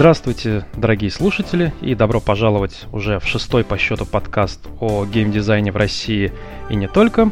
Здравствуйте, 0.00 0.64
дорогие 0.72 1.10
слушатели, 1.10 1.74
и 1.82 1.94
добро 1.94 2.20
пожаловать 2.20 2.86
уже 2.90 3.18
в 3.20 3.26
шестой 3.26 3.64
по 3.64 3.76
счету 3.76 4.06
подкаст 4.06 4.66
о 4.80 5.04
геймдизайне 5.04 5.72
в 5.72 5.76
России 5.76 6.32
и 6.70 6.74
не 6.74 6.88
только. 6.88 7.30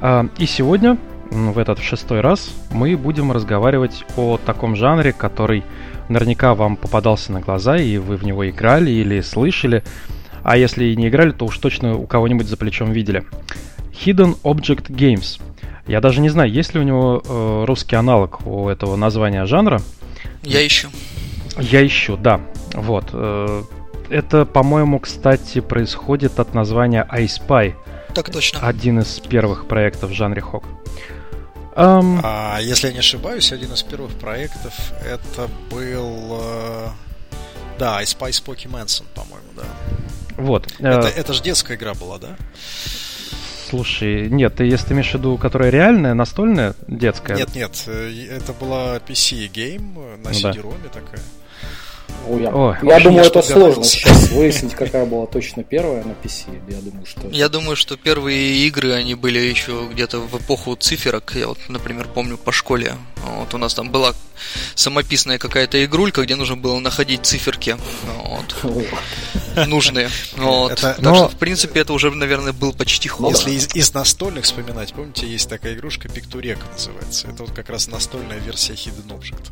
А, 0.00 0.28
и 0.38 0.46
сегодня, 0.46 0.96
в 1.32 1.58
этот 1.58 1.80
шестой 1.80 2.20
раз, 2.20 2.54
мы 2.70 2.96
будем 2.96 3.32
разговаривать 3.32 4.04
о 4.16 4.38
таком 4.38 4.76
жанре, 4.76 5.12
который 5.12 5.64
наверняка 6.08 6.54
вам 6.54 6.76
попадался 6.76 7.32
на 7.32 7.40
глаза, 7.40 7.76
и 7.76 7.98
вы 7.98 8.16
в 8.16 8.24
него 8.24 8.48
играли 8.48 8.92
или 8.92 9.20
слышали, 9.20 9.82
а 10.44 10.56
если 10.56 10.84
и 10.84 10.94
не 10.94 11.08
играли, 11.08 11.32
то 11.32 11.46
уж 11.46 11.58
точно 11.58 11.96
у 11.96 12.06
кого-нибудь 12.06 12.46
за 12.46 12.56
плечом 12.56 12.92
видели. 12.92 13.24
Hidden 13.90 14.40
Object 14.44 14.86
Games. 14.86 15.40
Я 15.88 16.00
даже 16.00 16.20
не 16.20 16.28
знаю, 16.28 16.48
есть 16.48 16.74
ли 16.74 16.80
у 16.80 16.84
него 16.84 17.24
э, 17.26 17.64
русский 17.66 17.96
аналог 17.96 18.46
у 18.46 18.68
этого 18.68 18.94
названия 18.94 19.46
жанра. 19.46 19.82
Я 20.44 20.64
ищу. 20.64 20.88
Я 21.58 21.86
ищу, 21.86 22.16
да. 22.16 22.40
Вот. 22.74 23.10
Э, 23.12 23.62
это, 24.10 24.44
по-моему, 24.44 24.98
кстати, 25.00 25.60
происходит 25.60 26.38
от 26.38 26.54
названия 26.54 27.06
iSpy. 27.12 27.74
Так 28.14 28.30
точно. 28.30 28.60
Один 28.60 29.00
из 29.00 29.20
первых 29.20 29.66
проектов 29.68 30.10
в 30.10 30.14
жанре 30.14 30.40
хок. 30.40 30.64
Um... 31.74 32.20
А, 32.22 32.58
если 32.60 32.88
я 32.88 32.92
не 32.92 32.98
ошибаюсь, 32.98 33.50
один 33.52 33.72
из 33.72 33.82
первых 33.82 34.12
проектов 34.12 34.74
это 35.04 35.48
был... 35.70 36.38
Э, 36.42 36.88
да, 37.78 38.02
iSpy 38.02 38.30
Spooky 38.30 38.70
Manson, 38.70 39.04
по-моему, 39.14 39.48
да. 39.56 39.64
Вот. 40.36 40.66
Это, 40.78 41.08
э... 41.08 41.12
это 41.16 41.32
же 41.32 41.42
детская 41.42 41.76
игра 41.76 41.94
была, 41.94 42.18
да? 42.18 42.36
Слушай, 43.70 44.28
нет, 44.28 44.56
ты 44.56 44.64
если 44.64 44.88
ты 44.88 44.92
имеешь 44.92 45.10
в 45.10 45.14
виду, 45.14 45.38
которая 45.38 45.70
реальная, 45.70 46.12
настольная, 46.12 46.74
детская? 46.86 47.38
Нет, 47.38 47.54
нет, 47.54 47.84
э, 47.86 48.26
это 48.30 48.52
была 48.52 48.98
PC 48.98 49.39
game 49.39 50.22
на 50.22 50.28
CD-ROM 50.28 50.76
да. 50.82 50.88
такая. 50.90 51.20
Ой, 52.28 52.42
я, 52.42 52.50
О, 52.50 52.76
я 52.82 53.00
думаю, 53.00 53.24
это 53.24 53.42
сложно 53.42 53.84
сейчас 53.84 54.30
выяснить, 54.30 54.74
какая 54.74 55.04
была 55.06 55.26
точно 55.26 55.64
первая 55.64 56.04
на 56.04 56.12
PC. 56.12 56.60
Я 56.68 56.80
думаю, 56.80 57.06
что... 57.06 57.28
Я 57.28 57.48
думаю, 57.48 57.76
что 57.76 57.96
первые 57.96 58.66
игры, 58.66 58.92
они 58.92 59.14
были 59.14 59.38
еще 59.38 59.88
где-то 59.92 60.20
в 60.20 60.38
эпоху 60.38 60.76
циферок. 60.76 61.32
Я 61.34 61.48
вот, 61.48 61.58
например, 61.68 62.08
помню 62.08 62.36
по 62.36 62.52
школе. 62.52 62.94
Вот 63.38 63.54
у 63.54 63.58
нас 63.58 63.74
там 63.74 63.90
была 63.90 64.14
самописная 64.74 65.38
какая-то 65.38 65.84
игрулька, 65.84 66.22
где 66.22 66.36
нужно 66.36 66.56
было 66.56 66.78
находить 66.78 67.24
циферки. 67.26 67.76
Вот 68.24 68.54
нужные. 69.66 70.10
Вот. 70.36 70.72
Это, 70.72 70.82
так 70.82 70.98
но... 71.00 71.14
что, 71.14 71.28
в 71.28 71.36
принципе, 71.36 71.80
это 71.80 71.92
уже, 71.92 72.10
наверное, 72.10 72.52
был 72.52 72.72
почти 72.72 73.08
HOG. 73.08 73.30
Если 73.30 73.52
из, 73.52 73.74
из 73.74 73.92
настольных 73.94 74.44
вспоминать, 74.44 74.92
помните, 74.92 75.26
есть 75.26 75.48
такая 75.48 75.74
игрушка 75.74 76.08
Пиктурека 76.08 76.66
называется. 76.72 77.28
Это 77.28 77.42
вот 77.44 77.52
как 77.52 77.68
раз 77.68 77.88
настольная 77.88 78.38
версия 78.38 78.74
Hidden 78.74 79.08
Object. 79.08 79.50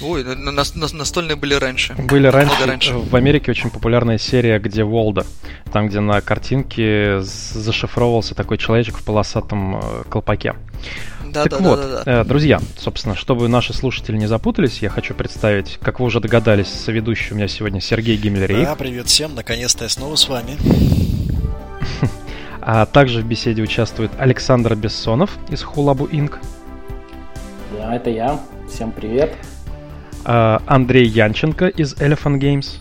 Ой, 0.00 0.24
на, 0.24 0.34
на, 0.34 0.62
на, 0.74 0.88
настольные 0.92 1.36
были 1.36 1.54
раньше. 1.54 1.93
Были 1.98 2.26
раньше. 2.26 2.66
раньше. 2.66 2.94
В 2.94 3.14
Америке 3.14 3.50
очень 3.50 3.70
популярная 3.70 4.18
серия, 4.18 4.58
где 4.58 4.84
Волда. 4.84 5.24
Там, 5.72 5.88
где 5.88 6.00
на 6.00 6.20
картинке 6.20 7.20
зашифровывался 7.20 8.34
такой 8.34 8.58
человечек 8.58 8.96
в 8.96 9.04
полосатом 9.04 9.76
э, 9.76 10.02
колпаке. 10.08 10.54
Да, 11.24 11.44
так 11.44 11.52
да, 11.52 11.58
вот, 11.58 11.80
да, 11.80 11.88
да, 11.88 12.02
да. 12.04 12.20
Э, 12.20 12.24
друзья, 12.24 12.60
собственно, 12.76 13.16
чтобы 13.16 13.48
наши 13.48 13.72
слушатели 13.72 14.16
не 14.16 14.26
запутались, 14.26 14.78
я 14.82 14.88
хочу 14.88 15.14
представить, 15.14 15.78
как 15.82 16.00
вы 16.00 16.06
уже 16.06 16.20
догадались, 16.20 16.68
соведущий 16.68 17.32
у 17.32 17.34
меня 17.36 17.48
сегодня 17.48 17.80
Сергей 17.80 18.16
Гиммлерей. 18.16 18.64
Да, 18.64 18.74
привет 18.76 19.06
всем, 19.06 19.34
наконец-то 19.34 19.84
я 19.84 19.90
снова 19.90 20.16
с 20.16 20.28
вами. 20.28 20.56
А 22.66 22.86
также 22.86 23.20
в 23.20 23.26
беседе 23.26 23.60
участвует 23.60 24.10
Александр 24.16 24.74
Бессонов 24.74 25.36
из 25.50 25.62
Хулабу 25.62 26.08
Инк. 26.10 26.40
Да, 27.76 27.94
это 27.94 28.08
я. 28.08 28.40
Всем 28.66 28.90
привет. 28.90 29.34
А, 30.24 30.62
Андрей 30.66 31.06
Янченко 31.06 31.68
из 31.68 31.94
Elephant 31.94 32.38
Games 32.38 32.78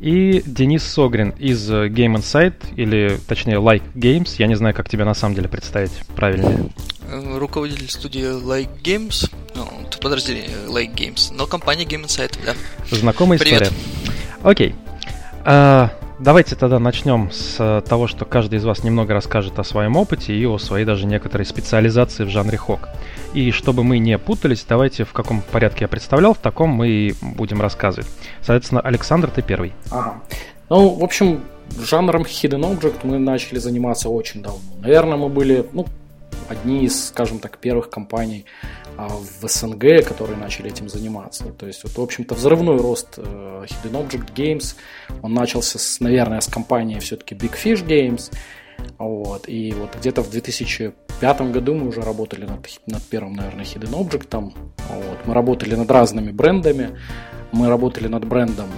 и 0.00 0.42
Денис 0.46 0.82
Согрин 0.82 1.30
из 1.38 1.70
э, 1.70 1.88
Game 1.88 2.16
Insight, 2.16 2.54
или 2.74 3.18
точнее 3.28 3.56
Like 3.56 3.82
Games, 3.94 4.34
я 4.38 4.46
не 4.46 4.54
знаю, 4.54 4.74
как 4.74 4.88
тебя 4.88 5.04
на 5.04 5.14
самом 5.14 5.34
деле 5.34 5.48
представить 5.48 5.92
правильнее. 6.16 6.70
Э, 7.06 7.38
руководитель 7.38 7.88
студии 7.88 8.22
Like 8.22 8.82
Games, 8.82 9.30
ну, 9.54 9.68
подразделение 10.00 10.56
Like 10.66 10.94
Games, 10.94 11.32
но 11.34 11.46
компания 11.46 11.84
Game 11.84 12.06
Insight, 12.06 12.38
да. 12.44 12.54
Знакомая 12.90 13.38
Привет. 13.38 13.62
история. 13.62 13.80
Окей. 14.42 14.74
А, 15.44 15.90
давайте 16.20 16.54
тогда 16.54 16.78
начнем 16.78 17.30
с 17.30 17.56
э, 17.58 17.82
того, 17.88 18.06
что 18.06 18.24
каждый 18.24 18.58
из 18.58 18.64
вас 18.64 18.84
немного 18.84 19.14
расскажет 19.14 19.58
о 19.58 19.64
своем 19.64 19.96
опыте 19.96 20.34
и 20.34 20.46
о 20.46 20.58
своей 20.58 20.84
даже 20.84 21.06
некоторой 21.06 21.46
специализации 21.46 22.24
в 22.24 22.28
жанре 22.28 22.58
хок. 22.58 22.88
И 23.34 23.50
чтобы 23.50 23.82
мы 23.82 23.98
не 23.98 24.18
путались, 24.18 24.64
давайте 24.68 25.04
в 25.04 25.12
каком 25.12 25.42
порядке 25.42 25.84
я 25.84 25.88
представлял, 25.88 26.34
в 26.34 26.38
таком 26.38 26.70
мы 26.70 26.88
и 26.88 27.14
будем 27.20 27.60
рассказывать. 27.60 28.08
Соответственно, 28.42 28.80
Александр, 28.80 29.30
ты 29.30 29.42
первый. 29.42 29.72
Ага. 29.90 30.22
Ну, 30.68 30.90
в 30.90 31.02
общем, 31.02 31.40
жанром 31.78 32.22
Hidden 32.22 32.78
Object 32.78 33.00
мы 33.04 33.18
начали 33.18 33.58
заниматься 33.58 34.08
очень 34.08 34.42
давно. 34.42 34.60
Наверное, 34.80 35.16
мы 35.16 35.28
были, 35.28 35.66
ну, 35.72 35.86
одни 36.48 36.84
из, 36.84 37.08
скажем 37.08 37.38
так, 37.38 37.58
первых 37.58 37.90
компаний 37.90 38.44
в 39.08 39.48
СНГ, 39.48 40.04
которые 40.04 40.36
начали 40.36 40.70
этим 40.70 40.88
заниматься. 40.88 41.44
То 41.44 41.66
есть, 41.66 41.82
вот, 41.84 41.96
в 41.96 42.00
общем-то, 42.00 42.34
взрывной 42.34 42.76
рост 42.76 43.18
э, 43.18 43.22
Hidden 43.22 44.08
Object 44.08 44.34
Games, 44.34 44.76
он 45.22 45.34
начался, 45.34 45.78
с, 45.78 46.00
наверное, 46.00 46.40
с 46.40 46.46
компании 46.46 46.98
все-таки 46.98 47.34
Big 47.34 47.52
Fish 47.52 47.86
Games, 47.86 48.30
вот. 48.98 49.48
И 49.48 49.72
вот 49.72 49.96
где-то 49.98 50.22
в 50.22 50.30
2005 50.30 51.40
году 51.52 51.74
мы 51.74 51.88
уже 51.88 52.00
работали 52.00 52.44
над, 52.44 52.66
над 52.86 53.02
первым, 53.02 53.34
наверное, 53.34 53.64
Hidden 53.64 53.92
Object. 53.92 54.40
Вот. 54.40 55.18
Мы 55.26 55.34
работали 55.34 55.74
над 55.74 55.90
разными 55.90 56.30
брендами. 56.30 56.98
Мы 57.52 57.68
работали 57.68 58.08
над 58.08 58.26
брендом 58.26 58.68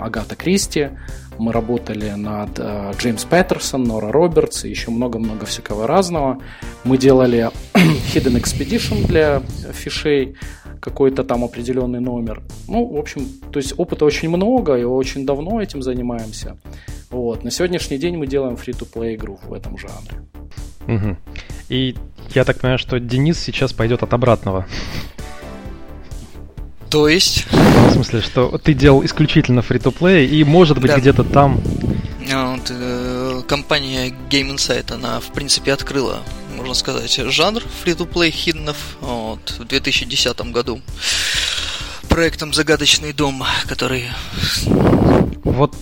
Агата 0.00 0.36
Кристи, 0.36 0.90
мы 1.38 1.52
работали 1.52 2.10
над 2.10 2.58
э, 2.58 2.92
Джеймс 2.98 3.24
Петерсон, 3.24 3.84
Нора 3.84 4.10
Робертс 4.10 4.64
и 4.64 4.70
еще 4.70 4.90
много-много 4.90 5.44
всякого 5.44 5.86
разного. 5.86 6.40
Мы 6.84 6.96
делали 6.96 7.50
Hidden 7.74 8.40
Expedition 8.40 9.06
для 9.06 9.42
фишей, 9.72 10.36
какой-то 10.80 11.24
там 11.24 11.44
определенный 11.44 12.00
номер. 12.00 12.42
Ну, 12.68 12.86
в 12.86 12.96
общем, 12.96 13.26
то 13.52 13.58
есть 13.58 13.74
опыта 13.76 14.04
очень 14.04 14.28
много, 14.28 14.76
и 14.76 14.84
очень 14.84 15.26
давно 15.26 15.60
этим 15.60 15.82
занимаемся. 15.82 16.56
Вот. 17.10 17.44
На 17.44 17.50
сегодняшний 17.50 17.98
день 17.98 18.16
мы 18.16 18.26
делаем 18.26 18.54
free-to-play 18.54 19.14
игру 19.14 19.38
в 19.42 19.52
этом 19.52 19.76
жанре. 19.78 20.22
Угу. 20.88 21.16
И 21.68 21.96
я 22.34 22.44
так 22.44 22.60
понимаю, 22.60 22.78
что 22.78 22.98
Денис 22.98 23.38
сейчас 23.38 23.72
пойдет 23.72 24.02
от 24.02 24.12
обратного. 24.14 24.66
То 26.90 27.08
есть? 27.08 27.46
В 27.50 27.92
смысле, 27.92 28.20
что 28.20 28.58
ты 28.58 28.74
делал 28.74 29.04
исключительно 29.04 29.62
фри-то-плей, 29.62 30.26
и 30.26 30.44
может 30.44 30.78
быть 30.78 30.90
да. 30.90 30.98
где-то 30.98 31.24
там... 31.24 31.60
А, 32.32 32.54
вот, 32.54 32.66
э, 32.70 33.42
компания 33.46 34.08
Game 34.30 34.54
Insight, 34.54 34.92
она 34.92 35.20
в 35.20 35.32
принципе 35.32 35.72
открыла, 35.72 36.20
можно 36.56 36.74
сказать, 36.74 37.14
жанр 37.14 37.62
фри-то-плей 37.82 38.30
хиднов 38.30 38.76
вот, 39.00 39.54
в 39.58 39.64
2010 39.64 40.40
году 40.52 40.80
проектом 42.08 42.54
«Загадочный 42.54 43.12
дом», 43.12 43.44
который... 43.66 44.04
Вот 45.44 45.74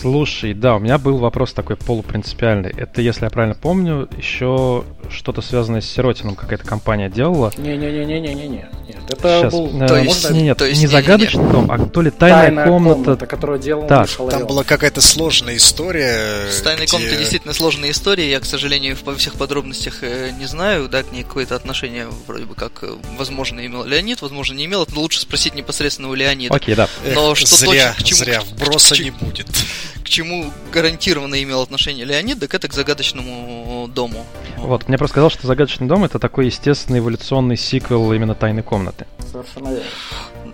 Слушай, 0.00 0.54
да, 0.54 0.76
у 0.76 0.78
меня 0.78 0.96
был 0.96 1.18
вопрос 1.18 1.52
такой 1.52 1.76
полупринципиальный. 1.76 2.70
Это, 2.70 3.02
если 3.02 3.24
я 3.24 3.30
правильно 3.30 3.54
помню, 3.54 4.08
еще 4.16 4.84
что-то 5.10 5.42
связанное 5.42 5.82
с 5.82 5.90
Сиротином 5.90 6.36
какая-то 6.36 6.64
компания 6.64 7.10
делала. 7.10 7.52
Не-не-не-не-не-не. 7.58 8.66
Это 9.08 9.40
Сейчас. 9.40 9.52
был... 9.52 9.82
Э, 9.82 9.86
то 9.86 9.96
есть, 9.96 10.06
можно... 10.06 10.36
Нет, 10.36 10.56
то 10.56 10.64
есть, 10.64 10.80
не 10.80 10.86
загадочный 10.86 11.44
не, 11.44 11.52
дом, 11.52 11.70
а 11.70 11.78
то 11.86 12.00
ли 12.00 12.10
тайная, 12.10 12.44
тайная 12.44 12.66
комната. 12.66 13.04
комната, 13.04 13.26
которую 13.26 13.58
делал 13.58 13.86
так. 13.86 14.08
Там 14.08 14.46
была 14.46 14.64
какая-то 14.64 15.02
сложная 15.02 15.56
история. 15.56 16.48
С 16.50 16.62
тайной 16.62 16.86
где... 16.86 16.92
комнатой 16.92 17.18
действительно 17.18 17.52
сложная 17.52 17.90
история. 17.90 18.30
Я, 18.30 18.40
к 18.40 18.46
сожалению, 18.46 18.96
во 19.04 19.14
всех 19.14 19.34
подробностях 19.34 20.02
э, 20.02 20.30
не 20.38 20.46
знаю. 20.46 20.88
Да, 20.88 21.02
к 21.02 21.12
ней 21.12 21.24
какое-то 21.24 21.56
отношение 21.56 22.06
вроде 22.26 22.44
бы 22.44 22.54
как, 22.54 22.82
э, 22.82 22.94
возможно, 23.18 23.64
имел 23.66 23.84
Леонид, 23.84 24.22
возможно, 24.22 24.54
не 24.54 24.64
имел. 24.64 24.86
Но 24.94 25.02
лучше 25.02 25.20
спросить 25.20 25.54
непосредственно 25.54 26.08
у 26.08 26.14
Леонида. 26.14 26.54
Окей, 26.54 26.74
да. 26.74 26.88
Но 27.14 27.32
Эх, 27.32 27.36
что 27.36 27.54
зря, 27.54 27.90
точно, 27.90 28.02
к 28.02 28.06
чему, 28.06 28.18
зря, 28.18 28.40
вброса 28.40 28.94
к, 28.94 28.98
не 29.00 29.10
будет 29.10 29.46
к 30.02 30.08
чему 30.08 30.52
гарантированно 30.72 31.42
имел 31.42 31.62
отношение 31.62 32.04
Леонид, 32.04 32.40
так 32.40 32.54
это 32.54 32.68
к 32.68 32.74
загадочному 32.74 33.88
дому. 33.88 34.24
Вот, 34.56 34.88
мне 34.88 34.98
просто 34.98 35.14
сказал, 35.14 35.30
что 35.30 35.46
загадочный 35.46 35.86
дом 35.86 36.04
это 36.04 36.18
такой 36.18 36.46
естественный 36.46 36.98
эволюционный 36.98 37.56
сиквел 37.56 38.12
именно 38.12 38.34
тайной 38.34 38.62
комнаты. 38.62 39.06
Совершенно 39.30 39.68
верно. 39.68 39.84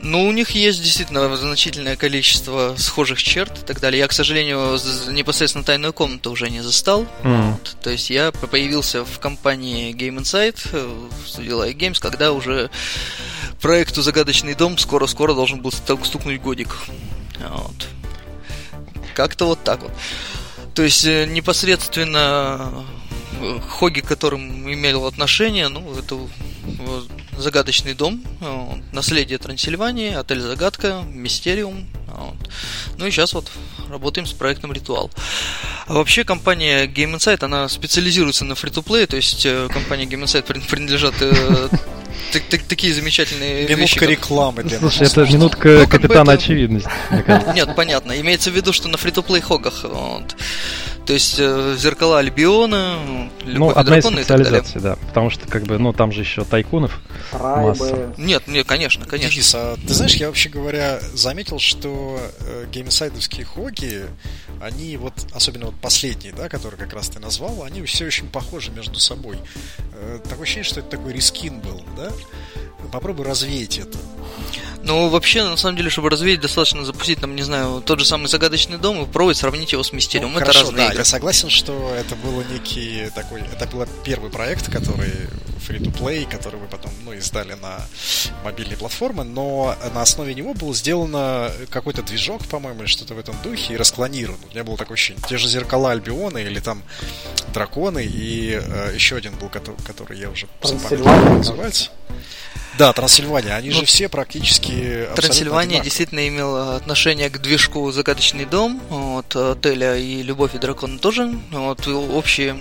Ну, 0.02 0.28
у 0.28 0.32
них 0.32 0.50
есть 0.50 0.82
действительно 0.82 1.34
значительное 1.36 1.96
количество 1.96 2.74
схожих 2.78 3.22
черт 3.22 3.58
и 3.58 3.66
так 3.66 3.80
далее. 3.80 4.00
Я, 4.00 4.08
к 4.08 4.12
сожалению, 4.12 4.78
непосредственно 5.10 5.64
тайную 5.64 5.92
комнату 5.92 6.30
уже 6.30 6.48
не 6.48 6.60
застал. 6.60 7.06
Mm. 7.22 7.50
Вот. 7.52 7.76
То 7.82 7.90
есть 7.90 8.10
я 8.10 8.30
появился 8.30 9.04
в 9.04 9.18
компании 9.18 9.92
Game 9.92 10.18
Insight, 10.18 10.68
э, 10.72 11.06
в 11.24 11.28
студии 11.28 11.50
Like 11.50 11.76
Games, 11.76 12.00
когда 12.00 12.32
уже 12.32 12.70
проекту 13.60 14.02
Загадочный 14.02 14.54
дом 14.54 14.78
скоро-скоро 14.78 15.34
должен 15.34 15.60
был 15.60 15.72
стукнуть 15.72 16.40
годик. 16.40 16.76
Вот. 17.40 17.88
Как-то 19.16 19.46
вот 19.46 19.64
так 19.64 19.80
вот. 19.80 19.92
То 20.74 20.82
есть 20.82 21.06
э, 21.06 21.24
непосредственно 21.24 22.84
хоги, 23.66 24.00
к 24.00 24.06
которым 24.06 24.70
имел 24.70 25.06
отношение, 25.06 25.68
ну, 25.68 25.98
это 25.98 26.18
загадочный 27.38 27.94
дом, 27.94 28.22
наследие 28.92 29.38
Трансильвании, 29.38 30.12
отель 30.12 30.40
Загадка, 30.40 31.02
Мистериум. 31.06 31.86
Вот. 32.16 32.36
Ну 32.98 33.06
и 33.06 33.10
сейчас 33.10 33.34
вот 33.34 33.50
работаем 33.90 34.26
с 34.26 34.32
проектом 34.32 34.72
Ритуал. 34.72 35.10
А 35.86 35.94
вообще 35.94 36.24
компания 36.24 36.86
Game 36.86 37.14
Insight, 37.14 37.44
она 37.44 37.68
специализируется 37.68 38.44
на 38.44 38.54
фри-то-плей, 38.54 39.06
то 39.06 39.16
есть 39.16 39.44
э, 39.46 39.68
компания 39.72 40.04
Game 40.04 40.24
Insight 40.24 40.42
принадлежат 40.68 41.14
э, 41.20 41.68
так, 42.32 42.42
так, 42.48 42.62
такие 42.62 42.94
замечательные 42.94 43.64
Минутка 43.64 43.74
вещи. 43.74 43.98
Минутка 43.98 44.06
рекламы 44.06 44.62
для 44.64 44.78
Слушай, 44.78 45.02
нас. 45.02 45.12
это 45.12 45.24
минутка 45.26 45.68
ну, 45.68 45.88
капитана 45.88 46.30
это... 46.30 46.42
очевидность. 46.42 46.86
Нет, 47.54 47.76
понятно. 47.76 48.18
Имеется 48.20 48.50
в 48.50 48.54
виду, 48.56 48.72
что 48.72 48.88
на 48.88 48.96
фри-то-плей 48.96 49.42
хогах. 49.42 49.84
Вот. 49.84 50.36
То 51.06 51.12
есть 51.12 51.36
э, 51.38 51.76
зеркала 51.78 52.18
Альбиона, 52.18 53.30
ну, 53.44 53.70
одна 53.70 53.98
из 53.98 54.04
специализаций, 54.04 54.80
да. 54.80 54.96
Потому 54.96 55.30
что, 55.30 55.46
как 55.46 55.62
бы, 55.62 55.78
ну, 55.78 55.92
там 55.92 56.10
же 56.10 56.22
еще 56.22 56.44
тайкунов 56.44 57.00
Райбы. 57.30 57.68
масса. 57.68 58.14
Нет, 58.16 58.48
нет, 58.48 58.66
конечно, 58.66 59.06
конечно. 59.06 59.30
Денис, 59.30 59.54
а 59.54 59.76
ты 59.76 59.94
знаешь, 59.94 60.14
я 60.14 60.26
вообще 60.26 60.48
говоря 60.48 60.98
заметил, 61.14 61.60
что 61.60 62.18
э, 62.40 62.66
Game 62.72 62.89
Insight 62.89 63.20
овские 63.20 63.46
хоги, 63.46 64.06
они 64.60 64.96
вот, 64.96 65.14
особенно 65.32 65.66
вот 65.66 65.76
последние, 65.76 66.32
да, 66.32 66.48
которые 66.48 66.78
как 66.78 66.92
раз 66.92 67.08
ты 67.08 67.20
назвал, 67.20 67.62
они 67.62 67.82
все 67.84 68.06
очень 68.06 68.28
похожи 68.28 68.72
между 68.72 68.98
собой. 68.98 69.38
Э, 69.92 70.18
такое 70.24 70.42
ощущение, 70.42 70.64
что 70.64 70.80
это 70.80 70.88
такой 70.90 71.12
reskin 71.12 71.60
был, 71.60 71.84
да? 71.96 72.10
Попробуй 72.90 73.26
развеять 73.26 73.78
это. 73.78 73.96
Ну, 74.86 75.08
вообще, 75.08 75.42
на 75.42 75.56
самом 75.56 75.76
деле, 75.76 75.90
чтобы 75.90 76.10
развеять, 76.10 76.40
достаточно 76.40 76.84
запустить, 76.84 77.18
там, 77.18 77.34
не 77.34 77.42
знаю, 77.42 77.82
тот 77.84 77.98
же 77.98 78.04
самый 78.04 78.28
загадочный 78.28 78.78
дом 78.78 79.02
и 79.02 79.06
попробовать 79.06 79.36
сравнить 79.36 79.72
его 79.72 79.82
с 79.82 79.92
Мистериум. 79.92 80.32
Ну, 80.32 80.38
это 80.38 80.46
хорошо, 80.46 80.66
разные 80.66 80.76
да, 80.76 80.86
игры. 80.86 80.98
я 80.98 81.04
согласен, 81.04 81.50
что 81.50 81.92
это 81.92 82.14
был 82.14 82.40
некий 82.52 83.10
такой... 83.12 83.40
Это 83.40 83.66
был 83.66 83.84
первый 84.04 84.30
проект, 84.30 84.70
который 84.70 85.10
free-to-play, 85.66 86.30
который 86.30 86.60
вы 86.60 86.68
потом, 86.68 86.92
ну, 87.04 87.12
издали 87.12 87.54
на 87.54 87.84
мобильные 88.44 88.76
платформы, 88.76 89.24
но 89.24 89.76
на 89.92 90.02
основе 90.02 90.34
него 90.34 90.54
был 90.54 90.72
сделано 90.72 91.50
какой-то 91.70 92.02
движок, 92.02 92.46
по-моему, 92.46 92.82
или 92.82 92.86
что-то 92.86 93.14
в 93.14 93.18
этом 93.18 93.34
духе, 93.42 93.74
и 93.74 93.76
расклонирован. 93.76 94.38
У 94.48 94.52
меня 94.52 94.62
было 94.62 94.76
такое 94.76 94.94
ощущение. 94.94 95.22
Те 95.28 95.36
же 95.36 95.48
зеркала 95.48 95.90
Альбиона 95.90 96.38
или 96.38 96.60
там 96.60 96.84
драконы, 97.52 98.04
и 98.04 98.60
э, 98.62 98.92
еще 98.94 99.16
один 99.16 99.34
был, 99.34 99.48
который, 99.48 99.76
который 99.84 100.16
я 100.20 100.30
уже 100.30 100.46
забыл, 100.62 101.06
называется. 101.06 101.90
Да, 102.78 102.92
Трансильвания, 102.92 103.54
они 103.54 103.70
ну, 103.70 103.76
же 103.76 103.86
все 103.86 104.08
практически 104.08 105.08
Трансильвания 105.14 105.80
действительно 105.82 106.28
имела 106.28 106.76
отношение 106.76 107.30
к 107.30 107.38
движку 107.38 107.90
«Загадочный 107.90 108.44
дом», 108.44 108.82
вот, 108.90 109.34
отеля 109.34 109.96
и 109.96 110.22
«Любовь 110.22 110.54
и 110.54 110.58
дракон» 110.58 110.98
тоже, 110.98 111.34
вот, 111.50 111.86
общие 111.88 112.56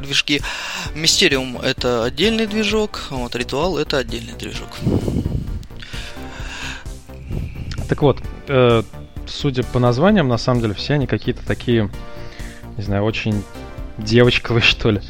движки. 0.00 0.40
Мистериум— 0.94 1.58
это 1.62 2.04
отдельный 2.04 2.46
движок, 2.46 3.08
вот, 3.10 3.36
Ритуал— 3.36 3.76
это 3.78 3.98
отдельный 3.98 4.32
движок. 4.34 4.68
Так 7.88 8.00
вот, 8.00 8.22
э, 8.48 8.82
судя 9.26 9.64
по 9.64 9.78
названиям, 9.78 10.28
на 10.28 10.38
самом 10.38 10.62
деле 10.62 10.72
все 10.72 10.94
они 10.94 11.06
какие-то 11.06 11.44
такие, 11.44 11.90
не 12.78 12.82
знаю, 12.82 13.04
очень 13.04 13.42
девочковые, 13.98 14.62
что 14.62 14.90
ли 14.90 15.02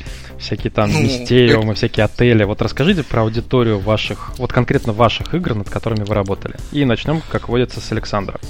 всякие 0.42 0.70
там 0.70 0.92
ну, 0.92 1.00
мистериумы, 1.00 1.72
это... 1.72 1.74
всякие 1.74 2.04
отели. 2.04 2.44
Вот 2.44 2.60
расскажите 2.60 3.02
про 3.02 3.22
аудиторию 3.22 3.78
ваших, 3.78 4.38
вот 4.38 4.52
конкретно 4.52 4.92
ваших 4.92 5.34
игр, 5.34 5.54
над 5.54 5.70
которыми 5.70 6.04
вы 6.04 6.14
работали. 6.14 6.56
И 6.72 6.84
начнем, 6.84 7.22
как 7.30 7.48
водится, 7.48 7.80
с 7.80 7.90
Александра. 7.92 8.40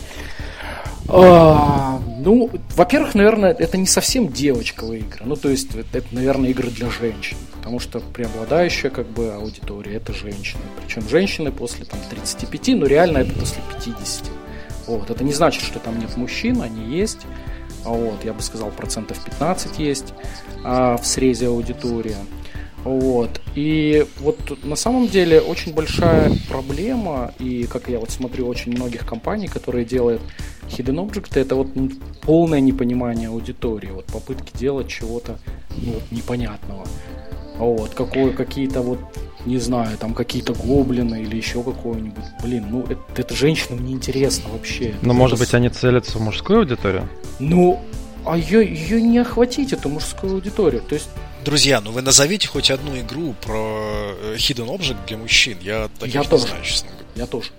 А, 1.08 2.00
ну, 2.18 2.50
во-первых, 2.76 3.14
наверное, 3.14 3.52
это 3.52 3.76
не 3.76 3.86
совсем 3.86 4.32
девочковые 4.32 5.00
игры. 5.00 5.22
Ну, 5.24 5.36
то 5.36 5.48
есть, 5.48 5.74
это, 5.74 5.98
это, 5.98 6.06
наверное, 6.12 6.50
игры 6.50 6.70
для 6.70 6.90
женщин. 6.90 7.36
Потому 7.54 7.80
что 7.80 8.00
преобладающая, 8.00 8.90
как 8.90 9.08
бы, 9.08 9.32
аудитория 9.32 9.96
это 9.96 10.12
женщины. 10.12 10.62
Причем 10.80 11.08
женщины 11.08 11.50
после 11.50 11.84
там 11.84 11.98
35, 12.10 12.68
но 12.78 12.86
реально 12.86 13.18
это 13.18 13.32
после 13.34 13.62
50. 13.84 14.24
Вот. 14.86 15.10
Это 15.10 15.24
не 15.24 15.32
значит, 15.32 15.62
что 15.62 15.78
там 15.78 15.98
нет 15.98 16.16
мужчин, 16.16 16.62
они 16.62 16.96
есть. 16.96 17.20
Вот, 17.84 18.24
я 18.24 18.32
бы 18.32 18.42
сказал, 18.42 18.70
процентов 18.70 19.22
15 19.24 19.78
есть 19.78 20.14
а, 20.64 20.96
в 20.96 21.06
срезе 21.06 21.48
аудитории. 21.48 22.16
Вот. 22.84 23.40
И 23.54 24.06
вот 24.18 24.64
на 24.64 24.76
самом 24.76 25.06
деле 25.06 25.40
очень 25.40 25.72
большая 25.72 26.32
проблема, 26.48 27.32
и 27.38 27.64
как 27.64 27.88
я 27.88 27.98
вот 27.98 28.10
смотрю 28.10 28.48
очень 28.48 28.72
многих 28.72 29.06
компаний, 29.06 29.46
которые 29.46 29.84
делают 29.84 30.20
hidden 30.66 30.96
object, 30.96 31.38
это 31.38 31.54
вот 31.54 31.68
полное 32.22 32.60
непонимание 32.60 33.28
аудитории, 33.28 33.90
вот 33.90 34.06
попытки 34.06 34.56
делать 34.56 34.88
чего-то 34.88 35.38
ну, 35.76 35.94
непонятного. 36.10 36.84
Вот, 37.56 37.94
какое, 37.94 38.32
какие-то 38.32 38.80
вот, 38.80 38.98
не 39.44 39.58
знаю, 39.58 39.96
там 39.98 40.14
какие-то 40.14 40.54
гоблины 40.54 41.22
или 41.22 41.36
еще 41.36 41.62
какое-нибудь. 41.62 42.24
Блин, 42.42 42.66
ну 42.70 42.82
это, 42.82 43.00
это 43.16 43.34
женщинам 43.34 43.84
неинтересно 43.84 44.50
вообще. 44.50 44.94
Но 45.02 45.12
может 45.12 45.38
быть 45.38 45.52
они 45.54 45.68
целятся 45.68 46.18
в 46.18 46.22
мужскую 46.22 46.60
аудиторию? 46.60 47.08
Ну, 47.38 47.80
а 48.24 48.36
ее, 48.36 48.66
ее 48.66 49.02
не 49.02 49.18
охватить, 49.18 49.72
эту 49.72 49.88
мужскую 49.88 50.34
аудиторию. 50.34 50.82
То 50.82 50.94
есть 50.94 51.08
Друзья, 51.44 51.80
ну 51.80 51.90
вы 51.90 52.02
назовите 52.02 52.46
хоть 52.46 52.70
одну 52.70 52.96
игру 53.00 53.34
про 53.44 54.14
э, 54.16 54.36
Hidden 54.36 54.68
Object 54.68 54.96
для 55.08 55.16
мужчин. 55.16 55.58
Я 55.60 55.88
таких 55.98 56.14
я 56.14 56.20
не 56.20 56.28
тоже. 56.28 56.46
знаю, 56.46 56.62
честно 56.62 56.90
говоря. 56.90 57.06
Я 57.16 57.26
тоже. 57.26 57.50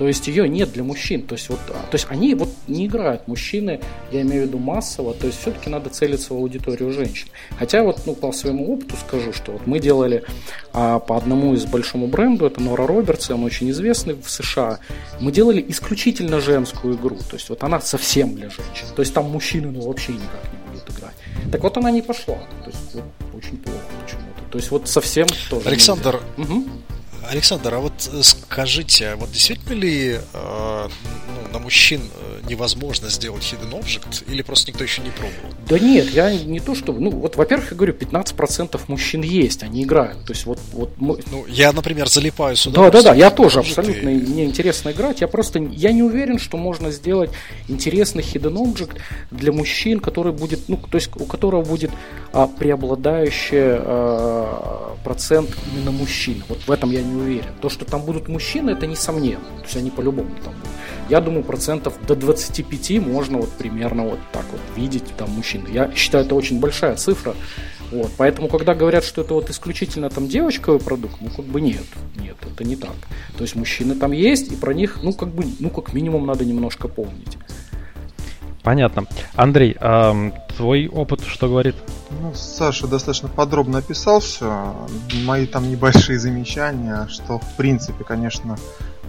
То 0.00 0.08
есть 0.08 0.28
ее 0.28 0.48
нет 0.48 0.72
для 0.72 0.82
мужчин. 0.82 1.20
То 1.20 1.34
есть, 1.34 1.50
вот, 1.50 1.58
а, 1.68 1.74
то 1.74 1.94
есть 1.94 2.06
они 2.08 2.34
вот 2.34 2.48
не 2.68 2.86
играют. 2.86 3.28
Мужчины, 3.28 3.82
я 4.10 4.22
имею 4.22 4.44
в 4.44 4.46
виду 4.46 4.58
массово, 4.58 5.12
то 5.12 5.26
есть 5.26 5.42
все-таки 5.42 5.68
надо 5.68 5.90
целиться 5.90 6.32
в 6.32 6.38
аудиторию 6.38 6.90
женщин. 6.90 7.28
Хотя 7.58 7.82
вот 7.82 8.06
ну, 8.06 8.14
по 8.14 8.32
своему 8.32 8.72
опыту 8.72 8.96
скажу, 8.96 9.34
что 9.34 9.52
вот 9.52 9.66
мы 9.66 9.78
делали 9.78 10.24
а, 10.72 11.00
по 11.00 11.18
одному 11.18 11.52
из 11.52 11.66
большому 11.66 12.06
бренду, 12.06 12.46
это 12.46 12.62
Нора 12.62 12.86
Робертс, 12.86 13.28
он 13.28 13.44
очень 13.44 13.68
известный 13.72 14.14
в 14.14 14.30
США. 14.30 14.78
Мы 15.20 15.32
делали 15.32 15.62
исключительно 15.68 16.40
женскую 16.40 16.96
игру. 16.96 17.18
То 17.18 17.36
есть 17.36 17.50
вот 17.50 17.62
она 17.62 17.78
совсем 17.82 18.34
для 18.34 18.48
женщин. 18.48 18.86
То 18.96 19.02
есть 19.02 19.12
там 19.12 19.26
мужчины 19.30 19.70
ну, 19.70 19.82
вообще 19.82 20.14
никак 20.14 20.44
не 20.50 20.72
будут 20.72 20.96
играть. 20.96 21.14
Так 21.52 21.62
вот 21.62 21.76
она 21.76 21.90
не 21.90 22.00
пошла. 22.00 22.38
То 22.64 22.70
есть 22.70 22.94
вот, 22.94 23.04
очень 23.34 23.58
плохо 23.58 23.80
почему-то. 24.02 24.50
То 24.50 24.56
есть 24.56 24.70
вот 24.70 24.88
совсем 24.88 25.26
тоже. 25.50 25.68
Александр, 25.68 26.22
угу. 26.38 26.64
Александр, 27.30 27.74
а 27.74 27.78
вот 27.78 28.10
э, 28.12 28.22
скажите, 28.24 29.10
а 29.10 29.16
вот 29.16 29.30
действительно 29.30 29.74
ли 29.74 30.18
э, 30.32 30.88
на 31.52 31.58
мужчин 31.58 32.00
э, 32.02 32.48
невозможно 32.48 33.08
сделать 33.10 33.42
hidden 33.42 33.80
object, 33.80 34.24
или 34.30 34.42
просто 34.42 34.70
никто 34.70 34.84
еще 34.84 35.02
не 35.02 35.10
пробовал? 35.10 35.54
Да 35.68 35.78
нет, 35.78 36.10
я 36.10 36.34
не 36.34 36.60
то 36.60 36.74
что... 36.74 36.92
Ну, 36.92 37.10
вот, 37.10 37.36
во-первых, 37.36 37.70
я 37.72 37.76
говорю, 37.76 37.94
15% 37.94 38.80
мужчин 38.88 39.22
есть, 39.22 39.62
они 39.62 39.84
играют. 39.84 40.24
То 40.24 40.32
есть 40.32 40.46
вот... 40.46 40.58
вот 40.72 40.90
мы... 40.98 41.20
Ну, 41.30 41.44
я, 41.48 41.72
например, 41.72 42.08
залипаю 42.08 42.56
сюда. 42.56 42.82
Да, 42.82 42.90
да, 42.90 43.02
да, 43.02 43.14
я 43.14 43.30
тоже 43.30 43.60
абсолютно 43.60 44.08
и... 44.08 44.14
мне 44.14 44.44
интересно 44.44 44.90
играть. 44.90 45.20
Я 45.20 45.28
просто... 45.28 45.58
Я 45.58 45.92
не 45.92 46.02
уверен, 46.02 46.38
что 46.38 46.56
можно 46.56 46.90
сделать 46.90 47.30
интересный 47.68 48.22
hidden 48.22 48.54
object 48.54 48.98
для 49.30 49.52
мужчин, 49.52 50.00
который 50.00 50.32
будет... 50.32 50.68
Ну, 50.68 50.76
то 50.76 50.96
есть 50.96 51.10
у 51.14 51.24
которого 51.24 51.62
будет 51.62 51.90
а, 52.32 52.46
преобладающий 52.46 53.58
а, 53.60 54.96
процент 55.04 55.50
именно 55.72 55.90
мужчин. 55.90 56.42
Вот 56.48 56.58
в 56.66 56.70
этом 56.70 56.90
я 56.90 57.02
не 57.02 57.14
уверен. 57.14 57.54
То, 57.60 57.68
что 57.68 57.84
там 57.84 58.02
будут 58.02 58.28
мужчины, 58.28 58.70
это 58.70 58.86
несомненно. 58.86 59.44
То 59.58 59.64
есть 59.64 59.76
они 59.76 59.90
по-любому 59.90 60.30
там 60.44 60.54
будут. 60.54 60.70
Я 61.10 61.20
думаю, 61.20 61.42
процентов 61.42 61.94
до 62.06 62.14
25 62.14 63.00
можно 63.00 63.38
вот 63.38 63.50
примерно 63.50 64.04
вот 64.04 64.20
так 64.32 64.44
вот 64.52 64.60
видеть 64.76 65.04
там 65.16 65.30
мужчин. 65.30 65.66
Я 65.68 65.92
считаю, 65.92 66.24
это 66.24 66.36
очень 66.36 66.60
большая 66.60 66.94
цифра. 66.94 67.34
Вот. 67.90 68.12
Поэтому, 68.16 68.46
когда 68.46 68.74
говорят, 68.74 69.02
что 69.02 69.22
это 69.22 69.34
вот 69.34 69.50
исключительно 69.50 70.08
там 70.08 70.28
девочковый 70.28 70.78
продукт, 70.80 71.16
ну 71.20 71.28
как 71.28 71.44
бы 71.46 71.60
нет, 71.60 71.82
нет, 72.16 72.36
это 72.40 72.62
не 72.62 72.76
так. 72.76 72.94
То 73.36 73.42
есть 73.42 73.56
мужчины 73.56 73.96
там 73.96 74.12
есть, 74.12 74.52
и 74.52 74.54
про 74.56 74.72
них, 74.72 75.00
ну 75.02 75.12
как 75.12 75.30
бы, 75.30 75.44
ну 75.58 75.70
как 75.70 75.92
минимум 75.92 76.26
надо 76.26 76.44
немножко 76.44 76.86
помнить. 76.86 77.36
Понятно. 78.62 79.06
Андрей, 79.34 79.76
а 79.80 80.30
твой 80.56 80.86
опыт 80.86 81.22
что 81.26 81.48
говорит? 81.48 81.74
Ну, 82.10 82.32
Саша 82.34 82.86
достаточно 82.86 83.28
подробно 83.28 83.78
описал 83.78 84.20
все. 84.20 84.76
Мои 85.24 85.46
там 85.46 85.68
небольшие 85.68 86.18
замечания, 86.18 87.08
что 87.08 87.38
в 87.38 87.56
принципе, 87.56 88.04
конечно, 88.04 88.56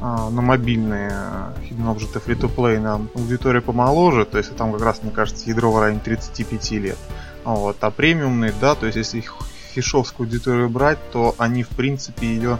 на 0.02 0.42
мобильные 0.42 1.12
Hidden 1.62 1.96
Object 1.96 2.26
Free-to-Play 2.26 2.80
нам 2.80 3.10
аудитория 3.14 3.62
помоложе, 3.62 4.26
то 4.26 4.40
есть 4.40 4.56
там 4.56 4.74
как 4.74 4.82
раз, 4.82 5.04
мне 5.04 5.12
кажется, 5.12 5.48
ядро 5.48 5.72
в 5.72 5.80
районе 5.80 6.00
35 6.04 6.72
лет. 6.72 6.98
Вот. 7.44 7.78
А 7.80 7.92
премиумные, 7.92 8.54
да, 8.60 8.76
то 8.76 8.88
есть 8.88 8.98
если 8.98 9.24
фишовскую 9.74 10.26
аудиторию 10.26 10.70
брать, 10.70 10.98
то 11.12 11.36
они 11.38 11.64
в 11.64 11.70
принципе 11.70 12.28
ее 12.28 12.60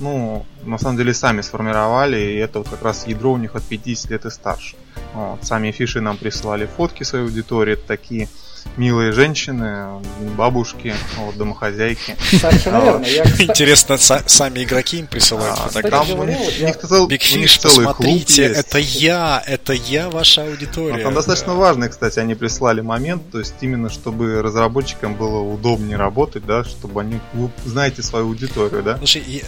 ну, 0.00 0.46
на 0.64 0.78
самом 0.78 0.96
деле 0.96 1.12
сами 1.12 1.42
сформировали, 1.42 2.18
и 2.18 2.36
это 2.36 2.60
вот 2.60 2.68
как 2.68 2.82
раз 2.82 3.06
ядро 3.06 3.32
у 3.32 3.36
них 3.36 3.54
от 3.54 3.62
50 3.62 4.10
лет 4.10 4.24
и 4.24 4.30
старше. 4.30 4.76
Вот. 5.14 5.44
Сами 5.44 5.70
фиши 5.70 6.00
нам 6.00 6.16
прислали 6.16 6.66
фотки 6.66 7.04
своей 7.04 7.26
аудитории, 7.26 7.74
такие 7.74 8.28
милые 8.76 9.12
женщины, 9.12 10.00
бабушки, 10.36 10.94
вот, 11.18 11.36
домохозяйки. 11.36 12.16
Совершенно 12.30 13.02
верно. 13.04 13.42
Интересно, 13.42 13.96
сами 13.98 14.64
игроки 14.64 14.98
им 14.98 15.06
присылают 15.06 15.58
а, 15.58 15.68
фотографии? 15.68 16.12
У 16.12 16.24
них 16.24 16.78
целый 16.78 17.86
посмотрите, 17.86 18.44
это 18.44 18.78
я, 18.78 19.42
это 19.46 19.72
я 19.72 20.10
ваша 20.10 20.42
аудитория. 20.42 21.02
Там 21.02 21.14
достаточно 21.14 21.54
важный, 21.54 21.88
кстати, 21.88 22.18
они 22.18 22.34
прислали 22.34 22.80
момент, 22.80 23.30
то 23.30 23.38
есть 23.38 23.54
именно 23.60 23.88
чтобы 23.88 24.42
разработчикам 24.42 25.14
было 25.14 25.40
удобнее 25.40 25.96
работать, 25.96 26.46
да, 26.46 26.64
чтобы 26.64 27.00
они, 27.00 27.20
вы 27.32 27.50
знаете 27.64 28.02
свою 28.02 28.26
аудиторию, 28.26 28.82
да? 28.82 28.96
Слушай, 28.98 29.42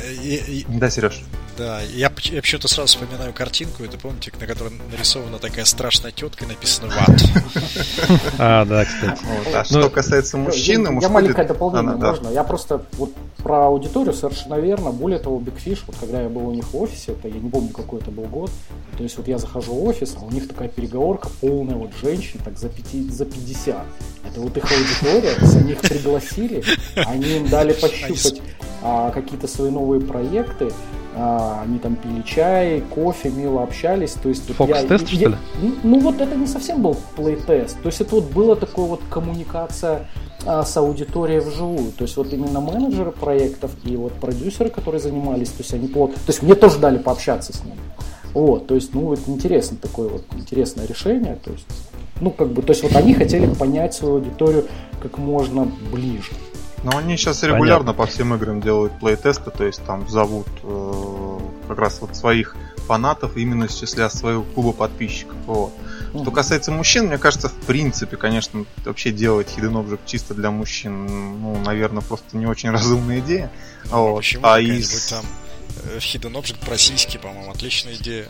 да, 0.68 0.90
Сереж. 0.90 1.22
Да, 1.58 1.80
я, 1.82 2.10
я 2.30 2.40
почему-то 2.40 2.68
сразу 2.68 2.86
вспоминаю 2.98 3.32
картинку, 3.34 3.84
это 3.84 3.98
помните, 3.98 4.32
на 4.40 4.46
которой 4.46 4.72
нарисована 4.90 5.38
такая 5.38 5.66
страшная 5.66 6.10
тетка 6.10 6.44
и 6.44 6.48
написано 6.48 6.88
«Ват». 6.88 7.22
А, 8.38 8.64
да, 8.64 8.84
кстати. 9.02 9.22
А 9.54 9.64
что 9.64 9.90
касается 9.90 10.36
мужчины... 10.36 10.98
Я 11.00 11.08
маленькое 11.08 11.46
дополнение, 11.46 11.96
можно? 11.96 12.28
Я 12.28 12.44
просто 12.44 12.84
вот 12.92 13.12
про 13.42 13.66
аудиторию 13.66 14.14
совершенно 14.14 14.54
верно. 14.54 14.90
Более 14.90 15.18
того, 15.18 15.38
Big 15.38 15.56
Fish, 15.62 15.80
вот 15.86 15.96
когда 15.98 16.22
я 16.22 16.28
был 16.28 16.48
у 16.48 16.52
них 16.52 16.72
в 16.72 16.80
офисе, 16.80 17.12
это 17.12 17.28
я 17.28 17.40
не 17.40 17.50
помню, 17.50 17.70
какой 17.70 18.00
это 18.00 18.10
был 18.10 18.24
год, 18.24 18.50
то 18.96 19.02
есть 19.02 19.16
вот 19.16 19.28
я 19.28 19.38
захожу 19.38 19.72
в 19.74 19.84
офис, 19.84 20.16
а 20.20 20.24
у 20.24 20.30
них 20.30 20.48
такая 20.48 20.68
переговорка 20.68 21.28
полная 21.40 21.74
вот 21.74 21.90
женщин, 22.00 22.40
так 22.44 22.58
за, 22.58 22.68
5, 22.68 23.12
за 23.12 23.24
50. 23.24 23.76
Это 24.30 24.40
вот 24.40 24.56
их 24.56 24.64
аудитория, 24.64 25.34
то 25.34 25.44
есть 25.44 25.56
они 25.56 25.72
их 25.72 25.80
пригласили, 25.80 26.62
они 26.94 27.36
им 27.36 27.48
дали 27.48 27.72
пощупать 27.72 28.40
а, 28.82 29.10
какие-то 29.10 29.48
свои 29.48 29.70
новые 29.70 30.00
проекты, 30.00 30.70
а, 31.14 31.62
они 31.64 31.78
там 31.78 31.96
пили 31.96 32.22
чай, 32.22 32.82
кофе, 32.90 33.30
мило 33.30 33.62
общались. 33.62 34.12
То 34.12 34.28
есть, 34.28 34.44
вот 34.58 34.68
я, 34.68 34.82
тест 34.84 35.08
что 35.08 35.28
ли? 35.28 35.36
Ну 35.82 36.00
вот 36.00 36.20
это 36.20 36.34
не 36.34 36.46
совсем 36.46 36.82
был 36.82 36.96
плей-тест. 37.16 37.80
То 37.82 37.88
есть 37.88 38.00
это 38.00 38.16
вот 38.16 38.24
была 38.32 38.56
такая 38.56 38.86
вот 38.86 39.00
коммуникация 39.10 40.08
а, 40.46 40.64
с 40.64 40.76
аудиторией 40.76 41.40
вживую. 41.40 41.92
То 41.92 42.04
есть 42.04 42.16
вот 42.16 42.32
именно 42.32 42.60
менеджеры 42.60 43.12
проектов 43.12 43.72
и 43.84 43.96
вот 43.96 44.12
продюсеры, 44.14 44.70
которые 44.70 45.00
занимались, 45.00 45.48
то 45.50 45.62
есть 45.62 45.74
они 45.74 45.88
плотно... 45.88 46.16
То 46.16 46.32
есть 46.32 46.42
мне 46.42 46.54
тоже 46.54 46.78
дали 46.78 46.98
пообщаться 46.98 47.52
с 47.52 47.62
ними. 47.64 47.78
Вот, 48.34 48.66
то 48.66 48.74
есть, 48.74 48.94
ну, 48.94 49.12
это 49.12 49.30
интересно 49.30 49.76
такое 49.76 50.08
вот, 50.08 50.24
интересное 50.32 50.86
решение, 50.86 51.38
то 51.44 51.52
есть, 51.52 51.66
ну, 52.20 52.30
как 52.30 52.48
бы, 52.48 52.62
то 52.62 52.70
есть 52.70 52.82
вот 52.82 52.96
они 52.96 53.12
хотели 53.12 53.46
понять 53.46 53.92
свою 53.92 54.16
аудиторию 54.16 54.64
как 55.02 55.18
можно 55.18 55.70
ближе. 55.92 56.32
Но 56.82 56.96
они 56.96 57.16
сейчас 57.16 57.42
регулярно 57.42 57.92
Понятно. 57.92 57.92
по 57.94 58.06
всем 58.06 58.34
играм 58.34 58.60
делают 58.60 58.98
плей-тесты, 58.98 59.50
то 59.50 59.64
есть 59.64 59.84
там 59.84 60.08
зовут 60.08 60.48
э, 60.62 61.38
как 61.68 61.78
раз 61.78 62.00
вот 62.00 62.16
своих 62.16 62.56
фанатов 62.86 63.36
именно 63.36 63.68
с 63.68 63.78
числа 63.78 64.10
своего 64.10 64.42
клуба 64.42 64.72
подписчиков. 64.72 65.36
Вот. 65.46 65.72
Mm-hmm. 66.12 66.22
Что 66.22 66.30
касается 66.30 66.72
мужчин, 66.72 67.06
мне 67.06 67.18
кажется, 67.18 67.48
в 67.48 67.54
принципе, 67.66 68.16
конечно, 68.16 68.64
вообще 68.84 69.12
делать 69.12 69.54
Hidden 69.56 69.84
Object 69.84 70.00
чисто 70.06 70.34
для 70.34 70.50
мужчин, 70.50 71.06
ну, 71.40 71.56
наверное, 71.64 72.02
просто 72.02 72.36
не 72.36 72.46
очень 72.46 72.70
разумная 72.72 73.20
идея. 73.20 73.50
Ну, 73.90 74.10
вот. 74.10 74.16
Почему? 74.16 74.46
А 74.46 74.60
из... 74.60 75.06
там 75.06 75.24
Hidden 75.98 76.32
Object 76.32 76.64
по-российски, 76.64 77.18
по-моему, 77.18 77.50
отличная 77.50 77.94
идея. 77.94 78.28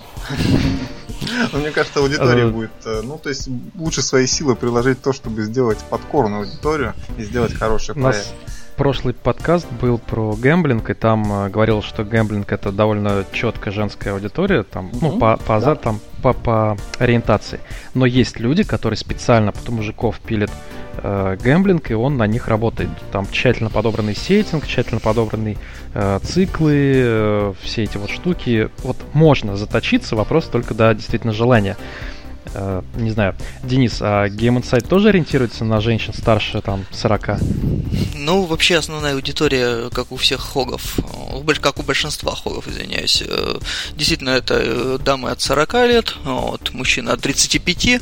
Ну, 1.52 1.60
мне 1.60 1.70
кажется, 1.70 2.00
аудитория 2.00 2.46
будет... 2.48 2.72
Э, 2.84 3.00
ну, 3.02 3.16
то 3.16 3.28
есть, 3.28 3.48
лучше 3.76 4.02
свои 4.02 4.26
силы 4.26 4.56
приложить 4.56 5.00
то, 5.02 5.12
чтобы 5.12 5.42
сделать 5.44 5.78
подкорную 5.88 6.42
аудиторию 6.42 6.94
и 7.16 7.22
сделать 7.22 7.54
хороший 7.54 7.94
проект. 7.94 8.26
Прошлый 8.76 9.12
подкаст 9.12 9.66
был 9.80 9.98
про 9.98 10.34
гэмблинг, 10.34 10.88
и 10.88 10.94
там 10.94 11.30
э, 11.30 11.50
говорил, 11.50 11.82
что 11.82 12.04
гэмблинг 12.04 12.50
это 12.52 12.72
довольно 12.72 13.24
четкая 13.30 13.72
женская 13.72 14.12
аудитория, 14.14 14.62
там, 14.62 14.86
угу, 14.86 14.98
ну, 15.00 15.18
по, 15.18 15.36
по, 15.36 15.60
да. 15.60 15.74
там, 15.74 16.00
по, 16.22 16.32
по 16.32 16.76
ориентации. 16.98 17.60
Но 17.94 18.06
есть 18.06 18.40
люди, 18.40 18.62
которые 18.62 18.96
специально 18.96 19.52
под 19.52 19.68
мужиков 19.68 20.18
пилят 20.20 20.50
э, 21.02 21.36
гэмблинг, 21.42 21.90
и 21.90 21.94
он 21.94 22.16
на 22.16 22.26
них 22.26 22.48
работает. 22.48 22.88
Там 23.12 23.26
тщательно 23.30 23.68
подобранный 23.68 24.16
сеттинг, 24.16 24.66
тщательно 24.66 25.00
подобранные 25.00 25.58
э, 25.92 26.18
циклы, 26.22 26.92
э, 26.94 27.54
все 27.60 27.82
эти 27.84 27.98
вот 27.98 28.08
штуки. 28.08 28.70
Вот 28.78 28.96
можно 29.12 29.56
заточиться, 29.56 30.16
вопрос 30.16 30.46
только 30.46 30.72
до 30.72 30.94
действительно 30.94 31.34
желания. 31.34 31.76
Э, 32.54 32.82
не 32.96 33.10
знаю, 33.10 33.34
Денис, 33.62 33.98
а 34.00 34.26
Game 34.28 34.60
Insight 34.60 34.86
тоже 34.86 35.08
ориентируется 35.08 35.64
на 35.64 35.80
женщин 35.80 36.12
старше 36.12 36.60
там 36.60 36.84
40? 36.92 37.40
Ну, 38.14 38.42
вообще 38.42 38.76
основная 38.76 39.14
аудитория, 39.14 39.90
как 39.90 40.12
у 40.12 40.16
всех 40.16 40.40
хогов, 40.40 40.98
как 41.60 41.78
у 41.78 41.82
большинства 41.82 42.34
хогов, 42.34 42.68
извиняюсь, 42.68 43.22
э, 43.26 43.58
действительно 43.94 44.30
это 44.30 44.54
э, 44.58 44.98
дамы 45.02 45.30
от 45.30 45.40
40 45.40 45.74
лет, 45.86 46.14
вот, 46.24 46.72
мужчины 46.72 47.10
от 47.10 47.20
35. 47.20 48.00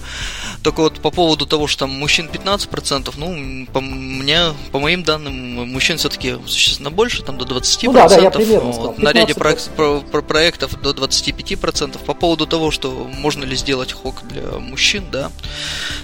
Только 0.62 0.80
вот 0.80 1.00
по 1.00 1.10
поводу 1.10 1.46
того, 1.46 1.66
что 1.66 1.80
там 1.80 1.90
мужчин 1.90 2.28
15%, 2.32 3.14
ну, 3.16 3.66
по 3.72 3.80
мне, 3.80 4.40
по 4.72 4.78
моим 4.78 5.04
данным, 5.04 5.68
мужчин 5.70 5.98
все-таки 5.98 6.36
существенно 6.46 6.90
больше, 6.90 7.22
там 7.22 7.38
до 7.38 7.44
20%. 7.44 7.78
Ну, 7.84 7.92
да, 7.92 8.08
да, 8.08 8.18
я 8.18 8.30
примерно 8.30 8.70
вот, 8.70 8.98
На 8.98 9.12
ряде 9.12 9.34
проект, 9.34 9.70
про, 9.70 10.00
про 10.00 10.22
проектов 10.22 10.80
до 10.82 10.90
25%. 10.90 11.98
По 12.04 12.14
поводу 12.14 12.46
того, 12.46 12.70
что 12.70 12.90
можно 12.90 13.44
ли 13.44 13.56
сделать 13.56 13.92
хог 13.92 14.22
для 14.30 14.58
мужчин, 14.58 15.04
да, 15.10 15.30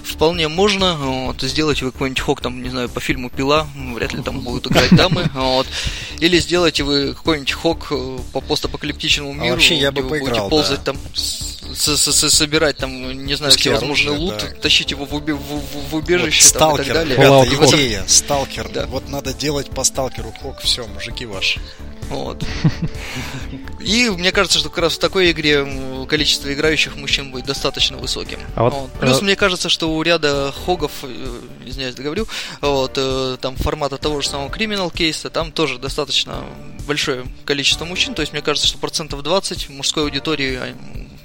вполне 0.03 0.47
можно 0.47 0.95
вот, 0.95 1.41
сделать 1.41 1.81
вы 1.81 1.91
какой-нибудь 1.91 2.21
хок, 2.21 2.41
там, 2.41 2.61
не 2.61 2.69
знаю, 2.69 2.89
по 2.89 2.99
фильму 2.99 3.29
«Пила», 3.29 3.67
вряд 3.93 4.13
ли 4.13 4.21
там 4.21 4.41
будут 4.41 4.67
играть 4.67 4.95
дамы, 4.95 5.29
вот, 5.33 5.67
или 6.19 6.39
сделайте 6.39 6.83
вы 6.83 7.13
какой-нибудь 7.13 7.51
хок 7.51 7.91
по 8.33 8.41
постапокалиптичному 8.41 9.33
миру, 9.33 9.47
а 9.47 9.51
вообще 9.51 9.75
я 9.75 9.91
бы 9.91 10.03
поиграл, 10.03 10.19
будете 10.19 10.49
ползать 10.49 10.83
да. 10.83 10.93
там 10.93 10.97
собирать 11.77 12.77
там, 12.77 13.25
не 13.25 13.35
знаю, 13.35 13.53
всевозможный 13.53 14.17
лут, 14.17 14.37
да. 14.39 14.61
тащить 14.61 14.91
его 14.91 15.05
в, 15.05 15.13
уби- 15.13 15.33
в, 15.33 15.89
в 15.89 15.95
убежище 15.95 16.43
вот, 16.43 16.59
там, 16.59 16.75
сталкер, 16.75 16.83
и 16.83 16.87
так 16.87 16.95
далее. 16.95 17.15
Ребята, 17.17 17.75
идея, 17.75 18.03
сталкер. 18.07 18.69
Да. 18.69 18.85
Вот 18.87 19.09
надо 19.09 19.33
делать 19.33 19.69
по 19.69 19.83
сталкеру 19.83 20.33
хок, 20.41 20.59
все, 20.61 20.87
мужики 20.87 21.25
ваши. 21.25 21.59
Вот. 22.09 22.43
И 23.79 24.09
мне 24.09 24.31
кажется, 24.31 24.59
что 24.59 24.69
как 24.69 24.79
раз 24.79 24.95
в 24.95 24.99
такой 24.99 25.31
игре 25.31 25.65
количество 26.07 26.53
играющих 26.53 26.95
мужчин 26.95 27.31
будет 27.31 27.45
достаточно 27.45 27.97
высоким. 27.97 28.39
А 28.55 28.63
вот, 28.63 28.73
вот. 28.73 28.91
Плюс 28.99 29.19
а... 29.19 29.23
мне 29.23 29.35
кажется, 29.35 29.69
что 29.69 29.93
у 29.93 30.01
ряда 30.01 30.53
хогов, 30.65 30.91
э, 31.03 31.39
извиняюсь, 31.65 31.95
договорю, 31.95 32.27
вот, 32.61 32.93
э, 32.95 33.37
там 33.41 33.55
формата 33.55 33.97
того 33.97 34.21
же 34.21 34.29
самого 34.29 34.49
Criminal 34.49 34.93
кейса, 34.93 35.29
там 35.29 35.51
тоже 35.51 35.79
достаточно 35.79 36.43
большое 36.87 37.25
количество 37.45 37.85
мужчин, 37.85 38.13
то 38.13 38.21
есть 38.21 38.33
мне 38.33 38.41
кажется, 38.41 38.67
что 38.67 38.77
процентов 38.77 39.21
20 39.21 39.69
мужской 39.69 40.03
аудитории 40.03 40.55
а, 40.55 40.75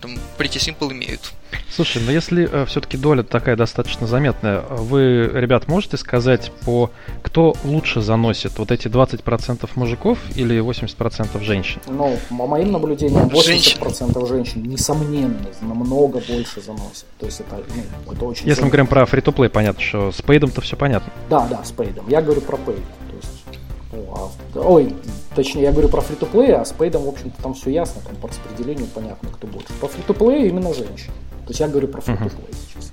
там 0.02 0.18
Pretty 0.36 0.58
Simple 0.58 0.92
имеют. 0.92 1.32
Слушай, 1.70 1.98
но 1.98 2.06
ну 2.06 2.12
если 2.12 2.48
э, 2.50 2.66
все-таки 2.66 2.96
доля 2.96 3.22
такая 3.22 3.56
достаточно 3.56 4.06
заметная, 4.06 4.60
вы, 4.60 5.30
ребят, 5.32 5.68
можете 5.68 5.96
сказать, 5.96 6.50
по 6.66 6.90
кто 7.22 7.54
лучше 7.64 8.02
заносит? 8.02 8.58
Вот 8.58 8.70
эти 8.70 8.88
20% 8.88 9.70
мужиков 9.76 10.18
или 10.34 10.58
80% 10.58 11.42
женщин? 11.42 11.80
Ну, 11.86 12.18
по 12.28 12.46
моим 12.46 12.72
наблюдениям, 12.72 13.28
80% 13.28 13.38
женщин, 13.38 14.26
женщин 14.26 14.62
несомненно, 14.64 15.38
намного 15.60 16.20
больше 16.20 16.60
заносит. 16.60 17.06
То 17.18 17.26
есть 17.26 17.40
это, 17.40 17.62
ну, 18.06 18.12
это 18.12 18.24
очень... 18.24 18.46
Если 18.46 18.62
мы 18.62 18.68
говорим 18.68 18.86
про 18.86 19.06
фри 19.06 19.22
плей 19.22 19.48
понятно, 19.48 19.80
что 19.80 20.12
с 20.12 20.20
пейдом-то 20.20 20.60
все 20.60 20.76
понятно. 20.76 21.12
Да, 21.30 21.46
да, 21.48 21.64
с 21.64 21.70
пейдом. 21.70 22.08
Я 22.08 22.20
говорю 22.20 22.40
про 22.40 22.56
пейд. 22.56 22.82
Ой, 24.54 24.94
Точнее, 25.34 25.62
я 25.62 25.72
говорю 25.72 25.88
про 25.88 26.02
фри 26.02 26.16
плей 26.16 26.54
а 26.54 26.64
с 26.64 26.72
пейдом, 26.72 27.04
в 27.04 27.08
общем-то, 27.08 27.42
там 27.42 27.54
все 27.54 27.70
ясно, 27.70 28.02
там 28.06 28.16
по 28.16 28.28
распределению 28.28 28.86
понятно, 28.86 29.30
кто 29.30 29.46
больше. 29.46 29.68
По 29.80 29.88
фри 29.88 30.02
плею 30.02 30.48
именно 30.48 30.74
женщины. 30.74 31.14
То 31.46 31.48
есть 31.48 31.60
я 31.60 31.68
говорю 31.68 31.88
про 31.88 32.00
фри 32.00 32.14
uh-huh. 32.14 32.30
сейчас. 32.68 32.92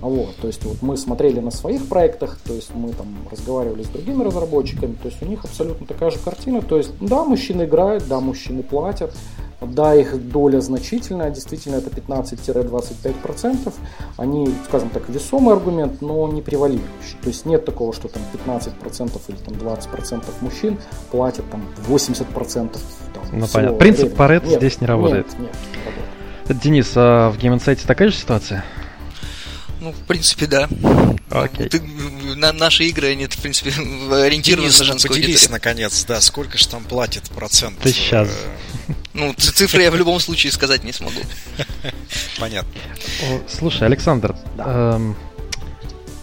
Вот, 0.00 0.36
то 0.36 0.46
есть 0.46 0.62
вот 0.64 0.82
мы 0.82 0.96
смотрели 0.98 1.40
на 1.40 1.50
своих 1.50 1.88
проектах, 1.88 2.38
то 2.44 2.52
есть 2.52 2.74
мы 2.74 2.92
там 2.92 3.06
разговаривали 3.30 3.82
с 3.82 3.88
другими 3.88 4.22
разработчиками, 4.22 4.92
то 4.92 5.08
есть 5.08 5.22
у 5.22 5.26
них 5.26 5.42
абсолютно 5.44 5.86
такая 5.86 6.10
же 6.10 6.18
картина, 6.18 6.60
то 6.60 6.76
есть 6.76 6.92
да, 7.00 7.24
мужчины 7.24 7.64
играют, 7.64 8.06
да, 8.06 8.20
мужчины 8.20 8.62
платят, 8.62 9.14
да, 9.60 9.94
их 9.94 10.28
доля 10.28 10.60
значительная, 10.60 11.30
действительно 11.30 11.76
это 11.76 11.90
15-25%, 11.90 13.72
они, 14.16 14.54
скажем 14.68 14.90
так, 14.90 15.08
весомый 15.08 15.54
аргумент, 15.54 16.02
но 16.02 16.28
не 16.28 16.42
превалирующий, 16.42 17.16
то 17.22 17.28
есть 17.28 17.46
нет 17.46 17.64
такого, 17.64 17.92
что 17.92 18.08
там 18.08 18.22
15% 18.32 19.20
или 19.28 19.36
там 19.36 19.54
20% 19.54 20.24
мужчин 20.40 20.78
платят 21.10 21.48
там 21.50 21.62
80% 21.88 22.26
там, 22.34 22.78
ну, 23.32 23.46
понятно. 23.52 23.78
Принцип 23.78 24.14
Парет 24.14 24.44
здесь 24.44 24.80
не 24.80 24.86
работает. 24.86 25.26
Нет, 25.26 25.40
нет, 25.40 25.50
не 25.72 25.84
работает. 25.84 26.62
Денис, 26.62 26.92
а 26.94 27.30
в 27.30 27.38
Game 27.38 27.56
Insight 27.56 27.86
такая 27.86 28.08
же 28.08 28.14
ситуация? 28.14 28.64
Ну, 29.86 29.92
в 29.92 30.00
принципе, 30.00 30.48
да. 30.48 30.68
Окей. 31.30 31.68
Ты, 31.68 31.80
на, 32.34 32.52
наши 32.52 32.86
игры, 32.86 33.12
они, 33.12 33.26
в 33.26 33.36
принципе, 33.36 33.70
ориентированы 34.10 34.66
Денис, 34.66 34.80
на 34.80 34.84
женскую 34.84 35.14
поделись, 35.14 35.42
аудиторию. 35.42 35.52
наконец, 35.52 36.04
да, 36.06 36.20
сколько 36.20 36.58
же 36.58 36.66
там 36.66 36.82
платит 36.82 37.30
процент? 37.30 37.78
Ты 37.78 37.92
сейчас. 37.92 38.28
Э, 38.88 38.92
ну, 39.14 39.32
цифры 39.34 39.82
я 39.82 39.92
в 39.92 39.96
любом 39.96 40.18
случае 40.18 40.50
сказать 40.50 40.82
не 40.82 40.92
смогу. 40.92 41.20
Понятно. 42.40 42.72
Слушай, 43.48 43.86
Александр, 43.86 44.34
эм, 44.58 45.16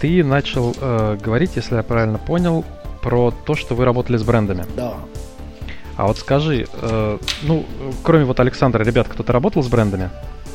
ты 0.01 0.25
начал 0.25 0.75
э, 0.77 1.17
говорить, 1.23 1.51
если 1.55 1.75
я 1.75 1.83
правильно 1.83 2.17
понял, 2.17 2.65
про 3.01 3.31
то, 3.31 3.55
что 3.55 3.75
вы 3.75 3.85
работали 3.85 4.17
с 4.17 4.23
брендами. 4.23 4.65
Да. 4.75 4.95
А 5.95 6.07
вот 6.07 6.17
скажи, 6.17 6.67
э, 6.69 7.17
ну, 7.43 7.65
кроме 8.03 8.25
вот 8.25 8.41
Александра, 8.41 8.83
ребят, 8.83 9.07
кто-то 9.07 9.31
работал 9.31 9.63
с 9.63 9.67
брендами? 9.67 10.09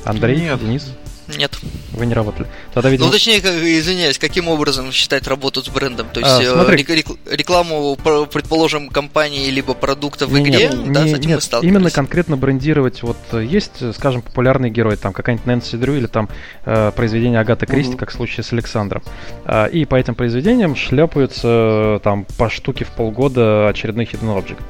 Андрей, 0.05 0.43
Нет. 0.43 0.61
Денис? 0.61 0.93
Нет. 1.37 1.59
Вы 1.93 2.07
не 2.07 2.15
работали. 2.15 2.49
Тогда, 2.73 2.89
видимо... 2.89 3.07
Ну, 3.07 3.13
точнее, 3.13 3.39
извиняюсь, 3.39 4.19
каким 4.19 4.49
образом 4.49 4.93
считать 4.93 5.27
работу 5.27 5.63
с 5.63 5.69
брендом? 5.69 6.09
То 6.13 6.21
есть 6.21 6.33
а, 6.33 6.53
смотри... 6.55 6.79
рекламу, 6.79 7.97
предположим, 8.33 8.89
компании 8.89 9.51
либо 9.51 9.75
продукта 9.75 10.27
в 10.27 10.39
игре, 10.39 10.69
нет, 10.69 10.93
да, 10.93 11.05
не, 11.05 11.11
с 11.11 11.19
этим 11.19 11.29
нет, 11.29 11.37
мы 11.37 11.43
сталкивались? 11.43 11.77
именно 11.77 11.91
конкретно 11.91 12.37
брендировать, 12.37 13.03
вот 13.03 13.19
есть, 13.33 13.95
скажем, 13.95 14.23
популярный 14.23 14.71
герой, 14.71 14.97
там 14.97 15.13
какая-нибудь 15.13 15.47
Нэнси 15.47 15.77
Дрю 15.77 15.97
или 15.97 16.07
там 16.07 16.29
э, 16.65 16.93
произведение 16.95 17.41
Агаты 17.41 17.67
Кристи, 17.67 17.93
угу. 17.93 17.99
как 17.99 18.11
в 18.11 18.15
случае 18.15 18.45
с 18.45 18.53
Александром. 18.53 19.03
Э, 19.45 19.69
и 19.71 19.85
по 19.85 19.97
этим 19.97 20.15
произведениям 20.15 20.77
шляпаются 20.77 21.49
э, 21.49 22.01
там 22.03 22.27
по 22.39 22.49
штуке 22.49 22.85
в 22.85 22.91
полгода 22.91 23.69
очередных 23.69 24.15
hidden 24.15 24.35
object. 24.37 24.61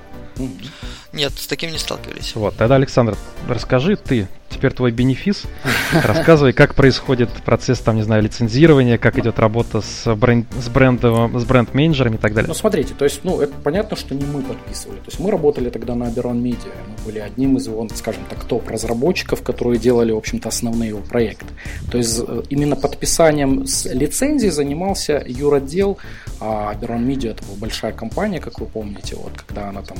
Нет, 1.13 1.33
с 1.37 1.47
таким 1.47 1.73
не 1.73 1.79
сталкивались. 1.79 2.35
Вот, 2.35 2.57
тогда, 2.57 2.77
Александр, 2.77 3.17
расскажи 3.49 3.97
ты, 3.97 4.29
теперь 4.49 4.73
твой 4.73 4.91
бенефис. 4.91 5.45
Рассказывай, 5.93 6.53
как 6.53 6.75
происходит 6.75 7.31
процесс, 7.45 7.79
там, 7.81 7.97
не 7.97 8.03
знаю, 8.03 8.23
лицензирования, 8.23 8.99
как 8.99 9.19
идет 9.19 9.39
работа 9.39 9.81
с, 9.81 10.15
бренд, 10.15 10.47
с, 10.61 10.69
брендом, 10.69 11.39
с 11.39 11.45
бренд-менеджерами 11.45 12.17
и 12.17 12.19
так 12.19 12.35
далее. 12.35 12.49
Ну, 12.49 12.55
смотрите, 12.55 12.95
то 12.95 13.05
есть, 13.05 13.21
ну, 13.25 13.41
это 13.41 13.53
понятно, 13.63 13.97
что 13.97 14.15
не 14.15 14.25
мы 14.25 14.43
подписывали. 14.43 14.99
То 14.99 15.07
есть 15.07 15.21
мы 15.21 15.31
работали 15.31 15.71
тогда 15.71 15.95
на 15.95 16.05
Aberon 16.05 16.41
Media. 16.43 16.73
Мы 16.87 17.05
были 17.05 17.19
одним 17.19 17.57
из 17.57 17.67
его, 17.67 17.87
скажем 17.95 18.23
так, 18.29 18.45
топ-разработчиков, 18.45 19.43
которые 19.43 19.79
делали, 19.79 20.13
в 20.13 20.17
общем-то, 20.17 20.49
основные 20.49 20.91
его 20.91 21.01
проекты. 21.01 21.47
То 21.91 21.99
есть 21.99 22.21
э, 22.27 22.43
именно 22.49 22.77
подписанием 22.77 23.67
с 23.67 23.87
лицензии 23.87 24.49
занимался 24.49 25.23
юротдел, 25.27 25.99
а 26.41 26.75
Aberon 26.75 27.05
Media 27.05 27.31
это 27.31 27.45
была 27.45 27.57
большая 27.59 27.93
компания, 27.93 28.41
как 28.41 28.61
вы 28.61 28.67
помните, 28.67 29.17
вот 29.17 29.33
когда 29.47 29.69
она 29.69 29.83
там... 29.83 29.99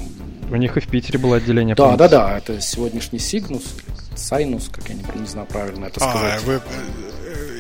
У 0.51 0.57
них 0.57 0.77
и 0.77 0.81
в 0.81 0.87
Питере 0.87 1.19
было 1.19 1.37
отделение. 1.37 1.75
Да, 1.75 1.97
да, 1.97 2.09
да, 2.09 2.39
это 2.39 2.61
сегодняшний 2.61 3.19
Сигнус, 3.19 3.75
Сайнус, 4.19 4.69
как 4.71 4.89
я 4.89 4.95
не, 4.95 5.05
не 5.21 5.27
знаю 5.27 5.47
правильно 5.47 5.87
это 5.87 6.05
а, 6.05 6.11
сказать. 6.11 6.43
Вы, 6.43 6.55
э, 6.55 6.61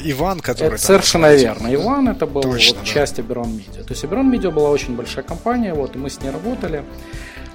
Иван, 0.04 0.40
который... 0.40 0.74
Это 0.74 0.78
совершенно 0.78 1.34
верно. 1.34 1.72
Иван 1.74 2.08
это 2.08 2.26
был 2.26 2.42
Точно, 2.42 2.76
вот, 2.76 2.84
да. 2.84 2.92
часть 2.92 3.18
Аберон 3.18 3.48
Media. 3.48 3.82
То 3.82 3.90
есть 3.90 4.04
Аберон 4.04 4.32
Media 4.32 4.50
была 4.50 4.70
очень 4.70 4.96
большая 4.96 5.24
компания, 5.24 5.74
вот, 5.74 5.96
и 5.96 5.98
мы 5.98 6.10
с 6.10 6.20
ней 6.20 6.30
работали. 6.30 6.84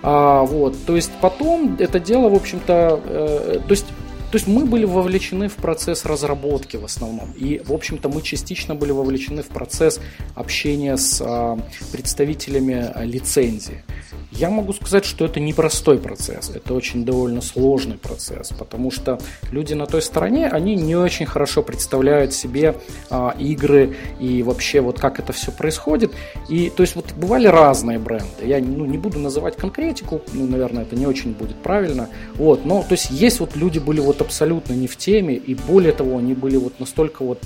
А, 0.02 0.42
вот, 0.42 0.76
то 0.86 0.96
есть 0.96 1.12
потом 1.22 1.78
это 1.80 2.00
дело, 2.00 2.30
в 2.30 2.36
общем-то, 2.36 3.02
э, 3.06 3.60
то 3.66 3.72
есть 3.72 3.86
то 4.34 4.38
есть 4.38 4.48
мы 4.48 4.66
были 4.66 4.84
вовлечены 4.84 5.48
в 5.48 5.58
процесс 5.58 6.06
разработки 6.06 6.76
в 6.76 6.86
основном. 6.86 7.32
И, 7.36 7.62
в 7.64 7.72
общем-то, 7.72 8.10
мы 8.10 8.24
частично 8.24 8.74
были 8.74 8.90
вовлечены 8.90 9.44
в 9.44 9.50
процесс 9.50 10.00
общения 10.34 10.98
с 10.98 11.22
а, 11.24 11.60
представителями 11.92 12.92
а, 12.96 13.04
лицензии. 13.04 13.84
Я 14.32 14.50
могу 14.50 14.74
сказать, 14.74 15.06
что 15.06 15.26
это 15.26 15.40
непростой 15.40 16.00
процесс, 16.00 16.50
это 16.50 16.74
очень 16.74 17.06
довольно 17.06 17.42
сложный 17.42 18.00
процесс, 18.00 18.50
потому 18.50 18.90
что 18.90 19.20
люди 19.52 19.76
на 19.76 19.86
той 19.86 20.02
стороне, 20.02 20.48
они 20.48 20.76
не 20.76 20.96
очень 20.96 21.28
хорошо 21.28 21.62
представляют 21.62 22.34
себе 22.34 22.76
а, 23.12 23.36
игры 23.38 23.96
и 24.20 24.42
вообще 24.42 24.82
вот 24.82 25.00
как 25.00 25.20
это 25.20 25.32
все 25.34 25.52
происходит. 25.52 26.12
И 26.50 26.72
то 26.76 26.82
есть 26.82 26.96
вот 26.96 27.14
бывали 27.14 27.46
разные 27.46 28.00
бренды. 28.00 28.44
Я 28.44 28.60
ну, 28.60 28.86
не 28.86 28.98
буду 28.98 29.20
называть 29.20 29.56
конкретику, 29.58 30.24
ну, 30.34 30.48
наверное, 30.48 30.82
это 30.82 30.96
не 30.96 31.06
очень 31.06 31.34
будет 31.34 31.58
правильно. 31.58 32.10
Вот, 32.34 32.66
но 32.66 32.82
то 32.82 32.94
есть 32.94 33.12
есть 33.12 33.40
вот 33.40 33.56
люди 33.56 33.78
были 33.78 34.00
вот 34.00 34.23
абсолютно 34.24 34.74
не 34.74 34.88
в 34.88 34.98
теме, 34.98 35.36
и 35.36 35.56
более 35.56 35.94
того, 35.94 36.18
они 36.18 36.34
были 36.34 36.58
вот 36.58 36.80
настолько 36.80 37.24
вот 37.24 37.40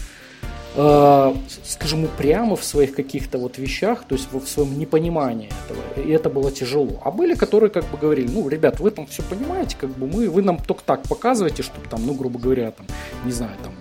э, 0.76 1.34
скажем, 1.64 2.06
упрямы 2.06 2.56
в 2.56 2.64
своих 2.64 2.96
каких-то 2.96 3.38
вот 3.38 3.58
вещах, 3.58 4.06
то 4.08 4.16
есть 4.16 4.32
в 4.32 4.48
своем 4.48 4.78
непонимании 4.80 5.50
этого, 5.66 6.08
и 6.08 6.12
это 6.12 6.30
было 6.30 6.52
тяжело. 6.52 7.02
А 7.04 7.12
были, 7.12 7.34
которые 7.34 7.70
как 7.70 7.86
бы 7.86 7.98
говорили, 7.98 8.30
ну, 8.32 8.48
ребят, 8.48 8.80
вы 8.80 8.92
там 8.92 9.08
все 9.08 9.24
понимаете, 9.24 9.76
как 9.80 9.90
бы 9.90 10.08
мы, 10.08 10.30
вы 10.30 10.42
нам 10.42 10.60
только 10.60 10.84
так 10.84 11.04
показываете, 11.04 11.64
чтобы 11.64 11.88
там, 11.90 12.06
ну, 12.06 12.14
грубо 12.14 12.40
говоря, 12.40 12.72
там, 12.72 12.86
не 13.26 13.32
знаю, 13.32 13.54
там, 13.64 13.74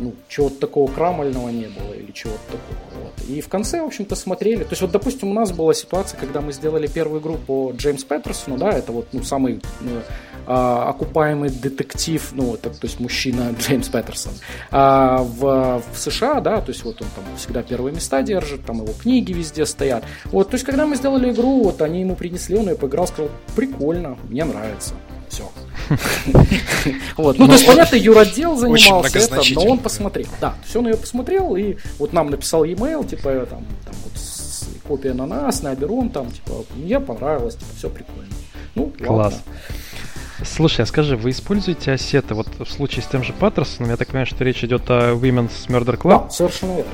ну, 0.00 0.14
чего-то 0.28 0.60
такого 0.60 0.90
крамольного 0.90 1.48
не 1.50 1.68
было 1.68 1.92
или 1.92 2.10
чего-то 2.12 2.40
такого. 2.46 3.04
Вот. 3.04 3.28
И 3.28 3.40
в 3.40 3.48
конце, 3.48 3.80
в 3.80 3.86
общем-то, 3.86 4.16
смотрели. 4.16 4.64
То 4.64 4.70
есть, 4.70 4.82
вот, 4.82 4.90
допустим, 4.90 5.30
у 5.30 5.34
нас 5.34 5.52
была 5.52 5.72
ситуация, 5.74 6.18
когда 6.18 6.40
мы 6.40 6.52
сделали 6.52 6.86
первую 6.86 7.20
игру 7.20 7.36
по 7.36 7.72
Джеймс 7.72 8.04
Петерсону, 8.04 8.58
да, 8.58 8.70
это 8.70 8.92
вот 8.92 9.08
ну, 9.12 9.22
самый 9.22 9.60
ну, 9.80 10.00
а, 10.46 10.88
окупаемый 10.90 11.50
детектив, 11.50 12.28
ну, 12.32 12.54
это, 12.54 12.70
то 12.70 12.86
есть 12.86 12.98
мужчина 13.00 13.54
Джеймс 13.58 13.88
Петерсон, 13.88 14.32
а, 14.70 15.22
в, 15.22 15.82
в 15.92 15.98
США, 15.98 16.40
да, 16.40 16.60
то 16.60 16.70
есть 16.72 16.84
вот 16.84 17.00
он 17.00 17.08
там 17.14 17.24
всегда 17.36 17.62
первые 17.62 17.94
места 17.94 18.22
держит, 18.22 18.64
там 18.64 18.82
его 18.82 18.92
книги 18.92 19.32
везде 19.32 19.64
стоят. 19.64 20.04
Вот, 20.26 20.50
то 20.50 20.54
есть 20.54 20.66
когда 20.66 20.86
мы 20.86 20.96
сделали 20.96 21.30
игру, 21.30 21.62
вот 21.62 21.80
они 21.82 22.00
ему 22.00 22.16
принесли, 22.16 22.56
он 22.56 22.68
ее 22.68 22.74
поиграл, 22.74 23.06
сказал, 23.06 23.30
прикольно, 23.54 24.18
мне 24.28 24.44
нравится. 24.44 24.94
Все. 25.28 25.50
Вот. 27.16 27.38
Ну, 27.38 27.46
то 27.46 27.52
есть, 27.52 27.66
понятно, 27.66 27.96
юродел 27.96 28.56
занимался 28.56 29.18
это, 29.18 29.40
но 29.54 29.62
он 29.62 29.78
посмотрел. 29.78 30.26
Да, 30.40 30.50
то 30.50 30.56
есть 30.64 30.76
он 30.76 30.88
ее 30.88 30.96
посмотрел 30.96 31.56
и 31.56 31.76
вот 31.98 32.12
нам 32.12 32.30
написал 32.30 32.64
e-mail, 32.64 33.08
типа, 33.08 33.46
там, 33.48 33.64
там 33.84 33.94
вот 34.04 34.12
копия 34.86 35.14
на 35.14 35.26
нас, 35.26 35.62
на 35.62 35.70
Аберон, 35.70 36.10
там, 36.10 36.30
типа, 36.30 36.64
мне 36.76 37.00
понравилось, 37.00 37.54
типа, 37.54 37.70
все 37.76 37.88
прикольно. 37.88 38.32
Ну, 38.74 38.92
Класс. 38.98 39.34
Ладно. 39.34 39.38
Слушай, 40.44 40.82
а 40.82 40.86
скажи, 40.86 41.16
вы 41.16 41.30
используете 41.30 41.92
ассеты? 41.92 42.34
Вот 42.34 42.48
в 42.58 42.70
случае 42.70 43.02
с 43.02 43.06
тем 43.06 43.22
же 43.22 43.32
Паттерсоном, 43.32 43.90
я 43.90 43.96
так 43.96 44.08
понимаю, 44.08 44.26
что 44.26 44.42
речь 44.44 44.62
идет 44.64 44.90
о 44.90 45.14
Women's 45.14 45.68
Murder 45.68 45.96
Club? 45.96 46.24
Да, 46.24 46.30
совершенно 46.30 46.76
верно. 46.76 46.90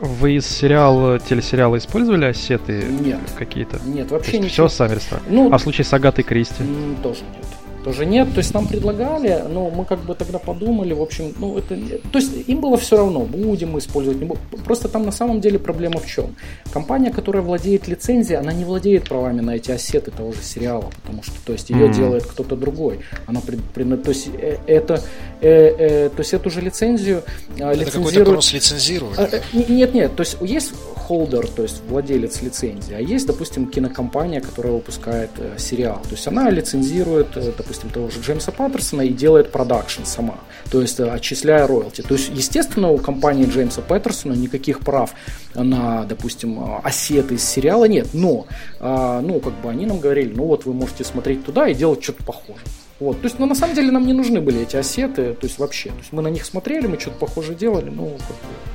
Вы 0.00 0.36
из 0.36 0.46
сериала, 0.46 1.18
телесериала 1.18 1.78
использовали 1.78 2.26
ассеты 2.26 2.84
нет. 2.84 3.20
какие-то? 3.38 3.80
Нет, 3.86 4.10
вообще 4.10 4.38
ничего. 4.38 4.68
Все 4.68 4.76
сами 4.76 4.96
рисовали? 4.96 5.24
Ну, 5.28 5.52
а 5.52 5.56
в 5.56 5.62
случае 5.62 5.86
с 5.86 5.92
Агатой 5.94 6.24
Кристи? 6.24 6.62
Тоже 7.02 7.20
нет 7.34 7.53
тоже 7.84 8.06
нет. 8.06 8.32
То 8.32 8.38
есть 8.38 8.54
нам 8.54 8.66
предлагали, 8.66 9.44
но 9.48 9.70
мы 9.70 9.84
как 9.84 10.00
бы 10.00 10.14
тогда 10.14 10.38
подумали, 10.38 10.92
в 10.94 11.02
общем, 11.02 11.34
ну 11.38 11.58
это... 11.58 11.76
То 12.12 12.18
есть 12.18 12.48
им 12.48 12.60
было 12.60 12.76
все 12.76 12.96
равно, 12.96 13.20
будем 13.20 13.72
мы 13.72 13.78
использовать, 13.78 14.18
не 14.18 14.24
будем. 14.24 14.40
Просто 14.64 14.88
там 14.88 15.04
на 15.04 15.12
самом 15.12 15.40
деле 15.40 15.58
проблема 15.58 16.00
в 16.00 16.06
чем? 16.06 16.34
Компания, 16.72 17.10
которая 17.10 17.42
владеет 17.42 17.86
лицензией, 17.86 18.38
она 18.38 18.52
не 18.52 18.64
владеет 18.64 19.08
правами 19.08 19.40
на 19.40 19.56
эти 19.56 19.70
ассеты 19.70 20.10
того 20.10 20.32
же 20.32 20.42
сериала, 20.42 20.90
потому 21.02 21.22
что, 21.22 21.34
то 21.44 21.52
есть, 21.52 21.70
ее 21.70 21.86
mm-hmm. 21.86 21.94
делает 21.94 22.24
кто-то 22.24 22.56
другой. 22.56 23.00
Она 23.26 23.40
при, 23.40 23.56
при, 23.74 23.84
то 23.96 24.10
есть, 24.10 24.28
э, 24.32 24.56
это, 24.66 25.02
э, 25.40 25.48
э, 25.48 26.08
то 26.08 26.20
есть, 26.20 26.32
эту 26.32 26.50
же 26.50 26.60
лицензию 26.60 27.22
э, 27.58 27.70
это 27.70 27.80
лицензирует... 27.80 28.28
какой-то 28.28 28.54
лицензировать. 28.54 29.18
Э, 29.18 29.40
э, 29.52 29.62
нет, 29.68 29.94
нет, 29.94 30.16
то 30.16 30.22
есть, 30.22 30.36
есть 30.40 30.72
холдер, 31.06 31.46
то 31.46 31.62
есть 31.62 31.82
владелец 31.88 32.40
лицензии, 32.42 32.94
а 32.94 33.00
есть, 33.00 33.26
допустим, 33.26 33.66
кинокомпания, 33.66 34.40
которая 34.40 34.72
выпускает 34.72 35.30
э, 35.36 35.58
сериал. 35.58 36.00
То 36.04 36.12
есть 36.12 36.26
она 36.26 36.50
лицензирует, 36.50 37.36
э, 37.36 37.52
допустим, 37.74 37.90
того 37.90 38.10
же 38.10 38.20
Джеймса 38.20 38.52
Паттерсона 38.52 39.02
и 39.02 39.08
делает 39.08 39.50
продакшн 39.50 40.04
сама, 40.04 40.36
то 40.70 40.80
есть 40.80 41.00
э, 41.00 41.10
отчисляя 41.10 41.66
роялти. 41.66 42.02
То 42.02 42.14
есть, 42.14 42.30
естественно, 42.34 42.90
у 42.90 42.98
компании 42.98 43.46
Джеймса 43.46 43.82
Паттерсона 43.82 44.34
никаких 44.34 44.80
прав 44.80 45.12
на, 45.54 46.04
допустим, 46.04 46.60
э, 46.60 46.80
осеты 46.82 47.34
из 47.34 47.44
сериала 47.44 47.86
нет, 47.86 48.08
но, 48.12 48.46
э, 48.80 49.20
ну, 49.22 49.40
как 49.40 49.54
бы 49.60 49.70
они 49.70 49.86
нам 49.86 50.00
говорили, 50.00 50.32
ну 50.34 50.44
вот 50.44 50.66
вы 50.66 50.72
можете 50.72 51.04
смотреть 51.04 51.44
туда 51.44 51.68
и 51.68 51.74
делать 51.74 52.02
что-то 52.02 52.24
похожее. 52.24 52.66
Вот, 53.00 53.20
то 53.20 53.24
есть, 53.24 53.38
ну, 53.38 53.46
на 53.46 53.54
самом 53.54 53.74
деле 53.74 53.90
нам 53.90 54.06
не 54.06 54.12
нужны 54.12 54.40
были 54.40 54.62
эти 54.62 54.76
осеты, 54.76 55.34
то 55.34 55.46
есть 55.46 55.58
вообще. 55.58 55.90
То 55.90 55.98
есть 55.98 56.12
мы 56.12 56.22
на 56.22 56.28
них 56.28 56.44
смотрели, 56.44 56.86
мы 56.86 56.98
что-то 56.98 57.18
похожее 57.18 57.56
делали, 57.56 57.90
ну, 57.90 58.16
как 58.18 58.36
бы, 58.36 58.73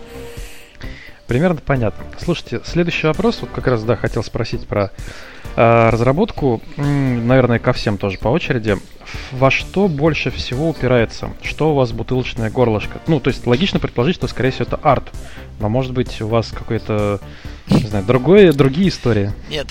Примерно 1.29 1.61
понятно. 1.63 2.03
Слушайте, 2.19 2.59
следующий 2.65 3.05
вопрос, 3.05 3.37
вот 3.41 3.51
как 3.51 3.67
раз, 3.67 3.83
да, 3.83 3.95
хотел 3.95 4.23
спросить 4.23 4.65
про 4.65 4.89
э, 5.55 5.89
разработку, 5.89 6.59
наверное, 6.75 7.59
ко 7.59 7.71
всем 7.71 7.99
тоже 7.99 8.17
по 8.17 8.29
очереди. 8.29 8.77
Во 9.31 9.51
что 9.51 9.87
больше 9.87 10.31
всего 10.31 10.67
упирается? 10.67 11.29
Что 11.43 11.71
у 11.71 11.75
вас 11.75 11.91
бутылочное 11.91 12.49
горлышко? 12.49 12.99
Ну, 13.05 13.19
то 13.19 13.27
есть 13.27 13.45
логично 13.45 13.79
предположить, 13.79 14.15
что, 14.15 14.27
скорее 14.27 14.49
всего, 14.49 14.65
это 14.65 14.77
арт. 14.77 15.11
Но, 15.59 15.69
может 15.69 15.93
быть, 15.93 16.19
у 16.19 16.27
вас 16.27 16.49
какой-то, 16.49 17.19
не 17.67 17.83
знаю, 17.83 18.05
другое, 18.05 18.51
другие 18.51 18.89
истории? 18.89 19.31
Нет. 19.51 19.67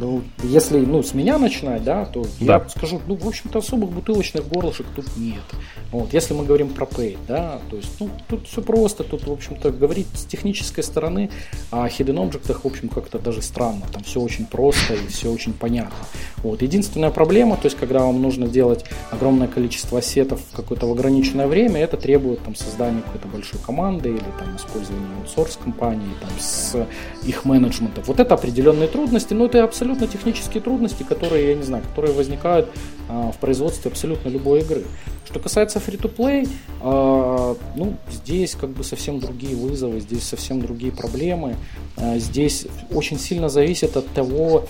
Ну, 0.00 0.22
если 0.44 0.78
ну, 0.78 1.02
с 1.02 1.12
меня 1.12 1.38
начинать, 1.38 1.82
да, 1.82 2.04
то 2.04 2.22
да. 2.40 2.62
я 2.62 2.68
скажу, 2.68 3.00
ну, 3.08 3.16
в 3.16 3.26
общем-то, 3.26 3.58
особых 3.58 3.90
бутылочных 3.90 4.46
горлышек 4.46 4.86
тут 4.94 5.06
нет. 5.16 5.42
Вот, 5.90 6.12
если 6.12 6.34
мы 6.34 6.44
говорим 6.44 6.68
про 6.68 6.86
Pay, 6.86 7.16
да, 7.26 7.58
то 7.68 7.76
есть, 7.76 7.90
ну, 7.98 8.08
тут 8.28 8.46
все 8.46 8.62
просто, 8.62 9.02
тут, 9.02 9.26
в 9.26 9.32
общем-то, 9.32 9.72
говорить 9.72 10.06
с 10.14 10.24
технической 10.24 10.84
стороны 10.84 11.30
о 11.72 11.88
Hidden 11.88 12.30
Object, 12.30 12.60
в 12.62 12.66
общем, 12.66 12.88
как-то 12.88 13.18
даже 13.18 13.42
странно, 13.42 13.82
там 13.92 14.04
все 14.04 14.20
очень 14.20 14.46
просто 14.46 14.94
и 14.94 15.06
все 15.08 15.32
очень 15.32 15.52
понятно. 15.52 15.96
Вот, 16.44 16.62
единственная 16.62 17.10
проблема, 17.10 17.56
то 17.56 17.66
есть, 17.66 17.76
когда 17.76 18.00
вам 18.00 18.22
нужно 18.22 18.46
делать 18.46 18.84
огромное 19.10 19.48
количество 19.48 19.98
ассетов 19.98 20.40
в 20.52 20.56
какое-то 20.56 20.86
в 20.86 20.92
ограниченное 20.92 21.48
время, 21.48 21.80
это 21.80 21.96
требует 21.96 22.40
там 22.44 22.54
создания 22.54 23.02
какой-то 23.02 23.26
большой 23.26 23.58
команды 23.66 24.10
или 24.10 24.18
там 24.18 24.56
использования 24.56 25.08
аутсорс 25.20 25.58
компании, 25.62 26.10
там, 26.20 26.30
с 26.38 26.86
их 27.24 27.44
менеджментом. 27.44 28.04
Вот 28.04 28.20
это 28.20 28.34
определенные 28.34 28.86
трудности, 28.86 29.34
но 29.34 29.46
это 29.46 29.64
абсолютно 29.64 29.87
абсолютно 29.88 30.06
технические 30.06 30.62
трудности, 30.62 31.02
которые, 31.02 31.48
я 31.48 31.54
не 31.54 31.62
знаю, 31.62 31.82
которые 31.82 32.14
возникают 32.14 32.68
а, 33.08 33.32
в 33.32 33.38
производстве 33.38 33.90
абсолютно 33.90 34.28
любой 34.28 34.60
игры. 34.60 34.84
Что 35.24 35.40
касается 35.40 35.78
free-to-play, 35.78 36.48
а, 36.82 37.56
ну, 37.74 37.96
здесь 38.10 38.54
как 38.54 38.70
бы 38.70 38.84
совсем 38.84 39.18
другие 39.18 39.56
вызовы, 39.56 40.00
здесь 40.00 40.24
совсем 40.24 40.60
другие 40.60 40.92
проблемы. 40.92 41.56
А, 41.96 42.18
здесь 42.18 42.66
очень 42.90 43.18
сильно 43.18 43.48
зависит 43.48 43.96
от 43.96 44.06
того, 44.08 44.66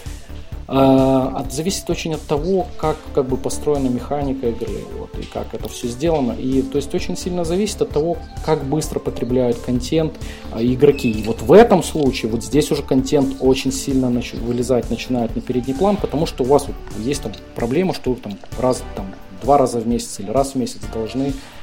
Э, 0.69 1.45
зависит 1.51 1.89
очень 1.89 2.15
от 2.15 2.23
того, 2.23 2.67
как, 2.77 2.97
как 3.15 3.27
бы 3.27 3.39
построена 3.39 3.89
механика 3.89 4.49
игры, 4.49 4.85
вот, 4.99 5.19
и 5.19 5.23
как 5.23 5.55
это 5.55 5.69
все 5.69 5.89
сделано. 5.89 6.33
И 6.33 6.61
то 6.61 6.77
есть 6.77 6.95
очень 6.95 7.17
сильно 7.17 7.45
зависит 7.45 7.81
от 7.81 7.91
того, 7.91 8.19
как 8.45 8.65
быстро 8.65 8.99
потребляют 8.99 9.57
контент 9.59 10.15
а, 10.53 10.63
игроки. 10.63 11.11
И 11.11 11.23
вот 11.23 11.41
в 11.41 11.53
этом 11.53 11.83
случае, 11.83 12.31
вот 12.31 12.45
здесь 12.45 12.71
уже 12.71 12.83
контент 12.83 13.37
очень 13.41 13.73
сильно 13.73 14.07
нач- 14.07 14.39
вылезать 14.39 14.91
начинает 14.91 15.35
на 15.35 15.41
передний 15.41 15.75
план, 15.75 15.97
потому 15.97 16.27
что 16.27 16.45
у 16.45 16.47
вас 16.47 16.67
вот 16.67 16.77
есть 16.99 17.23
там 17.23 17.33
проблема, 17.55 17.95
что 17.95 18.15
там 18.15 18.39
раз 18.59 18.83
там 18.95 19.07
два 19.43 19.57
раза 19.57 19.81
в 19.81 19.87
месяц 19.87 20.21
или 20.21 20.31
раз 20.31 20.53
в 20.53 20.55
месяц 20.57 20.81
должны 20.93 21.29
а, 21.29 21.58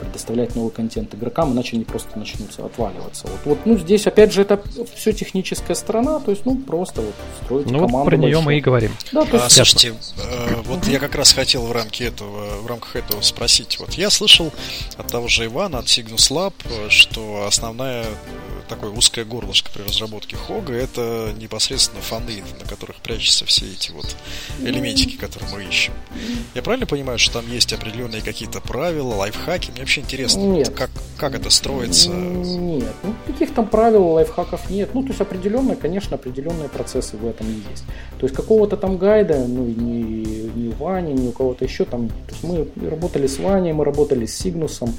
предоставлять 0.00 0.54
новый 0.54 0.70
контент 0.70 1.14
игрокам, 1.14 1.52
иначе 1.52 1.76
они 1.76 1.84
просто 1.84 2.18
начнутся 2.18 2.64
отваливаться. 2.64 3.26
Вот, 3.26 3.40
вот 3.44 3.58
ну, 3.64 3.78
здесь, 3.78 4.06
опять 4.06 4.32
же, 4.32 4.42
это 4.42 4.62
все 4.94 5.12
техническая 5.12 5.74
сторона, 5.74 6.20
то 6.20 6.30
есть, 6.30 6.46
ну, 6.46 6.56
просто 6.56 7.00
вот 7.00 7.14
строить 7.42 7.70
ну, 7.70 7.80
команду. 7.80 8.10
про 8.10 8.16
нее 8.16 8.40
мы 8.40 8.58
и 8.58 8.60
говорим. 8.60 8.92
Да, 9.12 9.24
то 9.24 9.36
есть... 9.36 9.46
а, 9.46 9.50
слушайте, 9.50 9.94
э, 10.18 10.62
вот 10.64 10.86
я 10.86 10.98
как 10.98 11.14
раз 11.14 11.32
хотел 11.32 11.66
в, 11.66 11.72
рамки 11.72 12.02
этого, 12.02 12.60
в 12.60 12.66
рамках 12.66 12.96
этого 12.96 13.20
спросить. 13.22 13.78
Вот 13.78 13.94
я 13.94 14.10
слышал 14.10 14.52
от 14.96 15.08
того 15.08 15.28
же 15.28 15.46
Ивана, 15.46 15.78
от 15.78 15.86
Cygnus 15.86 16.30
Lab, 16.30 16.54
что 16.88 17.46
основная 17.46 18.06
такое 18.68 18.90
узкое 18.90 19.24
горлышко 19.24 19.70
при 19.72 19.82
разработке 19.82 20.36
Хога 20.36 20.72
это 20.72 21.32
непосредственно 21.36 22.00
фаны, 22.02 22.42
на 22.60 22.66
которых 22.66 22.96
прячутся 22.96 23.44
все 23.44 23.66
эти 23.66 23.90
вот 23.90 24.16
элементики, 24.60 25.16
которые 25.16 25.52
мы 25.52 25.64
ищем. 25.64 25.92
Я 26.54 26.62
правильно 26.62 26.86
понимаю, 26.86 27.18
что 27.18 27.34
там 27.34 27.50
есть 27.50 27.72
определенные 27.72 28.22
какие-то 28.22 28.60
правила, 28.60 29.13
лайфхаки? 29.14 29.70
Мне 29.70 29.80
вообще 29.80 30.00
интересно, 30.00 30.40
нет. 30.40 30.70
как, 30.70 30.90
как 31.16 31.34
это 31.34 31.50
строится? 31.50 32.10
Нет, 32.10 32.94
ну 33.02 33.14
каких 33.26 33.52
там 33.52 33.66
правил, 33.66 34.06
лайфхаков 34.08 34.70
нет. 34.70 34.90
Ну, 34.94 35.02
то 35.02 35.08
есть 35.08 35.20
определенные, 35.20 35.76
конечно, 35.76 36.16
определенные 36.16 36.68
процессы 36.68 37.16
в 37.16 37.26
этом 37.26 37.46
есть. 37.70 37.84
То 38.18 38.26
есть 38.26 38.34
какого-то 38.34 38.76
там 38.76 38.98
гайда, 38.98 39.46
ну, 39.46 39.64
ни, 39.64 40.58
ни 40.58 40.68
у 40.68 40.72
Вани, 40.72 41.12
ни 41.12 41.28
у 41.28 41.32
кого-то 41.32 41.64
еще 41.64 41.84
там. 41.84 42.08
То 42.08 42.30
есть 42.30 42.44
мы 42.44 42.88
работали 42.88 43.26
с 43.26 43.38
Ваней, 43.38 43.72
мы 43.72 43.84
работали 43.84 44.26
с 44.26 44.36
Сигнусом, 44.36 44.94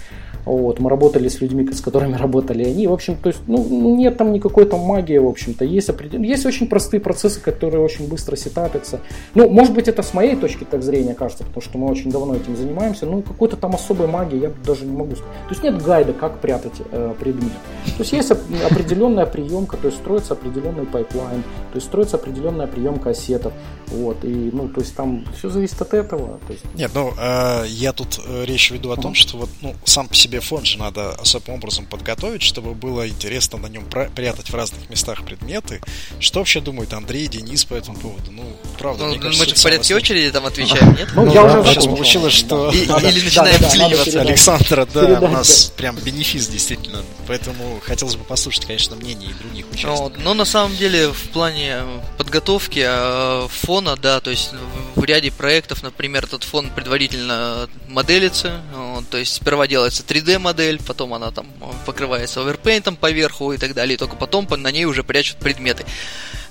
вот, 0.45 0.79
мы 0.79 0.89
работали 0.89 1.27
с 1.27 1.41
людьми, 1.41 1.67
с 1.71 1.81
которыми 1.81 2.15
работали 2.17 2.63
они. 2.63 2.87
В 2.87 2.93
общем, 2.93 3.17
то 3.17 3.29
есть, 3.29 3.41
ну, 3.47 3.65
ну 3.67 3.95
нет 3.95 4.17
там 4.17 4.31
никакой 4.31 4.65
там 4.65 4.81
магии, 4.81 5.17
в 5.17 5.27
общем-то. 5.27 5.65
Есть, 5.65 5.89
определ... 5.89 6.21
есть 6.21 6.45
очень 6.45 6.67
простые 6.67 7.01
процессы, 7.01 7.39
которые 7.41 7.83
очень 7.83 8.07
быстро 8.07 8.35
сетапятся. 8.35 8.99
Ну, 9.33 9.49
может 9.49 9.73
быть, 9.73 9.87
это 9.87 10.03
с 10.03 10.13
моей 10.13 10.35
точки 10.35 10.63
так 10.63 10.83
зрения 10.83 11.15
кажется, 11.15 11.43
потому 11.43 11.61
что 11.61 11.77
мы 11.77 11.87
очень 11.89 12.11
давно 12.11 12.35
этим 12.35 12.55
занимаемся. 12.55 13.05
Ну, 13.05 13.21
какой-то 13.21 13.57
там 13.57 13.73
особой 13.73 14.04
магии 14.07 14.39
я 14.39 14.51
даже 14.65 14.85
не 14.85 14.95
могу 14.95 15.15
сказать. 15.15 15.33
То 15.47 15.49
есть 15.49 15.63
нет 15.63 15.81
гайда, 15.81 16.13
как 16.13 16.39
прятать 16.39 16.73
э, 16.91 17.13
предмет. 17.19 17.51
То 17.85 17.99
есть 17.99 18.11
есть 18.13 18.31
определенная 18.31 19.25
приемка, 19.25 19.77
то 19.77 19.87
есть 19.87 19.99
строится 19.99 20.33
определенный 20.33 20.85
pipeline, 20.85 21.43
то 21.43 21.75
есть 21.75 21.87
строится 21.87 22.17
определенная 22.17 22.67
приемка 22.67 23.11
ассетов. 23.11 23.53
Вот, 23.87 24.25
и, 24.25 24.49
ну, 24.51 24.67
то 24.67 24.81
есть 24.81 24.95
там 24.95 25.25
все 25.37 25.49
зависит 25.49 25.79
от 25.81 25.93
этого. 25.93 26.39
То 26.47 26.53
есть... 26.53 26.65
Нет, 26.73 26.91
ну, 26.93 27.13
э, 27.17 27.65
я 27.67 27.93
тут 27.93 28.19
э, 28.25 28.45
речь 28.45 28.71
веду 28.71 28.91
о 28.91 28.97
том, 28.97 29.13
что 29.13 29.37
вот, 29.37 29.49
ну, 29.61 29.75
сам 29.83 30.07
по 30.07 30.15
себе 30.15 30.39
фон 30.39 30.65
же 30.65 30.79
надо 30.79 31.11
особым 31.11 31.57
образом 31.57 31.85
подготовить, 31.85 32.41
чтобы 32.41 32.73
было 32.73 33.07
интересно 33.07 33.59
на 33.59 33.67
нем 33.67 33.85
прятать 33.85 34.49
в 34.49 34.55
разных 34.55 34.89
местах 34.89 35.23
предметы. 35.23 35.81
Что 36.19 36.39
вообще 36.39 36.61
думает 36.61 36.93
Андрей, 36.93 37.27
Денис 37.27 37.63
по 37.65 37.75
этому 37.75 37.97
поводу? 37.97 38.31
Ну, 38.31 38.43
правда, 38.79 39.03
ну, 39.03 39.09
мне 39.11 39.19
кажется, 39.19 39.45
мы 39.45 39.53
в 39.53 39.63
порядке 39.63 39.95
очереди 39.95 40.31
там 40.31 40.45
отвечаем, 40.45 40.95
нет? 40.95 41.09
Ну, 41.15 41.31
я 41.31 41.43
уже 41.43 41.63
сейчас 41.65 41.85
получилось, 41.85 42.33
что... 42.33 42.71
Или 42.71 43.23
начинаем 43.23 43.63
вклиниваться. 43.89 44.21
Александра, 44.21 44.87
да, 44.91 45.19
у 45.19 45.27
нас 45.27 45.73
прям 45.75 45.95
бенефис 45.97 46.47
действительно. 46.47 47.03
Поэтому 47.27 47.79
хотелось 47.83 48.15
бы 48.15 48.23
послушать, 48.23 48.65
конечно, 48.65 48.95
мнение 48.95 49.31
и 49.31 49.33
других 49.33 49.65
участников. 49.71 50.23
Но 50.23 50.33
на 50.33 50.45
самом 50.45 50.75
деле 50.75 51.09
в 51.09 51.29
плане 51.29 51.81
подготовки 52.17 52.83
а, 52.85 53.47
фона, 53.47 53.95
да, 53.95 54.19
то 54.19 54.29
есть 54.29 54.51
в 54.95 55.03
ряде 55.03 55.31
проектов, 55.31 55.83
например, 55.83 56.25
этот 56.25 56.43
фон 56.43 56.69
предварительно 56.69 57.69
моделится, 57.87 58.61
то 59.09 59.17
есть 59.17 59.35
сперва 59.35 59.67
делается 59.67 60.03
3D 60.03 60.39
модель, 60.39 60.81
потом 60.85 61.13
она 61.13 61.31
там 61.31 61.47
покрывается 61.85 62.41
оверпейнтом 62.41 62.95
поверху 62.95 63.53
и 63.53 63.57
так 63.57 63.73
далее, 63.73 63.95
и 63.95 63.97
только 63.97 64.15
потом 64.15 64.47
на 64.49 64.71
ней 64.71 64.85
уже 64.85 65.03
прячут 65.03 65.37
предметы. 65.37 65.85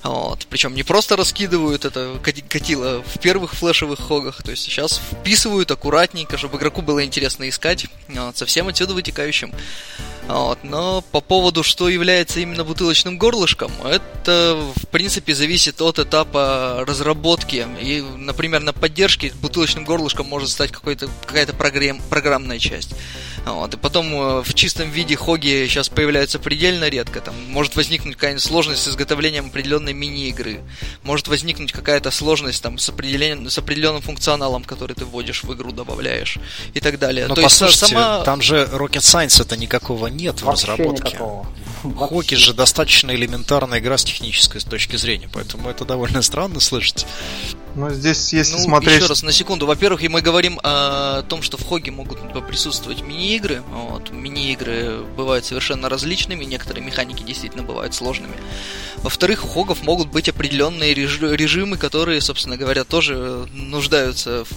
Вот. 0.03 0.45
Причем 0.49 0.75
не 0.75 0.83
просто 0.83 1.15
раскидывают 1.15 1.85
это 1.85 2.19
катило 2.21 3.01
в 3.01 3.19
первых 3.19 3.53
флешевых 3.53 3.99
хогах, 3.99 4.43
то 4.43 4.51
есть 4.51 4.63
сейчас 4.63 5.01
вписывают 5.11 5.71
аккуратненько, 5.71 6.37
чтобы 6.37 6.57
игроку 6.57 6.81
было 6.81 7.03
интересно 7.03 7.47
искать, 7.49 7.87
вот, 8.07 8.37
со 8.37 8.45
всем 8.45 8.67
отсюда 8.67 8.93
вытекающим. 8.93 9.53
Вот. 10.27 10.63
Но 10.63 11.01
по 11.11 11.21
поводу, 11.21 11.63
что 11.63 11.87
является 11.87 12.39
именно 12.39 12.63
бутылочным 12.63 13.17
горлышком, 13.17 13.71
это 13.83 14.59
в 14.75 14.87
принципе 14.87 15.35
зависит 15.35 15.81
от 15.81 15.99
этапа 15.99 16.83
разработки. 16.87 17.67
И, 17.79 18.01
например, 18.01 18.61
на 18.61 18.73
поддержке 18.73 19.31
бутылочным 19.41 19.85
горлышком 19.85 20.27
может 20.27 20.49
стать 20.49 20.71
какая-то 20.71 21.53
программ, 21.53 22.01
программная 22.09 22.59
часть. 22.59 22.95
Вот. 23.45 23.73
И 23.73 23.77
потом 23.77 24.13
э, 24.13 24.43
в 24.43 24.53
чистом 24.53 24.89
виде 24.89 25.15
хоги 25.15 25.67
сейчас 25.67 25.89
появляются 25.89 26.39
предельно 26.39 26.89
редко. 26.89 27.21
Там 27.21 27.35
может 27.49 27.75
возникнуть 27.75 28.15
какая-нибудь 28.15 28.43
сложность 28.43 28.83
с 28.83 28.87
изготовлением 28.87 29.47
определенной 29.47 29.93
мини-игры. 29.93 30.61
Может 31.03 31.27
возникнуть 31.27 31.71
какая-то 31.71 32.09
сложность 32.11 32.63
там, 32.63 32.77
с, 32.77 32.89
определен... 32.89 33.49
с 33.49 33.57
определенным 33.57 34.01
функционалом, 34.01 34.63
который 34.63 34.95
ты 34.95 35.05
вводишь 35.05 35.43
в 35.43 35.53
игру, 35.53 35.71
добавляешь 35.71 36.39
и 36.73 36.79
так 36.79 36.97
далее. 36.97 37.27
Но 37.27 37.35
То 37.35 37.43
послушайте, 37.43 37.85
есть, 37.85 37.93
сама... 37.93 38.23
там 38.23 38.41
же 38.41 38.67
Rocket 38.71 39.01
Science 39.01 39.41
это 39.41 39.57
никакого 39.57 40.07
нет 40.07 40.39
в 40.39 40.43
Вообще 40.43 40.67
разработке. 40.67 41.09
Никакого. 41.09 41.47
Хоки 41.95 42.33
же 42.33 42.55
достаточно 42.55 43.11
элементарная 43.11 43.79
игра 43.79 43.97
с 43.97 44.03
технической 44.03 44.59
точки 44.61 44.95
зрения, 44.95 45.29
поэтому 45.31 45.69
это 45.69 45.85
довольно 45.85 46.23
странно 46.23 46.59
слышать. 46.59 47.05
Но 47.75 47.89
здесь, 47.91 48.33
если 48.33 48.53
ну, 48.53 48.63
смотреть... 48.63 48.97
Еще 48.97 49.07
раз, 49.07 49.23
на 49.23 49.31
секунду. 49.31 49.65
Во-первых, 49.65 50.03
и 50.03 50.07
мы 50.07 50.21
говорим 50.21 50.59
о 50.63 51.23
том, 51.23 51.41
что 51.41 51.57
в 51.57 51.67
Хоге 51.67 51.91
могут 51.91 52.19
присутствовать 52.47 53.01
мини-игры. 53.01 53.61
Вот. 53.71 54.11
Мини-игры 54.11 55.01
бывают 55.17 55.45
совершенно 55.45 55.89
различными, 55.89 56.45
некоторые 56.45 56.85
механики 56.85 57.23
действительно 57.23 57.63
бывают 57.63 57.93
сложными. 57.93 58.33
Во-вторых, 58.97 59.45
у 59.45 59.47
Хогов 59.47 59.83
могут 59.83 60.09
быть 60.09 60.29
определенные 60.29 60.93
режимы, 60.93 61.77
которые, 61.77 62.21
собственно 62.21 62.57
говоря, 62.57 62.83
тоже 62.85 63.45
нуждаются 63.53 64.45
в, 64.45 64.49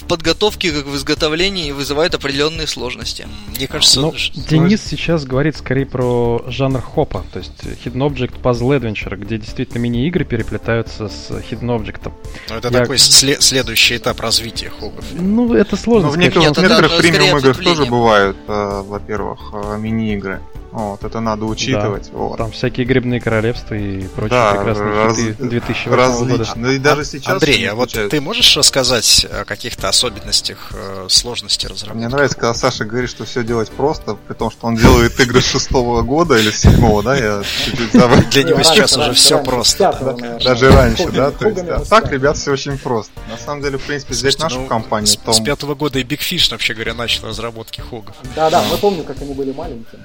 в 0.00 0.04
подготовке, 0.08 0.72
как 0.72 0.86
в 0.86 0.96
изготовлении, 0.96 1.68
и 1.68 1.72
вызывают 1.72 2.14
определенные 2.14 2.66
сложности. 2.66 3.28
Мне 3.54 3.68
кажется... 3.68 4.00
Ну, 4.00 4.14
Денис 4.34 4.82
сейчас 4.82 5.24
говорит 5.24 5.56
скорее 5.56 5.86
про 5.86 6.42
жанр 6.48 6.80
хопа, 6.80 7.24
то 7.32 7.38
есть 7.38 7.52
Hidden 7.62 8.08
Object 8.08 8.40
Puzzle 8.40 8.80
Adventure, 8.80 9.16
где 9.16 9.38
действительно 9.38 9.78
мини-игры 9.78 10.24
переплетаются 10.24 11.08
с 11.08 11.30
Hidden 11.30 11.78
Object. 11.78 12.12
Ну, 12.48 12.56
это 12.56 12.68
я... 12.68 12.80
такой 12.80 12.98
след- 12.98 13.42
следующий 13.42 13.96
этап 13.96 14.20
развития 14.20 14.70
хогов. 14.70 15.04
Ну, 15.12 15.52
это 15.54 15.76
сложно. 15.76 16.08
Но 16.08 16.12
в 16.14 16.18
некоторых, 16.18 16.48
Нет, 16.48 16.56
в 16.56 16.62
некоторых 16.62 16.90
да, 16.92 16.98
премиум 16.98 17.38
играх 17.38 17.62
тоже 17.62 17.86
бывают, 17.86 18.36
э, 18.46 18.82
во-первых, 18.86 19.38
э, 19.52 19.78
мини-игры. 19.78 20.40
Вот, 20.76 21.02
это 21.04 21.20
надо 21.20 21.46
учитывать. 21.46 22.10
Да, 22.12 22.18
вот. 22.18 22.36
Там 22.36 22.52
всякие 22.52 22.84
грибные 22.84 23.18
королевства 23.18 23.74
и 23.74 24.02
прочие 24.08 24.28
да, 24.28 24.52
прекрасные 24.52 25.04
раз, 25.04 25.16
хиты 25.16 25.44
2008 25.48 25.94
различно. 25.94 26.54
года. 26.54 26.54
Да 26.56 26.72
и 26.74 26.78
даже 26.78 27.04
сейчас 27.06 27.32
Андрей, 27.32 27.66
а 27.70 27.74
вот 27.74 27.92
ты 27.92 28.20
можешь 28.20 28.54
рассказать 28.58 29.24
о 29.24 29.46
каких-то 29.46 29.88
особенностях 29.88 30.72
э, 30.74 31.06
сложности 31.08 31.64
разработки? 31.64 31.96
Мне 31.96 32.08
нравится, 32.08 32.36
когда 32.36 32.52
Саша 32.52 32.84
говорит, 32.84 33.08
что 33.08 33.24
все 33.24 33.42
делать 33.42 33.70
просто, 33.70 34.16
при 34.28 34.34
том, 34.34 34.50
что 34.50 34.66
он 34.66 34.76
делает 34.76 35.18
игры 35.18 35.40
с 35.40 35.46
шестого 35.46 36.02
года 36.02 36.36
или 36.36 36.50
с 36.50 36.60
седьмого, 36.60 37.02
да? 37.02 37.16
Я 37.16 37.42
Для 38.30 38.42
него 38.42 38.62
сейчас 38.62 38.98
уже 38.98 39.14
все 39.14 39.42
просто. 39.42 40.38
Даже 40.44 40.70
раньше, 40.70 41.10
да? 41.10 41.30
То 41.30 41.48
есть, 41.48 41.60
а 41.70 41.84
так, 41.86 42.12
ребят, 42.12 42.36
все 42.36 42.52
очень 42.52 42.76
просто. 42.76 43.12
На 43.30 43.38
самом 43.38 43.62
деле, 43.62 43.78
в 43.78 43.82
принципе, 43.82 44.12
взять 44.12 44.38
нашу 44.40 44.60
ну, 44.60 44.66
компанию. 44.66 45.06
С 45.06 45.40
пятого 45.40 45.74
года 45.74 45.98
и 45.98 46.04
Big 46.04 46.18
Fish, 46.18 46.50
вообще 46.50 46.74
говоря, 46.74 46.92
начал 46.92 47.28
разработки 47.28 47.80
хогов. 47.80 48.14
Да-да, 48.34 48.62
мы 48.70 48.76
помним, 48.76 49.04
как 49.04 49.22
они 49.22 49.32
были 49.32 49.52
маленькие. 49.52 50.00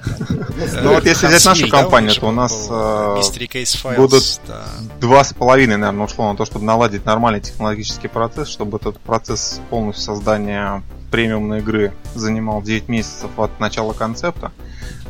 Ну 0.82 0.94
вот 0.94 1.04
если 1.06 1.26
взять 1.26 1.44
нашу 1.44 1.68
компанию, 1.68 2.14
то 2.14 2.28
у 2.28 2.32
нас 2.32 2.68
э, 2.70 3.22
будут 3.96 4.40
два 5.00 5.24
с 5.24 5.32
половиной, 5.32 5.76
наверное, 5.76 6.06
ушло 6.06 6.30
на 6.30 6.36
то, 6.36 6.44
чтобы 6.44 6.64
наладить 6.64 7.04
нормальный 7.04 7.40
технологический 7.40 8.08
процесс, 8.08 8.48
чтобы 8.48 8.78
этот 8.78 8.98
процесс 9.00 9.60
полностью 9.70 10.04
создания 10.04 10.82
премиумной 11.10 11.58
игры 11.58 11.92
занимал 12.14 12.62
9 12.62 12.88
месяцев 12.88 13.30
от 13.36 13.60
начала 13.60 13.92
концепта. 13.92 14.50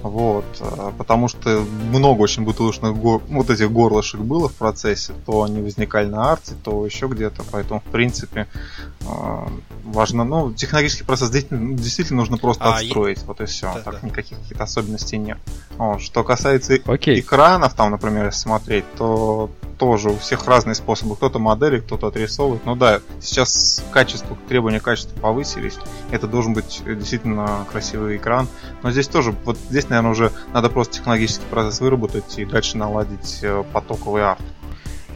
Вот, 0.03 0.45
э, 0.61 0.93
потому 0.99 1.29
что 1.29 1.65
много 1.91 2.23
очень 2.23 2.43
бутылочных 2.43 2.97
гор, 2.97 3.23
вот 3.29 3.51
этих 3.51 3.71
горлышек 3.71 4.21
было 4.21 4.49
в 4.49 4.55
процессе, 4.55 5.13
то 5.25 5.45
они 5.45 5.63
возникали 5.63 6.07
на 6.07 6.33
арте, 6.33 6.55
то 6.63 6.85
еще 6.85 7.07
где-то, 7.07 7.45
поэтому 7.51 7.81
в 7.81 7.85
принципе 7.85 8.49
э, 9.01 9.47
важно, 9.85 10.25
ну, 10.25 10.53
технологический 10.53 11.05
процесс 11.05 11.31
действительно, 11.31 12.21
нужно 12.21 12.37
просто 12.37 12.65
а, 12.65 12.79
отстроить, 12.79 13.23
и... 13.23 13.27
вот 13.27 13.41
и 13.41 13.47
все, 13.47 13.73
да, 13.75 13.81
так 13.81 14.01
да. 14.01 14.09
никаких 14.09 14.39
каких-то 14.39 14.65
особенностей 14.65 15.19
нет. 15.19 15.39
Вот. 15.79 16.03
Что 16.03 16.25
касается 16.25 16.79
Окей. 16.87 17.21
экранов, 17.21 17.75
там, 17.75 17.93
например, 17.93 18.33
смотреть, 18.33 18.85
то 18.97 19.51
тоже 19.79 20.11
у 20.11 20.17
всех 20.17 20.47
разные 20.47 20.75
способы, 20.75 21.17
кто-то 21.17 21.39
модели, 21.39 21.81
кто-то 21.81 22.07
отрисовывает, 22.09 22.65
ну 22.65 22.77
да, 22.77 23.01
сейчас 23.21 23.83
качество, 23.91 24.37
требования 24.49 24.79
качества 24.79 25.19
повысились, 25.19 25.77
это 26.13 26.29
должен 26.29 26.55
быть 26.55 26.83
действительно 26.87 27.67
красивый 27.71 28.17
экран, 28.17 28.47
но 28.85 28.93
здесь 28.93 29.09
тоже, 29.09 29.35
вот 29.45 29.59
здесь 29.71 29.89
наверное, 29.93 30.13
уже 30.13 30.33
надо 30.53 30.69
просто 30.69 30.95
технологический 30.95 31.47
процесс 31.51 31.81
выработать 31.81 32.39
и 32.39 32.45
дальше 32.45 32.77
наладить 32.77 33.39
э, 33.43 33.63
потоковый 33.73 34.25
арт. 34.25 34.43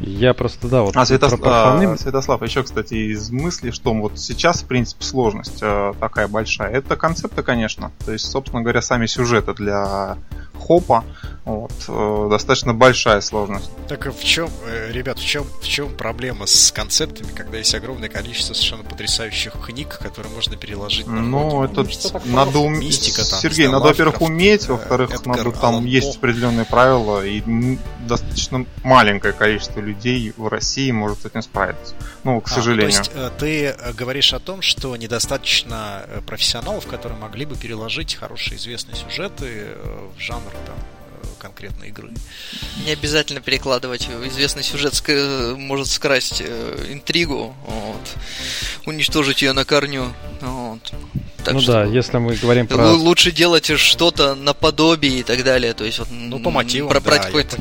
Я 0.01 0.35
просто, 0.35 0.69
да, 0.69 0.83
вот... 0.83 0.97
А, 0.97 1.07
Святослав, 1.07 1.41
а, 1.45 1.97
Святослав, 1.97 2.43
еще, 2.43 2.63
кстати, 2.63 2.95
из 2.95 3.31
мысли, 3.31 3.71
что 3.71 3.95
вот 3.95 4.19
сейчас, 4.19 4.63
в 4.63 4.67
принципе, 4.67 5.03
сложность 5.05 5.59
э, 5.63 5.95
такая 5.99 6.29
большая. 6.29 6.71
Это 6.71 6.97
концепты, 6.97 7.43
конечно. 7.43 7.93
То 8.05 8.13
есть, 8.13 8.31
собственно 8.31 8.63
говоря, 8.63 8.83
сами 8.83 9.07
сюжеты 9.07 9.55
для 9.55 10.19
хопа, 10.59 11.05
вот, 11.47 11.71
э, 11.87 12.29
достаточно 12.29 12.75
большая 12.75 13.21
сложность. 13.21 13.71
Так 13.87 14.07
в 14.07 14.25
чем, 14.25 14.51
э, 14.67 14.91
ребят, 14.91 15.21
в 15.21 15.25
чем, 15.25 15.45
в 15.63 15.65
чем 15.65 15.95
проблема 15.97 16.45
с 16.45 16.73
концептами, 16.73 17.31
когда 17.31 17.59
есть 17.59 17.73
огромное 17.73 18.09
количество 18.09 18.53
совершенно 18.53 18.83
потрясающих 18.83 19.53
книг, 19.65 19.97
которые 20.03 20.35
можно 20.35 20.57
переложить 20.57 21.07
на 21.07 21.23
Ну, 21.23 21.63
это 21.63 21.87
надо 22.25 22.59
уметь... 22.59 23.01
Сергей, 23.01 23.69
надо, 23.69 23.87
во-первых, 23.87 24.23
уметь, 24.23 24.67
во-вторых, 24.67 25.11
Эдгар, 25.13 25.45
надо 25.45 25.53
там 25.53 25.75
Алан 25.75 25.85
есть 25.85 26.17
определенные 26.17 26.65
правила, 26.65 27.25
и 27.25 27.79
достаточно 28.01 28.67
маленькое 28.83 29.33
количество 29.33 29.79
людей 29.79 30.35
в 30.37 30.49
России 30.49 30.91
может 30.91 31.23
с 31.23 31.27
этим 31.27 31.43
справиться. 31.43 31.95
Ну, 32.25 32.41
к 32.41 32.49
сожалению. 32.49 33.03
А, 33.15 33.31
то 33.31 33.47
есть 33.47 33.77
ты 33.77 33.93
говоришь 33.93 34.33
о 34.33 34.41
том, 34.41 34.63
что 34.63 34.97
недостаточно 34.97 36.07
профессионалов, 36.27 36.89
которые 36.89 37.21
могли 37.21 37.47
бы 37.47 37.55
переложить 37.55 38.17
хорошие 38.17 38.57
известные 38.57 38.97
сюжеты 38.97 39.69
в 40.17 40.21
жанр 40.21 40.51
там, 40.67 40.77
конкретной 41.39 41.89
игры. 41.89 42.11
Не 42.85 42.93
обязательно 42.93 43.41
перекладывать. 43.41 44.09
Известный 44.27 44.63
сюжет 44.63 44.93
ск- 44.93 45.57
может 45.57 45.89
скрасть 45.89 46.43
э, 46.45 46.87
интригу, 46.91 47.55
вот, 47.67 48.15
уничтожить 48.87 49.43
ее 49.43 49.53
на 49.53 49.65
корню. 49.65 50.13
Вот. 50.41 50.93
Так 51.45 51.55
ну 51.55 51.61
что 51.61 51.73
да, 51.73 51.85
если 51.85 52.19
мы 52.19 52.35
говорим 52.35 52.67
про... 52.67 52.93
Лучше 52.93 53.31
делать 53.31 53.67
что-то 53.79 54.35
наподобие 54.35 55.21
и 55.21 55.23
так 55.23 55.45
далее. 55.45 55.75
То 55.75 55.85
есть 55.85 55.99
вот, 56.01 56.09
ну, 56.11 56.41
по 56.41 56.51
мотивам, 56.51 56.91
про, 56.91 57.01
да, 57.01 57.19
какой-то 57.19 57.57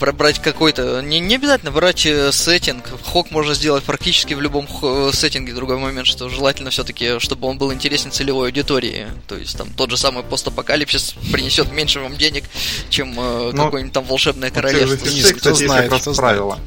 брать 0.00 0.40
какой-то... 0.40 1.02
Не, 1.02 1.20
не 1.20 1.36
обязательно 1.36 1.70
брать 1.70 2.04
э, 2.06 2.32
сеттинг. 2.32 2.84
Хок 3.04 3.30
можно 3.30 3.54
сделать 3.54 3.84
практически 3.84 4.34
в 4.34 4.40
любом 4.40 4.66
э, 4.82 5.10
сеттинге. 5.12 5.52
Другой 5.54 5.76
момент, 5.78 6.06
что 6.06 6.28
желательно 6.28 6.70
все-таки, 6.70 7.18
чтобы 7.18 7.46
он 7.46 7.58
был 7.58 7.72
интересен 7.72 8.10
целевой 8.10 8.48
аудитории. 8.48 9.06
То 9.28 9.36
есть 9.36 9.56
там 9.56 9.68
тот 9.76 9.90
же 9.90 9.96
самый 9.96 10.24
постапокалипсис 10.24 11.14
принесет 11.32 11.72
меньше 11.72 12.00
вам 12.00 12.16
денег, 12.16 12.44
чем 12.88 13.18
э, 13.18 13.50
ну, 13.52 13.64
какое-нибудь 13.64 13.92
там 13.92 14.04
волшебное 14.04 14.50
королевство. 14.50 14.96
Кстати, 14.96 15.32
кто 15.32 15.54
знает, 15.54 15.92
кто 15.92 16.14
правила 16.14 16.58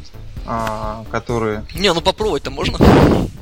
а, 0.46 1.06
которые... 1.12 1.66
Не, 1.76 1.94
ну 1.94 2.02
попробовать-то 2.02 2.52
можно. 2.52 2.78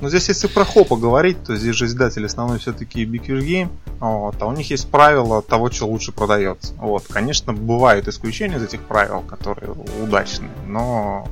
Ну 0.02 0.10
здесь 0.10 0.30
если 0.30 0.48
про 0.48 0.66
хопа 0.66 0.96
говорить, 0.96 1.44
то 1.44 1.56
здесь 1.56 1.76
же 1.76 1.86
издатель 1.86 2.26
основной 2.26 2.60
все-таки 2.60 3.06
Big 3.06 3.26
Game, 3.28 3.70
вот, 4.00 4.42
а 4.42 4.46
у 4.46 4.52
них 4.52 4.70
есть 4.70 4.90
правила 4.90 5.42
того, 5.42 5.72
что 5.72 5.88
лучше 5.88 6.12
продается. 6.12 6.74
Вот, 6.76 7.06
конечно, 7.10 7.54
бывают 7.54 8.08
исключения 8.08 8.58
из 8.58 8.64
этих 8.64 8.82
правил, 8.82 9.22
которые 9.22 9.72
удачные, 10.02 10.52
но 10.68 11.28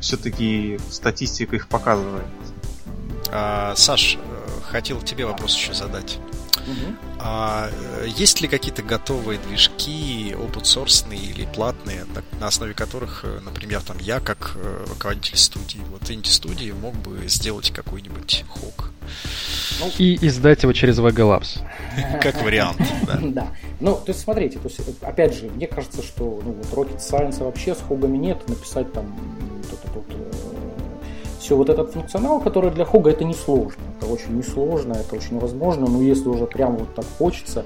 все-таки 0.00 0.78
статистика 0.90 1.56
их 1.56 1.68
показывает. 1.68 2.24
А, 3.30 3.74
Саш, 3.76 4.16
э, 4.16 4.46
хотел 4.62 5.00
тебе 5.00 5.26
вопрос 5.26 5.56
еще 5.56 5.74
задать. 5.74 6.18
Угу. 6.66 6.96
А 7.20 7.70
э, 7.70 8.06
есть 8.08 8.40
ли 8.40 8.48
какие-то 8.48 8.82
готовые 8.82 9.38
движки, 9.38 10.34
open 10.36 10.62
source 10.62 11.06
или 11.14 11.46
платные, 11.46 12.04
на 12.40 12.48
основе 12.48 12.74
которых, 12.74 13.24
э, 13.24 13.40
например, 13.40 13.82
там 13.82 13.98
я, 13.98 14.20
как 14.20 14.56
э, 14.56 14.84
руководитель 14.88 15.36
студии, 15.36 15.80
вот 15.90 16.10
инди-студии, 16.10 16.72
мог 16.72 16.94
бы 16.96 17.28
сделать 17.28 17.70
какой-нибудь 17.70 18.44
хок? 18.48 18.90
Ну, 19.80 19.90
и 19.98 20.26
издать 20.26 20.62
его 20.62 20.72
через 20.72 20.98
VG 20.98 21.14
Labs. 21.14 21.60
Как 22.22 22.42
вариант, 22.42 22.80
да. 23.06 23.18
Да. 23.22 23.48
Ну, 23.78 23.94
то 23.94 24.08
есть, 24.08 24.20
смотрите, 24.20 24.58
то 24.58 24.68
есть, 24.68 24.80
опять 25.02 25.34
же, 25.34 25.48
мне 25.50 25.66
кажется, 25.66 26.02
что 26.02 26.40
ну, 26.44 26.52
вот 26.52 26.66
Rocket 26.72 26.98
Science 26.98 27.44
вообще 27.44 27.74
с 27.74 27.80
хогами 27.86 28.16
нет, 28.16 28.48
написать 28.48 28.92
там 28.92 29.14
вот 29.70 29.80
это 29.84 29.92
вот 29.92 30.65
все 31.38 31.56
вот 31.56 31.68
этот 31.68 31.92
функционал, 31.92 32.40
который 32.40 32.70
для 32.70 32.84
Хога 32.84 33.10
это 33.10 33.24
несложно. 33.24 33.82
Это 33.98 34.10
очень 34.10 34.36
несложно, 34.36 34.94
это 34.94 35.16
очень 35.16 35.38
возможно, 35.38 35.86
но 35.86 36.02
если 36.02 36.28
уже 36.28 36.46
прямо 36.46 36.78
вот 36.78 36.94
так 36.94 37.04
хочется, 37.18 37.64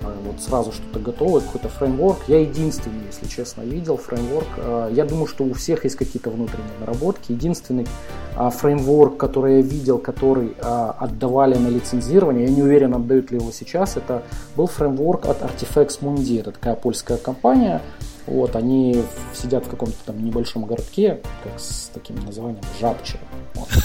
э, 0.00 0.06
вот 0.24 0.40
сразу 0.40 0.72
что-то 0.72 0.98
готовое, 0.98 1.40
какой-то 1.40 1.68
фреймворк. 1.68 2.18
Я 2.28 2.40
единственный, 2.40 3.06
если 3.06 3.26
честно, 3.26 3.62
видел 3.62 3.96
фреймворк. 3.96 4.48
Э, 4.56 4.90
я 4.92 5.04
думаю, 5.04 5.26
что 5.26 5.44
у 5.44 5.52
всех 5.52 5.84
есть 5.84 5.96
какие-то 5.96 6.30
внутренние 6.30 6.72
наработки. 6.80 7.32
Единственный 7.32 7.86
э, 8.36 8.50
фреймворк, 8.50 9.16
который 9.16 9.56
я 9.56 9.62
видел, 9.62 9.98
который 9.98 10.54
отдавали 10.60 11.56
на 11.56 11.68
лицензирование, 11.68 12.46
я 12.46 12.50
не 12.50 12.62
уверен, 12.62 12.94
отдают 12.94 13.30
ли 13.30 13.38
его 13.38 13.50
сейчас, 13.52 13.96
это 13.96 14.22
был 14.56 14.66
фреймворк 14.66 15.26
от 15.26 15.42
Artifacts 15.42 16.00
Mundi. 16.00 16.40
Это 16.40 16.52
такая 16.52 16.74
польская 16.74 17.16
компания, 17.16 17.80
вот, 18.26 18.56
они 18.56 19.02
сидят 19.34 19.66
в 19.66 19.68
каком-то 19.68 19.96
там 20.06 20.24
небольшом 20.24 20.64
городке, 20.64 21.20
как 21.42 21.58
с 21.58 21.90
таким 21.92 22.16
названием 22.24 22.62
Жабче. 22.80 23.18
Вот. 23.54 23.68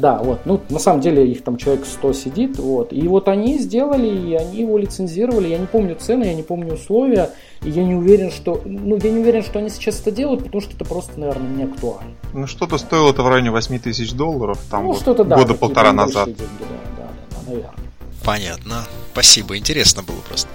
Да, 0.00 0.18
вот. 0.22 0.40
Ну, 0.46 0.60
на 0.70 0.78
самом 0.78 1.02
деле 1.02 1.30
их 1.30 1.44
там 1.44 1.58
человек 1.58 1.84
100 1.84 2.12
сидит, 2.14 2.58
вот. 2.58 2.94
И 2.94 3.06
вот 3.06 3.28
они 3.28 3.58
сделали, 3.58 4.08
и 4.08 4.34
они 4.34 4.60
его 4.60 4.78
лицензировали. 4.78 5.48
Я 5.48 5.58
не 5.58 5.66
помню 5.66 5.96
цены, 5.96 6.24
я 6.24 6.34
не 6.34 6.42
помню 6.42 6.74
условия. 6.74 7.30
И 7.62 7.68
я 7.68 7.84
не 7.84 7.94
уверен, 7.94 8.30
что... 8.30 8.62
Ну, 8.64 8.96
я 8.96 9.10
не 9.10 9.20
уверен, 9.20 9.42
что 9.42 9.58
они 9.58 9.68
сейчас 9.68 10.00
это 10.00 10.12
делают, 10.12 10.44
потому 10.44 10.62
что 10.62 10.74
это 10.74 10.86
просто, 10.86 11.20
наверное, 11.20 11.50
не 11.50 11.64
актуально. 11.64 12.12
Ну, 12.32 12.46
что-то 12.46 12.78
стоило 12.78 13.10
это 13.10 13.22
в 13.22 13.28
районе 13.28 13.50
8 13.50 13.78
тысяч 13.80 14.12
долларов, 14.12 14.58
там 14.70 14.84
ну, 14.84 14.88
вот 14.92 15.00
что-то, 15.00 15.24
да, 15.24 15.36
года 15.36 15.54
полтора 15.54 15.92
назад. 15.92 16.26
Деньги, 16.26 16.40
да, 16.58 16.66
да, 16.96 17.08
да, 17.30 17.50
наверное. 17.50 17.89
Понятно. 18.24 18.86
Спасибо, 19.12 19.56
интересно 19.56 20.02
было 20.02 20.20
просто. 20.20 20.48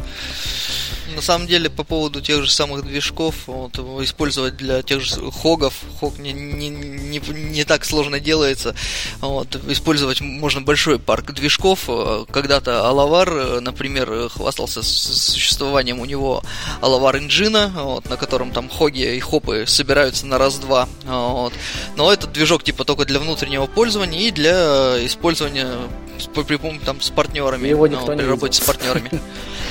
На 1.16 1.22
самом 1.22 1.48
деле, 1.48 1.70
по 1.70 1.84
поводу 1.84 2.20
тех 2.20 2.44
же 2.44 2.52
самых 2.52 2.84
движков, 2.86 3.36
вот, 3.46 3.78
использовать 4.04 4.58
для 4.58 4.82
тех 4.82 5.02
же 5.02 5.32
хогов, 5.32 5.74
хог 6.00 6.18
не, 6.18 6.34
не, 6.34 6.68
не, 6.68 7.20
не 7.20 7.64
так 7.64 7.86
сложно 7.86 8.20
делается. 8.20 8.76
Вот, 9.22 9.56
использовать 9.68 10.20
можно 10.20 10.62
большой 10.62 11.00
парк 11.00 11.32
движков. 11.32 11.88
Когда-то 12.32 12.90
Алавар, 12.90 13.62
например, 13.62 14.30
хвастался 14.30 14.84
существованием 14.84 16.00
у 16.00 16.06
него 16.06 16.44
Алавар 16.82 17.18
инжина, 17.18 17.72
вот, 17.74 18.10
на 18.10 18.18
котором 18.18 18.52
там 18.52 18.68
хоги 18.68 19.16
и 19.16 19.20
хопы 19.20 19.66
собираются 19.68 20.26
на 20.26 20.38
раз-два. 20.38 20.90
Вот. 21.06 21.54
Но 21.96 22.12
этот 22.12 22.34
движок 22.34 22.64
типа 22.64 22.84
только 22.84 23.06
для 23.06 23.20
внутреннего 23.20 23.68
пользования 23.68 24.20
и 24.28 24.32
для 24.32 25.06
использования 25.06 25.72
при, 26.20 26.80
там, 26.80 27.02
с 27.02 27.10
партнерами. 27.10 27.68
Его 27.68 27.88
никто 27.88 28.08
ну, 28.08 28.14
не 28.14 28.18
при 28.20 28.28
работе 28.28 28.62
с 28.62 28.66
партнерами. 28.66 29.10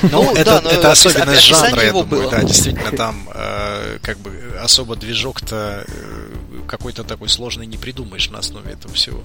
Ну, 0.03 0.35
это, 0.35 0.61
ну, 0.63 0.71
это 0.71 0.93
особенность 0.93 1.43
жанра, 1.43 1.83
я 1.83 1.93
думаю, 1.93 2.31
да, 2.31 2.43
действительно, 2.43 2.91
там 2.93 3.29
э, 3.35 3.99
как 4.03 4.19
бы 4.19 4.55
особо 4.63 4.97
движок-то 4.97 5.85
э, 5.87 6.25
какой-то 6.67 7.05
такой 7.05 7.29
сложный 7.29 7.67
не 7.67 7.77
придумаешь 7.77 8.31
на 8.31 8.39
основе 8.39 8.73
этого 8.73 8.95
всего. 8.95 9.23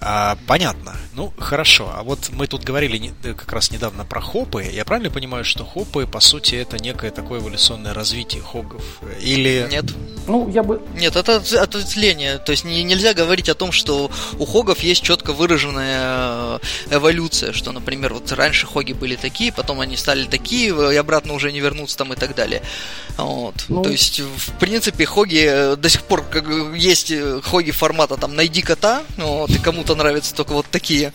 А, 0.00 0.36
понятно. 0.46 0.96
Ну, 1.14 1.32
хорошо. 1.38 1.92
А 1.94 2.02
вот 2.02 2.30
мы 2.30 2.46
тут 2.46 2.64
говорили 2.64 2.96
не, 2.98 3.12
э, 3.22 3.34
как 3.34 3.52
раз 3.52 3.70
недавно 3.70 4.04
про 4.04 4.20
хопы. 4.20 4.64
Я 4.64 4.84
правильно 4.84 5.10
понимаю, 5.10 5.44
что 5.44 5.64
хопы, 5.64 6.06
по 6.06 6.20
сути, 6.20 6.54
это 6.54 6.78
некое 6.78 7.10
такое 7.10 7.40
эволюционное 7.40 7.94
развитие 7.94 8.42
хогов? 8.42 8.82
Или... 9.20 9.66
Нет. 9.70 9.86
Ну, 10.26 10.48
я 10.50 10.62
бы... 10.62 10.82
Нет, 10.94 11.16
это 11.16 11.36
ответвление. 11.36 12.38
То 12.38 12.52
есть 12.52 12.64
не, 12.64 12.82
нельзя 12.82 13.14
говорить 13.14 13.48
о 13.48 13.54
том, 13.54 13.72
что 13.72 14.10
у 14.38 14.46
хогов 14.46 14.80
есть 14.80 15.02
четко 15.02 15.32
выраженная 15.32 16.58
э, 16.90 16.96
эволюция, 16.96 17.52
что, 17.52 17.72
например, 17.72 18.14
вот 18.14 18.30
раньше 18.32 18.66
хоги 18.66 18.92
были 18.92 19.16
такие, 19.16 19.35
потом 19.54 19.80
они 19.80 19.96
стали 19.96 20.24
такие, 20.24 20.68
и 20.92 20.96
обратно 20.96 21.34
уже 21.34 21.52
не 21.52 21.60
вернутся 21.60 21.96
там 21.96 22.12
и 22.12 22.16
так 22.16 22.34
далее. 22.34 22.62
Вот. 23.16 23.54
Ну... 23.68 23.82
То 23.82 23.90
есть, 23.90 24.20
в 24.20 24.52
принципе, 24.58 25.04
хоги 25.06 25.46
э, 25.48 25.76
до 25.76 25.88
сих 25.88 26.02
пор 26.02 26.22
как, 26.22 26.44
есть 26.74 27.12
хоги 27.42 27.70
формата 27.70 28.16
там 28.16 28.34
«найди 28.34 28.62
кота», 28.62 29.02
вот, 29.16 29.50
и 29.50 29.58
кому-то 29.58 29.94
нравятся 29.94 30.34
только 30.34 30.52
вот 30.52 30.66
такие. 30.70 31.12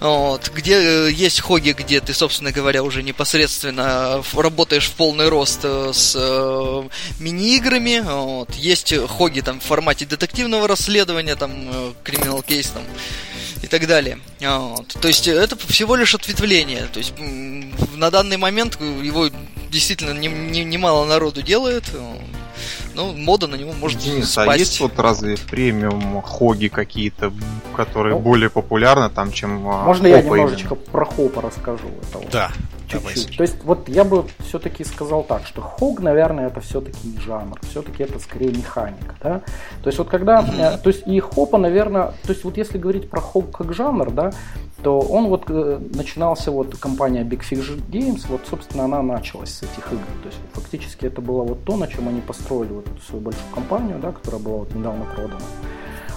Вот. 0.00 0.50
Где 0.54 0.74
э, 0.74 1.10
есть 1.10 1.40
хоги, 1.40 1.72
где 1.72 2.00
ты, 2.00 2.14
собственно 2.14 2.52
говоря, 2.52 2.82
уже 2.82 3.02
непосредственно 3.02 4.22
работаешь 4.34 4.86
в 4.86 4.92
полный 4.92 5.28
рост 5.28 5.60
э, 5.62 5.90
с 5.92 6.14
э, 6.16 6.82
мини-играми. 7.20 8.00
Вот. 8.00 8.54
Есть 8.54 8.94
хоги 9.08 9.40
там 9.40 9.60
в 9.60 9.64
формате 9.64 10.06
детективного 10.06 10.68
расследования, 10.68 11.36
там, 11.36 11.94
криминал 12.04 12.42
кейс 12.42 12.68
там 12.68 12.82
и 13.62 13.66
так 13.66 13.86
далее. 13.86 14.18
Вот. 14.40 14.96
То 15.00 15.08
есть 15.08 15.26
это 15.28 15.56
всего 15.56 15.96
лишь 15.96 16.14
ответвление. 16.14 16.86
То 16.92 16.98
есть 16.98 17.14
на 17.94 18.10
данный 18.10 18.36
момент 18.36 18.80
его 18.80 19.28
действительно 19.70 20.12
немало 20.12 20.50
не, 20.50 20.64
не 20.64 21.08
народу 21.08 21.42
делает. 21.42 21.84
Ну, 22.94 23.12
мода 23.12 23.46
на 23.46 23.54
него 23.54 23.72
может 23.74 24.00
Денис, 24.00 24.32
спасть. 24.32 24.50
а 24.50 24.56
есть 24.56 24.80
вот 24.80 24.98
разве 24.98 25.36
премиум 25.36 26.20
хоги 26.20 26.66
какие-то, 26.66 27.32
которые 27.76 28.16
ну, 28.16 28.20
более 28.20 28.50
популярны 28.50 29.08
там, 29.08 29.30
чем 29.30 29.68
а, 29.68 29.84
Можно 29.84 30.08
я 30.08 30.20
немножечко 30.20 30.74
именно? 30.74 30.90
про 30.90 31.04
хопа 31.04 31.42
расскажу? 31.42 31.86
Это 32.02 32.18
вот. 32.18 32.30
Да. 32.30 32.50
Чуть-чуть. 32.88 33.36
То 33.36 33.42
есть 33.42 33.56
вот 33.64 33.88
я 33.88 34.04
бы 34.04 34.24
все-таки 34.40 34.84
сказал 34.84 35.22
так, 35.22 35.46
что 35.46 35.60
хог, 35.60 36.00
наверное, 36.00 36.46
это 36.46 36.60
все-таки 36.60 37.08
не 37.08 37.20
жанр, 37.20 37.58
все-таки 37.68 38.02
это 38.02 38.18
скорее 38.18 38.50
механика, 38.50 39.14
да. 39.22 39.40
То 39.82 39.88
есть 39.88 39.98
вот 39.98 40.08
когда, 40.08 40.40
mm-hmm. 40.40 40.82
то 40.82 40.88
есть 40.88 41.06
и 41.06 41.20
хопа, 41.20 41.58
наверное, 41.58 42.14
то 42.22 42.30
есть 42.30 42.44
вот 42.44 42.56
если 42.56 42.78
говорить 42.78 43.10
про 43.10 43.20
хог 43.20 43.56
как 43.56 43.72
жанр, 43.72 44.10
да, 44.10 44.32
то 44.82 45.00
он 45.00 45.26
вот 45.26 45.44
э, 45.48 45.80
начинался 45.94 46.50
вот 46.50 46.76
компания 46.76 47.22
Big 47.24 47.40
Fish 47.40 47.78
Games, 47.90 48.26
вот 48.28 48.42
собственно 48.48 48.84
она 48.84 49.02
началась 49.02 49.50
с 49.50 49.62
этих 49.62 49.92
игр, 49.92 50.06
то 50.22 50.28
есть 50.28 50.38
фактически 50.52 51.06
это 51.06 51.20
было 51.20 51.42
вот 51.42 51.64
то, 51.64 51.76
на 51.76 51.88
чем 51.88 52.08
они 52.08 52.20
построили 52.20 52.72
вот 52.72 52.86
эту 52.86 53.02
свою 53.02 53.22
большую 53.22 53.54
компанию, 53.54 53.98
да, 54.00 54.12
которая 54.12 54.40
была 54.40 54.58
вот 54.58 54.74
недавно 54.74 55.04
продана. 55.04 55.40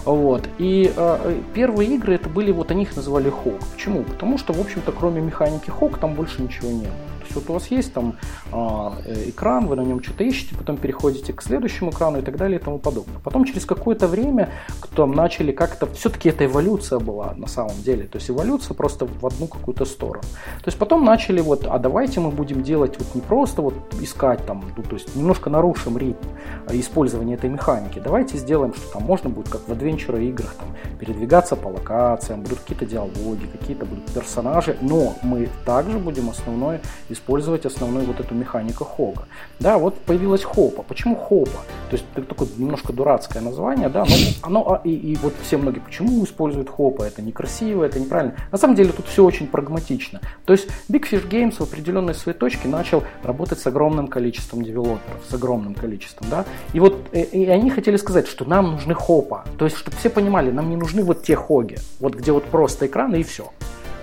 Вот. 0.06 0.48
И 0.58 0.92
э, 0.96 1.42
первые 1.54 1.96
игры 1.96 2.16
это 2.16 2.30
были, 2.30 2.52
вот 2.52 2.72
они 2.72 2.84
их 2.84 2.96
называли 2.96 3.30
Хок. 3.30 3.60
Почему? 3.74 4.04
Потому 4.04 4.38
что, 4.38 4.54
в 4.54 4.60
общем-то, 4.60 4.92
кроме 4.92 5.22
механики 5.22 5.70
Хок 5.70 5.98
там 5.98 6.16
больше 6.16 6.42
ничего 6.42 6.70
не 6.70 6.86
было 6.86 7.11
есть 7.32 7.36
вот 7.36 7.50
у 7.50 7.54
вас 7.54 7.72
есть 7.72 7.94
там 7.94 8.16
а, 8.52 8.94
э, 9.06 9.30
экран, 9.30 9.68
вы 9.68 9.76
на 9.76 9.82
нем 9.82 10.04
что-то 10.04 10.24
ищете, 10.24 10.56
потом 10.56 10.78
переходите 10.78 11.34
к 11.34 11.42
следующему 11.42 11.92
экрану 11.92 12.20
и 12.20 12.22
так 12.22 12.38
далее 12.38 12.60
и 12.60 12.64
тому 12.64 12.78
подобное. 12.80 13.20
Потом 13.24 13.46
через 13.46 13.66
какое-то 13.66 14.08
время 14.08 14.50
кто 14.80 15.06
начали 15.06 15.52
как-то, 15.52 15.88
все-таки 15.94 16.30
это 16.30 16.46
эволюция 16.46 17.00
была 17.00 17.34
на 17.38 17.48
самом 17.48 17.82
деле, 17.84 18.04
то 18.04 18.18
есть 18.18 18.30
эволюция 18.30 18.76
просто 18.76 19.06
в 19.06 19.26
одну 19.26 19.48
какую-то 19.48 19.86
сторону. 19.86 20.24
То 20.64 20.68
есть 20.68 20.78
потом 20.78 21.06
начали 21.06 21.42
вот, 21.42 21.66
а 21.66 21.80
давайте 21.80 22.20
мы 22.20 22.32
будем 22.32 22.64
делать 22.64 22.98
вот 23.00 23.16
не 23.16 23.22
просто 23.22 23.62
вот 23.62 23.74
искать 24.02 24.46
там, 24.46 24.64
ну, 24.78 24.84
то 24.84 24.96
есть 24.96 25.16
немножко 25.16 25.50
нарушим 25.50 25.98
ритм 25.98 26.28
использования 26.72 27.36
этой 27.36 27.50
механики, 27.50 28.00
давайте 28.00 28.38
сделаем, 28.38 28.74
что 28.74 28.94
там 28.94 29.04
можно 29.04 29.30
будет, 29.30 29.50
как 29.50 29.68
в 29.68 29.72
адвенчура 29.72 30.20
играх, 30.20 30.56
там, 30.56 30.68
передвигаться 31.00 31.56
по 31.56 31.68
локациям, 31.68 32.42
будут 32.42 32.60
какие-то 32.60 32.86
диалоги, 32.86 33.46
какие-то 33.52 33.86
будут 33.86 34.06
персонажи, 34.06 34.78
но 34.82 35.16
мы 35.24 35.50
также 35.66 35.98
будем 36.00 36.30
основное 36.30 36.82
использовать 37.10 37.21
использовать 37.22 37.66
основную 37.66 38.06
вот 38.06 38.20
эту 38.20 38.34
механику 38.36 38.84
хога. 38.84 39.28
Да, 39.60 39.78
вот 39.78 39.96
появилась 40.00 40.44
хопа. 40.44 40.84
Почему 40.84 41.16
хопа? 41.16 41.60
То 41.90 41.98
есть 41.98 42.06
такое 42.28 42.48
немножко 42.58 42.94
дурацкое 42.94 43.42
название, 43.42 43.90
да, 43.90 44.06
но 44.06 44.16
оно, 44.42 44.74
а, 44.74 44.82
и, 44.84 44.92
и 44.92 45.16
вот 45.18 45.34
все 45.44 45.58
многие, 45.58 45.80
почему 45.80 46.24
используют 46.24 46.70
хопа? 46.70 47.04
Это 47.04 47.22
некрасиво, 47.22 47.84
это 47.84 48.00
неправильно. 48.00 48.36
На 48.52 48.58
самом 48.58 48.76
деле 48.76 48.92
тут 48.92 49.06
все 49.08 49.24
очень 49.24 49.48
прагматично. 49.48 50.20
То 50.46 50.54
есть 50.54 50.68
Big 50.90 51.04
Fish 51.10 51.30
Games 51.30 51.54
в 51.54 51.62
определенной 51.62 52.16
своей 52.16 52.38
точке 52.38 52.68
начал 52.68 53.04
работать 53.24 53.60
с 53.60 53.68
огромным 53.68 54.08
количеством 54.08 54.64
девелоперов, 54.64 55.22
с 55.30 55.34
огромным 55.34 55.76
количеством, 55.76 56.28
да, 56.30 56.46
и 56.74 56.80
вот 56.80 56.96
э, 57.12 57.22
и 57.24 57.46
они 57.46 57.70
хотели 57.70 57.98
сказать, 57.98 58.28
что 58.28 58.46
нам 58.46 58.72
нужны 58.72 58.94
хопа, 58.94 59.46
то 59.58 59.66
есть 59.66 59.78
чтобы 59.78 59.98
все 59.98 60.10
понимали, 60.10 60.52
нам 60.52 60.70
не 60.70 60.76
нужны 60.76 61.04
вот 61.04 61.24
те 61.24 61.36
хоги, 61.36 61.78
вот 62.00 62.16
где 62.16 62.32
вот 62.32 62.46
просто 62.46 62.88
экраны 62.88 63.20
и 63.20 63.24
все. 63.24 63.52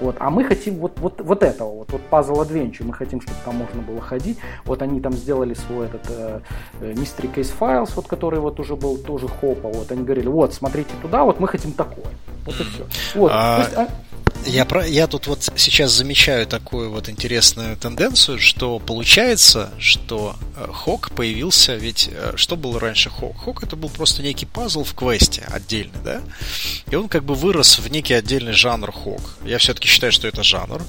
Вот. 0.01 0.17
А 0.19 0.31
мы 0.31 0.45
хотим 0.45 0.77
вот, 0.77 0.99
вот, 0.99 1.21
вот 1.21 1.43
этого, 1.43 1.71
вот, 1.71 1.93
вот 1.93 2.01
Puzzle 2.11 2.47
Adventure, 2.47 2.85
мы 2.85 2.95
хотим, 2.95 3.21
чтобы 3.21 3.39
там 3.45 3.57
можно 3.57 3.83
было 3.83 4.01
ходить. 4.01 4.39
Вот 4.65 4.83
они 4.83 5.01
там 5.01 5.13
сделали 5.13 5.55
свой 5.55 5.87
этот 5.87 6.07
э, 6.11 6.41
э, 6.81 6.93
Mystery 6.93 7.33
Case 7.35 7.53
Files, 7.59 7.93
вот, 7.97 8.07
который 8.07 8.41
вот 8.41 8.61
уже 8.61 8.77
был 8.77 8.99
тоже 8.99 9.29
хопа. 9.29 9.69
Вот 9.69 9.91
они 9.91 10.05
говорили, 10.05 10.29
вот, 10.29 10.55
смотрите 10.55 10.91
туда, 11.03 11.25
вот 11.25 11.41
мы 11.41 11.49
хотим 11.49 11.73
такое. 11.73 12.13
Вот 12.47 12.61
и 12.61 12.65
все. 12.65 12.87
Вот. 13.19 13.33
А... 13.35 13.59
есть, 13.59 13.75
а... 13.75 13.89
Я, 14.46 14.64
про, 14.64 14.87
я 14.87 15.07
тут 15.07 15.27
вот 15.27 15.51
сейчас 15.57 15.92
замечаю 15.92 16.46
такую 16.46 16.90
вот 16.90 17.09
интересную 17.09 17.77
тенденцию, 17.77 18.38
что 18.38 18.79
получается, 18.79 19.70
что 19.79 20.37
э, 20.57 20.66
Хок 20.72 21.11
появился, 21.11 21.74
ведь 21.77 22.09
э, 22.11 22.33
что 22.37 22.57
было 22.57 22.81
раньше 22.81 23.11
Хок? 23.11 23.37
Хок 23.37 23.62
это 23.62 23.77
был 23.77 23.88
просто 23.88 24.22
некий 24.22 24.46
пазл 24.46 24.85
в 24.85 24.94
квесте 24.94 25.46
отдельный, 25.48 26.01
да? 26.05 26.22
И 26.90 26.94
он 26.94 27.09
как 27.09 27.24
бы 27.24 27.35
вырос 27.35 27.79
в 27.79 27.90
некий 27.90 28.14
отдельный 28.14 28.53
жанр 28.53 28.90
Хок. 28.92 29.20
Я 29.44 29.59
все-таки 29.59 29.88
считаю, 29.88 30.12
что 30.12 30.29
это 30.29 30.42
жанр. 30.42 30.83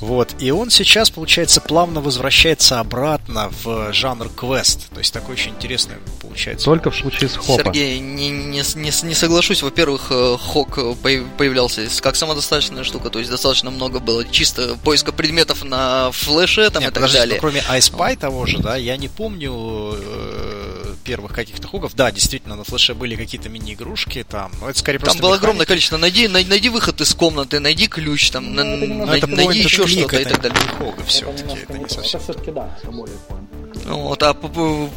Вот. 0.00 0.34
И 0.40 0.50
он 0.50 0.70
сейчас, 0.70 1.10
получается, 1.10 1.60
плавно 1.60 2.00
возвращается 2.00 2.80
обратно 2.80 3.50
в 3.62 3.92
жанр 3.92 4.28
квест. 4.30 4.88
То 4.90 4.98
есть 4.98 5.12
такой 5.12 5.34
очень 5.34 5.52
интересный 5.52 5.96
получается. 6.20 6.64
Только 6.64 6.90
в 6.90 6.96
случае 6.96 7.28
с 7.28 7.36
Хопа. 7.36 7.64
Сергей, 7.64 7.98
не, 7.98 8.30
не, 8.30 8.62
не, 8.74 9.06
не 9.06 9.14
соглашусь. 9.14 9.62
Во-первых, 9.62 10.08
э, 10.10 10.36
Хок 10.38 10.78
появлялся 11.02 11.86
как 12.00 12.16
самодостаточная 12.16 12.82
штука, 12.86 13.10
то 13.10 13.18
есть 13.18 13.30
достаточно 13.30 13.70
много 13.70 14.00
было 14.00 14.24
чисто 14.24 14.76
поиска 14.82 15.12
предметов 15.12 15.64
на 15.64 16.10
флеше 16.12 16.70
там 16.70 16.82
Нет, 16.82 16.92
и 16.92 16.94
так 16.94 17.02
подожди, 17.02 17.18
далее. 17.18 17.40
кроме 17.40 17.60
iSpy 17.60 18.16
того 18.16 18.46
же, 18.46 18.58
да, 18.58 18.76
я 18.76 18.96
не 18.96 19.08
помню 19.08 19.52
э, 19.94 20.94
первых 21.04 21.32
каких-то 21.32 21.68
хугов. 21.68 21.94
Да, 21.94 22.10
действительно, 22.10 22.56
на 22.56 22.64
флеше 22.64 22.94
были 22.94 23.16
какие-то 23.16 23.48
мини-игрушки 23.48 24.24
там, 24.28 24.50
но 24.60 24.68
это 24.70 24.78
скорее 24.78 24.98
Там 24.98 25.16
было 25.18 25.28
механика. 25.28 25.36
огромное 25.36 25.66
количество. 25.66 25.96
Найди, 25.96 26.28
най, 26.28 26.44
найди 26.44 26.68
выход 26.68 27.00
из 27.00 27.14
комнаты, 27.14 27.60
найди 27.60 27.86
ключ, 27.86 28.30
там, 28.30 28.54
ну, 28.54 28.64
на, 28.64 29.06
найди, 29.06 29.26
найди 29.26 29.60
еще 29.60 29.86
что-то 29.86 30.18
и 30.18 30.24
так 30.24 30.40
далее. 30.40 30.58
Хога 30.78 31.04
все-таки, 31.04 31.60
это, 31.62 31.78
не 31.78 31.88
совсем. 31.88 32.20
Это 32.20 32.32
все-таки 32.32 32.50
да, 32.50 32.76
это 32.82 32.90
более 32.90 33.16
вот, 33.84 34.22
а 34.22 34.34
по, 34.34 34.48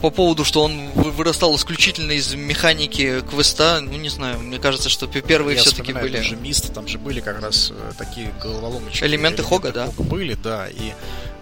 по 0.01 0.09
поводу, 0.09 0.43
что 0.43 0.63
он 0.63 0.89
вырастал 0.93 1.55
исключительно 1.55 2.13
из 2.13 2.33
механики 2.33 3.21
квеста, 3.29 3.81
ну 3.81 3.97
не 3.97 4.09
знаю, 4.09 4.39
мне 4.39 4.57
кажется, 4.57 4.89
что 4.89 5.05
первые 5.07 5.57
все-таки 5.57 5.93
были. 5.93 6.17
Даже 6.17 6.35
Мист, 6.35 6.73
там 6.73 6.87
же 6.87 6.97
были 6.97 7.19
как 7.19 7.41
раз 7.41 7.71
э, 7.71 7.75
такие 7.97 8.33
головоломочки. 8.41 9.03
Элементы, 9.03 9.41
элементы 9.41 9.43
Хога, 9.43 9.71
да? 9.71 9.85
Хога 9.87 10.03
были, 10.03 10.35
да, 10.35 10.67
и 10.67 10.93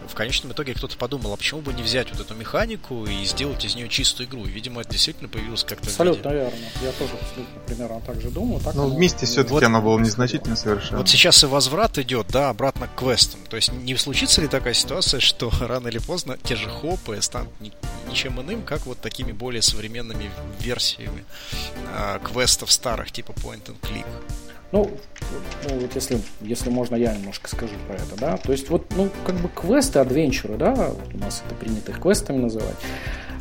в 0.08 0.15
конечном 0.15 0.52
итоге 0.54 0.73
кто-то 0.73 0.97
подумал, 0.97 1.34
а 1.34 1.38
почему 1.38 1.62
бы 1.62 1.73
не 1.73 1.84
взять 1.84 2.10
вот 2.12 2.19
эту 2.19 2.34
механику 2.34 3.06
и 3.06 3.23
сделать 3.26 3.63
из 3.65 3.76
нее 3.76 3.88
чистую 3.89 4.28
игру? 4.28 4.45
И, 4.45 4.50
видимо, 4.50 4.82
это 4.82 4.91
действительно 4.91 5.30
появилось 5.30 5.63
как-то 5.63 5.88
Абсолютно 5.88 6.30
верно. 6.30 6.58
Я 6.82 6.91
тоже 6.93 7.13
абсолютно 7.13 7.60
примерно 7.65 8.02
так 8.02 8.21
же 8.21 8.30
думаю. 8.30 8.60
Так 8.62 8.76
Но 8.76 8.88
вместе 8.88 9.26
все-таки 9.26 9.54
вот, 9.54 9.63
оно 9.63 9.82
было 9.82 10.00
незначительно 10.00 10.56
совершенно. 10.56 11.00
Вот 11.00 11.10
сейчас 11.10 11.43
и 11.43 11.47
возврат 11.47 11.97
идет, 11.97 12.28
да, 12.30 12.50
обратно 12.50 12.88
к 12.88 12.95
квестам. 12.95 13.41
То 13.50 13.56
есть 13.56 13.71
не 13.71 13.95
случится 13.95 14.41
ли 14.41 14.47
такая 14.47 14.73
ситуация, 14.73 15.19
что 15.19 15.52
рано 15.60 15.88
или 15.88 16.00
поздно 16.00 16.38
те 16.41 16.56
же 16.56 16.69
хопы 16.69 17.21
станут 17.21 17.52
ничем 18.08 18.41
иным, 18.41 18.63
как 18.63 18.86
вот 18.86 19.00
такими 19.00 19.32
более 19.32 19.62
современными 19.62 20.32
версиями 20.60 21.26
э, 21.93 22.19
квестов 22.23 22.71
старых, 22.71 23.12
типа 23.12 23.32
point 23.32 23.65
and 23.65 23.80
click? 23.82 24.06
Ну, 24.72 24.90
ну, 25.70 25.80
вот 25.80 25.96
если, 25.96 26.20
если 26.42 26.70
можно, 26.70 26.96
я 26.96 27.16
немножко 27.16 27.50
скажу 27.50 27.74
про 27.88 27.96
это, 27.96 28.18
да. 28.20 28.38
То 28.38 28.52
есть 28.52 28.70
вот, 28.70 28.86
ну, 28.96 29.10
как 29.26 29.36
бы 29.36 29.50
квесты, 29.50 30.00
адвенчуры, 30.00 30.58
да, 30.58 30.74
вот 30.74 31.14
у 31.14 31.18
нас 31.18 31.44
это 31.46 31.56
принято 31.56 31.92
их 31.92 32.02
квестами 32.02 32.38
называть. 32.38 32.76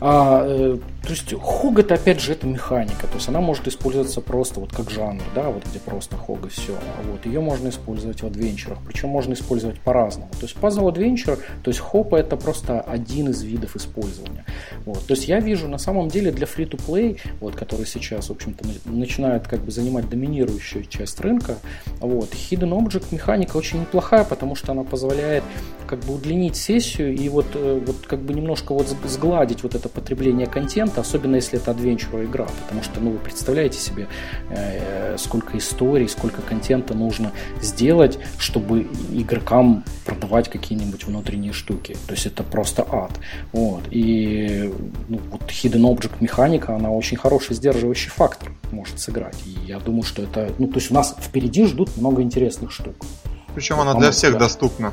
А, 0.00 0.44
э, 0.46 0.78
то 1.02 1.10
есть 1.10 1.32
хог 1.34 1.78
это 1.78 1.94
опять 1.94 2.20
же 2.20 2.32
это 2.32 2.46
механика, 2.46 3.06
то 3.06 3.14
есть 3.14 3.28
она 3.28 3.40
может 3.40 3.68
использоваться 3.68 4.20
просто 4.20 4.60
вот 4.60 4.72
как 4.72 4.90
жанр, 4.90 5.22
да, 5.34 5.50
вот 5.50 5.64
где 5.64 5.78
просто 5.78 6.16
хог 6.16 6.46
и 6.46 6.48
все. 6.48 6.76
Вот 7.04 7.24
ее 7.24 7.40
можно 7.40 7.68
использовать 7.68 8.22
в 8.22 8.26
адвенчурах, 8.26 8.78
причем 8.86 9.10
можно 9.10 9.34
использовать 9.34 9.80
по-разному. 9.80 10.30
То 10.32 10.42
есть 10.42 10.56
пазл 10.56 10.88
адвенчур, 10.88 11.38
то 11.62 11.70
есть 11.70 11.80
хопа 11.80 12.16
это 12.16 12.36
просто 12.36 12.80
один 12.80 13.28
из 13.28 13.42
видов 13.42 13.76
использования. 13.76 14.44
Вот. 14.84 15.06
То 15.06 15.14
есть 15.14 15.28
я 15.28 15.40
вижу 15.40 15.68
на 15.68 15.78
самом 15.78 16.08
деле 16.08 16.32
для 16.32 16.46
free-to-play, 16.46 17.20
вот, 17.40 17.54
который 17.54 17.86
сейчас, 17.86 18.28
в 18.28 18.32
общем-то, 18.32 18.64
начинает 18.84 19.46
как 19.46 19.60
бы 19.60 19.70
занимать 19.70 20.08
доминирующую 20.08 20.84
часть 20.84 21.20
рынка, 21.20 21.56
вот, 22.00 22.30
Hidden 22.30 22.70
Object 22.70 23.06
механика 23.12 23.56
очень 23.56 23.80
неплохая, 23.80 24.24
потому 24.24 24.56
что 24.56 24.72
она 24.72 24.82
позволяет 24.82 25.44
как 25.86 26.00
бы 26.00 26.14
удлинить 26.14 26.56
сессию 26.56 27.14
и 27.14 27.28
вот, 27.28 27.46
э, 27.54 27.80
вот 27.86 28.06
как 28.06 28.20
бы 28.20 28.34
немножко 28.34 28.74
вот 28.74 28.88
сгладить 29.06 29.62
вот 29.62 29.74
это 29.74 29.85
это 29.86 29.88
потребление 29.88 30.46
контента, 30.46 31.00
особенно 31.00 31.36
если 31.36 31.58
это 31.58 31.70
адвенчура 31.70 32.24
игра, 32.24 32.46
потому 32.62 32.82
что, 32.82 33.00
ну, 33.00 33.10
вы 33.10 33.18
представляете 33.18 33.78
себе, 33.78 34.06
э, 34.50 35.16
сколько 35.18 35.56
историй, 35.56 36.08
сколько 36.08 36.42
контента 36.42 36.94
нужно 36.94 37.32
сделать, 37.62 38.18
чтобы 38.38 38.86
игрокам 39.12 39.84
продавать 40.04 40.48
какие-нибудь 40.48 41.04
внутренние 41.04 41.52
штуки. 41.52 41.96
То 42.06 42.14
есть 42.14 42.26
это 42.26 42.42
просто 42.42 42.86
ад. 42.88 43.12
Вот. 43.52 43.82
И 43.90 44.72
ну, 45.08 45.20
вот 45.30 45.42
Hidden 45.42 45.82
Object 45.82 46.16
механика, 46.20 46.74
она 46.74 46.90
очень 46.90 47.16
хороший 47.16 47.54
сдерживающий 47.56 48.10
фактор 48.10 48.52
может 48.72 48.98
сыграть. 48.98 49.36
И 49.46 49.66
я 49.66 49.78
думаю, 49.78 50.02
что 50.02 50.22
это... 50.22 50.50
Ну, 50.58 50.66
то 50.68 50.76
есть 50.76 50.90
у 50.90 50.94
нас 50.94 51.16
впереди 51.20 51.64
ждут 51.66 51.96
много 51.96 52.22
интересных 52.22 52.72
штук. 52.72 53.06
Причем 53.54 53.80
она 53.80 53.94
для 53.94 54.10
всех 54.10 54.38
доступна. 54.38 54.92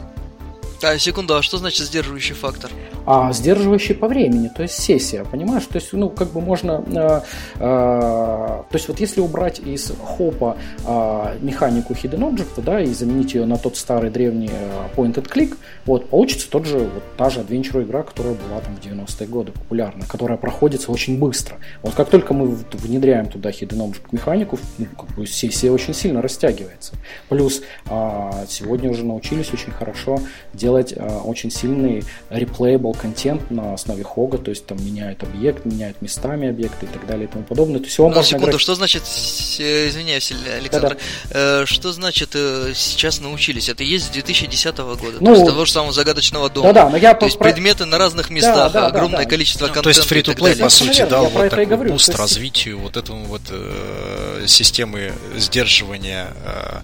А, 0.84 0.98
секунду, 0.98 1.36
а 1.36 1.42
что 1.42 1.58
значит 1.58 1.88
сдерживающий 1.88 2.36
фактор? 2.36 2.70
А 3.06 3.32
сдерживающий 3.32 3.96
по 3.96 4.10
времени, 4.10 4.50
то 4.50 4.64
есть 4.64 4.76
сессия, 4.76 5.24
понимаешь? 5.24 5.66
То 5.66 5.78
есть, 5.78 5.94
ну, 5.94 6.10
как 6.10 6.32
бы 6.32 6.42
можно... 6.42 6.84
Э, 6.88 7.22
э, 7.56 7.60
то 7.60 8.70
есть, 8.74 8.90
вот 8.90 9.00
если 9.00 9.22
убрать 9.22 9.60
из 9.60 9.94
хопа 10.04 10.58
э, 10.86 11.38
механику 11.40 11.94
Hidden 11.94 12.20
Object, 12.20 12.62
да, 12.62 12.82
и 12.82 12.88
заменить 12.88 13.34
ее 13.34 13.46
на 13.46 13.58
тот 13.58 13.78
старый 13.78 14.10
древний 14.10 14.50
э, 14.52 14.88
Point 14.96 15.16
and 15.16 15.32
Click, 15.32 15.56
вот, 15.86 16.10
получится 16.10 16.50
тот 16.50 16.66
же, 16.66 16.80
вот 16.80 17.04
та 17.16 17.30
же 17.30 17.40
адвенчур 17.40 17.82
игра, 17.84 18.04
которая 18.04 18.34
была 18.34 18.60
там 18.60 18.76
в 18.76 18.80
90-е 18.80 19.28
годы 19.28 19.54
популярна, 19.54 20.06
которая 20.06 20.38
проходится 20.38 20.92
очень 20.92 21.18
быстро. 21.18 21.60
Вот 21.82 21.94
как 21.94 22.10
только 22.10 22.34
мы 22.34 22.58
внедряем 22.74 23.28
туда 23.28 23.52
Hidden 23.52 23.78
Object 23.78 24.08
механику, 24.12 24.60
ну, 24.78 24.86
как 24.98 25.16
бы 25.16 25.26
сессия 25.28 25.72
очень 25.72 25.94
сильно 25.94 26.22
растягивается. 26.22 26.94
Плюс 27.30 27.62
э, 27.90 28.32
сегодня 28.50 28.92
уже 28.92 29.06
научились 29.06 29.54
очень 29.54 29.72
хорошо 29.72 30.20
делать 30.54 30.73
э, 30.82 31.20
очень 31.24 31.52
сильный 31.52 32.04
replayable 32.30 32.98
контент 32.98 33.52
на 33.52 33.74
основе 33.74 34.04
хога, 34.04 34.38
то 34.38 34.50
есть 34.50 34.66
там 34.66 34.84
меняют 34.84 35.24
объект, 35.24 35.66
меняют 35.66 36.02
местами 36.02 36.50
объекты 36.50 36.86
и 36.86 36.90
так 36.90 37.06
далее 37.06 37.26
и 37.26 37.28
тому 37.28 37.44
подобное. 37.44 37.80
То 37.80 37.86
есть 37.86 37.98
его 37.98 38.10
ну, 38.10 38.16
можно 38.16 38.30
секунду, 38.30 38.50
играть... 38.50 38.62
что 38.62 38.76
значит, 38.76 39.04
извиняюсь, 39.04 40.32
Александр, 40.32 40.98
Да-да. 41.32 41.66
что 41.66 41.92
значит 41.92 42.32
сейчас 42.34 43.20
научились? 43.22 43.70
Это 43.70 43.84
есть 43.84 44.08
с 44.08 44.10
2010 44.10 44.78
года, 44.78 45.18
ну, 45.20 45.26
то 45.26 45.32
есть 45.34 45.46
того 45.46 45.66
же 45.66 45.72
самого 45.72 45.94
загадочного 45.94 46.50
дома. 46.50 46.74
Да-да, 46.74 46.90
но 46.90 46.98
я 46.98 47.14
то 47.14 47.26
есть 47.26 47.38
про... 47.38 47.46
предметы 47.46 47.86
на 47.86 47.98
разных 47.98 48.30
местах, 48.30 48.74
да, 48.74 48.82
да, 48.82 48.88
огромное 48.88 49.20
да, 49.20 49.24
да. 49.24 49.30
количество 49.30 49.68
ну, 49.68 49.74
контента. 49.74 50.02
То 50.02 50.16
есть 50.16 50.30
free-to-play, 50.30 50.60
по 50.60 50.70
сути, 50.70 51.06
дал 51.06 51.26
вот 51.26 51.50
такой 51.50 51.66
говорю, 51.66 51.92
boost 51.94 52.08
есть... 52.08 52.20
развитию 52.20 52.80
вот 52.80 52.98
этому 52.98 53.26
вот 53.26 53.42
э, 53.50 54.44
системы 54.48 55.14
сдерживания 55.36 56.28
э, 56.46 56.82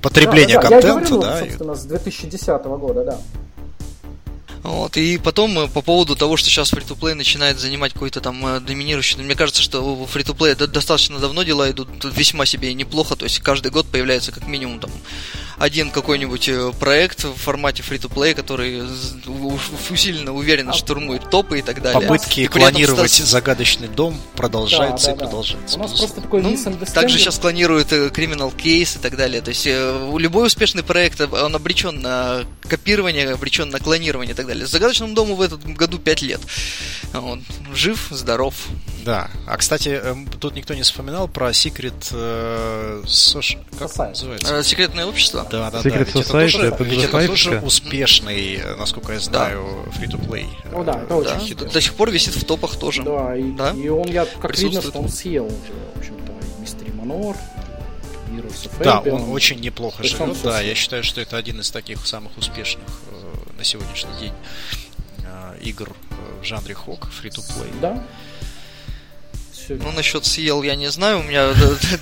потребления 0.00 0.54
да, 0.54 0.62
да, 0.62 0.68
контента, 0.68 0.88
я 0.88 0.94
говорю, 0.94 1.20
да? 1.20 1.38
собственно, 1.38 1.74
с 1.74 1.84
2010 1.84 2.66
года, 2.76 3.04
да. 3.04 3.18
Вот, 4.62 4.96
и 4.96 5.18
потом 5.18 5.58
э, 5.58 5.68
по 5.68 5.82
поводу 5.82 6.14
того, 6.14 6.36
что 6.36 6.48
сейчас 6.48 6.72
free-to-play 6.72 7.14
начинает 7.14 7.58
занимать 7.58 7.94
какой-то 7.94 8.20
там 8.20 8.46
э, 8.46 8.60
доминирующий, 8.60 9.20
мне 9.20 9.34
кажется, 9.34 9.60
что 9.60 9.80
у 9.80 10.04
free-to-play 10.06 10.54
достаточно 10.68 11.18
давно 11.18 11.42
дела 11.42 11.68
идут 11.70 11.88
весьма 12.04 12.46
себе 12.46 12.72
неплохо, 12.72 13.16
то 13.16 13.24
есть 13.24 13.40
каждый 13.40 13.72
год 13.72 13.86
появляется 13.86 14.30
как 14.30 14.46
минимум 14.46 14.78
там 14.78 14.90
один 15.62 15.92
какой-нибудь 15.92 16.48
э, 16.48 16.72
проект 16.72 17.22
в 17.22 17.36
формате 17.36 17.84
free-to-play, 17.88 18.34
который 18.34 18.82
усиленно 19.90 20.34
уверенно 20.34 20.72
штурмует 20.72 21.30
топы 21.30 21.60
и 21.60 21.62
так 21.62 21.80
далее. 21.80 22.00
Попытки 22.00 22.40
и 22.40 22.46
клонировать 22.48 23.12
стас... 23.12 23.28
загадочный 23.28 23.86
дом 23.86 24.20
продолжаются 24.34 25.06
да, 25.06 25.12
да, 25.12 25.16
и 25.16 25.18
продолжаются. 25.20 25.78
У 25.78 25.82
нас 25.82 25.92
просто 25.92 26.20
такой 26.20 26.42
ну, 26.42 26.58
Также 26.92 27.16
сейчас 27.16 27.38
клонируют 27.38 27.92
Criminal 27.92 28.52
Case 28.52 28.98
и 28.98 29.00
так 29.00 29.16
далее. 29.16 29.40
То 29.40 29.50
есть 29.50 29.64
любой 29.66 30.48
успешный 30.48 30.82
проект, 30.82 31.20
он 31.20 31.54
обречен 31.54 32.00
на 32.00 32.40
копирование, 32.68 33.30
обречен 33.30 33.70
на 33.70 33.78
клонирование 33.78 34.32
и 34.32 34.36
так 34.36 34.48
далее. 34.48 34.66
Загадочному 34.66 35.14
дому 35.14 35.36
в 35.36 35.42
этом 35.42 35.74
году 35.74 36.00
5 36.00 36.22
лет. 36.22 36.40
Он 37.14 37.44
жив, 37.72 38.08
здоров. 38.10 38.54
Да. 39.04 39.30
А 39.46 39.56
кстати, 39.56 39.88
эм, 39.88 40.26
тут 40.26 40.54
никто 40.54 40.74
не 40.74 40.82
вспоминал 40.82 41.26
про 41.28 41.50
Secret 41.50 41.94
э, 42.12 43.02
Сош... 43.06 43.56
как 43.78 43.90
Society. 43.90 44.08
называется? 44.08 44.58
Э, 44.58 44.62
секретное 44.62 45.06
общество. 45.06 45.44
Да, 45.52 45.70
да, 45.70 45.80
Secret 45.80 46.10
да. 46.12 46.20
Society, 46.20 46.66
это, 46.66 46.76
тоже, 46.78 46.90
ведь 46.90 47.04
это 47.04 47.26
тоже 47.26 47.60
успешный, 47.60 48.56
э, 48.56 48.76
насколько 48.76 49.12
я 49.12 49.20
знаю, 49.20 49.84
да. 49.86 49.92
free-to-play. 49.92 50.46
Ну 50.72 50.82
да, 50.82 51.02
это 51.02 51.16
очень 51.16 51.56
да. 51.56 51.66
До 51.66 51.80
сих 51.80 51.94
пор 51.94 52.10
висит 52.10 52.34
в 52.34 52.44
топах 52.44 52.76
тоже. 52.76 53.02
Да, 53.02 53.36
и, 53.36 53.52
да? 53.52 53.72
и 53.72 53.88
он, 53.88 54.08
я 54.08 54.24
как 54.24 54.58
видно, 54.58 54.80
что 54.80 54.98
он 54.98 55.08
съел 55.08 55.44
уже, 55.44 55.72
в 55.94 55.98
общем-то, 55.98 56.32
Мистери 56.60 56.90
Манор, 56.92 57.36
да, 58.82 59.00
он 59.00 59.30
очень 59.30 59.60
неплохо 59.60 60.02
живет. 60.02 60.36
Да, 60.42 60.60
я 60.60 60.74
считаю, 60.74 61.04
что 61.04 61.20
это 61.20 61.36
один 61.36 61.60
из 61.60 61.70
таких 61.70 62.06
самых 62.06 62.36
успешных 62.38 62.88
на 63.62 63.64
сегодняшний 63.64 64.18
день 64.18 64.32
э, 65.24 65.58
игр 65.62 65.88
э, 65.88 66.42
в 66.42 66.44
жанре 66.44 66.74
хок, 66.74 67.08
free-to-play. 67.08 67.70
Да, 67.80 68.02
все. 69.62 69.74
Ну, 69.74 69.92
насчет 69.92 70.24
съел 70.24 70.62
я 70.62 70.74
не 70.74 70.90
знаю, 70.90 71.20
у 71.20 71.22
меня 71.22 71.52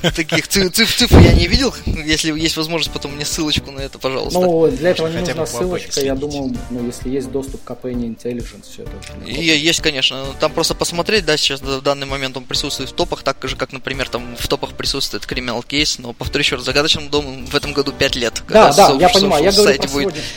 таких 0.16 0.48
цифр, 0.48 1.18
я 1.18 1.32
не 1.32 1.46
видел. 1.46 1.74
Если 1.86 2.38
есть 2.38 2.56
возможность, 2.56 2.92
потом 2.92 3.14
мне 3.14 3.24
ссылочку 3.24 3.70
на 3.70 3.80
это, 3.80 3.98
пожалуйста. 3.98 4.40
Ну, 4.40 4.68
для 4.68 4.90
этого 4.90 5.08
не 5.08 5.18
нужна 5.20 5.46
ссылочка, 5.46 6.00
я 6.00 6.14
думаю, 6.14 6.54
ну, 6.70 6.86
если 6.86 7.10
есть 7.10 7.30
доступ 7.30 7.62
к 7.64 7.70
APN 7.70 8.16
Intelligence, 8.16 8.64
все 8.70 8.82
это 8.82 9.30
Есть, 9.30 9.80
конечно. 9.80 10.24
Там 10.38 10.52
просто 10.52 10.74
посмотреть, 10.74 11.24
да, 11.24 11.36
сейчас 11.36 11.60
в 11.60 11.82
данный 11.82 12.06
момент 12.06 12.36
он 12.36 12.44
присутствует 12.44 12.90
в 12.90 12.94
топах, 12.94 13.22
так 13.22 13.36
же, 13.42 13.56
как, 13.56 13.72
например, 13.72 14.08
там 14.08 14.36
в 14.38 14.48
топах 14.48 14.72
присутствует 14.72 15.24
Criminal 15.24 15.64
Case, 15.66 16.00
но, 16.00 16.12
повторю 16.12 16.42
еще 16.42 16.56
раз, 16.56 16.64
загадочному 16.64 17.10
дому 17.10 17.46
в 17.46 17.54
этом 17.54 17.72
году 17.72 17.92
5 17.92 18.16
лет. 18.16 18.42
Да, 18.48 18.72
да, 18.72 18.92
я 18.98 19.08
понимаю, 19.08 19.44
я 19.44 19.52
говорю 19.52 19.80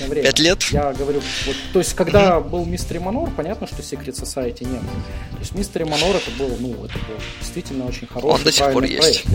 время. 0.07 0.23
5 0.23 0.39
лет? 0.39 0.63
Я 0.71 0.93
говорю, 0.93 1.21
вот, 1.45 1.55
то 1.71 1.79
есть, 1.79 1.93
когда 1.93 2.39
был 2.39 2.65
Mystery 2.65 3.01
Manor, 3.01 3.31
понятно, 3.35 3.67
что 3.67 3.77
Secret 3.77 4.13
Society 4.13 4.65
не 4.65 4.79
было. 4.79 5.01
То 5.31 5.39
есть, 5.39 5.51
Mystery 5.53 5.85
Manor 5.85 6.17
это 6.17 6.31
был, 6.37 6.55
ну, 6.59 6.85
это 6.85 6.99
был 7.13 7.23
действительно 7.39 7.85
очень 7.85 8.07
хороший. 8.07 8.35
Он 8.35 8.43
до 8.43 8.51
сих 8.51 8.71
пор 8.71 8.83
есть. 8.83 9.25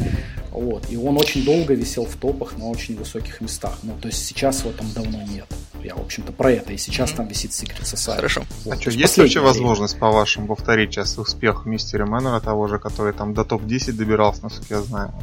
Вот. 0.50 0.90
И 0.90 0.96
он 0.96 1.16
очень 1.16 1.44
долго 1.44 1.74
висел 1.74 2.04
в 2.04 2.16
топах 2.16 2.56
на 2.56 2.66
очень 2.66 2.96
высоких 2.96 3.40
местах. 3.40 3.78
Ну, 3.82 3.96
то 4.00 4.08
есть 4.08 4.26
сейчас 4.26 4.60
его 4.60 4.72
там 4.72 4.90
давно 4.92 5.22
нет. 5.22 5.46
Я, 5.82 5.94
в 5.94 6.00
общем-то, 6.00 6.32
про 6.32 6.52
это. 6.52 6.72
И 6.72 6.76
сейчас 6.76 7.10
mm-hmm. 7.10 7.16
там 7.16 7.28
висит 7.28 7.50
Secret 7.52 7.82
Society. 7.82 8.16
Хорошо. 8.16 8.42
Вот. 8.64 8.74
А 8.74 8.80
что, 8.80 8.90
есть 8.90 9.18
вообще 9.18 9.40
возможность, 9.40 9.98
по-вашему, 9.98 10.48
повторить 10.48 10.92
сейчас 10.92 11.16
успех 11.18 11.66
Мистера 11.66 12.06
Мэннера 12.06 12.40
того 12.40 12.66
же, 12.66 12.78
который 12.78 13.12
там 13.12 13.34
до 13.34 13.44
топ-10 13.44 13.92
добирался, 13.92 14.42
насколько 14.42 14.74
я 14.74 14.82
знаю? 14.82 15.14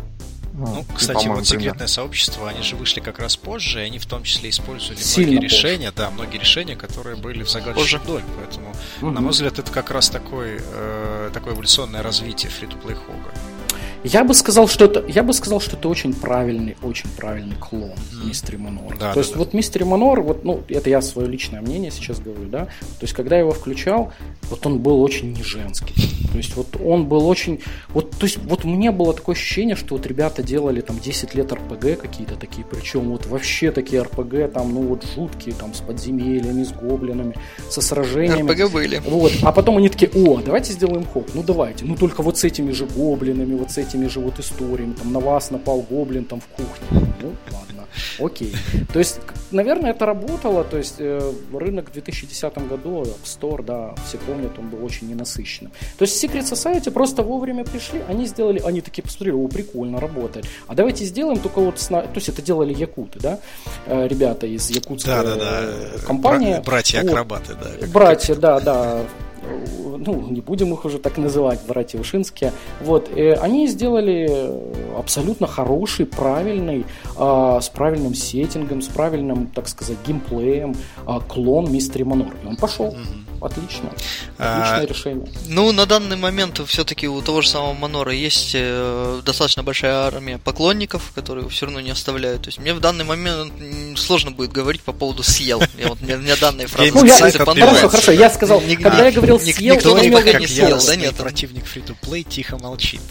Ну, 0.57 0.67
ну 0.67 0.85
кстати, 0.95 1.27
вот 1.27 1.45
секретное 1.45 1.87
сообщество, 1.87 2.47
они 2.47 2.61
же 2.61 2.75
вышли 2.75 3.01
как 3.01 3.19
раз 3.19 3.35
позже, 3.35 3.81
и 3.81 3.83
они 3.83 3.99
в 3.99 4.05
том 4.05 4.23
числе 4.23 4.49
использовали 4.49 5.01
Сильно 5.01 5.33
многие 5.33 5.47
позже. 5.47 5.55
решения, 5.55 5.93
да, 5.93 6.09
многие 6.09 6.37
решения, 6.37 6.75
которые 6.75 7.17
были 7.17 7.43
в 7.43 7.49
загадочном 7.49 8.05
доле. 8.05 8.23
Поэтому, 8.37 8.73
угу. 9.01 9.11
на 9.11 9.21
мой 9.21 9.31
взгляд, 9.31 9.59
это 9.59 9.69
как 9.71 9.91
раз 9.91 10.09
такой, 10.09 10.61
э, 10.61 11.31
такое 11.33 11.53
эволюционное 11.53 12.01
развитие 12.01 12.49
фри-то-плей 12.49 12.95
хога. 12.95 13.31
Я 14.05 14.23
бы 14.23 14.35
сказал, 14.35 14.67
что 14.67 14.85
это, 14.85 15.03
я 15.07 15.23
бы 15.23 15.33
сказал, 15.33 15.59
что 15.59 15.75
это 15.75 15.89
очень 15.89 16.13
правильный, 16.13 16.77
очень 16.83 17.09
правильный 17.09 17.55
клон 17.55 17.91
mm. 17.91 18.27
Мистери 18.27 18.57
Манор. 18.57 18.97
Да, 18.99 19.09
То 19.09 19.15
да, 19.15 19.19
есть 19.19 19.33
да. 19.33 19.39
вот 19.39 19.53
Мистери 19.53 19.83
Манор, 19.83 20.21
вот, 20.21 20.43
ну, 20.45 20.63
это 20.69 20.91
я 20.91 21.01
свое 21.01 21.27
личное 21.27 21.61
мнение 21.61 21.89
сейчас 21.89 22.19
говорю, 22.19 22.47
да. 22.47 22.65
То 22.65 23.01
есть 23.01 23.13
когда 23.13 23.35
я 23.35 23.41
его 23.41 23.51
включал, 23.51 24.13
вот 24.49 24.65
он 24.67 24.79
был 24.79 25.01
очень 25.01 25.33
не 25.33 25.43
женский. 25.43 25.95
То 26.31 26.37
есть 26.37 26.55
вот 26.55 26.67
он 26.83 27.05
был 27.07 27.27
очень, 27.27 27.61
вот, 27.89 28.11
то 28.11 28.25
есть 28.25 28.37
вот 28.37 28.63
мне 28.63 28.91
было 28.91 29.13
такое 29.13 29.35
ощущение, 29.35 29.75
что 29.75 29.95
вот 29.95 30.05
ребята 30.05 30.43
делали 30.43 30.81
там 30.81 30.99
10 30.99 31.33
лет 31.33 31.51
РПГ 31.51 31.99
какие-то 31.99 32.35
такие, 32.35 32.65
причем 32.69 33.09
вот 33.11 33.25
вообще 33.25 33.71
такие 33.71 34.01
РПГ 34.01 34.51
там, 34.53 34.73
ну 34.73 34.81
вот 34.81 35.05
жуткие, 35.15 35.55
там 35.55 35.73
с 35.73 35.79
подземельями, 35.79 36.63
с 36.63 36.73
гоблинами, 36.73 37.35
со 37.69 37.81
сражениями. 37.81 38.51
РПГ 38.51 38.71
были. 38.71 39.01
Вот, 39.05 39.31
а 39.41 39.51
потом 39.51 39.77
они 39.77 39.89
такие, 39.89 40.11
о, 40.13 40.41
давайте 40.41 40.73
сделаем 40.73 41.05
хоп, 41.05 41.29
ну 41.33 41.41
давайте, 41.41 41.85
ну 41.85 41.95
только 41.95 42.21
вот 42.21 42.37
с 42.37 42.43
этими 42.43 42.71
же 42.71 42.85
гоблинами, 42.85 43.55
вот 43.55 43.71
с 43.71 43.77
этими 43.77 43.94
этими 43.95 44.07
же 44.07 44.19
вот 44.19 44.39
историями, 44.39 44.93
там 44.93 45.13
на 45.13 45.19
вас 45.19 45.51
напал 45.51 45.81
гоблин 45.81 46.25
там 46.25 46.39
в 46.39 46.47
кухне. 46.47 46.87
Ну, 47.21 47.33
ладно, 47.51 47.85
окей. 48.19 48.53
То 48.91 48.99
есть, 48.99 49.19
наверное, 49.51 49.91
это 49.91 50.05
работало, 50.05 50.63
то 50.63 50.77
есть 50.77 50.95
э, 50.99 51.33
рынок 51.53 51.89
в 51.89 51.93
2010 51.93 52.67
году, 52.67 53.03
App 53.03 53.23
Store, 53.23 53.63
да, 53.63 53.95
все 54.07 54.17
помнят, 54.17 54.51
он 54.59 54.69
был 54.69 54.83
очень 54.85 55.07
ненасыщенным. 55.07 55.71
То 55.97 56.03
есть 56.03 56.23
Secret 56.23 56.43
Society 56.43 56.91
просто 56.91 57.23
вовремя 57.23 57.63
пришли, 57.63 58.01
они 58.07 58.25
сделали, 58.25 58.59
они 58.59 58.81
такие 58.81 59.03
посмотрели, 59.03 59.35
о, 59.35 59.47
прикольно, 59.47 59.99
работает. 59.99 60.45
А 60.67 60.75
давайте 60.75 61.05
сделаем 61.05 61.39
только 61.39 61.59
вот, 61.59 61.79
с, 61.79 61.87
то 61.87 62.05
есть 62.15 62.29
это 62.29 62.41
делали 62.41 62.73
якуты, 62.73 63.19
да, 63.19 63.39
э, 63.85 64.07
ребята 64.07 64.47
из 64.47 64.69
якутской 64.69 65.13
да, 65.13 65.23
да, 65.23 65.35
да. 65.35 66.05
компании. 66.05 66.61
Братья-акробаты, 66.65 67.53
вот. 67.53 67.79
да. 67.79 67.87
Братья, 67.87 68.35
да, 68.35 68.59
да, 68.59 69.05
ну, 69.97 70.27
не 70.29 70.41
будем 70.41 70.73
их 70.73 70.85
уже 70.85 70.99
так 70.99 71.17
называть, 71.17 71.59
братья 71.67 71.99
Ушинские, 71.99 72.51
вот, 72.81 73.09
э, 73.15 73.33
они 73.33 73.67
сделали 73.67 74.51
абсолютно 74.97 75.47
хороший, 75.47 76.05
правильный, 76.05 76.85
э, 77.17 77.59
с 77.61 77.69
правильным 77.69 78.13
сеттингом, 78.13 78.81
с 78.81 78.87
правильным, 78.87 79.47
так 79.47 79.67
сказать, 79.67 79.97
геймплеем 80.05 80.75
э, 81.07 81.19
клон 81.27 81.71
Мистери. 81.71 82.03
И 82.03 82.47
он 82.47 82.55
пошел. 82.57 82.87
Mm-hmm. 82.87 83.24
Отлично. 83.45 83.89
Отличное 84.37 84.81
а, 84.81 84.85
решение. 84.85 85.27
Ну, 85.47 85.71
на 85.71 85.85
данный 85.85 86.17
момент 86.17 86.59
все-таки 86.67 87.07
у 87.07 87.21
того 87.21 87.41
же 87.41 87.49
самого 87.49 87.73
Манора 87.73 88.11
есть 88.11 88.51
э, 88.53 89.21
достаточно 89.23 89.63
большая 89.63 89.93
армия 90.07 90.39
поклонников, 90.39 91.11
которые 91.13 91.47
все 91.49 91.65
равно 91.67 91.79
не 91.79 91.91
оставляют. 91.91 92.43
То 92.43 92.47
есть 92.49 92.59
мне 92.59 92.73
в 92.73 92.79
данный 92.79 93.05
момент 93.05 93.53
сложно 93.97 94.31
будет 94.31 94.51
говорить 94.51 94.81
по 94.81 94.93
поводу 94.93 95.23
съел. 95.23 95.61
Я 95.77 95.89
вот 95.89 96.01
мне, 96.01 96.17
мне 96.17 96.35
данные 96.35 96.67
фразы. 96.67 96.91
Ну, 96.93 97.05
я, 97.05 97.31
хорошо, 97.31 97.89
хорошо, 97.89 98.11
я 98.11 98.29
сказал, 98.29 98.61
когда 98.61 99.05
я 99.05 99.11
говорил 99.11 99.39
съел, 99.39 99.75
никто 99.75 99.95
пока 99.95 100.39
не 100.39 100.47
съел, 100.47 100.79
да 100.85 100.95
нет. 100.95 101.15
Противник 101.15 101.65
free-to-play 101.65 102.23
тихо 102.23 102.57
молчит. 102.57 103.01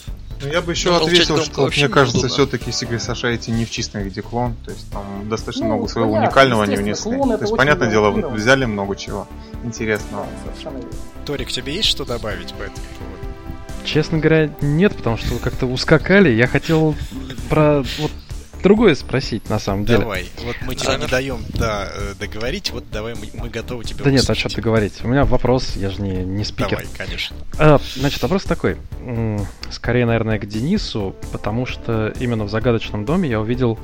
Ну, 0.44 0.52
я 0.52 0.60
бы 0.60 0.72
еще 0.72 0.90
ну, 0.90 0.96
ответил, 0.96 1.38
что 1.42 1.66
мне 1.66 1.88
кажется, 1.88 2.28
все-таки 2.28 2.70
Secret 2.70 2.98
Society 2.98 3.50
не 3.50 3.64
в 3.64 3.70
чистом 3.70 4.02
виде 4.02 4.22
клон, 4.22 4.54
то 4.64 4.70
есть 4.70 4.90
там 4.90 5.28
достаточно 5.28 5.66
ну, 5.66 5.74
много 5.74 5.88
своего 5.88 6.10
понятно, 6.10 6.28
уникального 6.28 6.62
они 6.64 6.76
внесли. 6.76 7.18
То 7.18 7.38
есть, 7.40 7.56
понятное 7.56 7.90
дело, 7.90 8.10
взяли 8.10 8.64
много 8.64 8.96
чего 8.96 9.26
интересного. 9.62 10.26
Торик, 11.24 11.50
тебе 11.50 11.74
есть 11.74 11.88
что 11.88 12.04
добавить 12.04 12.52
по 12.52 12.62
этому 12.62 12.86
поводу? 12.98 13.24
Честно 13.84 14.18
говоря, 14.18 14.50
нет, 14.60 14.96
потому 14.96 15.16
что 15.16 15.34
вы 15.34 15.38
как-то 15.40 15.66
ускакали. 15.66 16.30
Я 16.30 16.46
хотел 16.46 16.94
про 17.48 17.82
вот 17.98 18.10
другое 18.64 18.96
спросить, 18.96 19.48
на 19.48 19.60
самом 19.60 19.84
деле. 19.84 20.00
Давай, 20.00 20.26
вот 20.44 20.56
мы 20.62 20.74
тебе 20.74 20.96
не 20.96 21.06
даем 21.06 21.44
да, 21.50 21.88
э, 21.94 22.14
договорить, 22.18 22.72
вот 22.72 22.84
давай 22.90 23.14
мы, 23.14 23.28
мы 23.34 23.48
готовы 23.48 23.84
тебе 23.84 24.02
Да 24.02 24.10
услышать. 24.10 24.28
нет, 24.28 24.30
а 24.30 24.34
что 24.34 24.56
договорить? 24.56 25.04
У 25.04 25.08
меня 25.08 25.24
вопрос, 25.24 25.76
я 25.76 25.90
же 25.90 26.02
не, 26.02 26.24
не 26.24 26.44
спикер. 26.44 26.70
Давай, 26.70 26.86
конечно. 26.96 27.36
А, 27.58 27.78
значит, 27.94 28.20
вопрос 28.22 28.42
такой. 28.42 28.76
Скорее, 29.70 30.06
наверное, 30.06 30.38
к 30.38 30.46
Денису, 30.46 31.14
потому 31.30 31.66
что 31.66 32.12
именно 32.18 32.44
в 32.44 32.50
«Загадочном 32.50 33.04
доме» 33.04 33.28
я 33.28 33.38
увидел 33.38 33.78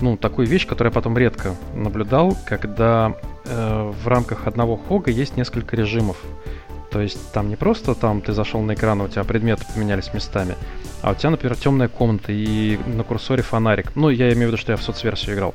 ну, 0.00 0.16
такую 0.16 0.46
вещь, 0.46 0.66
которую 0.66 0.90
я 0.90 0.94
потом 0.94 1.16
редко 1.16 1.54
наблюдал, 1.74 2.36
когда 2.46 3.14
э, 3.44 3.92
в 4.02 4.08
рамках 4.08 4.46
одного 4.46 4.76
хога 4.76 5.10
есть 5.10 5.36
несколько 5.36 5.76
режимов. 5.76 6.18
То 6.90 7.00
есть 7.00 7.32
там 7.32 7.48
не 7.48 7.56
просто 7.56 7.94
там 7.94 8.22
ты 8.22 8.32
зашел 8.32 8.62
на 8.62 8.74
экран, 8.74 9.00
у 9.00 9.08
тебя 9.08 9.24
предметы 9.24 9.64
поменялись 9.74 10.12
местами, 10.14 10.56
а 11.02 11.12
у 11.12 11.14
тебя, 11.14 11.30
например, 11.30 11.56
темная 11.56 11.88
комната 11.88 12.32
и 12.32 12.78
на 12.86 13.04
курсоре 13.04 13.42
фонарик. 13.42 13.94
Ну, 13.94 14.08
я 14.08 14.32
имею 14.32 14.48
в 14.48 14.52
виду, 14.52 14.56
что 14.56 14.72
я 14.72 14.78
в 14.78 14.82
соцверсию 14.82 15.36
играл. 15.36 15.54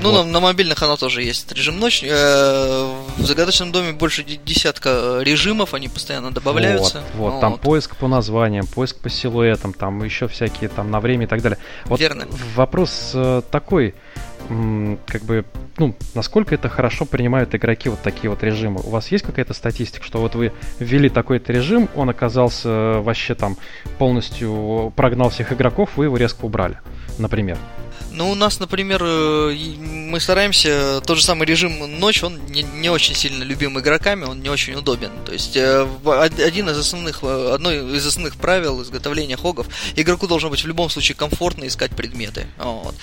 Ну, 0.00 0.12
на, 0.12 0.24
на 0.24 0.40
мобильных 0.40 0.82
оно 0.82 0.96
тоже 0.96 1.22
есть. 1.22 1.50
Режим 1.52 1.80
ночь. 1.80 2.02
Э, 2.04 2.94
в 3.16 3.24
загадочном 3.24 3.72
доме 3.72 3.92
больше 3.92 4.22
десятка 4.22 5.18
режимов, 5.22 5.74
они 5.74 5.88
постоянно 5.88 6.30
добавляются. 6.30 7.02
Вот, 7.14 7.32
вот. 7.32 7.40
там 7.40 7.58
поиск 7.58 7.96
по 7.96 8.08
названиям, 8.08 8.66
поиск 8.66 8.98
по 8.98 9.10
силуэтам, 9.10 9.72
там 9.72 10.02
еще 10.04 10.28
всякие 10.28 10.68
там 10.68 10.90
на 10.90 11.00
время 11.00 11.24
и 11.24 11.28
так 11.28 11.42
далее. 11.42 11.58
Вот 11.86 12.00
Верно. 12.00 12.26
Вопрос 12.54 13.12
э, 13.14 13.42
такой 13.50 13.94
как 15.06 15.22
бы, 15.22 15.44
ну, 15.78 15.94
насколько 16.14 16.54
это 16.54 16.68
хорошо 16.68 17.04
принимают 17.04 17.54
игроки 17.54 17.88
вот 17.88 18.00
такие 18.00 18.30
вот 18.30 18.42
режимы? 18.42 18.80
У 18.84 18.90
вас 18.90 19.08
есть 19.08 19.24
какая-то 19.24 19.54
статистика, 19.54 20.04
что 20.04 20.20
вот 20.20 20.34
вы 20.34 20.52
ввели 20.78 21.08
такой-то 21.08 21.52
режим, 21.52 21.88
он 21.94 22.10
оказался 22.10 23.00
вообще 23.00 23.34
там 23.34 23.56
полностью 23.98 24.92
прогнал 24.96 25.30
всех 25.30 25.52
игроков, 25.52 25.90
вы 25.96 26.06
его 26.06 26.16
резко 26.16 26.44
убрали, 26.44 26.78
например? 27.18 27.58
Ну, 28.14 28.30
у 28.30 28.34
нас, 28.34 28.60
например, 28.60 29.02
э, 29.02 29.54
мы 29.78 30.20
стараемся, 30.20 31.00
тот 31.06 31.16
же 31.16 31.24
самый 31.24 31.46
режим 31.46 31.98
ночь, 31.98 32.22
он 32.22 32.38
не, 32.46 32.62
не 32.62 32.90
очень 32.90 33.14
сильно 33.14 33.42
любим 33.42 33.78
игроками, 33.78 34.24
он 34.24 34.40
не 34.40 34.50
очень 34.50 34.74
удобен. 34.74 35.10
То 35.24 35.32
есть, 35.32 35.56
э, 35.56 35.88
один 36.04 36.68
из 36.68 36.76
основных, 36.76 37.20
э, 37.22 37.52
одно 37.54 37.72
из 37.72 38.06
основных 38.06 38.36
правил 38.36 38.82
изготовления 38.82 39.36
хогов, 39.36 39.66
игроку 39.96 40.26
должно 40.26 40.50
быть 40.50 40.62
в 40.62 40.66
любом 40.66 40.90
случае 40.90 41.16
комфортно 41.16 41.66
искать 41.66 41.92
предметы. 41.92 42.46
Вот. 42.58 42.94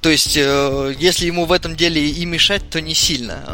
То 0.00 0.08
есть, 0.10 0.36
если 0.36 1.26
ему 1.26 1.44
в 1.44 1.52
этом 1.52 1.76
деле 1.76 2.08
и 2.08 2.24
мешать, 2.24 2.68
то 2.70 2.80
не 2.80 2.94
сильно. 2.94 3.44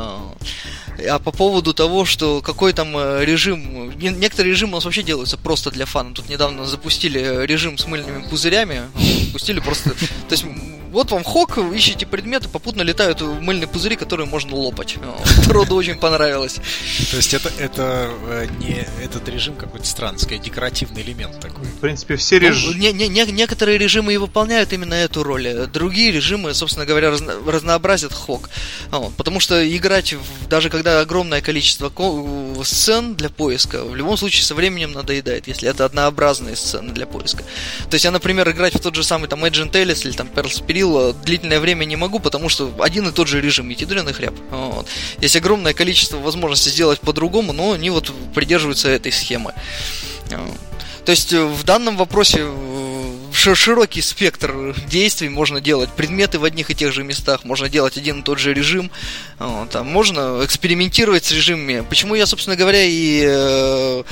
А 1.09 1.19
по 1.19 1.31
поводу 1.31 1.75
того, 1.75 2.05
что 2.05 2.41
какой 2.43 2.73
там 2.73 2.93
режим... 3.23 3.93
Некоторые 3.99 4.53
режимы 4.53 4.73
у 4.73 4.75
нас 4.77 4.85
вообще 4.85 5.03
делаются 5.03 5.37
просто 5.37 5.71
для 5.71 5.87
фана. 5.87 6.15
Тут 6.15 6.29
недавно 6.29 6.65
запустили 6.65 7.47
режим 7.47 7.79
с 7.79 7.87
мыльными 7.87 8.29
пузырями. 8.29 8.83
Пустили 9.33 9.61
просто... 9.61 9.91
То 9.91 10.33
есть 10.33 10.45
вот 10.91 11.11
вам 11.11 11.25
хок, 11.25 11.59
ищите 11.59 12.07
предметы, 12.07 12.49
попутно 12.49 12.83
летают 12.83 13.21
мыльные 13.21 13.69
пузыри, 13.69 13.97
которые 13.97 14.27
можно 14.27 14.57
лопать. 14.57 14.97
Роду 15.49 15.77
очень 15.77 15.97
понравилось. 15.97 16.57
То 17.11 17.17
есть 17.17 17.35
это, 17.35 17.51
это 17.59 18.11
э, 18.29 18.47
не 18.59 18.87
этот 19.03 19.29
режим 19.29 19.55
какой-то 19.55 19.87
странный, 19.87 20.19
сказать, 20.19 20.43
декоративный 20.43 21.03
элемент 21.03 21.41
такой. 21.41 21.65
В 21.65 21.81
принципе, 21.81 22.17
все 22.17 22.41
ну, 22.41 22.49
режимы... 22.49 22.75
Не, 22.75 22.93
не, 22.93 23.09
не, 23.09 23.27
некоторые 23.27 23.79
режимы 23.79 24.15
и 24.15 24.17
выполняют 24.17 24.73
именно 24.73 24.95
эту 24.95 25.23
роль. 25.23 25.67
Другие 25.73 26.11
режимы, 26.11 26.55
собственно 26.55 26.87
говоря, 26.87 27.11
разно, 27.11 27.35
разнообразят 27.47 28.13
хок. 28.13 28.49
Вот, 28.91 29.15
потому 29.15 29.41
что 29.41 29.77
играть, 29.77 30.15
в, 30.15 30.49
даже 30.49 30.71
когда 30.71 31.01
огромное 31.01 31.41
количество 31.41 31.93
сцен 32.65 33.15
для 33.15 33.29
поиска, 33.29 33.85
в 33.85 33.95
любом 33.95 34.17
случае 34.17 34.45
со 34.45 34.55
временем 34.55 34.93
надоедает, 34.93 35.49
если 35.49 35.69
это 35.69 35.85
однообразные 35.85 36.57
сцены 36.57 36.93
для 36.93 37.07
поиска. 37.07 37.43
То 37.91 37.95
есть 37.95 38.05
я, 38.05 38.11
например, 38.11 38.51
играть 38.51 38.75
в 38.75 38.81
тот 38.81 38.95
же 38.95 39.05
самый 39.05 39.29
там 39.29 39.45
Agent 39.45 39.73
Alice 39.73 40.07
или 40.07 40.13
там 40.13 40.29
Pearl 40.35 40.47
Spirit 40.47 40.78
говорил, 40.83 41.13
длительное 41.25 41.61
время 41.61 41.85
не 41.85 41.97
могу, 41.97 42.19
потому 42.19 42.49
что 42.49 42.73
один 42.81 43.09
и 43.09 43.13
тот 43.13 43.29
же 43.29 43.41
режим, 43.41 43.69
ведь 43.69 43.81
ядреный 43.81 44.13
хряб. 44.13 44.35
Вот. 44.51 44.87
Есть 45.21 45.37
огромное 45.37 45.75
количество 45.75 46.19
возможностей 46.19 46.71
сделать 46.71 47.01
по-другому, 47.01 47.53
но 47.53 47.73
они 47.73 47.91
вот 47.91 48.13
придерживаются 48.35 48.89
этой 48.89 49.13
схемы. 49.13 49.55
То 51.05 51.13
есть 51.13 51.33
э, 51.33 51.43
в 51.43 51.65
данном 51.65 51.97
вопросе 51.97 52.41
э, 52.43 53.55
широкий 53.55 54.03
спектр 54.03 54.75
действий 54.89 55.31
можно 55.31 55.59
делать. 55.59 55.89
Предметы 55.91 56.39
в 56.39 56.45
одних 56.45 56.71
и 56.71 56.75
тех 56.75 56.93
же 56.93 57.03
местах, 57.03 57.45
можно 57.45 57.71
делать 57.71 57.97
один 57.97 58.21
и 58.21 58.23
тот 58.23 58.39
же 58.39 58.53
режим. 58.53 58.91
А 59.39 59.83
можно 59.85 60.45
экспериментировать 60.45 61.25
с 61.25 61.33
режимами. 61.33 61.83
Почему 61.89 62.15
я, 62.15 62.27
собственно 62.27 62.57
говоря, 62.57 62.85
и 62.85 63.23
э, 63.27 64.03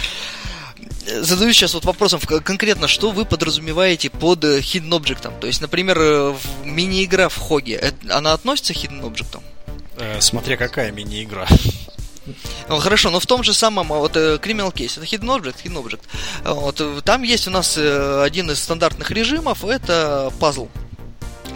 задаю 1.07 1.53
сейчас 1.53 1.75
вот 1.75 1.85
вопросом 1.85 2.21
конкретно, 2.21 2.89
что 2.89 3.11
вы 3.11 3.25
подразумеваете 3.25 4.11
под 4.11 4.45
э, 4.45 4.59
hidden 4.59 4.91
object? 4.91 5.41
То 5.41 5.47
есть, 5.47 5.61
например, 5.61 5.99
э, 6.01 6.35
мини-игра 6.65 7.29
в 7.29 7.39
Хоге, 7.39 7.95
она 8.11 8.33
относится 8.33 8.75
к 8.75 8.77
hidden 8.77 9.03
object? 9.03 9.41
Э, 9.97 10.21
смотря 10.21 10.57
какая 10.57 10.93
мини-игра. 10.93 11.47
Ну, 12.69 12.81
хорошо, 12.81 13.11
но 13.11 13.21
в 13.21 13.27
том 13.27 13.45
же 13.45 13.55
самом 13.55 13.87
вот 13.87 14.17
Criminal 14.17 14.75
Case, 14.75 14.99
это 15.01 15.07
Hidden 15.07 15.41
Object, 15.41 15.63
Hidden 15.63 15.81
Object. 15.81 16.01
Вот, 16.43 17.05
там 17.05 17.23
есть 17.23 17.47
у 17.47 17.53
нас 17.53 17.79
один 17.79 18.51
из 18.51 18.59
стандартных 18.59 19.13
режимов, 19.13 19.65
это 19.65 20.33
пазл 20.41 20.67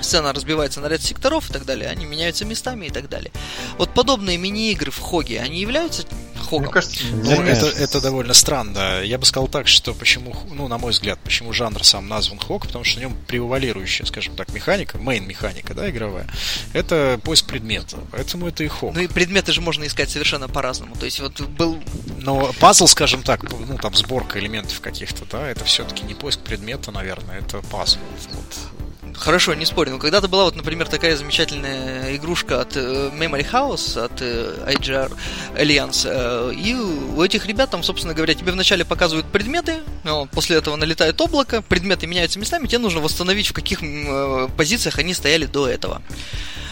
сцена 0.01 0.32
разбивается 0.32 0.80
на 0.80 0.86
ряд 0.86 1.03
секторов 1.03 1.51
и 1.51 1.53
так 1.53 1.64
далее, 1.64 1.88
они 1.88 2.05
меняются 2.05 2.44
местами 2.44 2.86
и 2.86 2.90
так 2.90 3.09
далее. 3.09 3.32
Вот 3.78 3.92
подобные 3.92 4.38
мини-игры 4.38 4.90
в 4.90 5.01
Хоге, 5.01 5.40
они 5.40 5.61
являются 5.61 6.05
Хогом? 6.41 6.64
Мне 6.64 6.72
кажется, 6.72 7.05
ну, 7.12 7.43
это, 7.43 7.66
это 7.66 8.01
довольно 8.01 8.34
странно. 8.34 9.03
Я 9.03 9.18
бы 9.18 9.24
сказал 9.24 9.49
так, 9.49 9.68
что 9.68 9.95
почему, 9.95 10.34
ну, 10.51 10.68
на 10.68 10.78
мой 10.78 10.93
взгляд, 10.93 11.18
почему 11.22 11.53
жанр 11.53 11.84
сам 11.84 12.09
назван 12.09 12.38
Хог, 12.38 12.66
потому 12.66 12.84
что 12.84 12.99
в 12.99 13.03
нем 13.03 13.16
превалирующая, 13.26 14.07
скажем 14.07 14.36
так, 14.36 14.53
механика, 14.53 14.99
мейн-механика, 14.99 15.74
да, 15.74 15.88
игровая, 15.91 16.26
это 16.72 17.20
поиск 17.22 17.47
предмета, 17.47 17.99
поэтому 18.11 18.49
это 18.49 18.64
и 18.64 18.68
Хог. 18.68 18.95
Ну 18.95 19.01
и 19.01 19.07
предметы 19.07 19.53
же 19.53 19.61
можно 19.61 19.86
искать 19.86 20.11
совершенно 20.11 20.49
по-разному, 20.49 20.97
то 20.97 21.05
есть 21.05 21.20
вот 21.20 21.41
был... 21.41 21.78
Но 22.18 22.53
пазл, 22.61 22.86
скажем 22.86 23.22
так, 23.22 23.43
ну, 23.43 23.78
там 23.78 23.95
сборка 23.95 24.38
элементов 24.38 24.80
каких-то, 24.80 25.24
да, 25.30 25.49
это 25.49 25.64
все-таки 25.64 26.05
не 26.05 26.14
поиск 26.14 26.41
предмета, 26.41 26.91
наверное, 26.91 27.38
это 27.38 27.62
пазл. 27.70 27.99
Вот 28.32 28.89
Хорошо, 29.16 29.55
не 29.55 29.64
спорю. 29.64 29.92
Но 29.92 29.98
когда-то 29.98 30.28
была 30.28 30.44
вот, 30.44 30.57
например, 30.57 30.88
такая 30.88 31.16
замечательная 31.16 32.16
игрушка 32.16 32.61
от 32.61 32.76
э, 32.76 33.11
Memory 33.11 33.51
House, 33.51 33.98
от 33.98 34.20
э, 34.20 34.55
IGR 34.66 35.12
Alliance. 35.57 36.03
Э, 36.07 36.53
и 36.55 36.74
у 36.74 37.22
этих 37.22 37.46
ребят 37.46 37.70
там, 37.70 37.82
собственно 37.82 38.14
говоря, 38.14 38.34
тебе 38.34 38.53
вначале 38.53 38.84
показывают 38.84 39.26
предметы, 39.26 39.80
но 40.05 40.26
после 40.26 40.57
этого 40.57 40.76
налетает 40.76 41.20
облако, 41.20 41.62
предметы 41.62 42.07
меняются 42.07 42.38
местами, 42.38 42.66
тебе 42.66 42.78
нужно 42.78 43.01
восстановить, 43.01 43.48
в 43.48 43.53
каких 43.53 43.80
позициях 44.57 44.98
они 44.98 45.14
стояли 45.14 45.46
до 45.46 45.68
этого. 45.68 46.03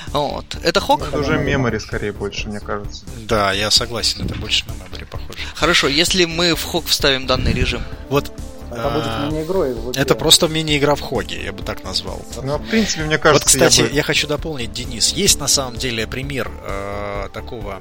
Вот. 0.08 0.56
Это 0.62 0.80
хок? 0.80 1.02
Это 1.08 1.18
уже 1.18 1.38
мемори 1.38 1.78
скорее 1.78 2.12
больше, 2.12 2.48
мне 2.48 2.60
кажется. 2.60 3.04
Да, 3.28 3.52
я 3.52 3.70
согласен, 3.70 4.24
это 4.24 4.34
больше 4.36 4.64
на 4.66 4.72
мемори 4.72 5.04
похоже. 5.04 5.38
Хорошо, 5.54 5.88
если 5.88 6.24
мы 6.24 6.54
в 6.54 6.62
хок 6.62 6.86
вставим 6.86 7.26
данный 7.26 7.52
режим. 7.52 7.82
Вот 8.08 8.32
это 8.78 8.90
будет 8.90 9.06
а, 9.06 9.26
мини-игрой. 9.26 9.76
Это 9.94 10.14
просто 10.14 10.48
мини-игра 10.48 10.94
в 10.94 11.00
хоге, 11.00 11.42
я 11.42 11.52
бы 11.52 11.62
так 11.62 11.84
назвал. 11.84 12.22
Ну, 12.42 12.58
в 12.58 12.68
принципе, 12.68 13.04
мне 13.04 13.18
кажется... 13.18 13.48
Вот, 13.48 13.52
кстати, 13.52 13.80
я, 13.80 13.86
бы... 13.86 13.94
я 13.94 14.02
хочу 14.02 14.26
дополнить, 14.26 14.72
Денис. 14.72 15.12
Есть 15.12 15.40
на 15.40 15.48
самом 15.48 15.76
деле 15.76 16.06
пример 16.06 16.50
э, 16.66 17.28
такого 17.32 17.80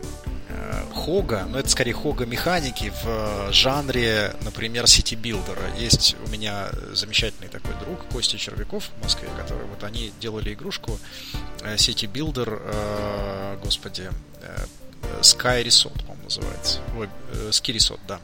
э, 0.50 0.84
хога, 0.94 1.48
но 1.50 1.60
это 1.60 1.70
скорее 1.70 1.94
хога 1.94 2.26
механики 2.26 2.92
в 3.04 3.08
э, 3.08 3.52
жанре, 3.52 4.34
например, 4.42 4.88
сити-билдера. 4.88 5.76
Есть 5.78 6.16
у 6.26 6.30
меня 6.30 6.70
замечательный 6.94 7.50
такой 7.50 7.74
друг, 7.86 8.06
Костя 8.12 8.38
Червяков 8.38 8.90
в 9.00 9.04
Москве, 9.04 9.30
который 9.38 9.66
вот 9.68 9.84
они 9.84 10.12
делали 10.20 10.54
игрушку 10.54 11.00
city-builder, 11.78 12.62
э, 12.64 13.58
господи, 13.64 14.10
э, 14.42 14.66
Sky 15.22 15.64
Resort, 15.64 15.98
по-моему, 16.04 16.24
называется. 16.24 16.80
Ой, 16.98 17.10
э, 17.34 17.50
Ski 17.50 17.76
Resort, 17.76 18.00
да. 18.08 18.20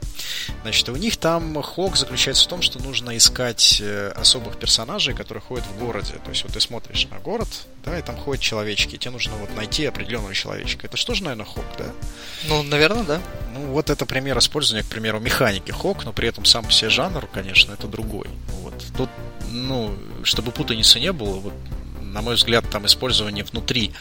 Значит, 0.62 0.90
у 0.90 0.96
них 0.96 1.18
там 1.18 1.62
хог 1.62 1.98
заключается 1.98 2.46
в 2.46 2.48
том, 2.48 2.62
что 2.62 2.80
нужно 2.80 3.16
искать 3.18 3.80
э, 3.82 4.12
особых 4.16 4.58
персонажей, 4.58 5.14
которые 5.14 5.42
ходят 5.42 5.66
в 5.66 5.80
городе. 5.80 6.14
То 6.24 6.30
есть 6.30 6.44
вот 6.44 6.54
ты 6.54 6.60
смотришь 6.60 7.08
на 7.10 7.20
город, 7.20 7.48
да, 7.86 7.98
и 7.98 8.02
там 8.02 8.18
ходят 8.18 8.42
человечки, 8.42 8.96
и 8.96 8.98
тебе 8.98 9.12
нужно 9.12 9.34
вот 9.36 9.56
найти 9.56 9.86
определенного 9.86 10.34
человечка. 10.34 10.88
Это 10.88 10.98
что 10.98 11.14
же, 11.14 11.24
наверное, 11.24 11.46
хок, 11.46 11.66
да? 11.78 11.92
Ну, 12.48 12.64
наверное, 12.64 13.04
да. 13.04 13.22
Ну, 13.54 13.68
вот 13.68 13.90
это 13.90 14.06
пример 14.06 14.38
использования, 14.38 14.84
к 14.84 14.90
примеру, 14.90 15.20
механики 15.20 15.72
хок, 15.72 16.06
но 16.06 16.14
при 16.14 16.28
этом 16.28 16.46
сам 16.46 16.66
по 16.66 16.72
себе 16.72 16.90
жанр, 16.90 17.28
конечно, 17.28 17.74
это 17.74 17.88
другой. 17.88 18.28
Вот. 18.62 18.74
Тут, 18.98 19.10
ну, 19.50 19.96
чтобы 20.24 20.52
путаницы 20.52 21.00
не 21.00 21.12
было, 21.12 21.40
вот 21.40 21.54
на 22.14 22.22
мой 22.22 22.36
взгляд, 22.36 22.66
там 22.72 22.86
использование 22.86 23.44
внутри 23.44 23.92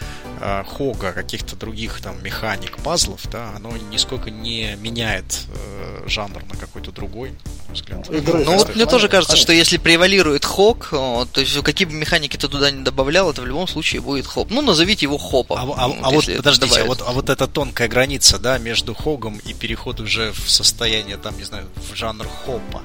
э, 0.40 0.64
хога 0.64 1.12
каких-то 1.12 1.56
других 1.56 2.00
там 2.00 2.22
механик, 2.22 2.76
пазлов, 2.78 3.20
да, 3.30 3.52
оно 3.56 3.76
нисколько 3.90 4.30
не 4.30 4.76
меняет 4.76 5.46
э, 5.48 6.04
жанр 6.06 6.42
на 6.44 6.56
какой-то 6.56 6.92
другой, 6.92 7.30
на 7.30 7.64
мой 7.68 7.74
взгляд. 7.74 8.08
Ну 8.10 8.56
вот 8.56 8.74
мне 8.74 8.86
тоже 8.86 9.08
кажется, 9.08 9.36
что 9.36 9.52
если 9.52 9.78
превалирует 9.78 10.44
хог, 10.44 10.90
то 10.90 11.28
есть 11.36 11.60
какие 11.62 11.88
бы 11.88 11.94
механики 11.94 12.36
ты 12.36 12.48
туда 12.48 12.70
не 12.70 12.84
добавлял, 12.84 13.30
это 13.30 13.42
в 13.42 13.46
любом 13.46 13.66
случае 13.66 14.00
будет 14.02 14.26
хоп. 14.26 14.50
Ну, 14.50 14.60
назовите 14.60 15.06
его 15.06 15.18
хопом. 15.18 15.58
А, 15.58 15.86
а, 15.86 15.92
а 16.02 16.10
вот 16.10 16.26
подождите, 16.26 16.82
а 16.82 16.84
вот, 16.84 17.02
а 17.06 17.12
вот 17.12 17.30
эта 17.30 17.46
тонкая 17.46 17.88
граница, 17.88 18.38
да, 18.38 18.58
между 18.58 18.94
хогом 18.94 19.38
и 19.38 19.54
переход 19.54 20.00
уже 20.00 20.32
в 20.32 20.50
состояние, 20.50 21.16
там, 21.16 21.36
не 21.38 21.44
знаю, 21.44 21.66
в 21.90 21.94
жанр 21.94 22.26
хопа, 22.44 22.82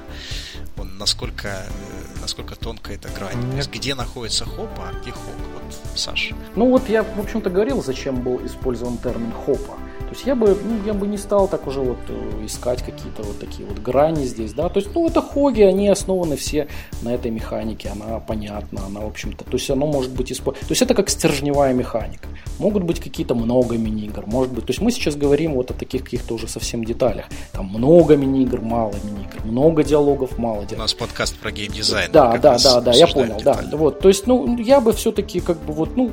он 0.76 0.98
насколько 0.98 1.48
э, 1.48 2.20
насколько 2.20 2.56
тонкая 2.56 2.96
эта 2.96 3.08
грань. 3.08 3.36
Нет. 3.36 3.50
То 3.50 3.56
есть 3.56 3.70
где 3.70 3.94
находится 3.94 4.44
хопа, 4.44 4.90
а 4.90 4.92
где 5.00 5.10
хоп. 5.10 5.22
Вот, 5.54 5.98
Саша. 5.98 6.34
Ну 6.56 6.68
вот 6.68 6.88
я, 6.88 7.02
в 7.02 7.18
общем-то, 7.18 7.50
говорил, 7.50 7.82
зачем 7.82 8.22
был 8.22 8.44
использован 8.44 8.98
термин 8.98 9.32
хопа. 9.32 9.76
То 10.00 10.14
есть 10.14 10.26
я 10.26 10.34
бы, 10.34 10.56
ну, 10.62 10.86
я 10.86 10.94
бы 10.94 11.06
не 11.06 11.18
стал 11.18 11.48
так 11.48 11.66
уже 11.66 11.80
вот 11.80 11.98
э, 12.08 12.46
искать 12.46 12.82
какие-то 12.82 13.22
вот 13.22 13.38
такие 13.38 13.68
вот 13.68 13.78
грани 13.78 14.24
здесь, 14.24 14.54
да. 14.54 14.68
То 14.68 14.80
есть, 14.80 14.94
ну, 14.94 15.06
это 15.06 15.20
хоги, 15.20 15.62
они 15.62 15.88
основаны 15.88 16.36
все 16.36 16.68
на 17.02 17.14
этой 17.14 17.30
механике, 17.30 17.90
она 17.90 18.18
понятна, 18.20 18.86
она, 18.86 19.00
в 19.00 19.06
общем-то, 19.06 19.44
то 19.44 19.52
есть 19.52 19.70
оно 19.70 19.86
может 19.86 20.10
быть 20.12 20.32
использовано. 20.32 20.66
То 20.66 20.72
есть 20.72 20.82
это 20.82 20.94
как 20.94 21.10
стержневая 21.10 21.74
механика. 21.74 22.28
Могут 22.58 22.84
быть 22.84 23.00
какие-то 23.00 23.34
много 23.34 23.76
мини-игр, 23.76 24.24
может 24.26 24.52
быть. 24.52 24.66
То 24.66 24.70
есть 24.70 24.80
мы 24.80 24.90
сейчас 24.90 25.14
говорим 25.14 25.54
вот 25.54 25.70
о 25.70 25.74
таких 25.74 26.04
каких-то 26.04 26.34
уже 26.34 26.48
совсем 26.48 26.84
деталях. 26.84 27.26
Там 27.52 27.66
много 27.66 28.16
мини-игр, 28.16 28.60
мало 28.60 28.94
мини-игр, 29.04 29.44
много 29.44 29.84
диалогов, 29.84 30.38
мало 30.38 30.64
диалогов. 30.64 30.78
У 30.78 30.82
нас 30.82 30.94
подкаст 30.94 31.36
про 31.36 31.50
геймдизайн. 31.50 32.10
Да, 32.12 32.36
да, 32.38 32.58
да, 32.58 32.80
да, 32.80 32.92
я 32.92 33.06
понял, 33.06 33.36
детали. 33.36 33.66
да. 33.70 33.76
Вот, 33.76 34.00
то 34.00 34.08
есть, 34.08 34.26
ну, 34.26 34.58
я 34.58 34.80
бы 34.80 34.92
все-таки 34.92 35.40
как 35.40 35.58
бы 35.62 35.72
вот, 35.72 35.96
ну, 35.96 36.10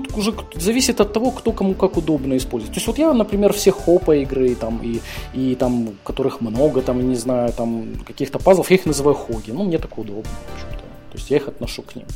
тут 0.00 0.16
уже 0.16 0.34
зависит 0.54 1.00
от 1.00 1.12
того, 1.12 1.30
кто 1.30 1.52
кому 1.52 1.74
как 1.74 1.96
удобно 1.96 2.36
использовать. 2.36 2.74
То 2.74 2.78
есть 2.78 2.86
вот 2.86 2.98
я, 2.98 3.12
например, 3.12 3.52
все 3.52 3.70
хопа 3.70 4.16
игры, 4.16 4.54
там, 4.54 4.80
и, 4.82 5.00
и 5.34 5.54
там, 5.54 5.88
которых 6.02 6.40
много, 6.40 6.82
там, 6.82 7.08
не 7.08 7.16
знаю, 7.16 7.52
там, 7.52 7.84
каких-то 8.06 8.38
пазлов, 8.38 8.70
я 8.70 8.76
их 8.76 8.86
называю 8.86 9.14
хоги. 9.14 9.52
Ну, 9.52 9.64
мне 9.64 9.78
так 9.78 9.96
удобно, 9.98 10.22
в 10.22 10.54
общем-то. 10.54 10.84
То 11.12 11.18
есть 11.18 11.30
я 11.30 11.36
их 11.36 11.48
отношу 11.48 11.82
к 11.82 11.94
ним. 11.96 12.06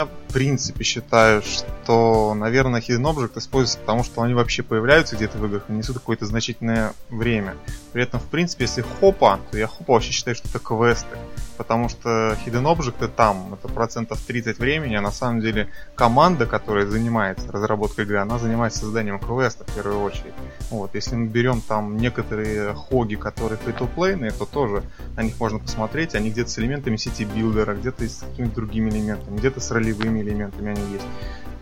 Я 0.00 0.06
в 0.06 0.32
принципе 0.32 0.84
считаю, 0.84 1.42
что, 1.42 2.34
наверное, 2.34 2.80
Hidden 2.80 3.04
Object 3.04 3.38
используется 3.38 3.78
потому, 3.78 4.02
что 4.02 4.22
они 4.22 4.34
вообще 4.34 4.62
появляются 4.62 5.14
где-то 5.14 5.38
в 5.38 5.46
играх 5.46 5.64
и 5.68 5.72
несут 5.72 5.98
какое-то 5.98 6.26
значительное 6.26 6.92
время. 7.08 7.54
При 7.92 8.02
этом, 8.02 8.18
в 8.18 8.24
принципе, 8.24 8.64
если 8.64 8.82
хопа, 8.82 9.38
то 9.50 9.58
я 9.58 9.68
хопа 9.68 9.92
вообще 9.92 10.10
считаю, 10.10 10.34
что 10.34 10.48
это 10.48 10.58
квесты. 10.58 11.16
Потому 11.56 11.88
что 11.88 12.36
Hidden 12.44 12.64
Object 12.64 13.08
там, 13.08 13.54
это 13.54 13.68
процентов 13.68 14.20
30 14.20 14.58
времени, 14.58 14.94
а 14.94 15.00
на 15.00 15.12
самом 15.12 15.40
деле 15.40 15.68
команда, 15.94 16.46
которая 16.46 16.86
занимается 16.86 17.52
разработкой 17.52 18.04
игры, 18.04 18.18
она 18.18 18.38
занимается 18.38 18.80
созданием 18.80 19.18
квеста 19.18 19.64
в 19.64 19.74
первую 19.74 20.02
очередь. 20.02 20.34
Вот, 20.70 20.94
если 20.94 21.14
мы 21.14 21.26
берем 21.26 21.60
там 21.60 21.96
некоторые 21.96 22.74
хоги, 22.74 23.16
которые 23.16 23.58
free-to-play, 23.58 24.32
то 24.38 24.46
тоже 24.46 24.82
на 25.16 25.22
них 25.22 25.38
можно 25.38 25.58
посмотреть, 25.58 26.14
они 26.14 26.30
где-то 26.30 26.50
с 26.50 26.58
элементами 26.58 26.96
сети 26.96 27.24
билдера, 27.24 27.74
где-то 27.74 28.04
с 28.04 28.20
какими-то 28.20 28.54
другими 28.56 28.90
элементами, 28.90 29.36
где-то 29.36 29.60
с 29.60 29.70
ролевыми 29.70 30.20
элементами 30.20 30.70
они 30.70 30.92
есть. 30.92 31.06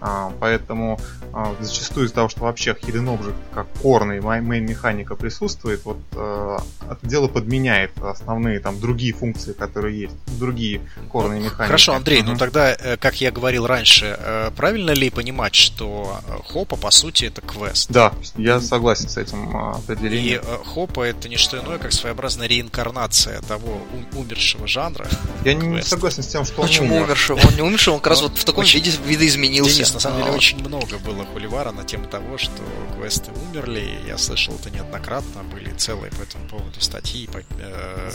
А, 0.01 0.33
поэтому 0.41 0.99
а, 1.33 1.55
зачастую 1.61 2.07
из-за 2.07 2.15
того, 2.15 2.29
что 2.29 2.45
вообще 2.45 2.71
Hidden 2.71 3.19
Object 3.19 3.35
как 3.53 3.67
корный 3.83 4.19
main 4.19 4.61
механика 4.61 5.15
присутствует, 5.15 5.85
вот 5.85 5.99
а, 6.17 6.59
это 6.91 7.07
дело 7.07 7.29
подменяет 7.29 7.93
основные 8.03 8.61
там 8.61 8.81
другие 8.81 9.13
функции, 9.13 9.53
которые 9.53 9.90
есть, 9.91 10.15
другие 10.39 10.81
корные 11.11 11.41
механики. 11.41 11.67
Хорошо, 11.67 11.95
Андрей, 11.95 12.21
угу. 12.21 12.31
ну 12.31 12.37
тогда, 12.37 12.73
э, 12.73 12.97
как 12.97 13.21
я 13.21 13.31
говорил 13.31 13.67
раньше, 13.67 14.17
э, 14.19 14.51
правильно 14.57 14.91
ли 14.93 15.11
понимать, 15.11 15.55
что 15.55 16.21
э, 16.27 16.39
Хопа 16.53 16.77
по 16.77 16.91
сути 16.91 17.27
это 17.27 17.41
квест? 17.41 17.91
Да, 17.91 18.13
я 18.37 18.61
согласен 18.61 19.09
с 19.09 19.17
этим 19.17 19.57
определением. 19.57 20.41
И 20.41 20.65
Хопа 20.69 21.03
это 21.03 21.29
не 21.29 21.37
что 21.37 21.59
иное, 21.59 21.79
как 21.79 21.93
своеобразная 21.93 22.47
реинкарнация 22.47 23.41
того 23.43 23.81
умершего 24.15 24.67
жанра. 24.67 25.07
Я 25.45 25.55
квест. 25.55 25.67
не 25.67 25.83
согласен 25.83 26.23
с 26.23 26.27
тем, 26.27 26.45
что 26.45 26.63
Почему 26.63 26.89
он 26.89 26.93
умер. 26.93 27.05
умершего? 27.05 27.41
Он 27.47 27.55
не 27.55 27.63
умерший, 27.63 27.93
он 27.93 28.01
как 28.01 28.09
раз 28.09 28.23
вот 28.23 28.39
в 28.39 28.45
таком 28.45 28.65
виде 28.65 28.93
видоизменился. 29.07 29.77
Денис, 29.77 29.95
на 29.95 30.01
самом 30.01 30.23
деле, 30.23 30.33
очень 30.33 30.59
много 30.59 30.99
было 30.99 31.25
хуливара 31.27 31.73
на 31.73 31.85
тему 31.85 32.07
того, 32.07 32.39
что 32.39 32.63
квесты 32.97 33.31
умерли. 33.49 33.99
Я 34.07 34.19
слышал 34.19 34.55
это 34.55 34.71
неоднократно, 34.71 35.43
были 35.43 35.71
целые 35.73 36.11
по 36.13 36.23
этому 36.23 36.47
поводу 36.49 36.81
статьи. 36.81 37.29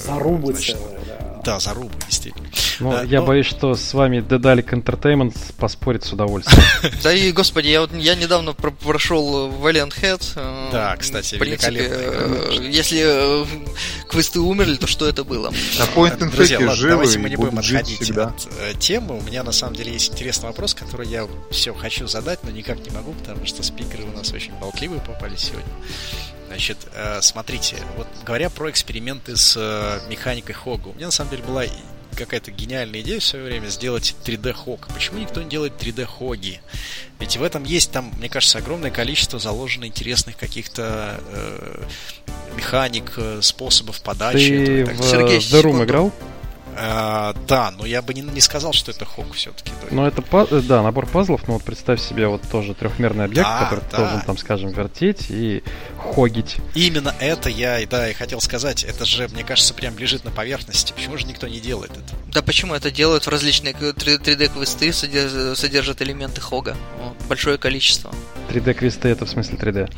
Зарубы 0.05 0.53
значит, 0.53 0.77
целые, 0.77 0.99
да. 1.07 1.41
Да, 1.45 1.54
зарубы, 1.59 1.93
действительно. 2.05 2.47
Ну, 2.79 2.91
да, 2.91 3.03
я 3.03 3.21
но... 3.21 3.27
боюсь, 3.27 3.45
что 3.45 3.75
с 3.75 3.93
вами 3.93 4.19
Dedalic 4.19 4.69
Entertainment 4.69 5.35
поспорит 5.57 6.03
с 6.03 6.13
удовольствием. 6.13 6.63
Да 7.03 7.13
и, 7.13 7.31
господи, 7.31 7.67
я 7.67 7.81
вот 7.81 7.93
я 7.93 8.15
недавно 8.15 8.53
прошел 8.53 9.49
Valiant 9.49 9.93
Head. 10.01 10.21
Э, 10.35 10.69
да, 10.71 10.95
кстати, 10.97 11.35
великолепно. 11.35 12.53
Если 12.53 13.01
э, 13.03 13.45
квесты 14.09 14.39
умерли, 14.39 14.75
то 14.75 14.87
что 14.87 15.07
это 15.07 15.23
было? 15.23 15.49
На 15.49 15.83
Point 15.95 16.19
and 16.19 16.31
Друзья, 16.31 16.59
давайте 16.59 17.19
мы 17.19 17.29
не 17.29 17.35
будем 17.35 17.59
отходить 17.59 18.09
от 18.11 18.47
э, 18.59 18.73
темы. 18.79 19.17
У 19.17 19.21
меня 19.21 19.43
на 19.43 19.51
самом 19.51 19.75
деле 19.75 19.93
есть 19.93 20.11
интересный 20.11 20.47
вопрос, 20.47 20.73
который 20.73 21.07
я 21.07 21.27
все 21.51 21.73
хочу 21.73 22.07
задать, 22.07 22.43
но 22.43 22.51
никак 22.51 22.79
не 22.79 22.95
могу, 22.95 23.13
потому 23.13 23.45
что 23.45 23.63
спикеры 23.63 24.03
у 24.03 24.17
нас 24.17 24.31
очень 24.31 24.53
болтливые 24.59 25.01
попали 25.01 25.35
сегодня. 25.35 25.71
Значит, 26.47 26.77
э, 26.93 27.21
смотрите, 27.21 27.77
вот 27.97 28.07
говоря 28.23 28.49
про 28.49 28.69
эксперименты 28.69 29.35
с 29.35 29.55
э, 29.57 30.09
механикой 30.09 30.55
Хога, 30.55 30.89
у 30.89 30.93
меня 30.93 31.07
на 31.07 31.11
самом 31.11 31.31
деле 31.31 31.43
была 31.43 31.65
какая-то 32.15 32.51
гениальная 32.51 33.01
идея 33.01 33.19
в 33.19 33.23
свое 33.23 33.45
время 33.45 33.67
сделать 33.67 34.15
3D 34.25 34.53
хог. 34.53 34.87
Почему 34.93 35.19
никто 35.19 35.41
не 35.41 35.49
делает 35.49 35.73
3D 35.77 36.05
хоги? 36.05 36.61
Ведь 37.19 37.37
в 37.37 37.43
этом 37.43 37.63
есть 37.63 37.91
там, 37.91 38.11
мне 38.17 38.29
кажется, 38.29 38.57
огромное 38.57 38.91
количество 38.91 39.37
заложено 39.37 39.85
интересных 39.85 40.37
каких-то 40.37 41.19
э, 41.29 41.83
механик, 42.55 43.13
э, 43.17 43.39
способов 43.41 44.01
подачи. 44.01 44.85
Ты 44.85 44.85
в 44.85 45.03
Сергей, 45.03 45.39
The 45.39 45.61
Room 45.61 45.83
играл? 45.83 46.11
А, 46.77 47.33
да, 47.47 47.71
но 47.71 47.85
я 47.85 48.01
бы 48.01 48.13
не, 48.13 48.21
не 48.21 48.41
сказал, 48.41 48.73
что 48.73 48.91
это 48.91 49.05
хок 49.05 49.33
все-таки. 49.33 49.71
Ну, 49.91 50.05
это, 50.05 50.23
э, 50.51 50.61
да, 50.61 50.83
набор 50.83 51.05
пазлов, 51.05 51.47
но 51.47 51.53
вот 51.53 51.63
представь 51.63 52.01
себе 52.01 52.27
вот 52.27 52.41
тоже 52.51 52.73
трехмерный 52.73 53.25
объект, 53.25 53.47
да, 53.47 53.63
который 53.63 53.83
да. 53.91 53.97
должен 53.97 54.21
там, 54.21 54.37
скажем, 54.37 54.69
вертеть 54.71 55.27
и 55.29 55.63
хогить. 55.97 56.57
Именно 56.73 57.15
это 57.19 57.49
я, 57.49 57.79
да, 57.87 58.09
и 58.09 58.13
хотел 58.13 58.41
сказать. 58.41 58.83
Это 58.83 59.05
же, 59.05 59.27
мне 59.29 59.43
кажется, 59.43 59.73
прям 59.73 59.97
лежит 59.97 60.25
на 60.25 60.31
поверхности. 60.31 60.91
Почему 60.93 61.17
же 61.17 61.25
никто 61.27 61.47
не 61.47 61.59
делает 61.59 61.91
это? 61.91 62.15
Да 62.33 62.41
почему 62.41 62.73
это 62.73 62.91
делают 62.91 63.25
в 63.25 63.29
различные 63.29 63.73
3D-квесты, 63.73 64.91
содержат 65.55 66.01
элементы 66.01 66.41
хога. 66.41 66.75
Большое 67.29 67.57
количество. 67.57 68.13
3D-квесты 68.49 69.07
это 69.07 69.25
в 69.25 69.29
смысле 69.29 69.57
3D? 69.57 69.91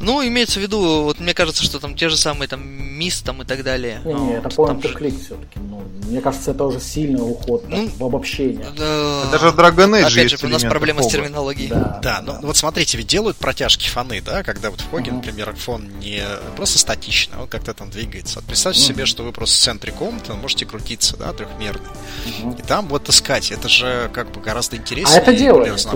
Ну, 0.00 0.24
имеется 0.26 0.60
в 0.60 0.62
виду, 0.62 1.02
вот 1.02 1.18
мне 1.18 1.34
кажется, 1.34 1.64
что 1.64 1.80
там 1.80 1.96
те 1.96 2.08
же 2.08 2.16
самые 2.16 2.48
там 2.48 2.66
мисс 2.66 3.20
там 3.20 3.42
и 3.42 3.44
так 3.44 3.64
далее. 3.64 4.00
Не, 4.04 4.14
не, 4.14 4.32
это 4.34 4.48
point 4.48 4.80
and 4.80 4.96
click 4.96 5.18
все-таки. 5.18 5.58
Ну, 5.58 5.82
мне 6.18 6.24
кажется, 6.24 6.50
это 6.50 6.64
уже 6.64 6.80
сильный 6.80 7.22
уход 7.22 7.64
ну, 7.68 7.88
в 7.96 8.04
обобщение. 8.04 8.66
Да, 8.76 9.30
Даже 9.30 9.50
в 9.50 9.56
Dragon 9.56 10.00
Age 10.00 10.12
Опять 10.12 10.30
же, 10.30 10.46
у 10.46 10.48
нас 10.48 10.64
проблема 10.64 11.02
с 11.04 11.06
терминологией. 11.06 11.68
Да, 11.68 12.00
да, 12.02 12.20
да, 12.20 12.38
ну 12.40 12.48
вот 12.48 12.56
смотрите, 12.56 12.98
ведь 12.98 13.06
делают 13.06 13.36
протяжки 13.36 13.88
фоны, 13.88 14.20
да, 14.20 14.42
когда 14.42 14.70
вот 14.70 14.80
в 14.80 14.90
Хоге, 14.90 15.12
uh-huh. 15.12 15.14
например, 15.14 15.54
фон 15.54 15.88
не 16.00 16.24
просто 16.56 16.80
статичный, 16.80 17.36
а 17.38 17.42
он 17.42 17.48
как-то 17.48 17.72
там 17.72 17.90
двигается. 17.90 18.36
Вот 18.36 18.46
представьте 18.46 18.80
uh-huh. 18.80 18.86
себе, 18.86 19.06
что 19.06 19.22
вы 19.22 19.30
просто 19.30 19.56
в 19.56 19.60
центре 19.60 19.92
комнаты 19.92 20.34
можете 20.34 20.66
крутиться, 20.66 21.16
да, 21.16 21.32
трехмерный. 21.32 21.86
Uh-huh. 22.26 22.58
И 22.58 22.62
там 22.62 22.88
вот 22.88 23.08
искать, 23.08 23.52
это 23.52 23.68
же 23.68 24.10
как 24.12 24.32
бы 24.32 24.40
гораздо 24.40 24.76
интереснее. 24.76 25.18
А 25.18 25.22
это 25.22 25.32
делает. 25.32 25.86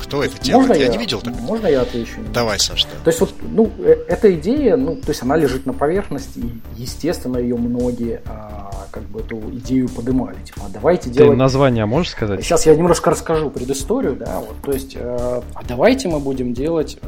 Кто 0.00 0.22
это 0.22 0.40
делает? 0.40 0.68
Можно 0.68 0.80
я, 0.80 0.86
я 0.86 0.92
не 0.92 0.98
видел 0.98 1.20
так. 1.20 1.34
Можно 1.40 1.66
я 1.66 1.80
отвечу? 1.82 2.20
Давай, 2.32 2.60
Саш. 2.60 2.84
Да. 2.84 2.90
То 3.02 3.10
есть 3.10 3.20
вот, 3.20 3.34
ну, 3.42 3.72
э, 3.78 3.96
эта 4.08 4.32
идея, 4.34 4.76
ну, 4.76 4.96
то 4.96 5.10
есть 5.10 5.22
она 5.22 5.36
лежит 5.36 5.66
на 5.66 5.72
поверхности, 5.72 6.38
и, 6.38 6.52
естественно, 6.76 7.38
ее 7.38 7.56
многие 7.56 8.22
а, 8.26 8.86
как 8.94 9.02
бы 9.04 9.22
эту 9.24 9.38
идею 9.56 9.88
подымали. 9.88 10.36
Типа, 10.44 10.62
а 10.66 10.68
давайте 10.72 11.08
Ты 11.10 11.16
делать... 11.16 11.38
название 11.38 11.86
можешь 11.86 12.12
сказать? 12.12 12.42
Сейчас 12.42 12.66
я 12.66 12.74
немножко 12.74 13.10
расскажу 13.10 13.50
предысторию, 13.50 14.16
да, 14.16 14.40
вот, 14.40 14.56
то 14.62 14.72
есть, 14.72 14.96
э, 14.96 15.42
а 15.54 15.64
давайте 15.66 16.08
мы 16.08 16.20
будем 16.20 16.52
делать 16.52 16.98
э, 17.00 17.06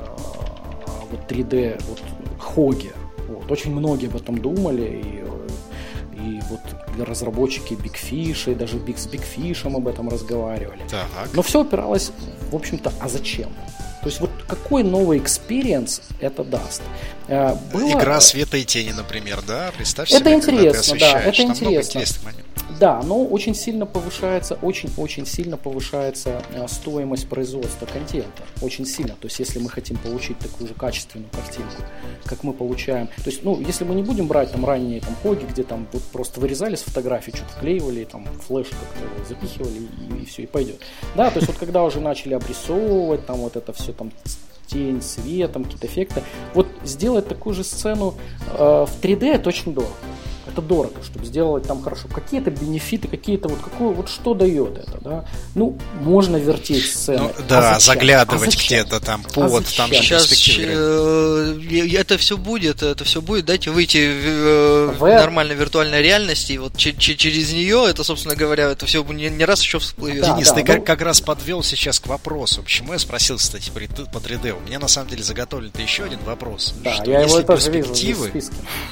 вот 1.11 1.21
3D, 1.31 1.81
вот, 1.89 2.03
хоги. 2.39 2.93
Вот, 3.29 3.51
очень 3.51 3.75
многие 3.75 4.09
об 4.09 4.17
этом 4.17 4.39
думали, 4.39 5.03
и 5.05 5.25
и 6.27 6.41
вот 6.49 6.61
разработчики 7.07 7.75
Big 7.75 7.95
Fish, 7.95 8.51
и 8.51 8.55
даже 8.55 8.77
Big, 8.79 8.99
с 8.99 9.07
Big 9.07 9.23
Fish 9.37 9.67
об 9.67 9.87
этом 9.87 10.09
разговаривали. 10.09 10.83
Так. 10.91 11.07
Но 11.33 11.43
все 11.43 11.61
опиралось, 11.63 12.11
в 12.51 12.57
общем-то, 12.57 12.93
а 13.01 13.09
зачем? 13.09 13.51
То 14.03 14.11
есть 14.11 14.21
вот 14.21 14.31
какой 14.47 14.83
новый 14.83 15.19
experience 15.19 16.01
это 16.21 16.45
даст? 16.45 16.83
Э, 17.29 17.55
было... 17.73 17.93
Игра 17.93 18.21
света 18.21 18.57
и 18.57 18.65
тени, 18.65 18.93
например, 18.93 19.43
да? 19.47 19.73
Представь 19.77 20.11
это 20.11 20.19
себе, 20.19 20.35
интересно, 20.35 20.97
да, 20.99 21.21
это 21.23 21.37
Там 21.37 21.51
интересно. 21.51 22.33
Да, 22.79 23.01
но 23.03 23.25
очень 23.25 23.55
сильно 23.55 23.87
повышается, 23.87 24.59
очень-очень 24.61 25.25
сильно 25.25 25.57
повышается 25.57 26.43
э, 26.53 26.67
стоимость 26.69 27.29
производства 27.29 27.87
контента. 27.87 28.43
Очень 28.61 28.87
сильно. 28.87 29.15
То 29.15 29.27
есть, 29.27 29.39
если 29.39 29.59
мы 29.59 29.71
хотим 29.71 29.97
получить 29.99 30.39
такую 30.39 30.69
же 30.69 30.75
качественную 30.75 31.31
картинку, 31.31 31.83
как 32.25 32.43
мы 32.43 32.53
получаем. 32.53 33.07
То 33.07 33.31
есть, 33.31 33.45
ну, 33.45 33.61
если 33.61 33.85
мы 33.85 33.95
не 33.95 34.03
будем 34.03 34.27
брать 34.27 34.53
там 34.53 34.65
ранние 34.67 35.01
там 35.01 35.15
хоги, 35.23 35.45
где 35.45 35.63
там 35.63 35.87
вот 35.93 36.03
просто 36.05 36.41
вырезали 36.41 36.77
с 36.77 36.83
фотографии, 36.83 37.31
что-то 37.31 37.53
вклеивали, 37.53 38.05
там 38.05 38.27
флеш 38.47 38.67
как-то 38.69 39.29
запихивали 39.29 39.89
и, 40.11 40.23
и 40.23 40.27
все, 40.27 40.43
и 40.43 40.47
пойдет. 40.47 40.81
Да, 41.15 41.31
то 41.31 41.39
есть 41.39 41.49
вот 41.49 41.57
когда 41.57 41.85
уже 41.85 42.01
начали 42.01 42.35
обрисовывать, 42.35 43.25
там 43.27 43.39
вот 43.39 43.57
это 43.57 43.73
все 43.73 43.93
там 43.93 44.13
тень, 44.67 45.01
свет, 45.01 45.53
там 45.53 45.65
какие-то 45.65 45.87
эффекты. 45.87 46.23
Вот 46.53 46.67
сделать 46.85 47.29
такую 47.29 47.55
же 47.55 47.65
сцену 47.65 48.15
э, 48.53 48.87
в 48.87 49.01
3D 49.01 49.35
это 49.35 49.49
очень 49.49 49.73
дорого 49.73 49.95
это 50.47 50.63
дорого, 50.63 51.03
чтобы 51.03 51.25
сделать 51.25 51.65
там 51.65 51.83
хорошо. 51.83 52.09
Какие-то 52.09 52.51
бенефиты, 52.51 53.09
какие-то 53.09 53.49
вот 53.49 53.59
какое, 53.61 53.89
вот 53.89 54.09
что 54.09 54.35
дает 54.35 54.79
это, 54.79 54.99
да? 55.01 55.25
Ну, 55.55 55.77
можно 56.01 56.37
вертеть 56.37 56.91
сцены. 56.91 57.23
Ну, 57.23 57.45
да, 57.49 57.77
а 57.77 57.81
заглядывать 57.81 58.55
а 58.55 58.59
где-то 58.59 59.01
там 59.01 59.23
под, 59.23 59.65
а 59.65 59.77
там 59.77 59.91
Сейчас 59.93 60.31
э, 60.59 61.95
это 61.95 62.19
все 62.19 62.37
будет, 62.37 62.83
это 62.83 63.05
все 63.05 63.21
будет. 63.21 63.47
Дайте 63.47 63.71
выйти 63.71 64.09
в, 64.09 64.99
в... 64.99 65.07
нормальной 65.07 65.55
виртуальной 65.55 66.03
реальности, 66.03 66.53
и 66.53 66.59
вот 66.59 66.77
через 66.77 67.53
нее 67.53 67.87
это, 67.89 68.05
собственно 68.05 68.37
говоря, 68.37 68.71
это 68.71 68.87
все 68.87 69.03
не, 69.05 69.29
не 69.29 69.45
раз 69.45 69.63
еще 69.63 69.79
всплывет. 69.79 70.23
Да, 70.23 70.35
Денис, 70.35 70.49
да, 70.49 70.55
ты 70.55 70.61
ну... 70.61 70.67
как, 70.67 70.85
как 70.85 71.03
раз 71.03 71.21
подвел 71.21 71.63
сейчас 71.63 72.01
к 72.01 72.07
вопросу. 72.07 72.63
Почему 72.63 72.93
я 72.93 72.99
спросил, 72.99 73.37
кстати, 73.37 73.71
по 73.71 73.79
3D? 73.79 74.53
У 74.53 74.61
меня 74.67 74.79
на 74.79 74.89
самом 74.89 75.11
деле 75.11 75.23
заготовлен 75.23 75.73
еще 75.77 76.05
один 76.05 76.21
вопрос. 76.25 76.75
Да, 76.83 76.95
что 76.95 77.11
я 77.11 77.21
его 77.21 77.43
тоже 77.43 77.71
вижу 77.71 77.95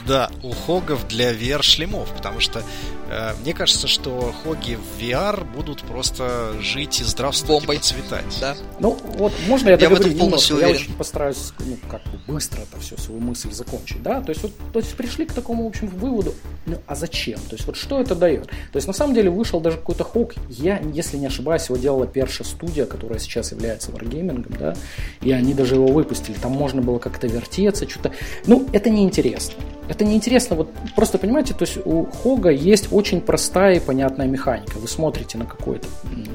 да, 0.07 0.30
у 0.42 0.52
Хогов 0.52 1.07
для 1.09 1.32
VR 1.32 1.43
VR-шлемов, 1.45 2.09
потому 2.16 2.40
что 2.40 2.62
э, 3.11 3.32
мне 3.42 3.53
кажется, 3.53 3.86
что 3.86 4.34
хоги 4.42 4.76
в 4.76 5.03
VR 5.03 5.45
будут 5.55 5.82
просто 5.82 6.55
жить 6.61 7.01
и 7.01 7.05
здравствовать 7.05 7.62
Бомбой. 7.62 7.76
и 7.76 7.78
процветать. 7.78 8.38
Да. 8.40 8.57
Ну, 8.80 8.99
вот 9.16 9.32
можно 9.47 9.70
я 9.70 9.76
Я 9.76 9.88
в 9.88 9.92
этом 9.92 10.14
полностью 10.14 10.57
немножко? 10.57 10.76
Я 10.76 10.82
очень 10.82 10.95
постараюсь, 10.95 11.53
ну, 11.61 11.76
как 11.90 12.03
бы 12.05 12.18
быстро 12.26 12.62
это 12.62 12.80
все, 12.80 12.97
свою 12.97 13.20
мысль 13.20 13.53
закончить, 13.53 14.03
да? 14.03 14.20
То 14.20 14.30
есть 14.30 14.42
вот, 14.42 14.53
то 14.72 14.78
есть 14.78 14.95
пришли 14.95 15.26
к 15.26 15.32
такому, 15.32 15.64
в 15.64 15.66
общем, 15.68 15.88
выводу, 15.88 16.34
ну, 16.66 16.78
а 16.86 16.95
зачем? 16.95 17.38
То 17.38 17.57
есть 17.57 17.66
вот 17.66 17.76
что 17.76 18.01
это 18.01 18.14
дает? 18.14 18.47
То 18.47 18.76
есть 18.76 18.86
на 18.86 18.92
самом 18.92 19.14
деле 19.14 19.30
вышел 19.30 19.61
даже 19.61 19.76
какой-то 19.76 20.05
хок, 20.05 20.34
я, 20.49 20.80
если 20.92 21.16
не 21.16 21.26
ошибаюсь, 21.26 21.64
его 21.68 21.76
делала 21.76 22.07
Перша 22.07 22.45
студия, 22.45 22.86
которая 22.86 23.18
сейчас 23.18 23.53
является 23.53 23.92
варгеймингом, 23.92 24.55
да? 24.59 24.74
И 25.20 25.32
они 25.32 25.55
даже 25.55 25.74
его 25.74 25.88
выпустили, 25.88 26.34
там 26.34 26.53
можно 26.53 26.82
было 26.82 26.99
как-то 26.99 27.26
вертеться, 27.26 27.88
что-то... 27.88 28.12
Ну, 28.47 28.66
это 28.72 28.90
неинтересно. 28.90 29.55
Это 29.88 30.05
неинтересно, 30.05 30.57
вот 30.57 30.70
просто 30.97 31.18
понимаете, 31.35 31.55
то 31.55 31.64
есть 31.64 31.78
у 31.85 32.05
Хога 32.05 32.51
есть 32.51 32.93
очень 32.93 33.20
простая 33.20 33.76
и 33.76 33.80
понятная 33.80 34.28
механика. 34.28 34.78
Вы 34.78 34.87
смотрите 34.87 35.37
на 35.37 35.47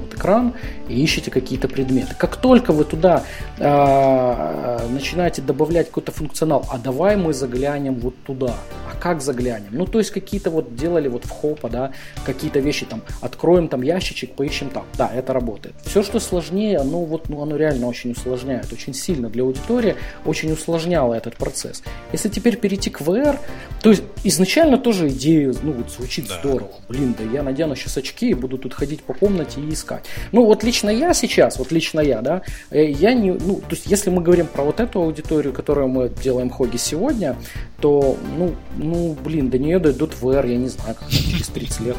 вот 0.01 0.08
экран 0.19 0.53
и 0.87 1.01
ищете 1.01 1.31
какие-то 1.31 1.67
предметы. 1.67 2.13
Как 2.17 2.35
только 2.35 2.73
вы 2.73 2.83
туда 2.83 3.23
а, 3.59 4.85
начинаете 4.89 5.41
добавлять 5.41 5.87
какой-то 5.87 6.11
функционал, 6.11 6.65
а 6.69 6.77
давай 6.77 7.15
мы 7.15 7.33
заглянем 7.33 7.95
вот 7.95 8.15
туда. 8.25 8.53
А 8.91 8.95
как 9.01 9.21
заглянем? 9.21 9.69
Ну, 9.71 9.85
то 9.85 9.99
есть 9.99 10.11
какие-то 10.11 10.49
вот 10.49 10.75
делали 10.75 11.07
вот 11.07 11.25
в 11.25 11.29
хопа, 11.29 11.69
да, 11.69 11.91
какие-то 12.25 12.59
вещи 12.59 12.85
там, 12.85 13.01
откроем 13.21 13.67
там 13.67 13.81
ящичек, 13.81 14.33
поищем 14.35 14.69
там. 14.69 14.83
Да, 14.97 15.09
это 15.13 15.33
работает. 15.33 15.75
Все, 15.85 16.03
что 16.03 16.19
сложнее, 16.19 16.81
ну 16.83 17.05
вот, 17.05 17.29
ну 17.29 17.41
оно 17.41 17.55
реально 17.55 17.87
очень 17.87 18.11
усложняет, 18.11 18.71
очень 18.73 18.93
сильно 18.93 19.29
для 19.29 19.43
аудитории, 19.43 19.95
очень 20.25 20.51
усложняло 20.51 21.13
этот 21.13 21.35
процесс. 21.35 21.81
Если 22.11 22.29
теперь 22.29 22.57
перейти 22.57 22.89
к 22.89 23.01
VR, 23.01 23.39
то 23.81 23.89
есть 23.91 24.03
изначально 24.23 24.77
тоже 24.77 25.07
идея, 25.09 25.53
ну 25.63 25.71
вот 25.71 25.89
звучит 25.91 26.27
Да. 26.27 26.39
здорово. 26.39 26.71
Блин, 26.89 27.15
да 27.17 27.23
я 27.23 27.43
надену 27.43 27.75
сейчас 27.75 27.97
очки 27.97 28.29
и 28.29 28.33
буду 28.33 28.57
тут 28.57 28.73
ходить 28.73 29.01
по 29.03 29.13
комнате 29.13 29.61
и 29.61 29.69
искать. 29.73 30.03
Ну 30.31 30.45
вот 30.45 30.63
лично 30.63 30.89
я 30.89 31.13
сейчас, 31.13 31.57
вот 31.59 31.71
лично 31.71 31.99
я, 31.99 32.21
да, 32.21 32.41
э, 32.71 32.89
я 32.89 33.13
не, 33.13 33.31
ну, 33.31 33.55
то 33.55 33.71
есть 33.71 33.87
если 33.87 34.09
мы 34.09 34.21
говорим 34.21 34.47
про 34.47 34.63
вот 34.63 34.79
эту 34.79 35.01
аудиторию, 35.01 35.53
которую 35.53 35.87
мы 35.87 36.09
делаем 36.09 36.49
хоги 36.49 36.77
сегодня, 36.77 37.35
то, 37.81 38.17
ну, 38.37 38.55
ну, 38.77 39.17
блин, 39.23 39.49
до 39.49 39.57
нее 39.57 39.79
дойдут 39.79 40.13
в 40.13 40.25
VR, 40.25 40.47
я 40.47 40.57
не 40.57 40.69
знаю, 40.69 40.95
как 40.95 41.09
через 41.09 41.47
30 41.47 41.79
лет. 41.81 41.97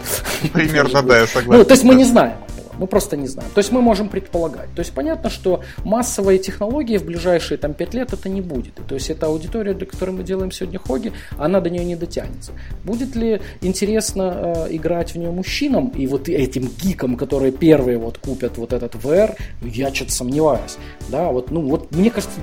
Примерно, 0.53 1.03
да, 1.03 1.21
я 1.21 1.27
согласен. 1.27 1.59
Ну, 1.59 1.65
то 1.65 1.75
есть 1.75 1.85
мы 1.85 1.95
не 1.95 2.05
знаем 2.05 2.37
этого. 2.57 2.70
Мы 2.81 2.87
просто 2.87 3.19
не 3.19 3.29
знаем. 3.29 3.51
То 3.55 3.59
есть 3.59 3.73
мы 3.73 3.83
можем 3.83 4.09
предполагать. 4.09 4.73
То 4.75 4.81
есть 4.81 4.93
понятно, 4.93 5.29
что 5.29 5.63
массовые 5.85 6.39
технологии 6.39 6.97
в 6.97 7.05
ближайшие 7.05 7.59
там 7.59 7.75
5 7.75 7.93
лет 7.95 8.13
это 8.15 8.31
не 8.31 8.41
будет. 8.41 8.75
То 8.89 8.95
есть 8.95 9.11
эта 9.11 9.27
аудитория, 9.27 9.75
для 9.75 9.85
которой 9.87 10.13
мы 10.13 10.23
делаем 10.23 10.51
сегодня 10.51 10.79
хоги, 10.79 11.13
она 11.37 11.61
до 11.61 11.69
нее 11.69 11.85
не 11.85 11.95
дотянется. 11.95 12.53
Будет 12.83 13.15
ли 13.15 13.43
интересно 13.61 14.67
э, 14.71 14.77
играть 14.77 15.13
в 15.13 15.19
нее 15.19 15.31
мужчинам 15.31 15.89
и 15.89 16.07
вот 16.07 16.31
этим 16.31 16.71
гикам, 16.83 17.17
которые 17.19 17.53
первые 17.53 17.99
вот 17.99 18.17
купят 18.17 18.57
вот 18.57 18.73
этот 18.73 18.95
VR, 18.95 19.37
я 19.63 19.95
что-то 19.95 20.13
сомневаюсь. 20.13 20.79
Да, 21.11 21.29
вот, 21.29 21.51
ну 21.51 21.61
вот 21.61 21.95
мне 21.95 22.11
кажется, 22.11 22.41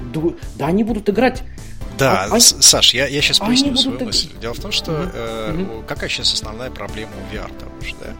да, 0.59 0.67
они 0.67 0.83
будут 0.83 1.09
играть 1.09 1.41
Да, 1.97 2.27
А- 2.29 2.35
а- 2.35 2.39
Саш, 2.39 2.93
я, 2.93 3.07
я 3.07 3.21
сейчас 3.23 3.39
поясню 3.39 3.75
свою 3.75 3.99
мысль. 4.05 4.29
Дело 4.39 4.53
в 4.53 4.59
том, 4.59 4.71
что 4.71 4.91
Мгм. 4.91 5.09
э, 5.15 5.81
какая 5.88 6.09
сейчас 6.09 6.31
основная 6.31 6.69
проблема 6.69 7.09
у 7.31 7.35
VR 7.35 7.49
того 7.57 7.81
же, 7.81 7.95
да? 7.99 8.13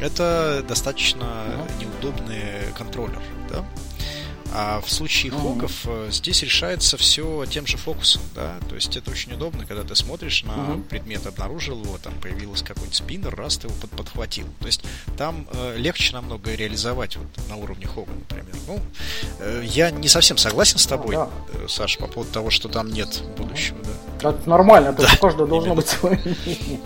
Это 0.00 0.64
достаточно 0.66 1.66
неудобный 1.80 2.72
контроллер, 2.76 3.22
да? 3.50 3.64
А 4.54 4.80
в 4.80 4.90
случае 4.90 5.30
Ага. 5.32 5.42
хогов 5.42 5.72
э, 5.84 6.08
здесь 6.10 6.42
решается 6.42 6.96
все 6.96 7.44
тем 7.46 7.66
же 7.66 7.76
фокусом, 7.76 8.22
да? 8.34 8.56
То 8.68 8.74
есть 8.76 8.96
это 8.96 9.10
очень 9.10 9.32
удобно, 9.34 9.66
когда 9.66 9.82
ты 9.84 9.94
смотришь 9.94 10.42
на 10.44 10.52
Мгм. 10.56 10.82
предмет, 10.84 11.26
обнаружил 11.26 11.82
его, 11.84 11.98
там 11.98 12.14
появился 12.14 12.64
какой-нибудь 12.64 12.94
спиннер, 12.96 13.34
раз 13.34 13.58
ты 13.58 13.66
его 13.68 13.76
под- 13.80 13.90
подхватил. 13.90 14.46
То 14.60 14.66
есть 14.66 14.82
там 15.18 15.46
э, 15.52 15.76
легче 15.76 16.14
намного 16.14 16.54
реализовать 16.54 17.16
вот 17.16 17.26
на 17.48 17.56
уровне 17.56 17.86
хога, 17.86 18.10
например. 18.12 18.54
Ну, 18.66 18.80
э, 19.40 19.62
я 19.66 19.90
не 19.90 20.08
совсем 20.08 20.38
согласен 20.38 20.78
с 20.78 20.86
тобой, 20.86 21.14
да. 21.16 21.28
э, 21.52 21.66
Саш, 21.68 21.98
по 21.98 22.06
поводу 22.06 22.32
того, 22.32 22.50
что 22.50 22.68
там 22.68 22.90
нет 22.90 23.22
будущего, 23.36 23.76
да? 23.84 24.30
Это 24.30 24.48
нормально, 24.50 24.88
это 24.88 25.02
у 25.02 25.18
каждого 25.20 25.46
должно 25.48 25.74
быть 25.74 25.88
свое 25.88 26.16
мнение. 26.24 26.80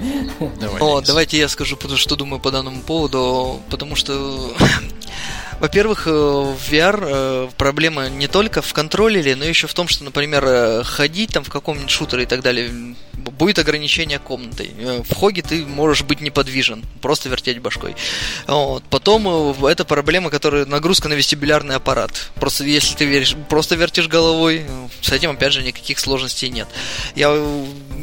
Давай, 0.60 0.80
О, 0.82 1.00
давайте 1.00 1.38
я 1.38 1.48
скажу, 1.48 1.76
потому 1.76 1.96
что 1.96 2.16
думаю 2.16 2.40
по 2.40 2.50
данному 2.50 2.82
поводу, 2.82 3.60
потому 3.70 3.94
что, 3.96 4.52
во-первых, 5.62 6.08
э, 6.08 6.10
в 6.10 6.58
VR 6.72 6.98
э, 7.00 7.48
проблема 7.56 8.08
не 8.08 8.26
только 8.26 8.62
в 8.62 8.72
контроллере, 8.72 9.36
но 9.36 9.44
еще 9.44 9.68
в 9.68 9.74
том, 9.74 9.86
что, 9.86 10.02
например, 10.02 10.44
э, 10.44 10.82
ходить 10.82 11.30
там 11.30 11.44
в 11.44 11.50
каком-нибудь 11.50 11.88
шутере 11.88 12.24
и 12.24 12.26
так 12.26 12.42
далее, 12.42 12.96
будет 13.12 13.60
ограничение 13.60 14.18
комнатой. 14.18 14.72
В 15.08 15.14
хоге 15.14 15.42
ты 15.42 15.64
можешь 15.64 16.02
быть 16.02 16.20
неподвижен, 16.20 16.84
просто 17.00 17.28
вертеть 17.28 17.60
башкой. 17.60 17.94
Вот. 18.48 18.82
Потом 18.90 19.54
это 19.64 19.84
проблема, 19.84 20.30
которая 20.30 20.66
нагрузка 20.66 21.08
на 21.08 21.14
вестибулярный 21.14 21.76
аппарат. 21.76 22.10
Просто 22.34 22.64
если 22.64 22.96
ты 22.96 23.04
веришь, 23.04 23.36
просто 23.48 23.76
вертишь 23.76 24.08
головой, 24.08 24.66
с 25.00 25.12
этим 25.12 25.30
опять 25.30 25.52
же 25.52 25.62
никаких 25.62 26.00
сложностей 26.00 26.48
нет. 26.48 26.66
Я 27.14 27.30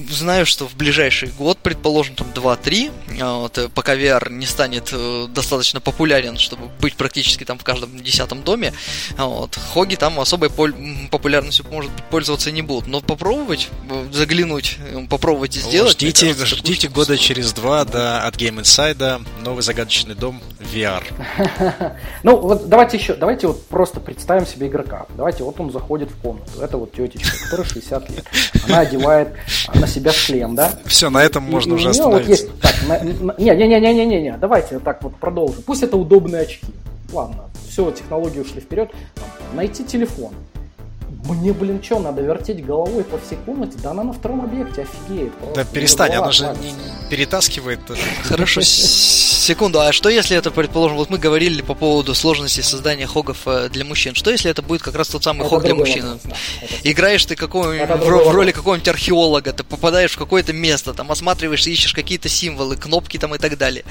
знаю, 0.09 0.45
что 0.45 0.67
в 0.67 0.75
ближайший 0.75 1.29
год, 1.29 1.57
предположим, 1.59 2.15
там 2.15 2.27
2-3, 2.33 2.91
а, 3.21 3.39
вот, 3.39 3.57
э, 3.57 3.69
пока 3.69 3.95
VR 3.95 4.31
не 4.31 4.45
станет 4.45 4.89
э, 4.91 5.27
достаточно 5.29 5.79
популярен, 5.79 6.37
чтобы 6.37 6.67
быть 6.79 6.95
практически 6.95 7.43
там 7.43 7.57
в 7.57 7.63
каждом 7.63 7.97
десятом 7.99 8.43
доме, 8.43 8.73
а, 9.17 9.25
вот, 9.25 9.57
хоги 9.73 9.95
там 9.95 10.19
особой 10.19 10.49
популярностью, 10.49 11.65
может 11.71 11.91
быть, 11.91 12.03
пользоваться 12.05 12.51
не 12.51 12.61
будут. 12.61 12.87
Но 12.87 13.01
попробовать, 13.01 13.69
э, 13.89 14.07
заглянуть, 14.11 14.77
попробовать 15.09 15.55
и 15.55 15.59
сделать... 15.59 15.93
ждите, 15.93 16.33
кажется, 16.33 16.55
ждите 16.55 16.87
года 16.87 17.15
стоит. 17.15 17.21
через 17.21 17.53
два 17.53 17.85
до 17.85 18.23
от 18.23 18.35
Game 18.35 18.61
Inside 18.61 19.25
новый 19.43 19.63
загадочный 19.63 20.15
дом 20.15 20.41
VR. 20.73 21.03
Ну, 22.23 22.37
вот 22.37 22.67
давайте 22.67 22.97
еще, 22.97 23.15
давайте 23.15 23.47
вот 23.47 23.65
просто 23.67 23.99
представим 23.99 24.45
себе 24.45 24.67
игрока. 24.67 25.05
Давайте, 25.15 25.43
вот 25.43 25.59
он 25.59 25.71
заходит 25.71 26.09
в 26.11 26.17
комнату. 26.21 26.61
Это 26.61 26.77
вот 26.77 26.91
тетечка, 26.91 27.31
которая 27.43 27.67
60 27.67 28.09
лет. 28.09 28.25
Она 28.67 28.79
одевает 28.79 29.29
на 29.73 29.87
себя 29.89 30.11
шлем, 30.11 30.55
да? 30.55 30.71
Все, 30.85 31.09
на 31.09 31.23
этом 31.23 31.43
можно 31.43 31.73
и 31.73 31.75
уже 31.75 31.89
неё 31.89 32.03
вот 32.09 32.13
остановиться. 32.21 32.31
есть, 32.45 32.61
так, 32.61 32.75
на- 32.87 33.03
на- 33.03 33.35
не, 33.37 33.55
не, 33.55 33.67
не, 33.67 33.79
не, 33.79 33.93
не, 33.93 34.05
не, 34.05 34.21
не, 34.21 34.37
давайте 34.37 34.75
вот 34.75 34.83
так 34.83 35.03
вот 35.03 35.15
продолжим. 35.15 35.61
Пусть 35.63 35.83
это 35.83 35.97
удобные 35.97 36.43
очки. 36.43 36.65
Ладно, 37.11 37.43
все, 37.69 37.89
технологии 37.91 38.39
ушли 38.39 38.61
вперед. 38.61 38.91
Найти 39.53 39.83
телефон. 39.83 40.31
Мне, 41.25 41.53
блин, 41.53 41.81
что, 41.83 41.99
надо 41.99 42.21
вертеть 42.21 42.65
головой 42.65 43.03
по 43.03 43.17
всей 43.19 43.37
комнате? 43.45 43.77
Да 43.83 43.91
она 43.91 44.03
на 44.03 44.13
втором 44.13 44.41
объекте, 44.41 44.83
офигеет. 44.83 45.31
Да 45.39 45.53
просто. 45.53 45.73
перестань, 45.73 46.09
Голова 46.11 46.25
она 46.27 46.31
же 46.31 46.45
не- 46.61 46.71
не 46.71 47.09
перетаскивает. 47.09 47.79
Хорошо, 48.23 48.61
секунду. 49.49 49.79
А 49.81 49.91
что 49.91 50.09
если 50.09 50.37
это, 50.37 50.51
предположим, 50.51 50.97
вот 50.97 51.09
мы 51.09 51.17
говорили 51.17 51.61
по 51.61 51.73
поводу 51.73 52.13
сложности 52.13 52.61
создания 52.61 53.07
хогов 53.07 53.37
э, 53.47 53.69
для 53.69 53.83
мужчин. 53.83 54.13
Что 54.13 54.29
если 54.31 54.51
это 54.51 54.61
будет 54.61 54.81
как 54.83 54.95
раз 54.95 55.07
тот 55.07 55.23
самый 55.23 55.41
Это 55.41 55.49
хог 55.49 55.63
для 55.63 55.73
мужчин? 55.75 56.03
вопрос, 56.05 56.21
да, 56.23 56.67
Играешь 56.83 57.25
ты 57.25 57.35
какого 57.35 57.71
Это 57.75 57.97
в, 57.97 58.05
в 58.05 58.31
роли 58.31 58.51
какого-нибудь 58.51 58.87
археолога, 58.87 59.51
ты 59.53 59.63
попадаешь 59.63 60.11
в 60.11 60.17
какое-то 60.17 60.53
место, 60.53 60.93
там 60.93 61.11
осматриваешь, 61.11 61.65
ищешь 61.65 61.93
какие-то 61.93 62.29
символы, 62.29 62.75
кнопки 62.77 63.17
там 63.17 63.33
и 63.33 63.37
так 63.39 63.57
далее. 63.57 63.83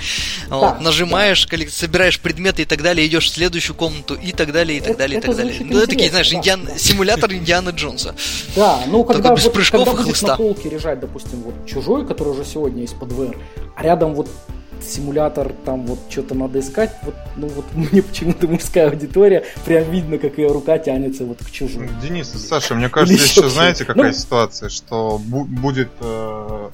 Вот, 0.49 0.81
нажимаешь, 0.81 1.47
коллек- 1.47 1.71
собираешь 1.71 2.21
предметы 2.21 2.63
и 2.63 2.65
так 2.65 2.83
далее, 2.83 3.07
идешь 3.07 3.27
в 3.27 3.35
следующую 3.35 3.75
комнату 3.75 4.15
и 4.15 4.31
так 4.33 4.53
далее, 4.53 4.79
и 4.79 4.81
так 4.81 4.97
далее, 4.97 5.19
и 5.19 5.21
так 5.21 5.35
далее. 5.37 5.57
Ну, 5.61 5.79
это 5.79 5.89
такие, 5.89 6.11
знаешь, 6.11 6.33
интересно, 6.33 6.63
Индиан- 6.63 6.67
да, 6.67 6.73
да. 6.73 6.79
симулятор 6.79 7.33
Индианы 7.33 7.71
Джонса. 7.71 8.15
Да, 8.55 8.81
ну 8.87 9.03
когда, 9.05 9.35
без 9.35 9.45
вот, 9.45 9.53
прыжков 9.55 9.85
когда 9.85 10.03
и 10.03 10.05
хлыста. 10.05 10.27
на 10.29 10.37
полке 10.37 10.69
лежать, 10.69 11.01
допустим, 11.01 11.43
вот 11.43 11.67
чужой, 11.67 12.07
который 12.07 12.29
уже 12.29 12.45
сегодня 12.45 12.83
есть 12.83 12.97
под 12.99 13.11
VR, 13.11 13.37
а 13.77 13.83
рядом 13.83 14.15
вот 14.15 14.29
симулятор, 14.83 15.53
там 15.65 15.87
вот 15.87 15.99
что-то 16.09 16.35
надо 16.35 16.61
искать, 16.61 16.95
вот, 17.03 17.15
ну 17.37 17.49
вот 17.49 17.65
мне 17.75 18.03
почему-то 18.03 18.47
мужская 18.49 18.91
аудитория, 18.91 19.45
прям 19.65 19.85
видно, 19.91 20.19
как 20.19 20.39
ее 20.39 20.49
рука 20.53 20.79
тянется 20.79 21.25
вот 21.25 21.39
к 21.39 21.51
чужому. 21.51 21.89
Денис, 22.03 22.29
Саша, 22.29 22.75
мне 22.75 22.89
кажется, 22.89 23.15
Или 23.15 23.23
еще 23.23 23.41
еще 23.41 23.51
знаете, 23.51 23.85
какая 23.85 24.09
Ну- 24.09 24.13
ситуация, 24.13 24.69
что 24.69 25.21
бу- 25.25 25.45
будет 25.45 25.91
э, 26.01 26.69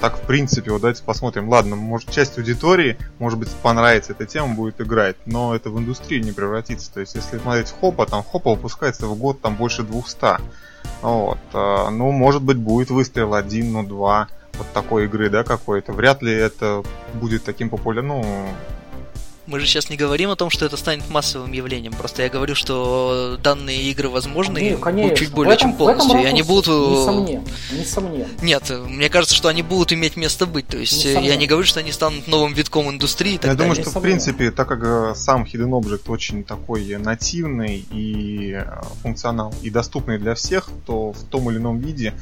так 0.00 0.16
в 0.16 0.22
принципе, 0.22 0.70
вот 0.70 0.80
давайте 0.80 1.02
посмотрим. 1.02 1.48
Ладно, 1.50 1.76
может 1.76 2.10
часть 2.10 2.38
аудитории, 2.38 2.96
может 3.18 3.38
быть, 3.38 3.50
понравится 3.62 4.12
эта 4.12 4.24
тема, 4.24 4.54
будет 4.54 4.80
играть, 4.80 5.16
но 5.26 5.54
это 5.54 5.68
в 5.68 5.78
индустрию 5.78 6.22
не 6.24 6.32
превратится. 6.32 6.90
То 6.92 7.00
есть, 7.00 7.14
если 7.14 7.38
смотреть 7.38 7.70
хопа, 7.70 8.06
там 8.06 8.22
хопа 8.22 8.54
выпускается 8.54 9.06
в 9.06 9.14
год 9.18 9.42
там 9.42 9.56
больше 9.56 9.82
200. 9.82 10.38
Вот. 11.02 11.38
э, 11.52 11.88
ну, 11.90 12.12
может 12.12 12.42
быть, 12.42 12.56
будет 12.56 12.90
выстрел 12.90 13.34
один, 13.34 13.72
ну, 13.72 13.82
два 13.86 14.28
вот 14.54 14.66
такой 14.72 15.04
игры, 15.04 15.30
да, 15.30 15.44
какой-то. 15.44 15.92
Вряд 15.92 16.22
ли 16.22 16.32
это 16.32 16.82
будет 17.14 17.44
таким 17.44 17.70
популярным, 17.70 18.22
ну, 18.22 18.48
Мы 19.50 19.58
же 19.58 19.66
сейчас 19.66 19.90
не 19.90 19.96
говорим 19.96 20.30
о 20.30 20.36
том, 20.36 20.48
что 20.48 20.64
это 20.64 20.76
станет 20.76 21.10
массовым 21.10 21.50
явлением. 21.50 21.92
Просто 21.92 22.22
я 22.22 22.28
говорю, 22.28 22.54
что 22.54 23.36
данные 23.42 23.82
игры 23.90 24.08
возможны 24.08 24.74
ну, 24.74 24.78
конечно. 24.78 25.16
чуть 25.16 25.32
более 25.32 25.54
этом, 25.54 25.70
чем 25.70 25.76
полностью. 25.76 26.20
и 26.20 26.24
они 26.24 26.42
будут... 26.42 26.68
Несомненно, 26.68 27.44
несомненно. 27.72 28.28
Нет, 28.42 28.70
мне 28.70 29.08
кажется, 29.08 29.34
что 29.34 29.48
они 29.48 29.62
будут 29.62 29.92
иметь 29.92 30.16
место 30.16 30.46
быть. 30.46 30.68
То 30.68 30.76
есть 30.78 31.04
несомненно. 31.04 31.24
я 31.24 31.34
не 31.36 31.48
говорю, 31.48 31.66
что 31.66 31.80
они 31.80 31.90
станут 31.90 32.28
новым 32.28 32.52
витком 32.52 32.90
индустрии. 32.90 33.32
Я 33.32 33.38
далее. 33.40 33.56
думаю, 33.56 33.74
что 33.74 33.90
в 33.90 34.00
принципе, 34.00 34.52
так 34.52 34.68
как 34.68 35.16
сам 35.16 35.42
Hidden 35.42 35.70
Object 35.70 36.02
очень 36.06 36.44
такой 36.44 36.96
нативный 36.96 37.84
и 37.90 38.56
функционал 39.02 39.52
и 39.62 39.70
доступный 39.70 40.18
для 40.18 40.36
всех, 40.36 40.70
то 40.86 41.10
в 41.10 41.24
том 41.24 41.50
или 41.50 41.58
ином 41.58 41.80
виде 41.80 42.14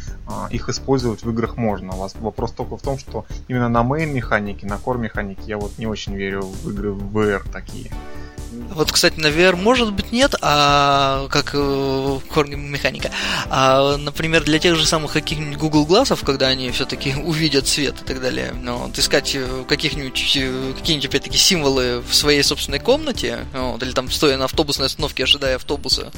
их 0.51 0.71
использовать 0.71 1.25
в 1.25 1.31
играх 1.31 1.59
можно. 1.59 1.95
У 1.95 1.99
вас 1.99 2.15
вопрос 2.19 2.53
только 2.53 2.79
в 2.79 2.81
том, 2.81 2.99
что 2.99 3.27
именно 3.49 3.69
на 3.69 3.83
main 3.83 4.07
механике, 4.07 4.67
на 4.67 4.77
core 4.77 4.97
механике 4.97 5.43
я 5.45 5.59
вот 5.59 5.77
не 5.77 5.87
очень 5.87 6.15
верю 6.15 6.41
в 6.41 6.71
игры 6.71 6.93
в 6.93 7.18
VR 7.19 7.43
такие. 7.53 7.91
Вот, 8.71 8.93
кстати, 8.93 9.19
на 9.19 9.27
VR 9.29 9.57
может 9.57 9.93
быть 9.93 10.13
нет, 10.13 10.35
а 10.41 11.27
как 11.31 11.51
э, 11.55 12.19
механика. 12.47 13.11
А, 13.49 13.97
например, 13.97 14.45
для 14.45 14.59
тех 14.59 14.77
же 14.77 14.87
самых 14.87 15.13
каких-нибудь 15.13 15.57
Google 15.57 15.85
глазов, 15.87 16.23
когда 16.23 16.49
они 16.49 16.71
все-таки 16.71 17.15
увидят 17.25 17.67
свет 17.67 17.97
и 18.01 18.05
так 18.05 18.21
далее, 18.21 18.53
ну, 18.55 18.77
вот, 18.79 18.99
искать 18.99 19.35
э, 19.35 19.65
каких-нибудь 19.69 20.37
э, 20.37 20.73
какие-нибудь 20.77 21.09
опять-таки 21.09 21.39
символы 21.39 22.03
в 22.09 22.15
своей 22.15 22.43
собственной 22.43 22.79
комнате, 22.79 23.39
вот, 23.53 23.83
или 23.83 23.93
там 23.93 24.11
стоя 24.11 24.37
на 24.37 24.45
автобусной 24.45 24.87
остановке, 24.87 25.25
ожидая 25.25 25.57
автобуса, 25.57 26.13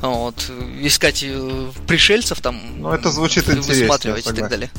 вот, 0.00 0.50
искать 0.80 1.24
пришельцев 1.86 2.40
там, 2.40 2.60
ну, 2.78 2.92
это 2.92 3.10
звучит 3.10 3.48
интересно, 3.48 4.14
и 4.16 4.22
так 4.22 4.48
далее. 4.48 4.70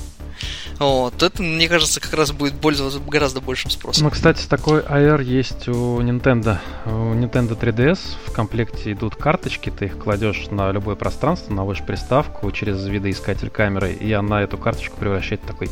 Вот, 0.80 1.22
это, 1.22 1.43
мне 1.43 1.67
кажется, 1.67 1.99
как 1.99 2.13
раз 2.13 2.32
будет 2.32 2.59
пользоваться 2.59 2.99
гораздо 2.99 3.41
большим 3.41 3.70
спросом. 3.70 4.05
Ну, 4.05 4.11
кстати, 4.11 4.45
такой 4.47 4.80
AR 4.80 5.22
есть 5.22 5.59
у 5.68 6.01
Nintendo. 6.01 6.57
У 6.86 7.14
Nintendo 7.14 7.60
3DS 7.60 7.99
в 8.26 8.32
комплекте 8.32 8.93
идут 8.93 9.16
карточки, 9.16 9.70
ты 9.70 9.86
их 9.86 9.97
кладешь 9.97 10.47
на 10.51 10.72
любое 10.72 10.95
пространство, 10.95 11.53
наводишь 11.53 11.84
приставку 11.84 12.51
через 12.51 12.86
видоискатель 12.86 13.49
камеры, 13.49 13.91
и 13.91 14.12
она 14.14 14.41
эту 14.41 14.57
карточку 14.57 14.97
превращает 14.97 15.41
в 15.41 15.47
такой 15.47 15.70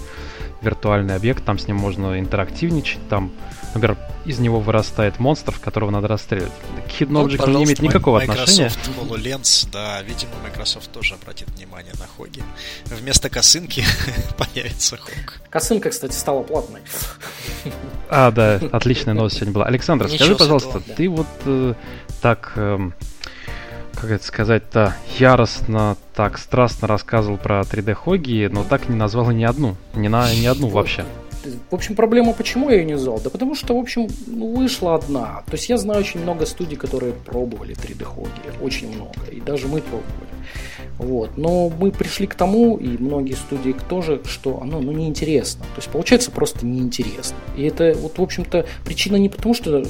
виртуальный 0.62 1.16
объект, 1.16 1.46
там 1.46 1.58
с 1.58 1.68
ним 1.68 1.78
можно 1.78 2.20
интерактивничать, 2.20 3.08
там, 3.10 3.32
например, 3.74 3.97
из 4.26 4.39
него 4.39 4.59
вырастает 4.59 5.20
монстр, 5.20 5.57
которого 5.59 5.89
надо 5.91 6.07
расстреливать. 6.07 6.51
Hidden 6.88 7.07
ну, 7.09 7.28
Object 7.28 7.49
не 7.49 7.63
имеет 7.63 7.80
никакого 7.82 8.20
Microsoft 8.20 8.49
отношения. 8.49 8.72
HoloLens, 8.99 9.70
да, 9.72 10.01
видимо, 10.01 10.32
Microsoft 10.43 10.91
тоже 10.91 11.15
обратит 11.15 11.49
внимание 11.51 11.93
на 11.99 12.07
хоги. 12.07 12.43
Вместо 12.86 13.30
косынки 13.30 13.84
появится 14.38 14.97
хог. 14.97 15.41
Косынка, 15.49 15.89
кстати, 15.89 16.13
стала 16.13 16.43
платной. 16.43 16.82
А, 18.09 18.32
да, 18.32 18.59
отличная 18.72 19.13
новость 19.13 19.36
сегодня 19.36 19.53
была. 19.53 19.65
Александр, 19.65 20.09
скажи, 20.09 20.36
пожалуйста, 20.36 20.80
ты 20.80 21.09
вот 21.09 21.28
э, 21.45 21.74
так... 22.22 22.53
Э, 22.55 22.91
как 23.99 24.11
это 24.11 24.24
сказать-то, 24.24 24.95
яростно, 25.18 25.97
так 26.13 26.38
страстно 26.38 26.88
рассказывал 26.88 27.38
про 27.38 27.61
3D-хоги, 27.61 28.47
но 28.51 28.63
так 28.63 28.89
не 28.89 28.95
назвал 28.95 29.32
и 29.32 29.34
ни 29.34 29.43
одну. 29.43 29.76
Ни, 29.95 30.07
на, 30.07 30.32
ни 30.36 30.45
одну 30.45 30.68
вообще. 30.68 31.03
В 31.70 31.76
общем, 31.76 31.96
проблема, 31.96 32.34
почему 32.34 32.70
я 32.70 32.78
ее 32.78 32.86
не 32.86 32.94
назвал? 32.94 33.20
Да 33.20 33.30
потому 33.30 33.56
что, 33.56 33.76
в 33.76 33.80
общем, 33.80 34.08
ну, 34.28 34.56
вышла 34.56 34.96
одна. 34.96 35.44
То 35.46 35.54
есть 35.54 35.70
я 35.70 35.78
знаю 35.78 36.00
очень 36.00 36.22
много 36.22 36.46
студий, 36.46 36.78
которые 36.78 37.14
пробовали 37.14 37.76
3D-хоги. 37.76 38.62
Очень 38.62 38.94
много. 38.96 39.26
И 39.32 39.40
даже 39.42 39.68
мы 39.68 39.82
пробовали. 39.82 40.27
Вот. 40.98 41.38
Но 41.38 41.70
мы 41.70 41.91
пришли 41.91 42.28
к 42.28 42.36
тому, 42.36 42.78
и 42.78 42.98
многие 42.98 43.34
студии 43.34 43.76
тоже, 43.88 44.22
что 44.26 44.62
оно 44.62 44.80
ну, 44.80 44.91
неинтересно. 44.91 45.62
То 45.62 45.78
есть 45.78 45.89
получается 45.89 46.32
просто 46.32 46.66
неинтересно. 46.66 47.36
И 47.56 47.64
это, 47.64 47.95
вот, 47.98 48.18
в 48.18 48.22
общем-то, 48.22 48.66
причина 48.84 49.18
не 49.18 49.30
потому, 49.30 49.54
что, 49.54 49.84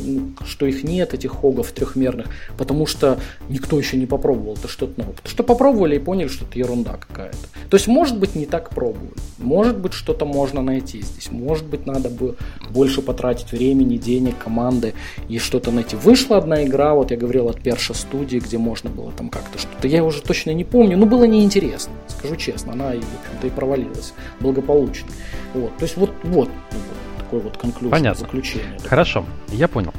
что 0.45 0.65
их 0.65 0.83
нет, 0.83 1.13
этих 1.13 1.31
хогов 1.31 1.71
трехмерных, 1.71 2.27
потому 2.57 2.85
что 2.85 3.19
никто 3.49 3.77
еще 3.77 3.97
не 3.97 4.05
попробовал 4.05 4.55
это 4.55 4.67
что-то 4.67 4.99
новое. 4.99 5.15
Потому 5.15 5.31
что 5.31 5.43
попробовали 5.43 5.95
и 5.95 5.99
поняли, 5.99 6.27
что 6.27 6.45
это 6.45 6.59
ерунда 6.59 6.93
какая-то. 6.93 7.37
То 7.69 7.77
есть, 7.77 7.87
может 7.87 8.17
быть, 8.17 8.35
не 8.35 8.45
так 8.45 8.69
пробовали. 8.71 9.11
Может 9.37 9.77
быть, 9.77 9.93
что-то 9.93 10.25
можно 10.25 10.61
найти 10.61 11.01
здесь. 11.01 11.31
Может 11.31 11.65
быть, 11.65 11.85
надо 11.85 12.09
бы 12.09 12.35
больше 12.69 13.01
потратить 13.01 13.51
времени, 13.51 13.97
денег, 13.97 14.37
команды 14.37 14.93
и 15.29 15.39
что-то 15.39 15.71
найти. 15.71 15.95
Вышла 15.95 16.37
одна 16.37 16.63
игра, 16.63 16.93
вот 16.93 17.11
я 17.11 17.17
говорил 17.17 17.47
от 17.47 17.61
Перша 17.61 17.93
студии, 17.93 18.39
где 18.39 18.57
можно 18.57 18.89
было 18.89 19.11
там 19.11 19.29
как-то 19.29 19.57
что-то. 19.59 19.87
Я 19.87 20.03
уже 20.03 20.21
точно 20.21 20.51
не 20.51 20.63
помню, 20.63 20.96
ну, 20.97 21.05
было 21.05 21.25
неинтересно, 21.25 21.93
скажу 22.07 22.35
честно. 22.35 22.73
Она, 22.73 22.85
в 22.85 22.89
общем-то, 22.89 23.47
и 23.47 23.49
провалилась 23.49 24.13
благополучно. 24.39 25.09
Вот, 25.53 25.75
то 25.77 25.83
есть 25.83 25.97
вот, 25.97 26.13
вот, 26.23 26.49
вот 26.49 26.97
такой 27.17 27.39
вот 27.41 27.57
конклюзия, 27.57 27.91
Понятно. 27.91 28.25
заключение. 28.25 28.79
Хорошо, 28.85 29.25
я 29.49 29.67
понял. 29.67 29.93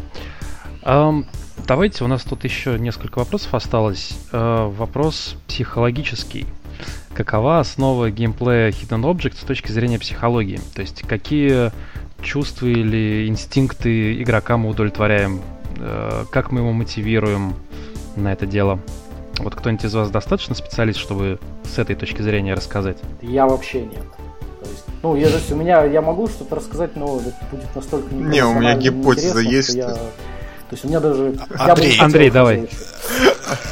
Um, 0.82 1.26
давайте, 1.66 2.04
у 2.04 2.06
нас 2.06 2.22
тут 2.22 2.44
еще 2.44 2.78
несколько 2.78 3.18
вопросов 3.18 3.54
осталось. 3.54 4.18
Uh, 4.32 4.70
вопрос 4.70 5.36
психологический. 5.46 6.46
Какова 7.12 7.58
основа 7.58 8.10
геймплея 8.10 8.70
Hidden 8.70 9.02
Object 9.02 9.36
с 9.40 9.44
точки 9.44 9.72
зрения 9.72 9.98
психологии? 9.98 10.60
То 10.74 10.82
есть 10.82 11.02
какие 11.02 11.72
чувства 12.22 12.66
или 12.66 13.26
инстинкты 13.28 14.22
игрока 14.22 14.56
мы 14.56 14.70
удовлетворяем? 14.70 15.42
Uh, 15.74 16.26
как 16.30 16.50
мы 16.50 16.60
его 16.60 16.72
мотивируем 16.72 17.54
на 18.16 18.32
это 18.32 18.46
дело? 18.46 18.80
Вот 19.38 19.54
кто-нибудь 19.54 19.84
из 19.84 19.94
вас 19.94 20.10
достаточно 20.10 20.54
специалист, 20.54 20.98
чтобы 20.98 21.38
с 21.64 21.78
этой 21.78 21.96
точки 21.96 22.22
зрения 22.22 22.54
рассказать? 22.54 22.98
Я 23.22 23.46
вообще 23.46 23.82
нет. 23.82 24.04
То 24.62 24.70
есть, 24.70 24.84
ну, 25.02 25.16
я, 25.16 25.28
то 25.28 25.34
есть 25.36 25.52
у 25.52 25.56
меня, 25.56 25.84
я 25.84 26.02
могу 26.02 26.26
что-то 26.28 26.56
рассказать, 26.56 26.96
но 26.96 27.18
это 27.18 27.32
будет 27.50 27.74
настолько 27.74 28.12
Не, 28.14 28.44
у 28.44 28.54
меня 28.54 28.76
гипотеза 28.76 29.40
есть. 29.40 29.74
Я, 29.74 29.96
то 30.68 30.74
есть 30.74 30.84
у 30.84 30.88
меня 30.88 31.00
даже... 31.00 31.34
Андрей, 31.56 31.96
я 31.96 32.04
Андрей 32.04 32.30
давай. 32.30 32.68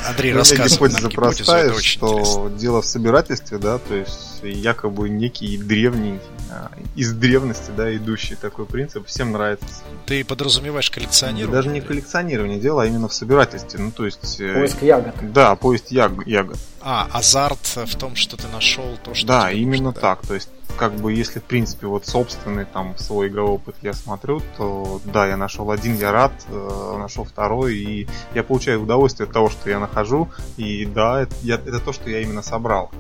Андрей, 0.08 0.32
рассказывай. 0.32 0.88
Гипотеза 0.88 1.10
простая, 1.10 1.74
что 1.80 2.50
дело 2.56 2.80
в 2.80 2.86
собирательстве, 2.86 3.58
да, 3.58 3.78
то 3.78 3.94
есть 3.94 4.40
якобы 4.42 5.10
некий 5.10 5.58
древний 5.58 6.18
а, 6.50 6.70
из 6.94 7.12
древности, 7.12 7.70
да, 7.76 7.94
идущий 7.94 8.34
такой 8.34 8.64
принцип, 8.64 9.06
всем 9.06 9.32
нравится. 9.32 9.66
Ты 10.06 10.24
подразумеваешь 10.24 10.90
коллекционирование? 10.90 11.54
Даже 11.54 11.68
не 11.68 11.82
коллекционирование 11.82 12.58
дело, 12.58 12.82
а 12.82 12.86
именно 12.86 13.08
в 13.08 13.14
собирательстве. 13.14 13.78
Ну, 13.80 13.90
то 13.90 14.06
есть... 14.06 14.40
Э, 14.40 14.54
поиск 14.54 14.82
ягод. 14.82 15.14
Да, 15.32 15.54
поиск 15.56 15.90
ягод. 15.90 16.56
А, 16.88 17.08
азарт 17.12 17.78
в 17.84 17.96
том, 17.96 18.14
что 18.14 18.36
ты 18.36 18.46
нашел 18.46 18.84
то, 19.02 19.12
что 19.12 19.26
Да, 19.26 19.50
именно 19.50 19.86
нужно, 19.86 20.00
так. 20.00 20.20
Да? 20.22 20.28
То 20.28 20.34
есть, 20.34 20.48
как 20.76 20.94
бы, 20.94 21.12
если, 21.12 21.40
в 21.40 21.42
принципе, 21.42 21.88
вот 21.88 22.06
собственный 22.06 22.64
там 22.64 22.96
свой 22.96 23.26
игровой 23.26 23.54
опыт 23.54 23.74
я 23.82 23.92
смотрю, 23.92 24.40
то 24.56 25.00
да, 25.04 25.26
я 25.26 25.36
нашел 25.36 25.72
один, 25.72 25.96
я 25.96 26.12
рад, 26.12 26.30
э, 26.48 26.96
нашел 26.96 27.24
второй, 27.24 27.74
и 27.74 28.08
я 28.34 28.44
получаю 28.44 28.84
удовольствие 28.84 29.26
от 29.26 29.32
того, 29.32 29.50
что 29.50 29.68
я 29.68 29.80
нахожу, 29.80 30.28
и 30.56 30.86
да, 30.86 31.22
это, 31.22 31.34
я, 31.42 31.56
это 31.56 31.80
то, 31.80 31.92
что 31.92 32.08
я 32.08 32.20
именно 32.20 32.42
собрал. 32.42 32.92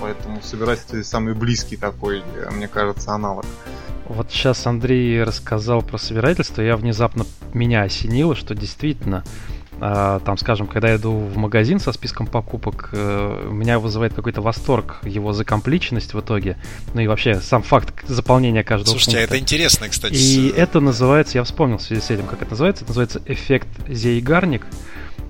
Поэтому 0.00 0.40
собирательство 0.40 1.02
самый 1.02 1.34
близкий 1.34 1.76
такой, 1.76 2.20
э, 2.20 2.50
мне 2.50 2.66
кажется, 2.66 3.12
аналог. 3.12 3.44
Вот 4.06 4.30
сейчас 4.30 4.66
Андрей 4.66 5.22
рассказал 5.22 5.82
про 5.82 5.98
собирательство, 5.98 6.62
я 6.62 6.78
внезапно 6.78 7.26
меня 7.52 7.82
осенило, 7.82 8.34
что 8.36 8.54
действительно 8.54 9.22
там, 9.80 10.38
скажем, 10.38 10.66
когда 10.66 10.88
я 10.88 10.96
иду 10.96 11.12
в 11.12 11.36
магазин 11.36 11.80
со 11.80 11.92
списком 11.92 12.26
покупок, 12.26 12.90
э, 12.92 13.48
меня 13.50 13.78
вызывает 13.78 14.14
какой-то 14.14 14.40
восторг 14.40 15.00
его 15.02 15.32
закомпличенность 15.32 16.14
в 16.14 16.20
итоге. 16.20 16.56
Ну 16.94 17.00
и 17.00 17.06
вообще 17.06 17.40
сам 17.40 17.62
факт 17.62 18.06
заполнения 18.06 18.62
каждого 18.62 18.90
Слушайте, 18.90 19.18
а 19.18 19.20
пункта. 19.20 19.34
это 19.34 19.42
интересно, 19.42 19.88
кстати. 19.88 20.14
И 20.14 20.48
это 20.48 20.80
называется, 20.80 21.38
я 21.38 21.44
вспомнил 21.44 21.78
в 21.78 21.82
связи 21.82 22.00
с 22.00 22.10
этим, 22.10 22.26
как 22.26 22.42
это 22.42 22.52
называется, 22.52 22.84
это 22.84 22.90
называется 22.90 23.22
эффект 23.26 23.68
Зейгарник, 23.88 24.66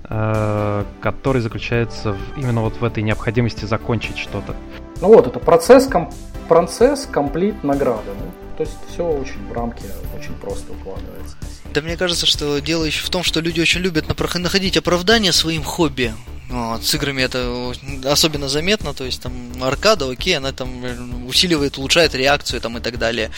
э, 0.09 0.85
который 1.01 1.41
заключается 1.41 2.13
в, 2.13 2.39
именно 2.39 2.61
вот 2.61 2.81
в 2.81 2.85
этой 2.85 3.03
необходимости 3.03 3.65
закончить 3.65 4.19
что-то. 4.19 4.55
Ну 5.01 5.09
вот, 5.09 5.27
это 5.27 5.39
процесс, 5.39 5.87
ком, 5.87 6.13
процесс 6.49 7.07
комплит 7.07 7.65
награды. 7.65 8.11
Ну, 8.19 8.31
то 8.57 8.63
есть 8.63 8.77
все 8.89 9.07
очень 9.07 9.47
в 9.49 9.53
рамки, 9.53 9.85
очень 10.17 10.35
просто 10.35 10.73
укладывается. 10.73 11.37
Да 11.75 11.81
мне 11.81 11.97
кажется, 11.97 12.25
что 12.25 12.61
дело 12.61 12.85
еще 12.85 13.05
в 13.05 13.11
том, 13.11 13.25
что 13.25 13.41
люди 13.41 13.61
очень 13.61 13.81
любят 13.81 14.07
находить 14.09 14.77
оправдание 14.77 15.33
своим 15.33 15.65
хобби. 15.65 16.15
Вот, 16.49 16.85
с 16.85 16.95
играми 16.95 17.23
это 17.23 17.73
особенно 18.05 18.49
заметно, 18.49 18.95
то 18.95 19.03
есть 19.03 19.21
там 19.21 19.33
аркада, 19.61 20.09
окей, 20.09 20.37
она 20.37 20.53
там 20.53 21.27
усиливает, 21.27 21.77
улучшает 21.77 22.15
реакцию 22.15 22.61
там 22.61 22.79
и 22.79 22.81
так 22.81 22.99
далее. 22.99 23.31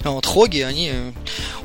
Вот 0.00 0.26
хоги, 0.26 0.62
они 0.62 0.92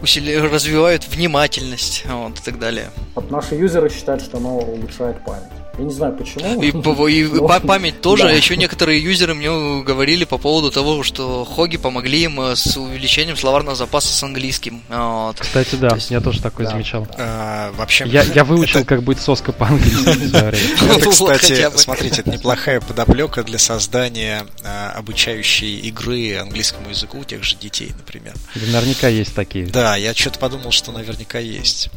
усили... 0.03 0.35
развивают 0.35 1.07
внимательность 1.07 2.03
вот, 2.05 2.37
и 2.37 2.41
так 2.43 2.59
далее. 2.59 2.91
Вот 3.15 3.31
наши 3.31 3.55
юзеры 3.55 3.89
считают, 3.89 4.21
что 4.21 4.37
оно 4.37 4.57
улучшает 4.57 5.25
память. 5.25 5.60
Я 5.77 5.85
не 5.85 5.91
знаю 5.93 6.13
почему. 6.13 6.61
И, 6.61 6.67
и 7.13 7.23
но... 7.23 7.59
память 7.61 8.01
тоже. 8.01 8.23
Да. 8.23 8.31
Еще 8.31 8.57
некоторые 8.57 9.01
юзеры 9.01 9.33
мне 9.33 9.49
говорили 9.83 10.25
по 10.25 10.37
поводу 10.37 10.69
того, 10.71 11.03
что 11.03 11.45
хоги 11.45 11.77
помогли 11.77 12.23
им 12.23 12.41
э, 12.41 12.55
с 12.55 12.77
увеличением 12.77 13.37
словарного 13.37 13.75
запаса 13.75 14.13
с 14.13 14.23
английским. 14.23 14.81
Вот. 14.89 15.39
Кстати, 15.39 15.75
да, 15.75 15.95
есть... 15.95 16.11
я 16.11 16.19
тоже 16.19 16.41
такое 16.41 16.65
да. 16.65 16.73
замечал. 16.73 17.07
А, 17.17 17.71
вообще, 17.73 18.05
я, 18.07 18.23
я 18.23 18.43
выучил, 18.43 18.79
это... 18.79 18.87
как 18.87 19.03
будет 19.03 19.21
соска 19.21 19.51
по-английски. 19.51 20.01
Это, 20.91 21.09
кстати, 21.09 21.77
смотрите, 21.77 22.21
это 22.21 22.29
неплохая 22.29 22.81
подоплека 22.81 23.43
для 23.43 23.57
создания 23.57 24.45
а, 24.63 24.91
обучающей 24.97 25.79
игры 25.79 26.37
английскому 26.37 26.89
языку 26.89 27.19
у 27.19 27.23
тех 27.23 27.43
же 27.43 27.55
детей, 27.55 27.91
например. 27.97 28.33
Наверняка 28.55 29.07
есть 29.07 29.33
такие. 29.33 29.65
Да, 29.67 29.95
я 29.95 30.13
что-то 30.13 30.39
подумал, 30.39 30.71
что 30.71 30.91
наверняка 30.91 31.39
есть. 31.39 31.89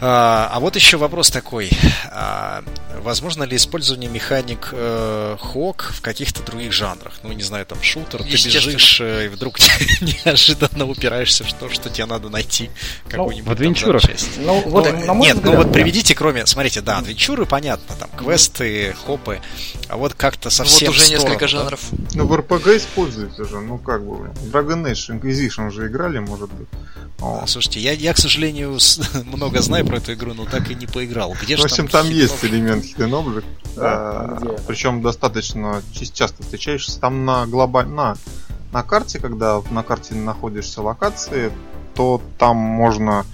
А, 0.00 0.48
а 0.52 0.60
вот 0.60 0.76
еще 0.76 0.96
вопрос 0.96 1.30
такой. 1.30 1.70
А, 2.10 2.62
возможно 3.00 3.42
ли 3.42 3.56
использование 3.56 4.08
механик 4.08 4.68
э, 4.72 5.36
хок 5.40 5.92
в 5.96 6.00
каких-то 6.00 6.42
других 6.42 6.72
жанрах? 6.72 7.14
Ну, 7.22 7.32
не 7.32 7.42
знаю, 7.42 7.66
там 7.66 7.82
шутер, 7.82 8.22
ты 8.22 8.30
бежишь 8.30 9.00
э, 9.00 9.26
и 9.26 9.28
вдруг 9.28 9.58
неожиданно 10.00 10.86
упираешься 10.86 11.44
в 11.44 11.52
то, 11.52 11.68
что 11.68 11.90
тебе 11.90 12.06
надо 12.06 12.28
найти 12.28 12.70
ну, 13.06 13.10
какую-нибудь 13.10 13.58
ну, 13.58 13.74
там 13.74 13.98
часть. 13.98 14.28
Ну, 14.38 14.60
вот, 14.66 14.86
ну, 14.86 15.06
на 15.06 15.14
нет, 15.18 15.36
взгляд, 15.36 15.44
ну 15.44 15.56
вот 15.56 15.72
приведите, 15.72 16.14
кроме, 16.14 16.46
смотрите, 16.46 16.80
да, 16.80 16.98
адвенчуры, 16.98 17.44
понятно, 17.44 17.96
там 17.96 18.08
квесты, 18.16 18.94
хопы, 19.04 19.40
а 19.88 19.96
вот 19.96 20.14
как-то 20.14 20.50
совсем 20.50 20.88
Вот 20.88 20.96
уже 20.96 21.06
сторону, 21.06 21.24
несколько 21.24 21.44
да? 21.44 21.48
жанров. 21.48 21.80
Ну, 22.14 22.26
в 22.26 22.32
RPG 22.32 22.76
используется 22.76 23.44
же, 23.44 23.60
ну 23.60 23.78
как 23.78 24.04
бы, 24.04 24.28
Dragon 24.52 24.84
Age, 24.84 25.20
Inquisition 25.20 25.68
уже 25.68 25.88
играли, 25.88 26.18
может 26.18 26.52
быть. 26.52 26.68
О. 27.20 27.44
Слушайте, 27.46 27.80
я, 27.80 27.92
я, 27.92 28.14
к 28.14 28.18
сожалению, 28.18 28.78
много 29.24 29.60
знаю 29.60 29.87
про 29.88 29.96
эту 29.96 30.12
игру, 30.12 30.34
но 30.34 30.44
так 30.44 30.70
и 30.70 30.74
не 30.74 30.86
поиграл. 30.86 31.34
Где 31.40 31.56
в 31.56 31.64
общем, 31.64 31.88
там, 31.88 32.04
там 32.04 32.10
есть 32.12 32.44
элемент 32.44 32.84
Hidden 32.84 33.10
Object. 33.10 33.44
Да, 33.76 33.82
а, 33.82 34.56
причем 34.66 35.02
достаточно 35.02 35.82
часто 36.12 36.42
встречаешься. 36.42 37.00
Там 37.00 37.24
на 37.24 37.46
глобаль... 37.46 37.86
на, 37.86 38.16
на 38.72 38.82
карте, 38.82 39.18
когда 39.18 39.60
на 39.70 39.82
карте 39.82 40.14
находишься 40.14 40.82
локации, 40.82 41.50
то 41.94 42.20
там 42.38 42.56
можно 42.56 43.24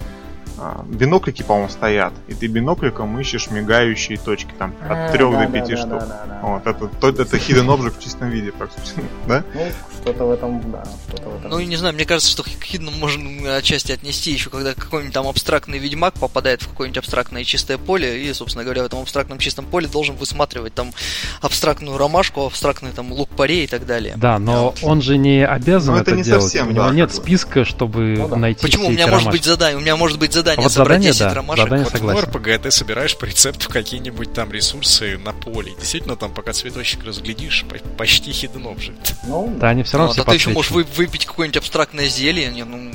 а, 0.58 0.84
биноклики, 0.86 1.42
по-моему, 1.42 1.68
стоят, 1.68 2.12
и 2.28 2.34
ты 2.34 2.46
бинокликом 2.46 3.18
ищешь 3.18 3.50
мигающие 3.50 4.16
точки, 4.16 4.52
там, 4.56 4.72
от 4.88 5.12
3 5.12 5.18
до 5.18 5.46
5 5.46 5.78
штук. 5.78 6.02
Вот, 6.42 6.66
это, 6.66 6.86
то, 6.86 7.08
это 7.08 7.36
hidden 7.36 7.66
object 7.66 7.98
в 7.98 8.02
чистом 8.02 8.30
виде, 8.30 8.52
практически, 8.52 9.02
да? 9.26 9.42
Ну, 9.54 9.66
что-то 10.04 10.24
в 10.24 10.30
этом, 10.32 10.70
да, 10.70 10.84
что-то 11.08 11.30
в 11.30 11.38
этом. 11.38 11.50
Ну, 11.50 11.60
не 11.60 11.76
знаю, 11.76 11.94
мне 11.94 12.04
кажется, 12.04 12.30
что 12.30 12.42
к 12.42 12.48
hidden 12.48 12.96
можно 12.98 13.56
отчасти 13.56 13.92
отнести 13.92 14.32
еще, 14.32 14.50
когда 14.50 14.74
какой-нибудь 14.74 15.14
там 15.14 15.26
абстрактный 15.26 15.78
ведьмак 15.78 16.14
попадает 16.14 16.62
в 16.62 16.68
какое-нибудь 16.68 16.98
абстрактное 16.98 17.44
чистое 17.44 17.78
поле, 17.78 18.22
и, 18.22 18.32
собственно 18.34 18.64
говоря, 18.64 18.82
в 18.82 18.86
этом 18.86 19.00
абстрактном 19.00 19.38
чистом 19.38 19.64
поле 19.64 19.88
должен 19.88 20.14
высматривать 20.16 20.74
там 20.74 20.92
абстрактную 21.40 21.96
ромашку, 21.96 22.44
абстрактный 22.44 22.92
там 22.92 23.12
лук 23.12 23.30
парей 23.30 23.64
и 23.64 23.66
так 23.66 23.86
далее. 23.86 24.14
Да, 24.16 24.38
но 24.38 24.74
он 24.82 25.00
же 25.00 25.16
не 25.16 25.44
обязан 25.46 25.94
но 25.94 26.00
это, 26.02 26.10
это 26.10 26.18
не 26.18 26.24
делать. 26.24 26.42
Совсем, 26.42 26.68
у 26.68 26.72
него 26.72 26.84
да, 26.84 26.94
нет 26.94 27.14
списка, 27.14 27.64
чтобы 27.64 28.14
ну, 28.18 28.28
да. 28.28 28.36
найти 28.36 28.60
Почему? 28.60 28.88
У 28.88 28.90
меня 28.90 29.06
может 29.06 29.30
быть 29.30 29.44
задание, 29.44 29.78
у 29.78 29.80
меня 29.80 29.96
может 29.96 30.18
быть 30.18 30.32
задание 30.34 30.60
а 30.60 30.62
вот 30.64 30.72
собрать 30.72 31.02
задание, 31.02 31.12
10 31.12 31.20
да, 31.20 31.34
ромашек. 31.34 31.64
Задание 31.64 31.84
вот 31.84 31.92
согласен. 31.92 32.20
в 32.20 32.36
RPG 32.36 32.58
ты 32.58 32.70
собираешь 32.70 33.16
по 33.16 33.24
рецепту 33.24 33.70
какие-нибудь 33.70 34.34
там 34.34 34.52
ресурсы 34.52 35.16
на 35.16 35.32
поле. 35.32 35.72
Действительно, 35.78 36.16
там, 36.16 36.32
пока 36.32 36.52
цветочек 36.52 37.04
разглядишь, 37.04 37.64
почти 37.96 38.32
hidden 38.32 38.64
object. 38.64 39.14
Ну, 39.26 39.56
да, 39.58 39.70
они 39.70 39.82
все 39.82 39.93
равно 39.96 40.08
ну, 40.08 40.12
все 40.12 40.22
а 40.22 40.24
ты 40.24 40.34
еще 40.34 40.50
можешь 40.50 40.70
вы, 40.70 40.84
выпить 40.84 41.26
какое-нибудь 41.26 41.58
абстрактное 41.58 42.08
зелье. 42.08 42.48
Не, 42.50 42.64
ну, 42.64 42.92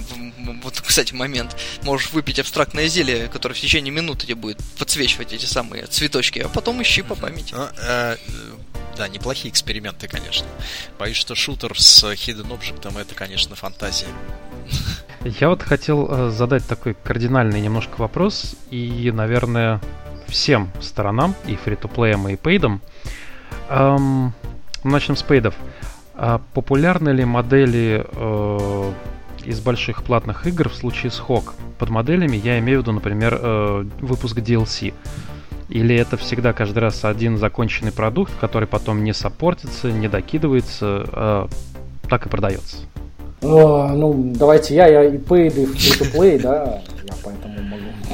вот, 0.64 0.82
кстати, 0.82 1.14
момент. 1.14 1.56
Можешь 1.84 2.12
выпить 2.12 2.40
абстрактное 2.40 2.88
зелье, 2.88 3.28
которое 3.28 3.56
в 3.56 3.60
течение 3.60 3.92
минуты 3.92 4.26
тебе 4.26 4.36
будет 4.36 4.58
подсвечивать 4.78 5.34
эти 5.34 5.46
самые 5.46 5.86
цветочки, 5.88 6.40
а 6.40 6.50
потом 6.50 6.82
ищи 6.82 7.02
по 7.02 7.16
памяти. 7.16 7.54
Ну, 7.54 7.68
э, 7.82 8.18
да, 8.98 9.08
неплохие 9.08 9.52
эксперименты, 9.52 10.08
конечно. 10.08 10.46
Боюсь, 10.98 11.18
что 11.18 11.36
шутер 11.36 11.80
с 11.80 12.04
Hidden 12.04 12.48
Object 12.50 13.00
это, 13.00 13.16
конечно, 13.16 13.56
фантазия. 13.56 14.08
Я 15.24 15.50
вот 15.50 15.64
хотел 15.64 16.08
э, 16.10 16.30
задать 16.32 16.66
такой 16.66 16.94
кардинальный 16.94 17.62
немножко 17.62 17.96
вопрос, 17.98 18.56
и, 18.72 19.12
наверное, 19.14 19.82
всем 20.28 20.72
сторонам, 20.82 21.36
и 21.46 21.56
фри-то-плеям, 21.56 22.28
и 22.30 22.36
пейдам. 22.36 22.82
Эм, 23.70 24.34
начнем 24.84 25.16
с 25.16 25.24
пейдов. 25.24 25.56
А 26.22 26.42
популярны 26.54 27.10
ли 27.10 27.24
модели 27.24 28.06
э, 28.06 28.92
из 29.46 29.62
больших 29.62 30.04
платных 30.04 30.46
игр 30.48 30.68
в 30.68 30.76
случае 30.76 31.14
с 31.14 31.18
Хок? 31.18 31.54
Под 31.78 31.90
моделями 31.90 32.36
я 32.36 32.60
имею 32.60 32.80
в 32.80 32.82
виду, 32.82 32.92
например, 32.92 33.40
э, 33.42 33.86
выпуск 34.02 34.38
DLC. 34.38 34.94
Или 35.70 35.96
это 35.96 36.18
всегда 36.18 36.52
каждый 36.52 36.80
раз 36.80 37.06
один 37.06 37.38
законченный 37.38 37.94
продукт, 37.94 38.34
который 38.42 38.68
потом 38.68 39.06
не 39.06 39.14
саппортится, 39.14 39.94
не 39.94 40.10
докидывается, 40.10 41.06
э, 41.10 41.48
так 42.10 42.26
и 42.26 42.30
продается? 42.30 42.76
О, 43.42 43.88
ну, 43.88 44.34
давайте 44.36 44.76
я, 44.76 44.88
я 44.88 45.06
и 45.06 45.18
paid, 45.18 45.56
и 45.56 45.66
free-to-play, 45.68 46.42
да, 46.42 46.82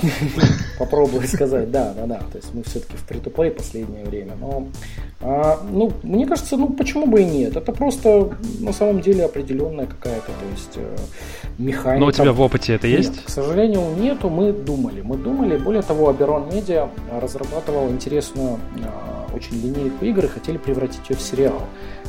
попробовать 0.79 1.29
сказать, 1.29 1.71
да, 1.71 1.93
да, 1.93 2.05
да, 2.05 2.19
то 2.31 2.37
есть 2.37 2.53
мы 2.53 2.63
все-таки 2.63 2.97
в 2.97 3.09
free-to-play 3.09 3.51
последнее 3.51 4.05
время, 4.05 4.33
но, 4.39 4.67
а, 5.21 5.61
ну, 5.69 5.91
мне 6.03 6.25
кажется, 6.25 6.57
ну, 6.57 6.69
почему 6.69 7.07
бы 7.07 7.21
и 7.21 7.25
нет, 7.25 7.55
это 7.55 7.71
просто 7.71 8.35
на 8.59 8.73
самом 8.73 9.01
деле 9.01 9.25
определенная 9.25 9.85
какая-то, 9.85 10.27
то 10.27 10.45
есть 10.51 10.71
э, 10.75 10.95
механика. 11.57 11.99
Но 11.99 12.07
у 12.07 12.11
тебя 12.11 12.33
в 12.33 12.41
опыте 12.41 12.73
это 12.73 12.87
есть? 12.87 13.11
Нет, 13.11 13.25
к 13.25 13.29
сожалению, 13.29 13.81
нету, 13.97 14.29
мы 14.29 14.51
думали, 14.51 15.01
мы 15.01 15.17
думали, 15.17 15.57
более 15.57 15.81
того, 15.81 16.11
Aberon 16.11 16.49
Media 16.51 16.89
разрабатывал 17.11 17.89
интересную 17.89 18.59
а, 18.83 19.14
очень 19.35 19.61
линейку 19.61 20.05
игр 20.05 20.25
и 20.25 20.27
хотели 20.27 20.57
превратить 20.57 21.09
ее 21.09 21.15
в 21.15 21.21
сериал. 21.21 21.61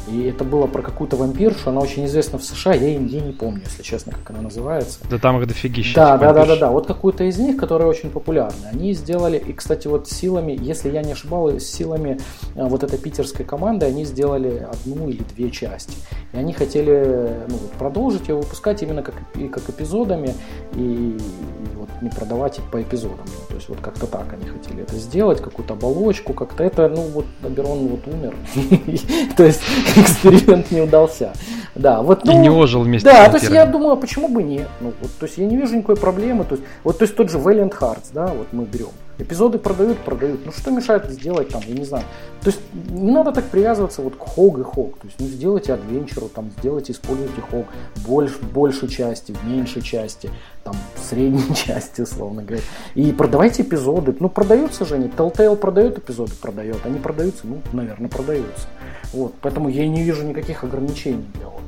И 0.08 0.22
это 0.22 0.44
было 0.44 0.66
про 0.66 0.82
какую-то 0.82 1.16
вампиршу, 1.16 1.70
она 1.70 1.80
очень 1.80 2.04
известна 2.06 2.38
в 2.38 2.44
США, 2.44 2.74
я, 2.74 2.90
я 2.90 3.20
не 3.20 3.32
помню, 3.32 3.62
если 3.64 3.82
честно, 3.82 4.12
как 4.12 4.30
она 4.30 4.40
называется. 4.40 5.00
Да 5.10 5.18
там 5.18 5.40
их 5.40 5.48
дофигища. 5.48 5.94
Да, 5.96 6.16
да, 6.16 6.32
да, 6.32 6.46
да, 6.46 6.56
да. 6.56 6.70
Вот 6.70 6.86
какую-то 6.86 7.24
из 7.24 7.38
них, 7.38 7.56
которая 7.56 7.88
очень 7.88 8.10
популярна. 8.10 8.68
Они 8.70 8.92
сделали, 8.92 9.36
и, 9.36 9.52
кстати, 9.52 9.88
вот 9.88 10.08
силами, 10.08 10.56
если 10.60 10.90
я 10.90 11.02
не 11.02 11.12
ошибаюсь, 11.12 11.66
силами 11.66 12.20
э, 12.54 12.64
вот 12.68 12.84
этой 12.84 12.98
питерской 12.98 13.44
команды, 13.44 13.86
они 13.86 14.04
сделали 14.04 14.66
одну 14.70 15.08
или 15.08 15.22
две 15.34 15.50
части. 15.50 15.94
И 16.32 16.36
они 16.36 16.52
хотели 16.52 17.44
ну, 17.48 17.58
продолжить 17.78 18.28
ее 18.28 18.36
выпускать 18.36 18.82
именно 18.82 19.02
как, 19.02 19.14
как 19.52 19.68
эпизодами 19.68 20.34
и, 20.74 21.16
и 21.16 21.76
вот 21.76 21.88
не 22.00 22.10
продавать 22.10 22.58
их 22.58 22.64
по 22.70 22.80
эпизодам. 22.80 23.26
То 23.48 23.54
есть 23.54 23.68
вот 23.68 23.78
как-то 23.80 24.06
так 24.06 24.32
они 24.32 24.44
хотели 24.44 24.82
это 24.82 24.94
сделать, 24.96 25.40
какую-то 25.40 25.74
оболочку, 25.74 26.32
как-то 26.32 26.62
это, 26.62 26.88
ну 26.88 27.02
вот 27.16 27.26
Аберон 27.42 27.88
вот 27.88 28.06
умер. 28.06 28.34
То 29.36 29.44
есть 29.44 29.60
эксперимент 29.96 30.70
не 30.70 30.82
удался. 30.82 31.32
Да, 31.74 32.02
вот, 32.02 32.24
ну, 32.24 32.32
и 32.32 32.36
не 32.36 32.48
ожил 32.48 32.82
вместе 32.82 33.06
Да, 33.06 33.28
то 33.28 33.36
есть 33.36 33.50
я 33.50 33.66
думаю, 33.66 33.92
а 33.92 33.96
почему 33.96 34.28
бы 34.28 34.42
нет? 34.42 34.68
Ну, 34.80 34.92
вот, 35.00 35.10
то 35.18 35.26
есть 35.26 35.36
я 35.36 35.46
не 35.46 35.56
вижу 35.56 35.76
никакой 35.76 35.96
проблемы. 35.96 36.44
То 36.44 36.54
есть, 36.54 36.66
вот, 36.84 36.98
то 36.98 37.04
есть 37.04 37.14
тот 37.14 37.30
же 37.30 37.38
Valiant 37.38 37.74
Hearts, 37.78 38.06
да, 38.14 38.28
вот 38.28 38.46
мы 38.52 38.64
берем. 38.64 38.88
Эпизоды 39.18 39.58
продают, 39.58 39.98
продают. 39.98 40.44
Ну 40.44 40.52
что 40.52 40.70
мешает 40.70 41.10
сделать 41.10 41.48
там, 41.48 41.62
я 41.66 41.74
не 41.74 41.84
знаю. 41.84 42.04
То 42.42 42.48
есть 42.48 42.60
не 42.90 43.10
надо 43.10 43.32
так 43.32 43.44
привязываться 43.46 44.02
вот 44.02 44.16
к 44.16 44.20
хог 44.20 44.58
и 44.58 44.62
хог. 44.62 44.98
То 44.98 45.06
есть 45.06 45.18
ну, 45.18 45.26
сделайте 45.26 45.72
адвенчуру, 45.72 46.28
там 46.28 46.50
сделайте, 46.58 46.92
используйте 46.92 47.40
хог 47.40 47.66
больше, 48.06 48.34
в 48.34 48.52
большей 48.52 48.88
части, 48.88 49.32
в 49.32 49.44
меньшей 49.44 49.82
части, 49.82 50.30
там 50.64 50.74
в 50.94 51.04
средней 51.04 51.54
части, 51.54 52.02
условно 52.02 52.42
говоря. 52.42 52.62
И 52.94 53.12
продавайте 53.12 53.62
эпизоды. 53.62 54.14
Ну 54.20 54.28
продаются 54.28 54.84
же 54.84 54.96
они. 54.96 55.08
Telltale 55.08 55.56
продает 55.56 55.98
эпизоды, 55.98 56.32
продает. 56.40 56.84
Они 56.84 56.98
продаются, 56.98 57.46
ну, 57.46 57.62
наверное, 57.72 58.10
продаются. 58.10 58.66
Вот. 59.12 59.34
Поэтому 59.40 59.68
я 59.68 59.88
не 59.88 60.02
вижу 60.02 60.24
никаких 60.24 60.62
ограничений 60.62 61.24
для 61.34 61.46
вот 61.46 61.62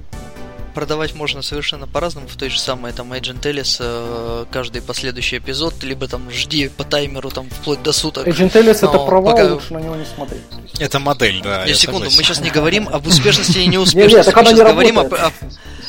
продавать 0.79 1.13
можно 1.17 1.43
совершенно 1.43 1.89
по-разному. 1.89 2.29
В 2.29 2.37
той 2.37 2.51
же 2.51 2.61
самой 2.61 2.93
там 2.93 3.13
Agent 3.13 3.41
Ellis 3.43 3.79
э, 3.81 4.45
каждый 4.53 4.81
последующий 4.81 5.39
эпизод, 5.39 5.83
либо 5.83 6.07
там 6.07 6.31
жди 6.31 6.69
по 6.69 6.85
таймеру 6.85 7.31
там 7.31 7.51
вплоть 7.51 7.83
до 7.83 7.91
суток. 7.91 8.29
Agent 8.29 8.53
Ellis 8.53 8.77
это 8.77 8.99
провал, 8.99 9.35
пока... 9.35 9.55
лучше 9.55 9.75
на 9.75 9.79
него 9.79 9.97
не 9.97 10.05
смотреть. 10.05 10.43
Это 10.79 11.01
модель, 11.01 11.43
да. 11.43 11.67
Не, 11.67 11.75
секунду, 11.75 12.05
мы 12.05 12.23
сейчас 12.23 12.41
не 12.41 12.51
говорим 12.51 12.89
об 12.89 13.05
успешности 13.09 13.59
и 13.59 13.67
неуспешности. 13.67 14.33
Мы 14.33 14.45
сейчас 14.45 14.57
говорим 14.57 15.01
о 15.01 15.33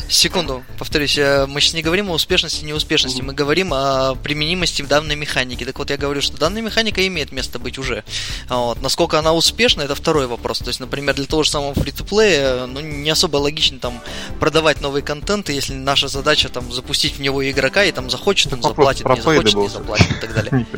Секунду, 0.10 0.64
повторюсь, 0.80 1.20
э, 1.20 1.46
мы 1.46 1.62
сейчас 1.62 1.76
не 1.76 1.84
говорим 1.84 2.10
о 2.10 2.14
успешности 2.14 2.64
и 2.64 2.66
неуспешности, 2.66 3.22
мы 3.22 3.34
говорим 3.34 3.72
о 3.76 4.16
применимости 4.16 4.82
данной 4.82 5.16
механики. 5.16 5.64
Так 5.64 5.78
вот, 5.78 5.92
я 5.92 5.98
говорю, 5.98 6.20
что 6.20 6.36
данная 6.36 6.64
механика 6.64 7.06
имеет 7.06 7.32
место 7.32 7.60
быть 7.60 7.78
уже. 7.78 8.04
Вот. 8.50 8.82
Насколько 8.82 9.20
она 9.20 9.34
успешна, 9.34 9.84
это 9.84 9.94
второй 9.94 10.26
вопрос. 10.26 10.60
То 10.60 10.70
есть, 10.70 10.80
например, 10.80 11.14
для 11.14 11.26
того 11.26 11.44
же 11.44 11.52
самого 11.52 11.74
free-to-play, 11.74 12.66
ну, 12.66 12.80
не 12.80 13.10
особо 13.12 13.38
логично 13.38 13.78
там 13.78 14.02
продавать 14.40 14.79
новый 14.82 15.02
контент, 15.02 15.50
если 15.50 15.74
наша 15.74 16.08
задача 16.08 16.50
там 16.50 16.72
запустить 16.72 17.18
в 17.18 17.22
него 17.22 17.48
игрока, 17.50 17.84
и 17.84 17.92
там 17.92 18.10
захочет, 18.10 18.54
он 18.54 18.62
заплатит, 18.62 19.08
не 19.08 19.16
захочет, 19.16 19.56
не 19.56 19.68
заплатит 19.68 20.12
и 20.12 20.20
так 20.20 20.34
далее. 20.34 20.66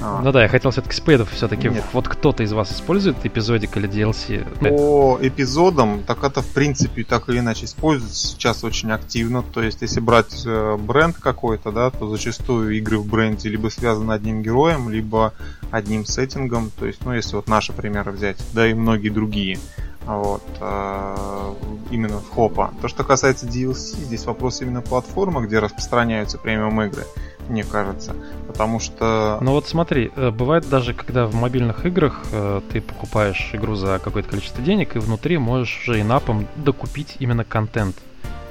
А. 0.00 0.20
Ну 0.22 0.32
да, 0.32 0.42
я 0.42 0.48
хотел 0.48 0.70
все-таки 0.70 0.94
спейдов 0.94 1.32
все-таки. 1.32 1.70
Вот 1.92 2.08
кто-то 2.08 2.42
из 2.42 2.52
вас 2.52 2.72
использует 2.72 3.24
эпизодик 3.24 3.76
или 3.76 3.88
DLC? 3.88 4.68
По 4.68 5.18
эпизодам, 5.20 6.02
так 6.04 6.24
это 6.24 6.42
в 6.42 6.48
принципе 6.48 7.04
так 7.04 7.28
или 7.28 7.38
иначе 7.38 7.64
используется 7.64 8.26
сейчас 8.26 8.64
очень 8.64 8.90
активно. 8.90 9.42
То 9.42 9.62
есть, 9.62 9.82
если 9.82 10.00
брать 10.00 10.42
э, 10.44 10.76
бренд 10.76 11.16
какой-то, 11.18 11.72
да, 11.72 11.90
то 11.90 12.08
зачастую 12.08 12.76
игры 12.76 12.98
в 12.98 13.06
бренде 13.06 13.48
либо 13.48 13.68
связаны 13.68 14.12
одним 14.12 14.42
героем, 14.42 14.88
либо 14.90 15.32
одним 15.70 16.04
сеттингом. 16.04 16.70
То 16.78 16.86
есть, 16.86 17.04
ну, 17.04 17.12
если 17.12 17.36
вот 17.36 17.48
наши 17.48 17.72
примеры 17.72 18.12
взять, 18.12 18.38
да 18.52 18.68
и 18.68 18.74
многие 18.74 19.08
другие. 19.08 19.58
Вот, 20.08 20.42
э, 20.58 21.54
именно 21.90 22.18
в 22.18 22.30
хопа. 22.30 22.72
То, 22.80 22.88
что 22.88 23.04
касается 23.04 23.46
DLC, 23.46 24.04
здесь 24.04 24.24
вопрос 24.24 24.62
именно 24.62 24.80
платформы, 24.80 25.46
где 25.46 25.58
распространяются 25.58 26.38
премиум 26.38 26.80
игры 26.82 27.04
мне 27.48 27.64
кажется. 27.64 28.14
Потому 28.46 28.80
что... 28.80 29.38
Ну 29.40 29.52
вот 29.52 29.66
смотри, 29.66 30.10
э, 30.14 30.30
бывает 30.30 30.68
даже, 30.68 30.94
когда 30.94 31.26
в 31.26 31.34
мобильных 31.34 31.86
играх 31.86 32.22
э, 32.32 32.60
ты 32.70 32.80
покупаешь 32.80 33.50
игру 33.52 33.74
за 33.74 33.98
какое-то 34.02 34.28
количество 34.28 34.62
денег, 34.62 34.96
и 34.96 34.98
внутри 34.98 35.38
можешь 35.38 35.80
уже 35.82 36.00
инапом 36.00 36.46
докупить 36.56 37.16
именно 37.18 37.44
контент. 37.44 37.96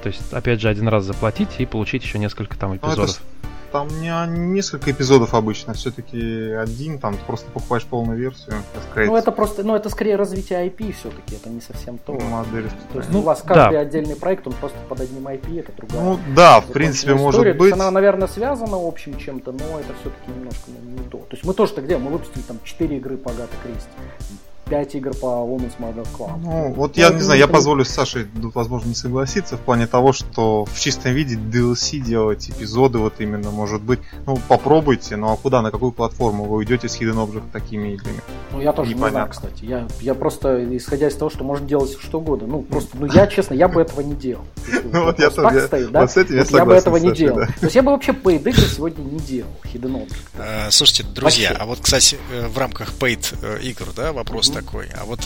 То 0.02 0.08
есть, 0.08 0.32
опять 0.32 0.60
же, 0.60 0.68
один 0.68 0.88
раз 0.88 1.04
заплатить 1.04 1.48
и 1.58 1.66
получить 1.66 2.04
еще 2.04 2.18
несколько 2.18 2.56
там 2.56 2.76
эпизодов. 2.76 2.98
Ну, 2.98 3.04
это 3.04 3.37
там 3.72 3.88
не 4.00 4.10
несколько 4.28 4.90
эпизодов 4.90 5.34
обычно, 5.34 5.74
все-таки 5.74 6.52
один, 6.52 6.98
там 6.98 7.14
ты 7.14 7.24
просто 7.24 7.50
покупаешь 7.50 7.84
полную 7.84 8.18
версию. 8.18 8.56
Ну 8.96 9.16
это 9.16 9.32
просто, 9.32 9.62
ну 9.62 9.74
это 9.74 9.90
скорее 9.90 10.16
развитие 10.16 10.66
IP 10.66 10.92
все-таки, 10.92 11.36
это 11.36 11.48
не 11.50 11.60
совсем 11.60 11.98
то. 11.98 12.12
Модель. 12.12 12.70
То 12.92 12.98
есть 12.98 13.10
ну, 13.10 13.20
у 13.20 13.22
вас 13.22 13.42
каждый 13.42 13.74
да. 13.74 13.80
отдельный 13.80 14.16
проект, 14.16 14.46
он 14.46 14.54
просто 14.54 14.78
под 14.88 15.00
одним 15.00 15.26
IP, 15.26 15.60
это 15.60 15.72
другая. 15.76 16.02
Ну 16.02 16.18
да, 16.34 16.60
в 16.60 16.66
принципе, 16.66 17.12
история. 17.12 17.24
может 17.24 17.56
быть. 17.56 17.72
Она, 17.72 17.90
наверное, 17.90 18.28
связана 18.28 18.76
общим 18.76 19.16
чем-то, 19.18 19.52
но 19.52 19.80
это 19.80 19.94
все-таки 20.00 20.30
немножко 20.30 20.70
не 20.70 21.08
то. 21.08 21.18
То 21.18 21.32
есть 21.32 21.44
мы 21.44 21.54
тоже 21.54 21.74
так 21.74 21.86
делаем, 21.86 22.04
мы 22.04 22.12
выпустили 22.12 22.42
там 22.42 22.58
4 22.64 22.96
игры 22.96 23.16
по 23.16 23.30
Агата 23.30 23.54
Кристи 23.62 23.90
5 24.68 24.94
игр 24.96 25.14
по 25.14 25.26
Women's 25.26 25.72
Mother 25.78 26.06
Club. 26.16 26.32
Ну, 26.42 26.72
вот 26.74 26.96
я, 26.96 27.08
я 27.08 27.14
не 27.14 27.20
знаю, 27.20 27.38
я 27.40 27.48
позволю 27.48 27.84
Саше, 27.84 28.28
возможно, 28.54 28.88
не 28.88 28.94
согласиться 28.94 29.56
в 29.56 29.60
плане 29.60 29.86
того, 29.86 30.12
что 30.12 30.64
в 30.64 30.78
чистом 30.78 31.12
виде 31.12 31.36
DLC 31.36 31.98
делать 31.98 32.50
эпизоды 32.50 32.98
вот 32.98 33.14
именно, 33.18 33.50
может 33.50 33.82
быть, 33.82 34.00
ну, 34.26 34.38
попробуйте, 34.48 35.16
ну 35.16 35.32
а 35.32 35.36
куда, 35.36 35.62
на 35.62 35.70
какую 35.70 35.92
платформу 35.92 36.44
вы 36.44 36.56
уйдете 36.56 36.88
с 36.88 37.00
Hidden 37.00 37.26
Object 37.26 37.50
такими 37.52 37.94
играми? 37.94 38.20
Ну, 38.52 38.60
я 38.60 38.72
тоже 38.72 38.90
Непонятно. 38.90 39.06
не 39.06 39.10
знаю, 39.12 39.28
кстати. 39.30 39.64
Я, 39.64 39.88
я 40.00 40.14
просто, 40.14 40.76
исходя 40.76 41.08
из 41.08 41.14
того, 41.14 41.30
что 41.30 41.44
можно 41.44 41.66
делать 41.66 41.96
что 42.00 42.18
угодно, 42.18 42.46
ну, 42.46 42.62
просто, 42.62 42.96
ну, 42.98 43.06
я, 43.06 43.26
честно, 43.26 43.54
я 43.54 43.68
бы 43.68 43.80
этого 43.80 44.00
не 44.00 44.14
делал. 44.14 44.44
Ну, 44.90 45.04
вот 45.04 45.18
я 45.18 45.28
тоже, 45.28 45.66
стоит, 45.66 45.90
да? 45.90 46.00
вот 46.00 46.10
с 46.10 46.16
этим 46.16 46.36
я 46.36 46.44
согласен, 46.44 46.56
Я 46.56 46.64
бы 46.64 46.74
этого 46.74 46.96
не 46.96 47.12
делал. 47.12 47.38
То 47.40 47.52
есть 47.62 47.74
я 47.74 47.82
бы 47.82 47.92
вообще 47.92 48.12
paid 48.12 48.40
игры 48.40 48.62
сегодня 48.62 49.02
не 49.02 49.18
делал, 49.18 49.50
Hidden 49.64 50.06
Object. 50.06 50.16
Э, 50.38 50.70
слушайте, 50.70 51.04
друзья, 51.04 51.54
а 51.58 51.66
вот, 51.66 51.80
кстати, 51.80 52.16
э, 52.32 52.46
в 52.48 52.56
рамках 52.56 52.94
paid 52.98 53.34
э, 53.42 53.60
игр, 53.62 53.86
да, 53.94 54.12
вопрос 54.12 54.48
такой. 54.60 54.88
А 54.94 55.04
вот 55.04 55.20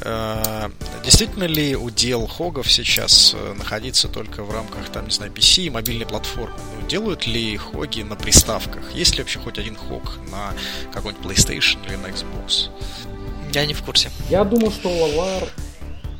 э, 0.00 0.70
действительно 1.04 1.44
ли 1.44 1.76
удел 1.76 2.26
хогов 2.26 2.70
сейчас 2.70 3.34
э, 3.34 3.54
находиться 3.54 4.08
только 4.08 4.42
в 4.42 4.50
рамках, 4.50 4.88
там, 4.90 5.04
не 5.06 5.10
знаю, 5.10 5.32
PC 5.32 5.64
и 5.64 5.70
мобильной 5.70 6.06
платформы? 6.06 6.56
Ну, 6.80 6.86
делают 6.88 7.26
ли 7.26 7.56
хоги 7.56 8.02
на 8.02 8.16
приставках? 8.16 8.92
Есть 8.94 9.16
ли 9.16 9.22
вообще 9.22 9.38
хоть 9.38 9.58
один 9.58 9.76
хог 9.76 10.18
на 10.30 10.52
какой-нибудь 10.92 11.24
PlayStation 11.24 11.78
или 11.86 11.96
на 11.96 12.06
Xbox? 12.08 12.70
Я 13.52 13.66
не 13.66 13.74
в 13.74 13.82
курсе. 13.82 14.10
Я 14.30 14.44
думаю, 14.44 14.70
что 14.70 14.88
Лавар 14.88 15.48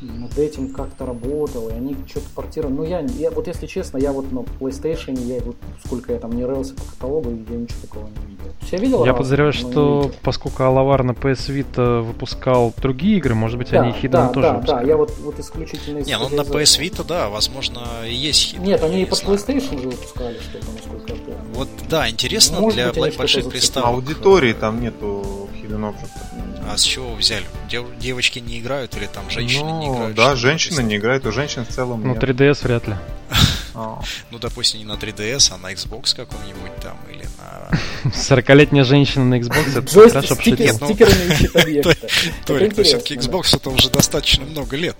над 0.03 0.37
этим 0.37 0.69
как-то 0.69 1.05
работал, 1.05 1.69
и 1.69 1.73
они 1.73 1.95
что-то 2.07 2.27
портировали. 2.35 2.73
Ну, 2.73 2.83
я, 2.83 2.99
я, 2.99 3.31
вот 3.31 3.47
если 3.47 3.67
честно, 3.67 3.97
я 3.97 4.11
вот 4.11 4.31
на 4.31 4.39
PlayStation, 4.39 5.19
я 5.19 5.41
вот 5.41 5.55
сколько 5.85 6.13
я 6.13 6.19
там 6.19 6.31
не 6.33 6.45
рылся 6.45 6.73
по 6.75 6.83
каталогу, 6.83 7.29
я 7.29 7.57
ничего 7.57 7.79
такого 7.81 8.07
не 8.07 8.31
видел. 8.31 8.51
Я 8.71 8.77
видел. 8.77 9.05
Я 9.05 9.13
подозреваю, 9.13 9.53
что 9.53 10.11
поскольку 10.21 10.63
Алавар 10.63 11.03
на 11.03 11.11
PS 11.11 11.49
Vita 11.49 12.01
выпускал 12.01 12.73
другие 12.77 13.17
игры, 13.17 13.35
может 13.35 13.57
быть, 13.57 13.71
да, 13.71 13.81
они 13.81 13.91
Hidden 13.91 14.09
да, 14.09 14.27
тоже 14.29 14.47
да, 14.47 14.53
выпускали. 14.53 14.85
Да, 14.85 14.89
я 14.89 14.97
вот, 14.97 15.11
вот 15.19 15.39
исключительно 15.39 15.99
Не, 15.99 16.17
ну 16.17 16.29
на 16.29 16.41
PS 16.41 16.79
Vita, 16.79 17.05
да, 17.05 17.29
возможно, 17.29 17.81
и 18.07 18.13
есть 18.13 18.53
Hidden. 18.53 18.65
Нет, 18.65 18.83
они 18.83 19.03
и 19.03 19.05
под 19.05 19.23
PlayStation 19.23 19.81
же 19.81 19.89
выпускали 19.89 20.37
что-то, 20.39 20.65
насколько 20.71 21.13
я 21.13 21.19
помню. 21.19 21.53
Вот, 21.53 21.69
да, 21.89 22.09
интересно 22.09 22.59
может 22.59 22.75
для 22.75 22.91
быть, 22.91 23.17
больших 23.17 23.49
приставок. 23.49 23.89
Аудитории 23.89 24.53
там 24.53 24.81
нету 24.81 25.49
Hidden 25.61 25.93
Object. 25.93 26.52
А 26.69 26.77
с 26.77 26.83
чего 26.83 27.13
взяли? 27.13 27.45
Дев, 27.69 27.85
девочки 27.99 28.39
не 28.39 28.59
играют 28.59 28.95
или 28.95 29.05
там 29.05 29.29
женщины 29.29 29.65
ну, 29.65 29.79
не 29.79 29.87
играют? 29.89 30.15
Да, 30.15 30.35
женщины 30.35 30.81
не 30.81 30.97
играют, 30.97 31.25
у 31.25 31.31
женщин 31.31 31.65
в 31.65 31.69
целом 31.69 32.01
Ну, 32.05 32.15
3DS 32.15 32.63
вряд 32.63 32.87
ли. 32.87 32.95
Ну, 34.31 34.39
допустим, 34.39 34.79
не 34.79 34.85
на 34.85 34.93
3DS, 34.93 35.53
а 35.53 35.57
на 35.57 35.73
Xbox 35.73 36.15
каком-нибудь 36.15 36.75
там 36.81 36.97
или 37.11 37.25
на... 37.37 37.69
40-летняя 38.09 38.83
женщина 38.83 39.25
на 39.25 39.39
Xbox, 39.39 39.77
это 39.77 40.09
хорошо 40.09 40.35
пошутил. 40.35 40.77
Ну, 40.79 40.87
стикерами 40.87 41.33
ищет 41.33 41.55
объекта. 41.55 41.97
Толик, 42.45 42.73
все-таки 42.73 43.15
Xbox 43.15 43.55
это 43.55 43.69
уже 43.69 43.89
достаточно 43.89 44.45
много 44.45 44.75
лет. 44.75 44.97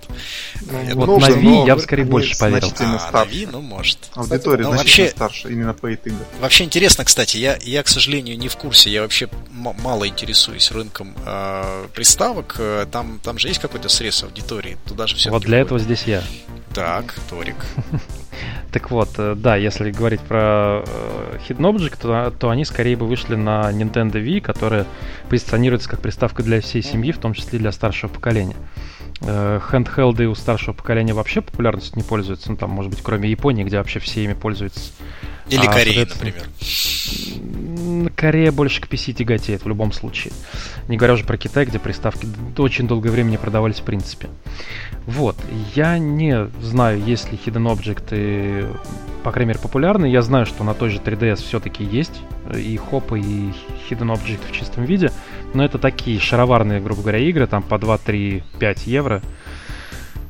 Ну, 0.62 1.06
вот 1.06 1.20
на 1.20 1.26
Wii 1.26 1.66
я 1.66 1.76
бы 1.76 1.82
скорее 1.82 2.04
больше 2.04 2.38
поверил. 2.38 2.72
А, 2.78 3.12
на 3.12 3.24
Wii, 3.24 3.48
ну, 3.50 3.60
может. 3.60 3.98
Аудитория 4.14 4.64
значительно 4.64 5.10
старше, 5.10 5.50
именно 5.50 5.74
по 5.74 5.90
игр. 5.90 6.14
Вообще 6.40 6.64
интересно, 6.64 7.04
кстати, 7.04 7.36
я, 7.36 7.58
я, 7.62 7.82
к 7.82 7.88
сожалению, 7.88 8.38
не 8.38 8.48
в 8.48 8.56
курсе, 8.56 8.90
я 8.90 9.02
вообще 9.02 9.28
мало 9.50 10.06
интересуюсь 10.08 10.70
рынком 10.70 11.14
э, 11.24 11.86
приставок. 11.94 12.60
Там, 12.90 13.20
там 13.22 13.38
же 13.38 13.48
есть 13.48 13.60
какой-то 13.60 13.88
срез 13.88 14.22
аудитории, 14.22 14.76
туда 14.86 15.06
же 15.06 15.16
все 15.16 15.30
Вот 15.30 15.42
для 15.42 15.58
этого 15.58 15.78
здесь 15.78 16.04
я. 16.06 16.22
Так, 16.74 17.14
Торик. 17.30 17.56
Так 18.72 18.90
вот, 18.90 19.10
э, 19.18 19.34
да, 19.36 19.56
если 19.56 19.90
говорить 19.90 20.20
про 20.20 20.82
э, 20.86 21.38
Hidden 21.48 21.74
Object, 21.74 21.98
то, 22.00 22.30
то 22.30 22.50
они 22.50 22.64
скорее 22.64 22.96
бы 22.96 23.06
вышли 23.06 23.34
на 23.34 23.70
Nintendo 23.70 24.14
Wii, 24.14 24.40
которая 24.40 24.86
позиционируется 25.28 25.88
как 25.88 26.00
приставка 26.00 26.42
для 26.42 26.60
всей 26.60 26.82
семьи, 26.82 27.12
в 27.12 27.18
том 27.18 27.34
числе 27.34 27.58
для 27.58 27.72
старшего 27.72 28.10
поколения. 28.10 28.56
Хендхелды 29.20 30.26
у 30.26 30.34
старшего 30.34 30.74
поколения 30.74 31.14
вообще 31.14 31.40
популярностью 31.40 31.96
не 31.96 32.02
пользуются, 32.02 32.50
ну 32.50 32.56
там, 32.56 32.70
может 32.70 32.90
быть, 32.90 33.00
кроме 33.00 33.30
Японии, 33.30 33.64
где 33.64 33.78
вообще 33.78 34.00
все 34.00 34.24
ими 34.24 34.34
пользуются. 34.34 34.92
Или 35.48 35.66
а, 35.66 35.72
Кореи, 35.72 36.06
например. 36.08 36.44
Корея 38.16 38.52
больше 38.52 38.80
к 38.80 38.88
PC 38.88 39.12
тяготеет 39.12 39.64
в 39.64 39.68
любом 39.68 39.92
случае. 39.92 40.32
Не 40.88 40.96
говоря 40.96 41.14
уже 41.14 41.24
про 41.24 41.36
Китай, 41.36 41.66
где 41.66 41.78
приставки 41.78 42.26
очень 42.58 42.86
долгое 42.86 43.10
время 43.10 43.30
не 43.30 43.38
продавались 43.38 43.80
в 43.80 43.82
принципе. 43.82 44.28
Вот. 45.06 45.36
Я 45.74 45.98
не 45.98 46.48
знаю, 46.60 47.02
есть 47.02 47.30
ли 47.30 47.38
Hidden 47.44 47.74
Object, 47.74 48.78
по 49.22 49.32
крайней 49.32 49.48
мере, 49.50 49.60
популярны. 49.60 50.06
Я 50.06 50.22
знаю, 50.22 50.46
что 50.46 50.64
на 50.64 50.74
той 50.74 50.90
же 50.90 50.98
3DS 50.98 51.36
все-таки 51.36 51.84
есть 51.84 52.20
и 52.54 52.76
хопы, 52.76 53.20
и 53.20 53.52
Hidden 53.88 54.14
Object 54.14 54.40
в 54.48 54.52
чистом 54.52 54.84
виде. 54.84 55.12
Но 55.52 55.64
это 55.64 55.78
такие 55.78 56.18
шароварные, 56.18 56.80
грубо 56.80 57.02
говоря, 57.02 57.18
игры, 57.18 57.46
там 57.46 57.62
по 57.62 57.78
2, 57.78 57.98
3, 57.98 58.42
5 58.58 58.86
евро. 58.86 59.22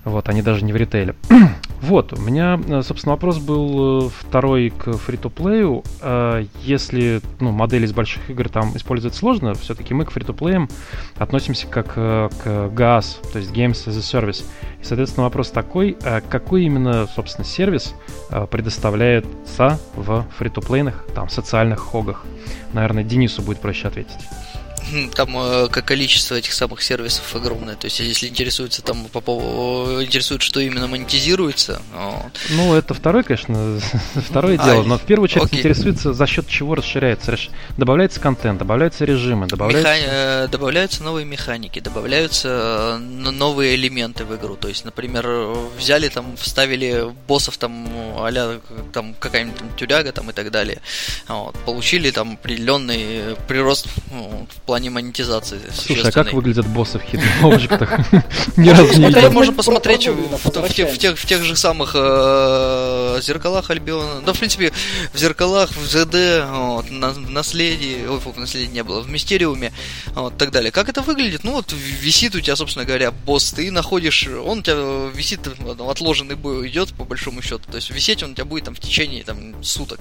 Вот, 0.05 0.28
они 0.28 0.42
даже 0.42 0.64
не 0.64 0.72
в 0.72 0.76
ритейле. 0.76 1.14
вот, 1.80 2.12
у 2.12 2.20
меня, 2.20 2.61
э, 2.66 2.82
собственно, 2.82 3.14
вопрос 3.14 3.38
был 3.38 4.07
э, 4.07 4.11
второй 4.11 4.70
к 4.70 4.92
фри-то-плею. 4.92 5.82
Э, 6.02 6.44
если 6.62 7.20
ну, 7.40 7.52
модели 7.52 7.86
из 7.86 7.92
больших 7.92 8.28
игр 8.28 8.48
там 8.48 8.76
использовать 8.76 9.16
сложно, 9.16 9.55
все-таки 9.55 9.94
мы 9.94 10.05
к 10.05 10.11
фри-то-плеям 10.11 10.68
относимся 11.16 11.66
как 11.66 11.94
к 11.94 12.30
GAS, 12.44 13.32
то 13.32 13.38
есть 13.38 13.52
Games 13.52 13.86
as 13.86 13.96
a 13.96 14.22
Service. 14.22 14.44
И, 14.80 14.84
соответственно, 14.84 15.24
вопрос 15.24 15.50
такой, 15.50 15.96
какой 16.28 16.64
именно, 16.64 17.07
собственно, 17.07 17.46
сервис 17.46 17.94
предоставляется 18.50 19.78
в 19.96 20.26
фри-то-плейных, 20.36 21.07
там, 21.14 21.28
социальных 21.28 21.80
хогах? 21.80 22.24
Наверное, 22.72 23.05
Денису 23.05 23.42
будет 23.42 23.61
проще 23.61 23.88
ответить. 23.88 24.18
Там 25.14 25.37
э, 25.37 25.68
количество 25.68 26.35
этих 26.35 26.53
самых 26.53 26.82
сервисов 26.82 27.35
огромное. 27.35 27.76
То 27.76 27.87
есть, 27.87 28.01
если 28.01 28.28
интересуется 28.28 28.82
там 28.82 29.07
по 29.07 29.20
поводу 29.20 30.03
интересует, 30.03 30.43
что 30.43 30.61
именно 30.61 30.87
монетизируется. 30.87 31.82
Вот. 31.93 32.32
Ну, 32.51 32.74
это 32.74 32.95
второе, 32.95 33.22
конечно, 33.22 33.80
второе 34.14 34.59
а, 34.59 34.64
дело. 34.64 34.82
Но 34.85 34.99
в 34.99 35.03
первую 35.03 35.24
очередь 35.24 35.45
окей. 35.45 35.61
интересуется, 35.61 36.12
за 36.12 36.26
счет 36.26 36.47
чего 36.49 36.74
расширяется. 36.74 37.37
Добавляется 37.76 38.20
контент, 38.20 38.59
добавляются 38.59 39.05
режимы, 39.05 39.47
добавляются... 39.47 39.95
Меха... 39.95 40.07
Э, 40.07 40.49
добавляются 40.49 41.03
новые 41.03 41.24
механики, 41.24 41.80
добавляются 41.80 42.49
э, 42.49 42.99
новые 42.99 43.74
элементы 43.74 44.24
в 44.24 44.35
игру. 44.37 44.57
То 44.57 44.68
есть, 44.68 44.85
например, 44.85 45.26
взяли 45.78 46.09
там, 46.09 46.37
вставили 46.37 47.12
боссов 47.26 47.57
там, 47.59 47.89
а 48.16 48.61
там 48.93 49.14
какая-нибудь 49.18 49.59
там 49.59 49.68
тюряга 49.76 50.12
там 50.12 50.30
и 50.30 50.32
так 50.32 50.51
далее. 50.51 50.80
Вот. 51.28 51.57
Получили 51.64 52.11
там 52.11 52.32
определенный 52.32 53.37
прирост 53.49 53.87
ну, 54.11 54.47
в 54.51 54.61
плане 54.62 54.73
плане 54.74 54.90
монетизации. 54.90 55.60
Слушай, 55.72 56.08
а 56.08 56.10
как 56.10 56.32
выглядят 56.32 56.66
боссы 56.66 56.98
в 56.98 57.02
Hidden 57.02 57.42
Object? 57.42 58.24
Ни 58.56 58.70
разу 58.70 58.98
не 58.98 59.06
видел. 59.06 59.30
Можно 59.30 59.52
посмотреть 59.52 60.08
в 60.08 61.26
тех 61.26 61.44
же 61.44 61.54
самых 61.54 61.92
э, 61.94 63.20
зеркалах 63.22 63.70
Альбиона. 63.70 64.20
Да, 64.26 64.32
в 64.32 64.38
принципе, 64.40 64.72
в 65.12 65.18
зеркалах, 65.18 65.70
в 65.76 65.86
ЗД, 65.86 66.14
в 66.50 67.30
наследии, 67.30 68.04
ой, 68.04 68.18
в 68.18 68.36
наследии 68.36 68.72
не 68.72 68.82
было, 68.82 69.00
в 69.00 69.08
Мистериуме, 69.08 69.72
вот, 70.16 70.36
так 70.38 70.50
далее. 70.50 70.72
Как 70.72 70.88
это 70.88 71.02
выглядит? 71.02 71.44
Ну, 71.44 71.52
вот 71.52 71.72
висит 72.00 72.34
у 72.34 72.40
тебя, 72.40 72.56
собственно 72.56 72.84
говоря, 72.84 73.12
босс, 73.12 73.52
ты 73.52 73.70
находишь, 73.70 74.26
он 74.26 74.58
у 74.58 74.62
тебя 74.62 74.74
висит, 75.14 75.48
отложенный 75.88 76.34
бой 76.34 76.68
идет, 76.68 76.92
по 76.94 77.04
большому 77.04 77.42
счету. 77.42 77.62
То 77.70 77.76
есть 77.76 77.90
висеть 77.90 78.24
он 78.24 78.32
у 78.32 78.34
тебя 78.34 78.44
будет 78.44 78.64
там 78.64 78.74
в 78.74 78.80
течение 78.80 79.22
там, 79.22 79.62
суток. 79.62 80.00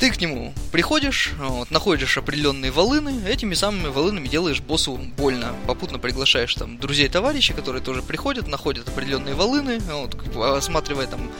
Ты 0.00 0.10
к 0.10 0.18
нему 0.18 0.54
приходишь, 0.72 1.32
вот, 1.38 1.70
находишь 1.70 2.16
определенные 2.16 2.70
волыны, 2.70 3.22
этими 3.28 3.52
самыми 3.52 3.88
волынами 3.88 4.28
делаешь 4.28 4.62
боссу 4.62 4.98
больно. 5.18 5.54
Попутно 5.66 5.98
приглашаешь 5.98 6.54
там 6.54 6.78
друзей 6.78 7.06
товарищей, 7.10 7.52
которые 7.52 7.82
тоже 7.82 8.00
приходят, 8.00 8.48
находят 8.48 8.88
определенные 8.88 9.34
волыны, 9.34 9.78
вот, 9.78 10.16
осматривая 10.56 11.06
там 11.06 11.30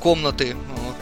комнаты, 0.00 0.54
вот, 0.54 0.96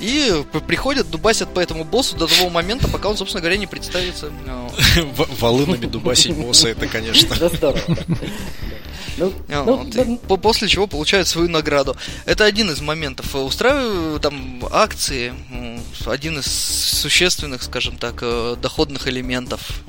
и 0.00 0.44
приходят, 0.66 1.10
дубасят 1.10 1.52
по 1.52 1.60
этому 1.60 1.84
боссу 1.84 2.16
до 2.16 2.26
того 2.26 2.50
момента, 2.50 2.88
пока 2.88 3.08
он, 3.08 3.16
собственно 3.16 3.40
говоря, 3.40 3.56
не 3.56 3.66
представится. 3.66 4.30
Волынами 5.38 5.86
дубасить 5.86 6.36
босса, 6.36 6.68
это, 6.68 6.86
конечно. 6.86 7.34
Да, 7.40 7.48
здорово. 7.48 7.80
Ну, 9.18 9.32
ну, 9.48 10.18
ну, 10.28 10.36
после 10.36 10.68
чего 10.68 10.86
получают 10.86 11.26
свою 11.26 11.48
награду. 11.48 11.96
Это 12.26 12.44
один 12.44 12.70
из 12.70 12.80
моментов. 12.80 13.34
Устраиваю 13.34 14.20
там 14.20 14.62
акции, 14.70 15.32
один 16.04 16.38
из 16.38 16.46
существенных, 16.46 17.62
скажем 17.62 17.96
так, 17.96 18.18
э, 18.20 18.56
доходных 18.60 19.08
элементов. 19.08 19.82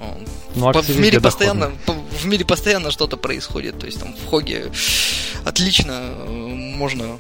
Ну, 0.56 0.72
в 0.72 1.00
мире 1.00 1.20
постоянно, 1.20 1.72
в 1.86 2.26
мире 2.26 2.46
постоянно 2.46 2.92
что-то 2.92 3.18
происходит. 3.18 3.78
То 3.80 3.86
есть 3.86 4.00
там 4.00 4.16
в 4.16 4.30
Хоге 4.30 4.72
отлично 5.44 5.92
э, 5.92 6.30
можно 6.30 7.18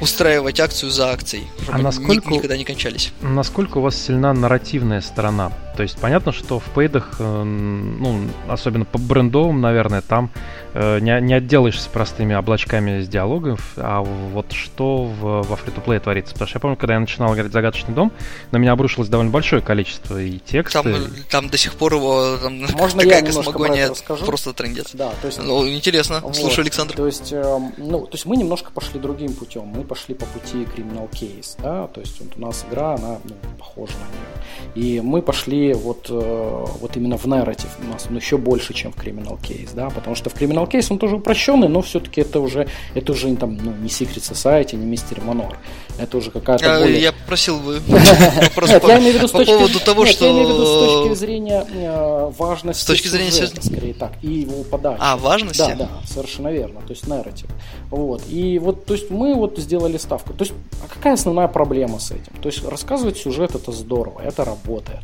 устраивать 0.00 0.60
акцию 0.60 0.90
за 0.90 1.10
акцией, 1.10 1.46
а 1.68 1.78
насколько, 1.78 2.05
никогда 2.14 2.56
не 2.56 2.64
кончались. 2.64 3.12
Насколько 3.20 3.78
у 3.78 3.80
вас 3.82 3.96
сильна 3.96 4.32
нарративная 4.32 5.00
сторона? 5.00 5.52
То 5.76 5.82
есть 5.82 5.98
понятно, 5.98 6.32
что 6.32 6.58
в 6.58 6.64
пейдах, 6.74 7.16
э, 7.18 7.42
ну, 7.42 8.22
особенно 8.48 8.86
по 8.86 8.98
брендовым, 8.98 9.60
наверное, 9.60 10.00
там 10.00 10.30
э, 10.72 11.00
не, 11.00 11.20
не 11.20 11.34
отделаешься 11.34 11.90
простыми 11.90 12.34
облачками 12.34 13.02
с 13.02 13.08
диалогов, 13.08 13.74
а 13.76 14.00
вот 14.00 14.52
что 14.52 15.04
в, 15.04 15.42
во 15.42 15.56
play 15.56 16.00
творится? 16.00 16.32
Потому 16.32 16.48
что 16.48 16.56
я 16.56 16.60
помню, 16.60 16.76
когда 16.76 16.94
я 16.94 17.00
начинал 17.00 17.34
играть 17.34 17.52
«Загадочный 17.52 17.94
дом», 17.94 18.10
на 18.52 18.56
меня 18.56 18.72
обрушилось 18.72 19.08
довольно 19.10 19.30
большое 19.30 19.60
количество 19.60 20.20
и 20.20 20.38
текста. 20.38 20.82
Там, 20.82 20.92
и... 20.92 21.20
там 21.30 21.48
до 21.50 21.58
сих 21.58 21.74
пор 21.74 21.94
его 21.94 22.38
там, 22.38 22.58
Можно 22.72 23.02
такая 23.02 23.20
я 23.20 23.26
космогония 23.26 23.90
просто 24.24 24.52
трендец. 24.54 24.90
Да, 24.94 25.12
то 25.20 25.26
есть... 25.26 25.38
Ну, 25.42 25.68
интересно, 25.68 26.20
вот, 26.22 26.36
слушай, 26.36 26.60
Александр. 26.60 26.94
То 26.94 27.06
есть, 27.06 27.32
э, 27.32 27.58
ну, 27.76 28.06
то 28.06 28.14
есть 28.14 28.24
мы 28.24 28.36
немножко 28.36 28.70
пошли 28.70 28.98
другим 28.98 29.34
путем. 29.34 29.64
Мы 29.64 29.84
пошли 29.84 30.14
по 30.14 30.24
пути 30.24 30.66
Criminal 30.74 31.10
Case, 31.10 31.56
да, 31.62 31.86
то 31.88 32.00
есть 32.00 32.18
вот 32.20 32.30
у 32.36 32.40
нас 32.40 32.64
игра, 32.70 32.94
она 32.94 33.18
ну, 33.24 33.34
похожа 33.58 33.92
на 33.92 34.74
нее. 34.74 34.86
И 34.86 35.00
мы 35.00 35.22
пошли 35.22 35.65
вот, 35.74 36.06
э, 36.10 36.64
вот 36.80 36.96
именно 36.96 37.16
в 37.16 37.26
нарратив. 37.26 37.70
У 37.82 37.92
нас 37.92 38.06
он 38.10 38.16
еще 38.16 38.36
больше, 38.36 38.74
чем 38.74 38.92
в 38.92 38.96
Criminal 38.96 39.38
Case, 39.40 39.70
да, 39.74 39.90
потому 39.90 40.16
что 40.16 40.30
в 40.30 40.34
Criminal 40.34 40.70
Case 40.70 40.86
он 40.90 40.98
тоже 40.98 41.16
упрощенный, 41.16 41.68
но 41.68 41.82
все-таки 41.82 42.20
это 42.20 42.40
уже, 42.40 42.68
это 42.94 43.12
уже 43.12 43.34
там, 43.36 43.56
ну, 43.56 43.72
не 43.72 43.88
Secret 43.88 44.22
Society, 44.22 44.76
не 44.76 44.86
Мистер 44.86 45.20
Манор. 45.22 45.58
Это 45.98 46.18
уже 46.18 46.30
какая-то 46.30 46.76
а, 46.76 46.80
более... 46.80 47.00
Я 47.00 47.12
просил 47.26 47.58
бы 47.58 47.80
я 47.88 48.98
имею 48.98 49.12
в 49.12 49.16
виду 49.16 49.28
с 49.28 49.30
точки... 49.30 49.50
поводу 49.50 49.80
того, 49.80 50.04
что... 50.04 50.26
я 50.26 50.32
имею 50.32 50.48
в 50.48 50.50
виду 50.50 50.66
с 50.66 51.08
точки 51.08 51.14
зрения 51.18 51.66
э, 51.72 52.32
важности 52.36 52.82
С 52.82 52.86
точки 52.86 53.08
зрения 53.08 53.46
скорее 53.46 53.94
так, 53.94 54.12
и 54.22 54.28
его 54.40 54.62
подачи. 54.64 54.98
А, 55.00 55.16
важности? 55.16 55.58
Да, 55.58 55.74
да, 55.74 55.88
совершенно 56.06 56.48
верно, 56.48 56.80
то 56.82 56.90
есть 56.90 57.06
нарратив. 57.06 57.48
Вот, 57.90 58.22
и 58.28 58.58
вот, 58.58 58.84
то 58.84 58.94
есть 58.94 59.10
мы 59.10 59.34
вот 59.34 59.58
сделали 59.58 59.96
ставку. 59.96 60.34
То 60.34 60.44
есть, 60.44 60.54
а 60.84 60.88
какая 60.88 61.14
основная 61.14 61.48
проблема 61.48 61.98
с 61.98 62.10
этим? 62.10 62.32
То 62.42 62.48
есть 62.48 62.64
рассказывать 62.64 63.16
сюжет 63.16 63.54
это 63.54 63.72
здорово, 63.72 64.20
это 64.20 64.44
работает. 64.44 65.00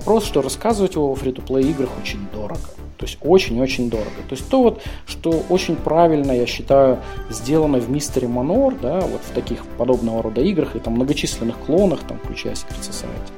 Вопрос, 0.00 0.24
что 0.24 0.40
рассказывать 0.40 0.94
его 0.94 1.14
в 1.14 1.18
фри-то-плей 1.18 1.72
играх 1.72 1.90
очень 2.02 2.26
дорого. 2.32 2.58
То 2.96 3.04
есть 3.04 3.18
очень-очень 3.20 3.90
дорого. 3.90 4.08
То 4.30 4.34
есть 4.34 4.48
то 4.48 4.62
вот, 4.62 4.82
что 5.06 5.44
очень 5.50 5.76
правильно, 5.76 6.32
я 6.32 6.46
считаю, 6.46 7.00
сделано 7.28 7.78
в 7.80 7.90
Мистере 7.90 8.26
Манор, 8.26 8.74
да, 8.80 9.00
вот 9.00 9.20
в 9.20 9.34
таких 9.34 9.66
подобного 9.76 10.22
рода 10.22 10.40
играх 10.40 10.74
и 10.74 10.78
там 10.78 10.94
многочисленных 10.94 11.54
клонах, 11.66 12.00
там, 12.00 12.18
включая 12.18 12.54
Secret 12.54 12.80
Society, 12.80 13.30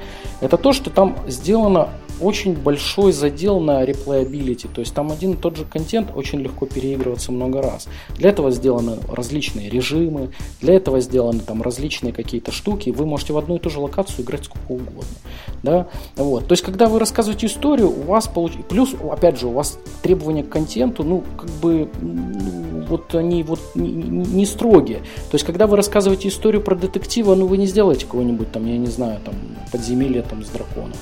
это 0.43 0.56
то, 0.56 0.73
что 0.73 0.90
там 0.90 1.16
сделано 1.28 1.89
очень 2.20 2.55
большой 2.55 3.12
задел 3.12 3.60
на 3.60 3.85
реплеабилити, 3.85 4.69
то 4.69 4.81
есть 4.81 4.94
там 4.94 5.10
один 5.10 5.32
и 5.32 5.36
тот 5.36 5.56
же 5.56 5.64
контент 5.64 6.10
очень 6.14 6.40
легко 6.40 6.66
переигрываться 6.66 7.32
много 7.32 7.62
раз. 7.62 7.89
Для 8.16 8.31
этого 8.31 8.51
сделаны 8.51 8.98
различные 9.10 9.69
режимы, 9.69 10.31
для 10.60 10.74
этого 10.74 11.01
сделаны 11.01 11.40
там 11.40 11.62
различные 11.62 12.12
какие-то 12.12 12.52
штуки, 12.52 12.90
вы 12.90 13.06
можете 13.06 13.32
в 13.32 13.39
одну 13.39 13.56
и 13.56 13.59
ту 13.59 13.70
же 13.70 13.81
локацию 13.81 14.24
играть 14.24 14.44
сколько 14.44 14.73
угодно. 14.73 15.02
Да? 15.62 15.89
Вот. 16.16 16.47
То 16.47 16.52
есть, 16.52 16.62
когда 16.62 16.86
вы 16.86 16.98
рассказываете 16.98 17.47
историю, 17.47 17.89
у 17.89 18.02
вас 18.02 18.28
получ... 18.28 18.52
плюс, 18.69 18.94
опять 19.10 19.39
же, 19.39 19.48
у 19.48 19.52
вас 19.52 19.78
требования 20.02 20.43
к 20.43 20.48
контенту, 20.48 21.05
ну, 21.05 21.24
как 21.36 21.51
бы, 21.51 21.89
ну, 22.01 22.85
вот 22.89 23.14
они 23.14 23.43
вот 23.43 23.60
не, 23.74 23.90
не 23.93 24.47
строгие. 24.47 24.98
То 24.98 25.35
есть, 25.35 25.44
когда 25.44 25.66
вы 25.66 25.77
рассказываете 25.77 26.28
историю 26.28 26.62
про 26.62 26.74
детектива, 26.74 27.35
ну, 27.35 27.47
вы 27.47 27.59
не 27.59 27.66
сделаете 27.66 28.06
кого-нибудь 28.06 28.51
там, 28.52 28.66
я 28.66 28.77
не 28.77 28.89
знаю, 28.89 29.20
там, 29.24 29.35
подземелье 29.70 30.23
там 30.32 30.44
с 30.44 30.48
драконом 30.48 30.96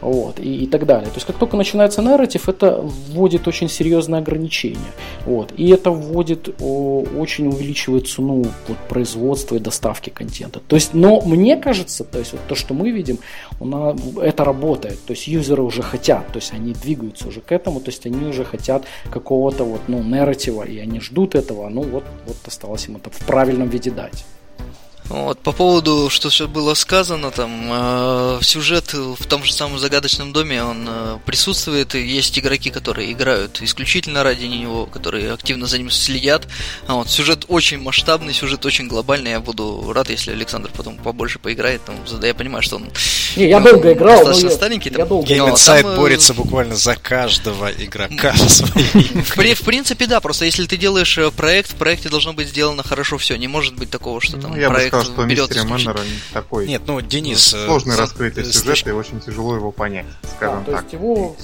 вот, 0.00 0.40
и, 0.40 0.64
и 0.64 0.66
так 0.66 0.86
далее. 0.86 1.06
То 1.06 1.14
есть 1.14 1.26
как 1.26 1.36
только 1.36 1.56
начинается 1.56 2.02
нарратив, 2.02 2.48
это 2.48 2.80
вводит 2.82 3.48
очень 3.48 3.68
серьезные 3.68 4.18
ограничения. 4.18 4.92
Вот, 5.24 5.52
и 5.56 5.68
это 5.70 5.90
вводит, 5.90 6.54
о, 6.60 7.04
очень 7.16 7.46
увеличивает 7.46 8.08
цену 8.08 8.44
вот, 8.68 8.78
производства 8.88 9.56
и 9.56 9.58
доставки 9.58 10.10
контента. 10.10 10.60
То 10.60 10.76
есть, 10.76 10.94
но 10.94 11.20
мне 11.20 11.56
кажется, 11.56 12.04
то 12.04 12.18
есть 12.18 12.32
вот 12.32 12.40
то, 12.48 12.54
что 12.54 12.74
мы 12.74 12.90
видим, 12.90 13.18
у 13.60 13.64
нас, 13.64 13.96
это 14.20 14.44
работает. 14.44 14.98
То 15.06 15.12
есть 15.12 15.28
юзеры 15.28 15.62
уже 15.62 15.82
хотят, 15.82 16.26
то 16.28 16.36
есть 16.38 16.52
они 16.52 16.72
двигаются 16.72 17.28
уже 17.28 17.40
к 17.40 17.52
этому, 17.52 17.80
то 17.80 17.90
есть 17.90 18.06
они 18.06 18.26
уже 18.26 18.44
хотят 18.44 18.84
какого-то 19.10 19.64
вот, 19.64 19.82
ну, 19.88 20.02
нарратива, 20.02 20.64
и 20.64 20.78
они 20.78 21.00
ждут 21.00 21.34
этого, 21.34 21.68
ну 21.68 21.82
вот, 21.82 22.04
вот 22.26 22.36
осталось 22.46 22.88
им 22.88 22.96
это 22.96 23.10
в 23.10 23.18
правильном 23.26 23.68
виде 23.68 23.90
дать. 23.90 24.24
Вот, 25.12 25.40
по 25.40 25.52
поводу, 25.52 26.08
что 26.08 26.30
все 26.30 26.48
было 26.48 26.72
сказано, 26.72 27.30
там, 27.30 27.50
э, 27.70 28.38
сюжет 28.40 28.94
в 28.94 29.26
том 29.26 29.44
же 29.44 29.52
самом 29.52 29.78
загадочном 29.78 30.32
доме, 30.32 30.64
он 30.64 30.86
э, 30.88 31.18
присутствует, 31.26 31.94
и 31.94 32.00
есть 32.00 32.38
игроки, 32.38 32.70
которые 32.70 33.12
играют 33.12 33.60
исключительно 33.60 34.22
ради 34.22 34.46
него, 34.46 34.86
которые 34.86 35.34
активно 35.34 35.66
за 35.66 35.76
ним 35.76 35.90
следят. 35.90 36.48
А 36.86 36.94
вот, 36.94 37.10
сюжет 37.10 37.44
очень 37.48 37.78
масштабный, 37.78 38.32
сюжет 38.32 38.64
очень 38.64 38.88
глобальный, 38.88 39.32
я 39.32 39.40
буду 39.40 39.92
рад, 39.92 40.08
если 40.08 40.32
Александр 40.32 40.70
потом 40.74 40.96
побольше 40.96 41.38
поиграет, 41.38 41.82
там, 41.84 41.96
я 42.22 42.32
понимаю, 42.32 42.62
что 42.62 42.76
он 42.76 42.88
не, 43.36 43.48
я 43.48 43.60
долго 43.60 43.88
ну, 43.88 43.92
играл, 43.92 44.16
достаточно 44.18 44.48
я, 44.48 44.54
старенький. 44.54 44.90
Там, 44.90 44.98
я 45.00 45.06
долго 45.06 45.26
Game 45.26 45.52
Insight 45.52 45.82
там, 45.82 45.96
борется 45.96 46.34
буквально 46.34 46.74
за 46.74 46.96
каждого 46.96 47.70
игрока 47.70 48.32
в, 48.34 49.36
в 49.36 49.64
принципе, 49.64 50.06
да, 50.06 50.20
просто 50.20 50.44
если 50.44 50.66
ты 50.66 50.76
делаешь 50.76 51.16
э, 51.18 51.30
проект, 51.30 51.72
в 51.72 51.74
проекте 51.74 52.08
должно 52.08 52.32
быть 52.32 52.48
сделано 52.48 52.82
хорошо 52.82 53.18
все, 53.18 53.36
не 53.36 53.48
может 53.48 53.74
быть 53.74 53.90
такого, 53.90 54.20
что 54.20 54.38
там 54.38 54.58
ну, 54.58 54.68
проект 54.68 55.01
что 55.04 55.24
Мистери 55.24 55.66
Мэннер 55.66 56.00
такой 56.32 56.66
Нет, 56.66 56.82
ну, 56.86 57.00
Денис... 57.00 57.54
Э, 57.54 57.66
сложный 57.66 57.96
раскрытый 57.96 58.44
сюжет, 58.44 58.86
и 58.86 58.90
очень 58.90 59.20
тяжело 59.20 59.54
его 59.56 59.70
понять, 59.70 60.06
скажем 60.36 60.64
да, 60.64 60.72
так. 60.72 60.74
То 60.74 60.82
есть 60.82 60.92
его 60.92 61.36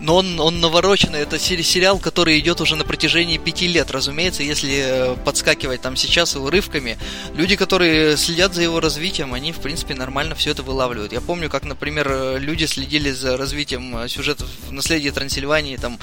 но 0.00 0.16
он, 0.16 0.40
он 0.40 0.60
навороченный, 0.60 1.20
это 1.20 1.38
сериал, 1.38 1.98
который 1.98 2.38
идет 2.38 2.60
уже 2.60 2.76
на 2.76 2.84
протяжении 2.84 3.38
пяти 3.38 3.68
лет, 3.68 3.90
разумеется, 3.90 4.42
если 4.42 5.12
э, 5.12 5.16
подскакивать 5.24 5.82
там 5.82 5.96
сейчас 5.96 6.36
урывками. 6.36 6.98
Люди, 7.34 7.56
которые 7.56 8.16
следят 8.16 8.54
за 8.54 8.62
его 8.62 8.80
развитием, 8.80 9.34
они, 9.34 9.52
в 9.52 9.58
принципе, 9.58 9.94
нормально 9.94 10.34
все 10.34 10.50
это 10.50 10.62
вылавливают. 10.62 11.12
Я 11.12 11.20
помню, 11.20 11.50
как, 11.50 11.64
например, 11.64 12.08
э, 12.10 12.38
люди 12.38 12.64
следили 12.64 13.10
за 13.10 13.36
развитием 13.36 14.08
сюжетов 14.08 14.48
в 14.68 14.72
«Наследии 14.72 15.10
Трансильвании», 15.10 15.76
там, 15.76 15.98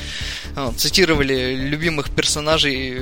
цитировали 0.77 1.55
любимых 1.55 2.09
персонажей 2.11 2.97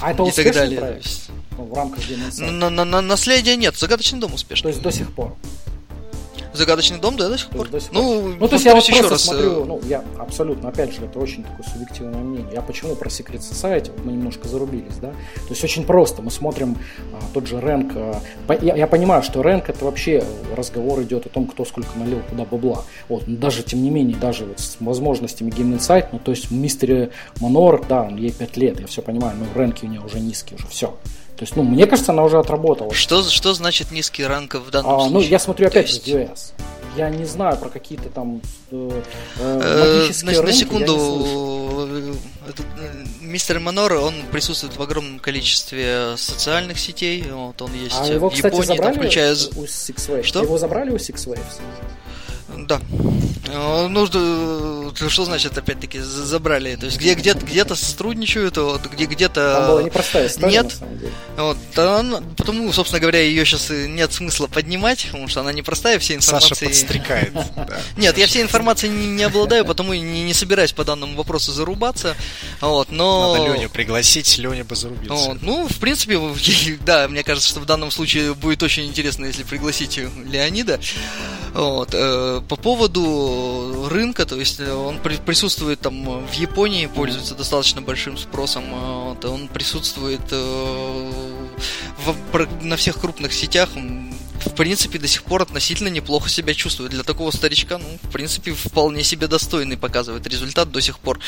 а 0.00 0.12
это 0.12 0.24
и 0.24 0.30
так 0.30 0.54
далее. 0.54 0.80
Проект? 0.80 1.30
ну, 1.60 1.66
в 1.66 1.74
рамках 1.74 2.00
Game 2.00 2.50
на, 2.50 2.70
на, 2.70 2.84
на, 2.84 3.00
Наследия 3.00 3.56
нет, 3.56 3.76
Загадочный 3.76 4.18
дом 4.18 4.34
успешный. 4.34 4.64
То 4.64 4.68
есть 4.68 4.82
до 4.82 4.90
сих 4.90 5.12
пор. 5.12 5.36
Загадочный 6.52 6.98
дом, 6.98 7.16
да, 7.16 7.28
до 7.28 7.38
сих 7.38 7.48
пор. 7.48 7.68
До 7.68 7.80
сих 7.80 7.90
пор. 7.90 8.02
Ну, 8.02 8.34
ну, 8.40 8.48
то 8.48 8.54
есть 8.54 8.64
я 8.64 8.74
вот 8.74 8.82
еще 8.82 8.98
просто 8.98 9.14
раз... 9.14 9.22
смотрю, 9.22 9.62
э, 9.62 9.64
ну, 9.64 9.80
я 9.84 10.04
абсолютно, 10.18 10.68
опять 10.68 10.92
же, 10.92 11.04
это 11.04 11.18
очень 11.18 11.44
такое 11.44 11.66
субъективное 11.72 12.20
мнение. 12.20 12.52
Я 12.52 12.62
почему 12.62 12.96
про 12.96 13.08
Secret 13.08 13.40
Society, 13.40 13.92
вот 13.92 14.04
мы 14.04 14.12
немножко 14.12 14.48
зарубились, 14.48 14.96
да? 15.00 15.10
То 15.10 15.50
есть 15.50 15.62
очень 15.62 15.84
просто, 15.84 16.22
мы 16.22 16.30
смотрим 16.30 16.76
а, 17.12 17.20
тот 17.32 17.46
же 17.46 17.60
рэнк, 17.60 17.92
а, 17.96 18.20
я, 18.60 18.74
я 18.74 18.86
понимаю, 18.86 19.22
что 19.22 19.42
рэнк 19.42 19.68
это 19.68 19.84
вообще 19.84 20.24
разговор 20.56 21.02
идет 21.02 21.26
о 21.26 21.28
том, 21.28 21.46
кто 21.46 21.64
сколько 21.64 21.96
налил 21.96 22.20
куда 22.28 22.44
бабла. 22.44 22.84
Вот, 23.08 23.28
но 23.28 23.36
даже, 23.36 23.62
тем 23.62 23.82
не 23.82 23.90
менее, 23.90 24.16
даже 24.16 24.44
вот 24.44 24.58
с 24.58 24.76
возможностями 24.80 25.50
Game 25.50 25.78
Insight, 25.78 26.08
ну, 26.12 26.18
то 26.18 26.32
есть 26.32 26.50
Мистер 26.50 27.10
Манор, 27.40 27.84
да, 27.88 28.02
он 28.02 28.16
ей 28.16 28.32
5 28.32 28.56
лет, 28.56 28.80
я 28.80 28.86
все 28.86 29.02
понимаю, 29.02 29.36
но 29.38 29.46
рэнки 29.58 29.84
у 29.84 29.88
нее 29.88 30.00
уже 30.00 30.18
низкие, 30.18 30.56
уже 30.56 30.66
все. 30.66 30.96
То 31.40 31.44
есть, 31.44 31.56
ну, 31.56 31.62
мне 31.62 31.86
кажется, 31.86 32.12
она 32.12 32.22
уже 32.22 32.38
отработала. 32.38 32.92
Что, 32.92 33.22
что 33.22 33.54
значит 33.54 33.92
низкий 33.92 34.26
ранг 34.26 34.56
в 34.56 34.70
данном 34.70 34.90
а, 34.90 35.00
случае? 35.00 35.14
Ну, 35.14 35.20
я 35.20 35.38
смотрю 35.38 35.68
опять 35.68 35.88
же 35.88 35.98
есть... 36.04 36.52
Я 36.98 37.08
не 37.08 37.24
знаю 37.24 37.56
про 37.56 37.70
какие-то 37.70 38.10
там 38.10 38.42
э, 38.70 39.02
э 39.38 40.02
магические 40.02 40.32
на, 40.32 40.42
рынки, 40.42 40.46
на 40.46 40.52
секунду, 40.52 42.16
этот, 42.46 42.66
мистер 43.22 43.58
Манор, 43.58 43.94
он 43.94 44.12
присутствует 44.30 44.76
в 44.76 44.82
огромном 44.82 45.18
количестве 45.18 46.14
социальных 46.18 46.78
сетей. 46.78 47.24
Вот 47.30 47.62
он 47.62 47.72
есть 47.72 47.96
а 47.98 48.06
его, 48.06 48.28
в 48.28 48.34
кстати, 48.34 48.52
Японии, 48.52 48.66
забрали 48.66 48.92
там, 48.92 49.02
включая... 49.02 49.32
у 49.32 49.64
Six 49.64 49.94
Waves? 49.94 50.22
Что? 50.24 50.42
Его 50.42 50.58
забрали 50.58 50.90
у 50.90 50.96
Six 50.96 51.26
Waves? 51.26 51.60
Да. 52.58 52.80
Ну, 53.52 54.06
что 55.08 55.24
значит, 55.24 55.56
опять-таки, 55.56 55.98
забрали? 56.00 56.76
То 56.76 56.86
есть, 56.86 56.98
где, 56.98 57.14
где, 57.14 57.32
где-то 57.32 57.74
сотрудничают, 57.74 58.56
вот, 58.56 58.86
где, 58.86 59.06
где-то... 59.06 59.54
Там 59.54 59.66
была 59.68 59.82
непростая 59.82 60.26
история, 60.28 60.52
Нет. 60.52 60.64
на 60.64 60.70
самом 60.70 60.98
деле. 60.98 61.12
Вот, 61.36 61.78
она, 61.78 62.20
потому, 62.36 62.72
собственно 62.72 63.00
говоря, 63.00 63.20
ее 63.20 63.44
сейчас 63.44 63.70
нет 63.70 64.12
смысла 64.12 64.46
поднимать, 64.46 65.06
потому 65.06 65.28
что 65.28 65.40
она 65.40 65.52
непростая, 65.52 65.98
все 65.98 66.14
информации... 66.14 66.54
Саша 66.54 66.66
подстрекает. 66.66 67.32
Нет, 67.96 68.18
я 68.18 68.26
всей 68.26 68.42
информацией 68.42 68.92
не, 68.92 69.06
не 69.06 69.24
обладаю, 69.24 69.64
потому 69.64 69.92
и 69.92 70.00
не, 70.00 70.22
не 70.22 70.34
собираюсь 70.34 70.72
по 70.72 70.84
данному 70.84 71.16
вопросу 71.16 71.52
зарубаться. 71.52 72.16
Вот, 72.60 72.90
но... 72.90 73.36
Надо 73.36 73.54
Леню 73.54 73.70
пригласить, 73.70 74.38
Леня 74.38 74.64
бы 74.64 74.76
зарубился. 74.76 75.30
Вот, 75.30 75.42
ну, 75.42 75.68
в 75.68 75.78
принципе, 75.78 76.20
да, 76.84 77.08
мне 77.08 77.22
кажется, 77.22 77.48
что 77.48 77.60
в 77.60 77.66
данном 77.66 77.90
случае 77.90 78.34
будет 78.34 78.62
очень 78.62 78.86
интересно, 78.86 79.24
если 79.26 79.42
пригласить 79.42 79.98
Леонида. 79.98 80.80
Вот, 81.54 81.90
э, 81.92 82.39
по 82.48 82.56
поводу 82.56 83.88
рынка, 83.90 84.26
то 84.26 84.36
есть 84.36 84.60
э, 84.60 84.72
он 84.72 84.98
при, 84.98 85.16
присутствует 85.16 85.80
там 85.80 86.26
в 86.26 86.32
Японии, 86.34 86.86
пользуется 86.86 87.34
достаточно 87.34 87.82
большим 87.82 88.16
спросом, 88.16 88.64
э, 88.64 89.08
вот, 89.08 89.24
он 89.24 89.48
присутствует 89.48 90.20
э, 90.30 91.10
в, 92.04 92.64
на 92.64 92.76
всех 92.76 93.00
крупных 93.00 93.32
сетях, 93.32 93.70
в 93.74 94.54
принципе, 94.54 94.98
до 94.98 95.06
сих 95.06 95.22
пор 95.24 95.42
относительно 95.42 95.88
неплохо 95.88 96.30
себя 96.30 96.54
чувствует. 96.54 96.92
Для 96.92 97.02
такого 97.02 97.30
старичка, 97.30 97.78
ну, 97.78 97.84
в 98.02 98.10
принципе, 98.10 98.52
вполне 98.52 99.02
себе 99.02 99.26
достойный 99.26 99.76
показывает 99.76 100.26
результат 100.26 100.70
до 100.70 100.80
сих 100.80 100.98
пор. 100.98 101.20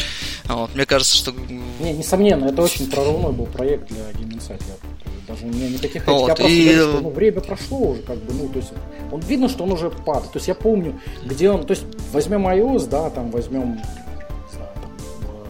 Вот, 0.45 0.75
мне 0.75 0.87
кажется, 0.87 1.17
что... 1.17 1.33
Не, 1.81 1.93
несомненно, 1.93 2.47
это 2.47 2.63
очень 2.63 2.91
прорывной 2.91 3.33
был 3.33 3.47
проект 3.47 3.89
для 3.89 4.11
Game 4.13 4.39
Insight. 4.39 4.63
Даже 5.33 5.47
не 5.47 5.71
никаких 5.71 6.07
вот, 6.07 6.29
я 6.29 6.35
просто 6.35 6.53
и... 6.53 6.65
говорю, 6.65 6.91
что 6.91 7.01
ну, 7.01 7.11
время 7.11 7.41
прошло 7.41 7.79
уже, 7.79 8.03
как 8.03 8.19
бы, 8.19 8.35
ну, 8.35 8.49
то 8.49 8.59
есть 8.59 8.73
он 9.11 9.21
видно, 9.21 9.49
что 9.49 9.65
он 9.65 9.73
уже 9.73 9.91
падает. 9.91 10.31
То 10.31 10.37
есть 10.37 10.49
я 10.49 10.55
помню, 10.55 11.01
где 11.25 11.51
он, 11.51 11.65
то 11.65 11.71
есть 11.71 11.85
возьмем 12.13 12.47
iOS, 12.47 12.87
да, 12.89 13.09
там 13.09 13.31
возьмем 13.31 13.81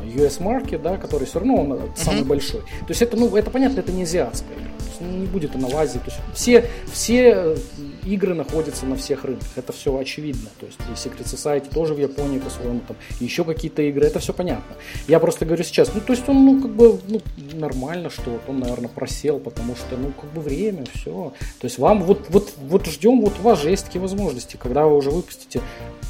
US 0.04 0.40
Market, 0.40 0.82
да, 0.82 0.96
который 0.98 1.26
все 1.26 1.40
равно 1.40 1.56
он 1.56 1.72
mm-hmm. 1.72 1.90
самый 1.96 2.22
большой. 2.22 2.60
То 2.60 2.90
есть 2.90 3.02
это, 3.02 3.16
ну, 3.16 3.34
это 3.34 3.50
понятно, 3.50 3.80
это 3.80 3.90
не 3.90 4.04
азиатская 4.04 4.56
ну, 5.02 5.18
не 5.18 5.26
будет 5.26 5.54
она 5.54 5.68
в 5.68 5.76
Азии. 5.76 5.98
То 5.98 6.06
есть 6.06 6.18
все, 6.34 6.64
все 6.92 7.32
э, 7.34 7.56
игры 8.04 8.34
находятся 8.34 8.86
на 8.86 8.96
всех 8.96 9.24
рынках. 9.24 9.48
Это 9.56 9.72
все 9.72 9.96
очевидно. 9.96 10.48
То 10.60 10.66
есть 10.66 10.78
и 10.80 10.92
Secret 10.92 11.24
Society 11.24 11.72
тоже 11.72 11.94
в 11.94 11.98
Японии 11.98 12.38
по-своему, 12.38 12.80
там 12.86 12.96
еще 13.20 13.44
какие-то 13.44 13.82
игры, 13.82 14.06
это 14.06 14.18
все 14.18 14.32
понятно. 14.32 14.76
Я 15.08 15.18
просто 15.20 15.44
говорю 15.44 15.64
сейчас, 15.64 15.92
ну, 15.94 16.00
то 16.00 16.12
есть 16.12 16.28
он, 16.28 16.44
ну, 16.44 16.62
как 16.62 16.70
бы, 16.72 17.00
ну, 17.08 17.20
нормально, 17.54 18.10
что 18.10 18.40
он, 18.48 18.60
наверное, 18.60 18.88
просел, 18.88 19.38
потому 19.38 19.76
что, 19.76 19.96
ну, 19.96 20.12
как 20.12 20.32
бы 20.32 20.40
время, 20.40 20.84
все. 20.94 21.32
То 21.58 21.64
есть 21.64 21.78
вам 21.78 22.02
вот, 22.02 22.26
вот, 22.28 22.52
вот 22.58 22.86
ждем, 22.86 23.20
вот 23.20 23.34
у 23.38 23.42
вас 23.42 23.62
же 23.62 23.70
есть 23.70 23.86
такие 23.86 24.00
возможности, 24.00 24.56
когда 24.56 24.86
вы 24.86 24.96
уже 24.96 25.10
выпустите 25.10 25.60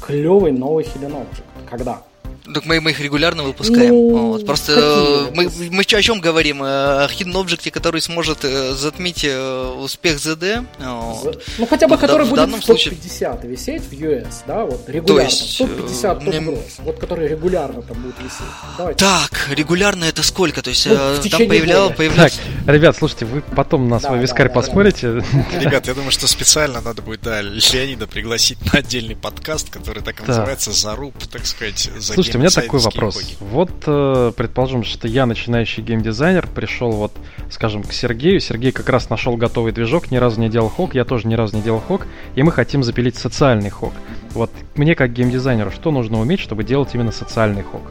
клевый 0.01 0.51
новый 0.51 0.83
Hidden 0.83 1.11
Object. 1.11 1.69
Когда? 1.69 2.03
Так 2.51 2.65
мы, 2.65 2.81
мы 2.81 2.91
их 2.91 2.99
регулярно 2.99 3.43
выпускаем. 3.43 3.93
Ну, 3.93 4.27
вот. 4.31 4.45
Просто 4.45 4.73
э, 4.73 5.31
мы, 5.33 5.49
мы 5.71 5.81
о 5.81 6.01
чем 6.01 6.19
говорим? 6.19 6.61
О 6.61 7.07
Hidden 7.07 7.33
Object, 7.33 7.71
который 7.71 8.01
сможет 8.01 8.39
э, 8.43 8.73
затмить 8.73 9.23
э, 9.23 9.73
успех 9.77 10.17
ZD. 10.17 10.65
Вот. 10.79 11.41
Ну 11.57 11.65
хотя 11.65 11.87
бы, 11.87 11.97
который 11.97 12.25
в, 12.25 12.29
будет 12.31 12.49
в 12.49 12.51
топ-50 12.51 12.63
случае... 12.63 12.95
висеть 13.43 13.83
в 13.83 13.93
US, 13.93 14.33
да, 14.45 14.65
вот 14.65 14.89
регулярно. 14.89 15.29
топ-50, 15.29 16.25
топ 16.25 16.33
мне... 16.33 16.57
вот 16.79 16.99
который 16.99 17.29
регулярно 17.29 17.81
там 17.81 18.01
будет 18.01 18.15
висеть. 18.19 18.41
Давайте. 18.77 18.99
Так, 18.99 19.47
регулярно 19.49 20.03
это 20.03 20.21
сколько? 20.21 20.61
То 20.61 20.69
есть 20.69 20.85
ну, 20.85 21.29
там 21.29 21.47
появлял, 21.47 21.91
появлялся... 21.91 22.39
Так, 22.65 22.75
ребят, 22.75 22.97
слушайте, 22.97 23.25
вы 23.25 23.41
потом 23.55 23.87
на 23.87 23.99
свой 23.99 24.17
да, 24.17 24.21
вискарь 24.21 24.47
да, 24.49 24.53
поспорите. 24.53 25.13
Да. 25.13 25.23
Ребят, 25.59 25.87
я 25.87 25.93
думаю, 25.93 26.11
что 26.11 26.27
специально 26.27 26.81
надо 26.81 27.01
будет, 27.01 27.21
да, 27.21 27.41
Леонида 27.41 28.07
пригласить 28.07 28.57
на 28.73 28.79
отдельный 28.79 29.15
подкаст, 29.15 29.69
который 29.69 30.03
так 30.03 30.25
называется 30.27 30.71
«Заруб», 30.71 31.15
так 31.31 31.45
сказать, 31.45 31.89
за 31.97 32.13
Слушайте, 32.33 32.37
у 32.37 32.61
меня 32.61 32.67
такой 32.67 32.79
вопрос. 32.79 33.15
Хоги. 33.15 33.35
Вот, 33.39 33.71
э, 33.85 34.31
предположим, 34.35 34.83
что 34.83 35.07
я 35.07 35.25
начинающий 35.25 35.83
геймдизайнер, 35.83 36.47
пришел 36.47 36.91
вот, 36.91 37.11
скажем, 37.49 37.83
к 37.83 37.93
Сергею. 37.93 38.39
Сергей 38.39 38.71
как 38.71 38.89
раз 38.89 39.09
нашел 39.09 39.37
готовый 39.37 39.71
движок, 39.71 40.09
ни 40.11 40.17
разу 40.17 40.39
не 40.39 40.49
делал 40.49 40.69
хок, 40.69 40.95
я 40.95 41.05
тоже 41.05 41.27
ни 41.27 41.35
разу 41.35 41.55
не 41.55 41.61
делал 41.61 41.79
хок, 41.79 42.07
и 42.35 42.43
мы 42.43 42.51
хотим 42.51 42.83
запилить 42.83 43.15
социальный 43.15 43.69
хок. 43.69 43.93
Вот 44.31 44.49
мне 44.75 44.95
как 44.95 45.13
геймдизайнеру 45.13 45.71
что 45.71 45.91
нужно 45.91 46.19
уметь, 46.19 46.39
чтобы 46.39 46.63
делать 46.63 46.89
именно 46.93 47.11
социальный 47.11 47.61
хок? 47.61 47.81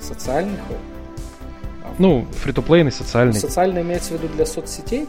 Социальный 0.00 0.58
хок? 0.68 0.78
Ну, 1.98 2.26
фри-то-плейный, 2.42 2.92
социальный. 2.92 3.34
Социальный 3.34 3.82
имеется 3.82 4.10
в 4.10 4.22
виду 4.22 4.28
для 4.34 4.46
соцсетей? 4.46 5.06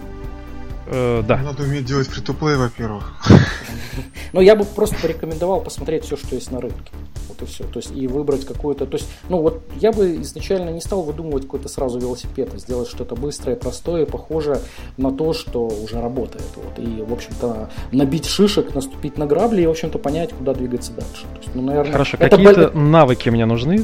Э, 0.90 1.24
да. 1.28 1.38
Надо 1.38 1.64
уметь 1.64 1.86
делать 1.86 2.08
фри-то-плей, 2.08 2.56
во-первых. 2.56 3.14
Ну, 4.34 4.42
я 4.42 4.56
бы 4.56 4.64
просто 4.64 4.96
порекомендовал 5.02 5.62
посмотреть 5.62 6.06
все, 6.06 6.18
что 6.18 6.36
есть 6.36 6.52
на 6.52 6.62
рынке. 6.62 6.92
Вот 7.28 7.42
и 7.42 7.46
все. 7.46 7.64
То 7.64 7.80
есть, 7.80 7.92
и 7.96 8.08
выбрать 8.08 8.46
какую-то... 8.46 8.86
То 8.86 8.98
есть, 8.98 9.10
ну, 9.30 9.42
вот 9.42 9.64
я 9.80 9.92
бы 9.92 10.22
изначально 10.22 10.70
не 10.70 10.82
стал 10.82 11.02
выдумывать 11.02 11.44
какой-то 11.44 11.68
сразу 11.68 12.00
велосипед, 12.00 12.52
а 12.54 12.58
сделать 12.58 12.90
что-то 12.90 13.16
быстрое, 13.16 13.56
простое, 13.56 14.06
похожее 14.06 14.60
на 14.98 15.12
то, 15.12 15.34
что 15.34 15.68
уже 15.68 16.00
работает. 16.02 16.46
Вот. 16.56 16.78
И, 16.78 17.02
в 17.02 17.12
общем-то, 17.12 17.70
набить 17.92 18.26
шишек, 18.26 18.76
наступить 18.76 19.18
на 19.18 19.26
грабли 19.26 19.64
и, 19.64 19.66
в 19.66 19.72
общем-то, 19.72 19.98
понять, 19.98 20.34
куда 20.34 20.54
двигаться 20.54 20.92
дальше. 20.92 21.26
То 21.34 21.42
есть, 21.42 21.56
ну, 21.56 21.62
наверное... 21.64 21.92
Хорошо, 21.92 22.18
какие-то 22.18 22.70
б... 22.70 22.78
навыки 22.78 23.30
мне 23.30 23.46
нужны? 23.46 23.84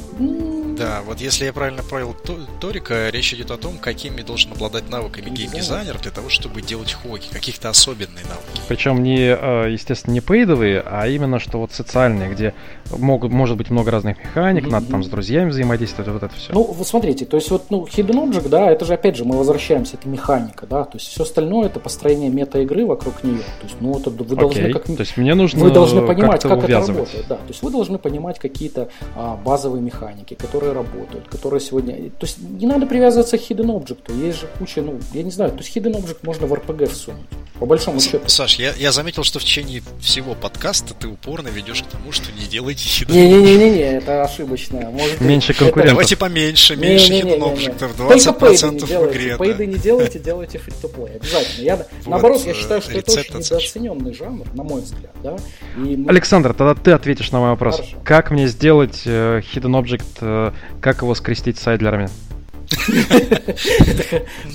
Да, 0.77 1.01
вот 1.05 1.21
если 1.21 1.45
я 1.45 1.53
правильно 1.53 1.83
понял 1.83 2.15
Торика, 2.59 3.09
речь 3.09 3.33
идет 3.33 3.51
о 3.51 3.57
том, 3.57 3.77
какими 3.77 4.21
должен 4.21 4.51
обладать 4.53 4.89
навыками 4.89 5.29
геймдизайнер 5.29 5.99
для 5.99 6.11
того, 6.11 6.29
чтобы 6.29 6.61
делать 6.61 6.93
хоки, 6.93 7.29
каких-то 7.31 7.69
особенные 7.69 8.25
навыки. 8.25 8.61
Причем 8.67 9.03
не, 9.03 9.19
э, 9.19 9.71
естественно, 9.71 10.13
не 10.13 10.21
пейдовые, 10.21 10.81
а 10.85 11.07
именно 11.07 11.39
что 11.39 11.59
вот 11.59 11.71
социальные, 11.71 12.29
где 12.31 12.53
могут, 12.91 13.31
может 13.31 13.57
быть 13.57 13.69
много 13.69 13.91
разных 13.91 14.17
механик, 14.19 14.65
mm-hmm. 14.65 14.71
надо 14.71 14.85
там 14.87 15.03
с 15.03 15.07
друзьями 15.07 15.49
взаимодействовать, 15.49 16.11
вот 16.11 16.23
это 16.23 16.33
все. 16.35 16.53
Ну, 16.53 16.63
вот 16.63 16.87
смотрите, 16.87 17.25
то 17.25 17.37
есть 17.37 17.49
вот, 17.51 17.65
ну, 17.69 17.85
Hidden 17.85 18.29
Object, 18.29 18.49
да, 18.49 18.71
это 18.71 18.85
же, 18.85 18.93
опять 18.93 19.15
же, 19.15 19.25
мы 19.25 19.37
возвращаемся, 19.37 19.97
это 19.97 20.07
механика, 20.07 20.65
да, 20.67 20.83
то 20.83 20.97
есть 20.97 21.07
все 21.07 21.23
остальное 21.23 21.67
это 21.67 21.79
построение 21.79 22.29
мета-игры 22.29 22.85
вокруг 22.85 23.23
нее, 23.23 23.39
то 23.39 23.67
есть, 23.67 23.75
ну, 23.79 23.97
это 23.97 24.09
вы 24.09 24.25
okay. 24.25 24.35
должны 24.35 24.73
как... 24.73 24.83
То 24.83 24.99
есть 24.99 25.17
мне 25.17 25.33
нужно 25.35 25.59
Вы 25.63 25.71
должны 25.71 26.05
понимать, 26.05 26.41
как 26.41 26.63
это 26.63 26.79
работает, 26.79 27.25
да, 27.27 27.35
то 27.35 27.49
есть 27.49 27.61
вы 27.61 27.71
должны 27.71 27.97
понимать 27.97 28.39
какие-то 28.39 28.89
а, 29.15 29.35
базовые 29.35 29.81
механики, 29.81 30.33
которые 30.33 30.73
работают, 30.73 31.27
которые 31.27 31.61
сегодня... 31.61 31.95
То 31.95 32.25
есть 32.25 32.37
не 32.39 32.67
надо 32.67 32.85
привязываться 32.85 33.37
к 33.37 33.41
Hidden 33.41 33.67
Object, 33.67 34.15
есть 34.25 34.41
же 34.41 34.47
куча, 34.59 34.81
ну, 34.81 34.99
я 35.13 35.23
не 35.23 35.31
знаю, 35.31 35.51
то 35.51 35.59
есть 35.59 35.75
Hidden 35.75 35.93
Object 35.93 36.19
можно 36.23 36.47
в 36.47 36.53
RPG 36.53 36.87
всунуть, 36.87 37.21
по 37.59 37.65
большому 37.65 37.99
счету. 37.99 38.27
Саш, 38.27 38.59
я, 38.59 38.73
я 38.73 38.91
заметил, 38.91 39.23
что 39.23 39.39
в 39.39 39.43
течение 39.43 39.81
всего 39.99 40.35
подкаста 40.35 40.93
ты 40.93 41.07
упорно 41.07 41.47
ведешь 41.47 41.83
к 41.83 41.87
тому, 41.87 42.11
что 42.11 42.31
не 42.31 42.45
делайте 42.47 42.72
Hidden 42.79 43.13
Не-не-не, 43.13 43.97
это 43.97 44.23
ошибочно. 44.23 44.89
Может, 44.91 45.21
меньше 45.21 45.53
конкурентов. 45.53 45.93
Давайте 45.93 46.17
поменьше, 46.17 46.75
меньше 46.75 47.13
Hidden 47.13 47.39
Object, 47.39 47.95
20% 47.97 48.85
в 48.85 49.11
игре. 49.11 49.37
Пейды 49.37 49.65
не 49.65 49.77
делайте, 49.77 50.19
делайте 50.19 50.57
фри 50.57 50.73
то 50.81 50.87
плей 50.87 51.15
Обязательно. 51.15 51.63
Я, 51.63 51.85
наоборот, 52.05 52.41
я 52.45 52.53
считаю, 52.53 52.81
что 52.81 52.91
это 52.91 53.11
очень 53.11 53.37
недооцененный 53.37 54.13
жанр, 54.13 54.45
на 54.53 54.63
мой 54.63 54.81
взгляд. 54.81 55.11
Да? 55.23 55.35
И 55.77 56.05
Александр, 56.07 56.53
тогда 56.53 56.75
ты 56.75 56.91
ответишь 56.91 57.31
на 57.31 57.39
мой 57.39 57.49
вопрос. 57.49 57.77
Хорошо. 57.77 57.97
Как 58.03 58.31
мне 58.31 58.47
сделать 58.47 59.03
э, 59.05 59.41
Hidden 59.53 59.81
Object, 59.81 60.03
э, 60.21 60.51
как 60.81 61.01
его 61.01 61.15
скрестить 61.15 61.57
с 61.57 61.67
айдлерами? 61.67 62.09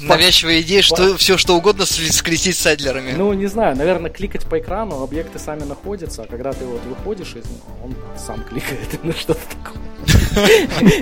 Навязчивая 0.03 0.61
идея, 0.63 0.83
что 0.83 1.17
все 1.17 1.37
что 1.37 1.57
угодно 1.57 1.85
скрестить 1.87 2.57
с 2.57 2.67
айдлерами. 2.67 3.13
Ну, 3.13 3.33
не 3.33 3.47
знаю, 3.47 3.77
наверное, 3.77 4.11
кликать 4.11 4.45
по 4.45 4.59
экрану, 4.59 5.03
объекты 5.03 5.39
сами 5.39 5.65
находятся, 5.65 6.23
а 6.23 6.27
когда 6.27 6.53
ты 6.53 6.65
вот 6.65 6.83
выходишь 6.85 7.35
из 7.35 7.45
него, 7.45 7.85
он 7.85 7.95
сам 8.19 8.43
кликает 8.45 9.03
на 9.05 9.13
что-то 9.13 9.41
такое. 9.49 9.83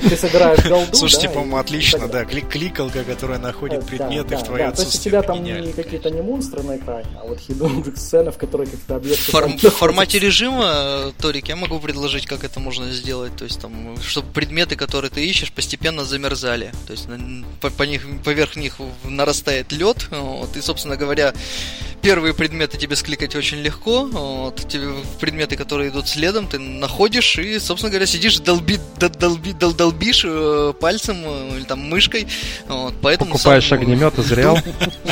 Ты 0.09 0.17
собираешь 0.17 0.65
голду, 0.65 0.95
Слушайте, 0.95 1.29
по-моему, 1.29 1.59
отлично, 1.59 2.09
да, 2.09 2.25
кликалка, 2.25 3.05
которая 3.05 3.39
находит 3.39 3.87
предметы 3.87 4.37
в 4.37 4.43
твое 4.43 4.67
отсутствие. 4.67 4.73
То 4.73 4.83
есть 4.83 5.01
у 5.01 5.05
тебя 5.05 5.23
там 5.23 5.43
не 5.43 5.73
какие-то 5.73 6.11
не 6.11 6.23
монстры 6.23 6.63
на 6.63 6.77
экране, 6.77 7.07
а 7.21 7.27
вот 7.27 7.39
хидden 7.39 7.97
сцена, 7.97 8.33
в 8.33 8.39
которой 8.39 8.67
как-то 8.67 8.97
объекты... 8.97 9.33
В 9.33 9.71
формате 9.71 10.19
режима, 10.19 11.13
Торик, 11.19 11.49
я 11.49 11.57
могу 11.57 11.79
предложить, 11.79 12.27
как 12.27 12.45
это 12.45 12.61
можно 12.61 12.91
сделать, 12.91 13.37
то 13.37 13.45
есть 13.45 13.61
там, 13.61 13.97
чтобы 14.03 14.33
предметы, 14.33 14.77
которые 14.77 15.11
ты 15.11 15.25
ищешь, 15.27 15.53
постепенно 15.53 16.05
замерзали. 16.05 16.73
То 16.87 16.93
есть 16.93 17.06
по, 17.61 17.71
по 17.71 17.83
них, 17.85 18.03
поверх 18.25 18.57
них 18.57 18.77
нарастает 19.05 19.73
лед, 19.73 20.09
вот, 20.11 20.57
и, 20.57 20.61
собственно 20.61 20.97
говоря, 20.97 21.33
первые 22.03 22.35
предметы 22.35 22.79
тебе 22.79 22.97
скликать 22.97 23.35
очень 23.37 23.59
легко, 23.59 24.05
вот, 24.07 24.69
тебе 24.69 24.89
предметы, 25.21 25.57
которые 25.57 25.91
идут 25.91 26.09
следом, 26.09 26.47
ты 26.47 26.59
находишь 26.59 27.39
и, 27.39 27.59
собственно 27.59 27.91
говоря, 27.91 28.07
сидишь 28.07 28.39
долби, 28.39 28.79
долби, 28.99 29.53
дол, 29.53 29.73
долбишь 29.73 30.25
э, 30.25 30.73
пальцем 30.81 31.17
э, 31.25 31.59
или 31.59 31.65
там 31.65 31.81
мышкой, 31.81 32.27
вот, 32.69 32.95
поэтому... 33.03 33.33
Покупаешь 33.33 33.69
сам... 33.69 33.79
огнемет, 33.79 34.15
зрел. 34.17 34.59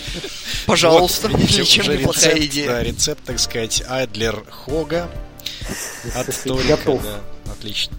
Пожалуйста, 0.66 1.28
ничем 1.28 1.90
не 1.90 1.98
плохая 1.98 2.38
идея. 2.46 2.80
Рецепт, 2.80 3.22
так 3.24 3.38
сказать, 3.38 3.82
Айдлер 3.88 4.44
Хога. 4.50 5.10
От 6.14 6.26
Готов. 6.68 7.02
Отлично. 7.50 7.96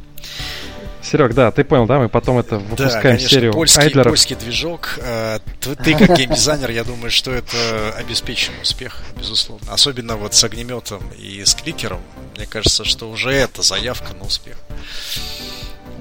Серег, 1.06 1.34
да, 1.36 1.52
ты 1.52 1.64
понял, 1.64 1.86
да? 1.86 2.00
Мы 2.00 2.10
потом 2.10 2.40
это 2.40 2.58
выпускаем 2.58 2.94
да, 2.94 3.02
конечно, 3.02 3.30
серию 3.30 3.54
польский, 3.54 3.82
Айдлеров. 3.84 4.12
польский 4.12 4.36
движок. 4.36 4.98
Э, 4.98 5.38
ты, 5.62 5.76
ты 5.76 5.96
как 5.96 6.18
геймдизайнер, 6.18 6.72
я 6.72 6.84
думаю, 6.84 7.12
что 7.12 7.32
это 7.32 7.94
обеспеченный 7.96 8.64
успех, 8.64 9.02
безусловно. 9.16 9.72
Особенно 9.72 10.16
вот 10.16 10.34
с 10.34 10.44
огнеметом 10.44 11.04
и 11.16 11.46
с 11.46 11.54
кликером. 11.54 12.02
Мне 12.36 12.48
кажется, 12.48 12.84
что 12.86 13.10
уже 13.10 13.32
это 13.32 13.62
заявка 13.62 14.14
на 14.16 14.26
успех. 14.26 14.58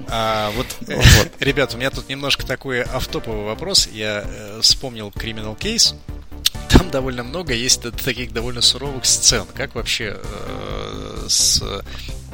А, 0.09 0.51
вот, 0.51 0.65
э, 0.87 0.95
вот, 0.95 1.31
ребят, 1.39 1.75
у 1.75 1.77
меня 1.77 1.91
тут 1.91 2.09
немножко 2.09 2.43
такой 2.43 2.81
автоповый 2.81 3.45
вопрос. 3.45 3.87
Я 3.91 4.23
э, 4.25 4.59
вспомнил 4.61 5.09
Criminal 5.09 5.55
Case. 5.55 5.95
Там 6.69 6.89
довольно 6.89 7.23
много 7.23 7.53
есть 7.53 7.83
таких 8.03 8.33
довольно 8.33 8.61
суровых 8.61 9.05
сцен. 9.05 9.45
Как 9.53 9.75
вообще 9.75 10.17
э, 10.17 11.25
с 11.27 11.61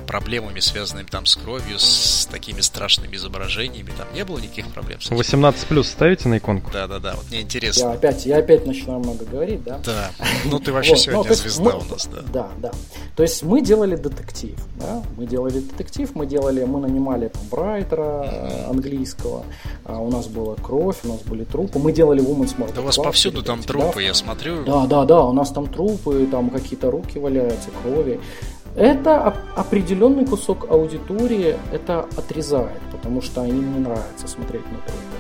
проблемами, 0.02 0.60
связанными 0.60 1.08
там 1.08 1.26
с 1.26 1.36
кровью, 1.36 1.80
с 1.80 2.28
такими 2.32 2.62
страшными 2.62 3.16
изображениями, 3.16 3.92
там 3.98 4.08
не 4.14 4.26
было 4.26 4.38
никаких 4.40 4.68
проблем 4.68 5.02
с 5.02 5.08
этим? 5.08 5.18
18 5.18 5.68
плюс 5.68 5.88
ставите 5.88 6.28
на 6.28 6.38
иконку? 6.38 6.72
Да, 6.72 6.88
да, 6.88 7.00
да, 7.00 7.16
вот 7.16 7.30
мне 7.30 7.42
интересно. 7.42 7.82
Я 7.82 7.92
опять, 7.92 8.26
я 8.26 8.38
опять 8.38 8.66
начинаю 8.66 9.00
много 9.00 9.26
говорить, 9.26 9.64
да? 9.64 9.80
Да, 9.86 10.12
ну 10.46 10.60
ты 10.60 10.72
вообще 10.72 10.96
сегодня 10.98 11.34
звезда 11.34 11.76
у 11.78 11.84
нас, 11.84 12.08
да. 12.08 12.22
Да, 12.34 12.48
да. 12.58 12.72
То 13.16 13.24
есть 13.24 13.44
мы 13.44 13.62
делали 13.62 13.96
детектив, 13.96 14.58
да, 14.80 15.04
мы 15.18 15.26
делали 15.26 15.60
детектив, 15.60 16.10
мы 16.16 16.26
делали, 16.26 16.64
мы 16.64 16.80
нанимали 16.80 17.28
там 17.28 17.42
Брайтера 17.50 18.68
английского, 18.70 19.46
а 19.86 20.00
у 20.00 20.10
нас 20.10 20.28
была 20.28 20.56
кровь, 20.56 20.98
у 21.04 21.08
нас 21.10 21.22
были 21.22 21.44
трупы, 21.44 21.80
мы 21.80 21.92
делали 21.92 22.22
Woman's 22.22 22.58
Market. 22.58 22.76
Да 22.76 22.82
у 22.82 22.86
вас 22.86 22.98
повсюду 22.98 23.44
там 23.44 23.62
трупы, 23.64 24.04
я 24.04 24.14
смотрю. 24.14 24.64
Да, 24.64 24.86
да, 24.86 25.06
да, 25.06 25.24
у 25.26 25.34
нас 25.34 25.52
там 25.52 25.68
трупы, 25.68 26.28
там 26.30 26.50
какие-то 26.50 26.92
руки 26.92 27.20
валяются, 27.20 27.70
крови. 27.82 28.20
Это 28.76 29.36
определенный 29.56 30.26
кусок 30.26 30.70
аудитории 30.70 31.58
это 31.74 32.08
отрезает, 32.16 32.80
потому 32.92 33.22
что 33.22 33.44
им 33.44 33.74
не 33.74 33.80
нравится 33.80 34.28
смотреть 34.28 34.66
на 34.72 34.78
трупы. 34.78 35.11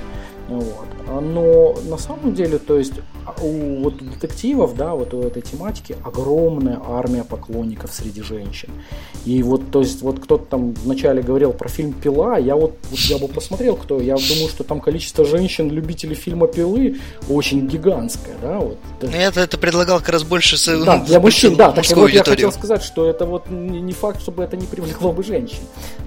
Вот. 0.51 1.23
Но 1.23 1.75
на 1.89 1.97
самом 1.97 2.33
деле, 2.33 2.57
то 2.57 2.77
есть 2.77 2.93
у 3.41 3.83
вот 3.83 3.97
детективов, 3.97 4.75
да, 4.75 4.93
вот 4.95 5.13
у 5.13 5.21
этой 5.21 5.41
тематики 5.41 5.95
огромная 6.03 6.79
армия 6.85 7.23
поклонников 7.23 7.93
среди 7.93 8.21
женщин. 8.21 8.69
И 9.25 9.43
вот, 9.43 9.71
то 9.71 9.79
есть, 9.79 10.01
вот 10.01 10.19
кто-то 10.19 10.45
там 10.45 10.73
вначале 10.73 11.21
говорил 11.21 11.53
про 11.53 11.69
фильм 11.69 11.93
«Пила», 11.93 12.37
я 12.37 12.55
вот, 12.55 12.77
вот 12.89 12.99
я 12.99 13.17
бы 13.17 13.27
посмотрел, 13.27 13.75
кто, 13.75 13.99
я 13.99 14.15
думаю, 14.15 14.49
что 14.49 14.63
там 14.63 14.81
количество 14.81 15.25
женщин, 15.25 15.69
любителей 15.69 16.15
фильма 16.15 16.47
«Пилы» 16.47 16.97
очень 17.29 17.67
гигантское, 17.67 18.35
да, 18.41 18.59
вот. 18.59 18.77
Ну, 19.01 19.09
это, 19.09 19.41
это 19.41 19.57
предлагал 19.57 19.99
как 19.99 20.09
раз 20.09 20.23
больше 20.23 20.57
Да, 20.83 20.97
для 20.97 21.19
мужчин, 21.19 21.55
да, 21.55 21.71
так 21.71 21.85
вот 21.91 22.09
я 22.09 22.23
хотел 22.23 22.51
сказать, 22.51 22.83
что 22.83 23.07
это 23.07 23.25
вот 23.25 23.49
не 23.49 23.93
факт, 23.93 24.21
чтобы 24.21 24.43
это 24.43 24.57
не 24.57 24.65
привлекло 24.65 25.11
бы 25.11 25.23
женщин. 25.23 25.59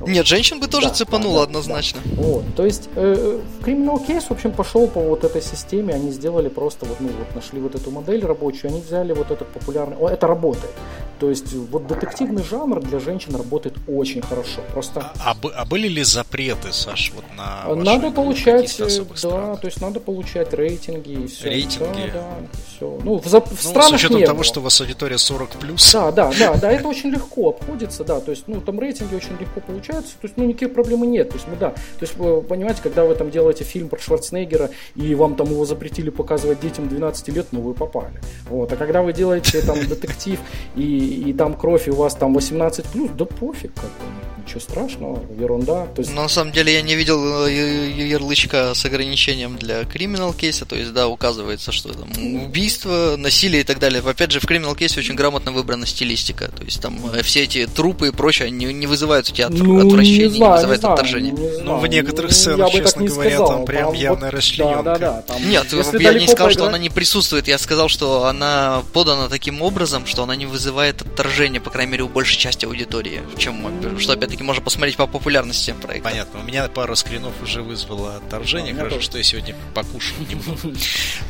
Нет, 0.07 0.27
женщин 0.27 0.61
бы 0.61 0.67
тоже 0.67 0.89
да, 0.89 0.95
цепануло 0.95 1.39
да, 1.39 1.43
однозначно. 1.45 2.01
Да. 2.05 2.23
Вот, 2.23 2.45
то 2.57 2.65
есть, 2.65 2.89
э, 2.97 3.41
Case, 3.65 4.25
в 4.29 4.33
общем, 4.35 4.53
пошел 4.53 4.87
по 4.87 5.01
вот 5.01 5.25
этой 5.25 5.43
системе, 5.43 5.95
они 5.95 6.11
сделали 6.11 6.49
просто 6.49 6.87
вот, 6.87 7.01
ну, 7.01 7.09
вот 7.09 7.35
нашли 7.35 7.61
вот 7.61 7.75
эту 7.75 7.91
модель 7.91 8.25
рабочую, 8.25 8.71
они 8.71 8.81
взяли 8.81 9.13
вот 9.13 9.31
этот 9.31 9.49
популярный... 9.49 9.97
О, 9.97 10.09
это 10.09 10.27
работает. 10.27 10.73
То 11.19 11.31
есть 11.31 11.55
вот 11.55 11.87
детективный 11.87 12.43
жанр 12.43 12.81
для 12.81 12.99
женщин 12.99 13.37
работает 13.37 13.77
очень 13.87 14.21
хорошо. 14.21 14.61
Просто... 14.73 15.13
А, 15.21 15.31
а, 15.31 15.49
а 15.55 15.65
были 15.65 15.89
ли 15.89 16.03
запреты, 16.03 16.73
Саш, 16.73 17.13
вот 17.15 17.25
на 17.37 17.75
Надо 17.75 18.11
получать, 18.11 18.75
да, 18.79 18.89
странах? 18.91 19.61
то 19.61 19.67
есть 19.67 19.81
надо 19.81 20.01
получать 20.01 20.53
рейтинги 20.53 21.13
и 21.13 21.27
все. 21.27 21.49
Рейтинги? 21.49 22.11
Да, 22.13 22.37
да, 22.41 22.49
все. 22.77 22.99
Ну, 23.05 23.19
в, 23.19 23.27
в 23.27 23.33
ну, 23.33 23.43
странах 23.57 24.01
с 24.01 24.05
учетом 24.05 24.23
того, 24.23 24.35
было. 24.35 24.45
что 24.45 24.61
у 24.61 24.63
вас 24.65 24.81
аудитория 24.81 25.19
40 25.19 25.51
плюс. 25.51 25.93
Да, 25.93 26.11
да, 26.11 26.33
да, 26.39 26.55
да, 26.57 26.73
это 26.73 26.89
очень 26.89 27.11
легко 27.11 27.51
обходится, 27.51 28.05
да, 28.05 28.21
то 28.21 28.31
есть, 28.31 28.45
ну, 28.49 28.61
там 28.61 28.81
рейтинги 28.81 29.15
очень 29.15 29.39
легко 29.39 29.61
получаются, 29.61 30.15
то 30.21 30.27
есть, 30.27 30.37
ну, 30.37 30.45
никаких 30.45 30.75
проблем 30.75 31.05
нет, 31.05 31.29
то 31.29 31.37
есть, 31.37 31.47
ну, 31.49 31.57
да, 31.59 31.71
то 31.71 32.03
есть, 32.03 32.15
понимаете, 32.15 32.83
когда 32.83 33.05
вы 33.05 33.15
там 33.15 33.31
делаете 33.31 33.65
фильм 33.65 33.89
про 33.89 33.99
Шварценеггера, 34.25 34.71
и 34.97 35.15
вам 35.15 35.37
там 35.37 35.51
его 35.51 35.65
запретили 35.65 36.11
показывать 36.11 36.61
детям 36.61 36.89
12 36.89 37.29
лет, 37.29 37.47
ну, 37.53 37.61
вы 37.61 37.75
попали. 37.75 38.21
Вот, 38.49 38.73
а 38.73 38.77
когда 38.77 39.03
вы 39.03 39.13
делаете 39.13 39.61
там 39.63 39.79
детектив, 39.89 40.39
и, 40.77 41.31
и 41.31 41.33
там 41.33 41.55
кровь, 41.55 41.89
и 41.89 41.91
у 41.91 41.97
вас 41.97 42.15
там 42.15 42.35
18 42.35 42.85
плюс, 42.87 43.11
да 43.17 43.25
пофиг, 43.25 43.75
как 43.75 43.85
бы 43.85 44.35
ничего 44.45 44.61
страшного, 44.61 45.21
ерунда. 45.39 45.87
То 45.87 46.01
есть... 46.01 46.15
Но 46.15 46.23
на 46.23 46.29
самом 46.29 46.53
деле 46.53 46.73
я 46.73 46.83
не 46.83 46.95
видел 46.95 47.47
э, 47.47 47.91
ярлычка 47.91 48.75
с 48.75 48.85
ограничением 48.85 49.57
для 49.57 49.85
криминал 49.85 50.33
кейса, 50.33 50.65
то 50.67 50.77
есть, 50.77 50.93
да, 50.93 51.09
указывается, 51.09 51.73
что 51.73 51.93
там 51.93 52.11
убийство, 52.45 53.17
насилие 53.17 53.63
и 53.63 53.65
так 53.65 53.79
далее. 53.79 54.03
Опять 54.05 54.31
же, 54.31 54.41
в 54.41 54.47
криминал 54.47 54.75
кейсе 54.75 55.01
очень 55.01 55.15
грамотно 55.15 55.53
выбрана 55.53 55.87
стилистика, 55.87 56.49
то 56.49 56.63
есть 56.63 56.81
там 56.81 56.99
э, 57.13 57.23
все 57.23 57.45
эти 57.45 57.67
трупы 57.67 58.09
и 58.09 58.11
прочее 58.11 58.51
не, 58.51 58.67
не 58.67 58.87
вызывают 58.87 59.29
у 59.29 59.33
тебя 59.33 59.49
ну, 59.49 59.87
отвращения, 59.87 60.29
не, 60.29 60.37
знаю, 60.37 60.51
не 60.51 60.57
вызывают 60.57 60.83
не 60.83 60.89
отторжения. 60.89 61.33
Не 61.33 61.37
знаю, 61.37 61.65
ну, 61.65 61.79
в 61.79 61.87
некоторых 61.87 62.31
ну, 62.31 62.37
сценах, 62.37 62.73
честно 62.73 63.05
говоря, 63.05 63.31
сказал. 63.31 63.49
там 63.49 63.65
прям 63.65 63.85
там 63.85 63.95
явная 64.05 64.31
вот, 64.31 64.37
расчлененка. 64.37 64.83
Да, 64.83 64.99
да, 64.99 65.13
да, 65.13 65.23
там, 65.23 65.49
Нет, 65.49 65.73
я 65.73 65.79
не 66.13 66.27
сказал, 66.27 66.49
поиграть... 66.49 66.53
что 66.53 66.67
она 66.67 66.79
не 66.79 66.91
присутствует, 66.91 67.49
я 67.49 67.59
сказал, 67.59 67.89
что 67.89 68.27
она 68.27 68.83
подана 68.93 69.29
таким 69.29 69.63
образом, 69.63 70.07
что 70.07 70.23
она 70.23 70.37
не 70.37 70.47
вызывает 70.47 71.03
отторжения, 71.03 71.61
по 71.61 71.71
крайней 71.71 71.93
мере, 71.93 72.05
у 72.05 72.09
большей 72.09 72.39
части 72.39 72.67
аудитории, 72.67 73.23
чем, 73.39 73.99
что 73.99 74.13
опять 74.13 74.25
опять-таки 74.25 74.43
можно 74.43 74.63
посмотреть 74.63 74.97
по 74.97 75.07
популярности 75.07 75.75
проекта. 75.81 76.09
Понятно. 76.09 76.41
У 76.41 76.43
меня 76.43 76.69
пару 76.69 76.97
скринов 76.97 77.33
уже 77.43 77.63
вызвало 77.63 78.17
отторжение. 78.17 78.75
Хорошо, 78.75 79.01
что 79.01 79.19
я 79.19 79.25
сегодня 79.25 79.55
покушал 79.75 80.17
немного. 80.29 80.79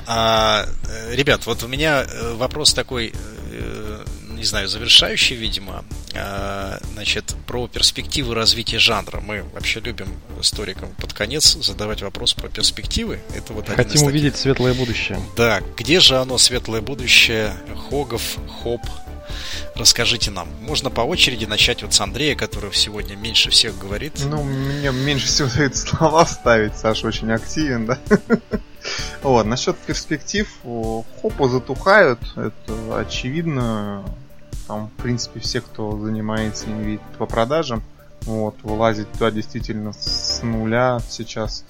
А, 0.06 0.66
э, 0.88 1.14
ребят, 1.14 1.46
вот 1.46 1.62
у 1.62 1.68
меня 1.68 2.04
э, 2.04 2.34
вопрос 2.34 2.74
такой, 2.74 3.08
э, 3.08 3.33
не 4.44 4.48
знаю, 4.48 4.68
завершающий, 4.68 5.36
видимо. 5.36 5.86
А, 6.14 6.78
значит, 6.92 7.34
про 7.46 7.66
перспективы 7.66 8.34
развития 8.34 8.78
жанра. 8.78 9.20
Мы 9.20 9.42
вообще 9.54 9.80
любим 9.80 10.08
историкам 10.38 10.90
под 11.00 11.14
конец 11.14 11.54
задавать 11.54 12.02
вопрос 12.02 12.34
про 12.34 12.48
перспективы. 12.48 13.20
Это 13.34 13.54
вот 13.54 13.70
Хотим 13.70 14.02
увидеть 14.02 14.36
светлое 14.36 14.74
будущее. 14.74 15.18
Да, 15.34 15.62
где 15.78 15.98
же 15.98 16.18
оно, 16.18 16.36
светлое 16.36 16.82
будущее? 16.82 17.54
Хогов, 17.88 18.36
Хоп, 18.62 18.82
Расскажите 19.74 20.30
нам. 20.30 20.46
Можно 20.60 20.90
по 20.90 21.00
очереди 21.00 21.46
начать 21.46 21.82
вот 21.82 21.94
с 21.94 22.00
Андрея, 22.02 22.36
который 22.36 22.72
сегодня 22.74 23.16
меньше 23.16 23.48
всех 23.48 23.78
говорит. 23.78 24.20
Ну, 24.26 24.42
мне 24.42 24.92
меньше 24.92 25.26
всего 25.26 25.48
дают 25.56 25.74
слова 25.74 26.26
ставить, 26.26 26.76
Саша 26.76 27.06
очень 27.06 27.32
активен, 27.32 27.86
да? 27.86 27.98
Вот, 29.22 29.46
насчет 29.46 29.78
перспектив, 29.78 30.46
хопы 30.62 31.48
затухают, 31.48 32.20
это 32.36 32.98
очевидно. 32.98 34.04
Там, 34.66 34.88
в 34.88 35.02
принципе, 35.02 35.40
все, 35.40 35.60
кто 35.60 35.98
занимается 35.98 36.66
видит 36.66 37.02
по 37.18 37.26
продажам. 37.26 37.82
Вот, 38.22 38.56
вылазить 38.62 39.10
туда 39.12 39.30
действительно 39.30 39.92
с 39.92 40.40
нуля 40.42 40.98
сейчас 41.08 41.64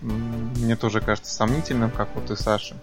мне 0.00 0.76
тоже 0.76 1.00
кажется 1.00 1.32
сомнительным, 1.32 1.90
как 1.90 2.08
вот 2.14 2.30
и 2.30 2.36
Саша. 2.36 2.76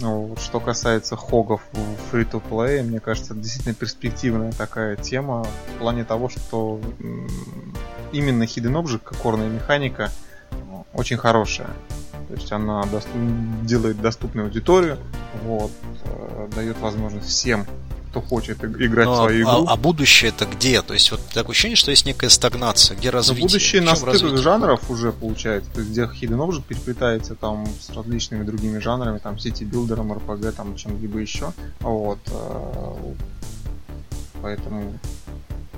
Ну, 0.00 0.34
что 0.38 0.60
касается 0.60 1.16
хогов 1.16 1.62
в 1.72 2.14
free-to-play, 2.14 2.82
мне 2.82 3.00
кажется, 3.00 3.34
действительно 3.34 3.74
перспективная 3.74 4.52
такая 4.52 4.96
тема 4.96 5.44
в 5.44 5.78
плане 5.78 6.04
того, 6.04 6.28
что 6.28 6.80
именно 8.12 8.42
Hidden 8.42 8.82
Object, 8.82 9.16
корная 9.22 9.48
механика, 9.48 10.10
очень 10.92 11.16
хорошая. 11.16 11.70
То 12.28 12.34
есть 12.34 12.50
она 12.50 12.82
доступ... 12.84 13.12
делает 13.62 14.00
доступную 14.00 14.46
аудиторию, 14.46 14.98
вот, 15.44 15.70
э, 16.04 16.48
дает 16.54 16.78
возможность 16.80 17.28
всем 17.28 17.66
кто 18.14 18.20
хочет 18.20 18.62
играть 18.62 19.06
Но, 19.06 19.16
свою 19.16 19.42
игру. 19.42 19.66
А, 19.66 19.72
а 19.72 19.76
будущее 19.76 20.30
это 20.30 20.46
где? 20.46 20.82
То 20.82 20.94
есть 20.94 21.10
вот 21.10 21.20
такое 21.32 21.50
ощущение, 21.50 21.76
что 21.76 21.90
есть 21.90 22.06
некая 22.06 22.28
стагнация, 22.28 22.96
где 22.96 23.10
развитие? 23.10 23.42
Но 23.42 23.48
будущее 23.48 23.82
на 23.82 23.96
стык 23.96 24.38
жанров 24.38 24.88
уже 24.88 25.10
получается, 25.10 25.68
то 25.72 25.80
есть 25.80 25.90
где 25.90 26.02
Hidden 26.02 26.38
Object 26.38 26.62
переплетается 26.68 27.34
там 27.34 27.66
с 27.66 27.90
различными 27.90 28.44
другими 28.44 28.78
жанрами, 28.78 29.18
там 29.18 29.38
сити-билдером, 29.38 30.12
RPG, 30.12 30.52
там 30.52 30.76
чем-либо 30.76 31.18
еще. 31.18 31.52
Вот. 31.80 32.20
Э, 32.28 33.14
поэтому 34.40 34.96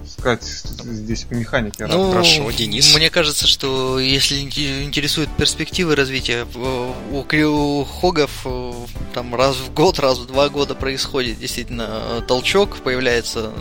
сказать 0.06 0.42
здесь 0.44 1.24
по 1.24 1.34
механике. 1.34 1.86
Ну, 1.86 2.10
Хорошо, 2.10 2.50
Денис. 2.50 2.94
Мне 2.94 3.10
кажется, 3.10 3.46
что 3.46 3.98
если 3.98 4.40
интересует 4.40 5.28
перспективы 5.36 5.96
развития, 5.96 6.46
у, 6.54 7.20
у 7.20 7.84
Хогов 7.84 8.30
э, 8.44 8.72
там 9.14 9.34
раз 9.34 9.56
в 9.56 9.72
год, 9.72 9.98
раз 9.98 10.18
в 10.18 10.26
два 10.26 10.48
года 10.48 10.74
происходит 10.74 11.38
действительно 11.38 12.24
толчок, 12.26 12.76
появляется, 12.78 13.52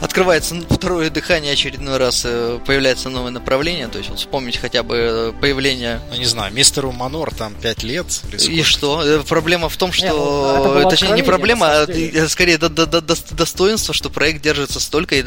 открывается 0.00 0.56
второе 0.68 1.10
дыхание 1.10 1.52
очередной 1.52 1.96
раз, 1.96 2.22
э, 2.24 2.58
появляется 2.66 3.08
новое 3.08 3.30
направление, 3.30 3.88
то 3.88 3.98
есть 3.98 4.10
вот 4.10 4.18
вспомнить 4.18 4.56
хотя 4.56 4.82
бы 4.82 5.34
появление... 5.40 6.00
Ну, 6.10 6.18
не 6.18 6.24
знаю, 6.24 6.52
мистеру 6.52 6.92
Манор 6.92 7.34
там 7.34 7.54
пять 7.54 7.82
лет. 7.82 8.06
И 8.40 8.62
что? 8.62 9.02
Э, 9.02 9.22
проблема 9.22 9.68
в 9.68 9.76
том, 9.76 9.92
что... 9.92 10.06
Не, 10.06 10.82
ну, 10.82 10.90
точнее, 10.90 11.12
не 11.12 11.22
проблема, 11.22 11.82
а 11.82 12.28
скорее 12.28 12.58
до, 12.58 12.68
до, 12.68 12.86
до, 12.86 13.00
достоинство, 13.00 13.94
что 13.94 14.10
проект 14.10 14.42
держится 14.42 14.80
столько, 14.80 15.14
и 15.14 15.22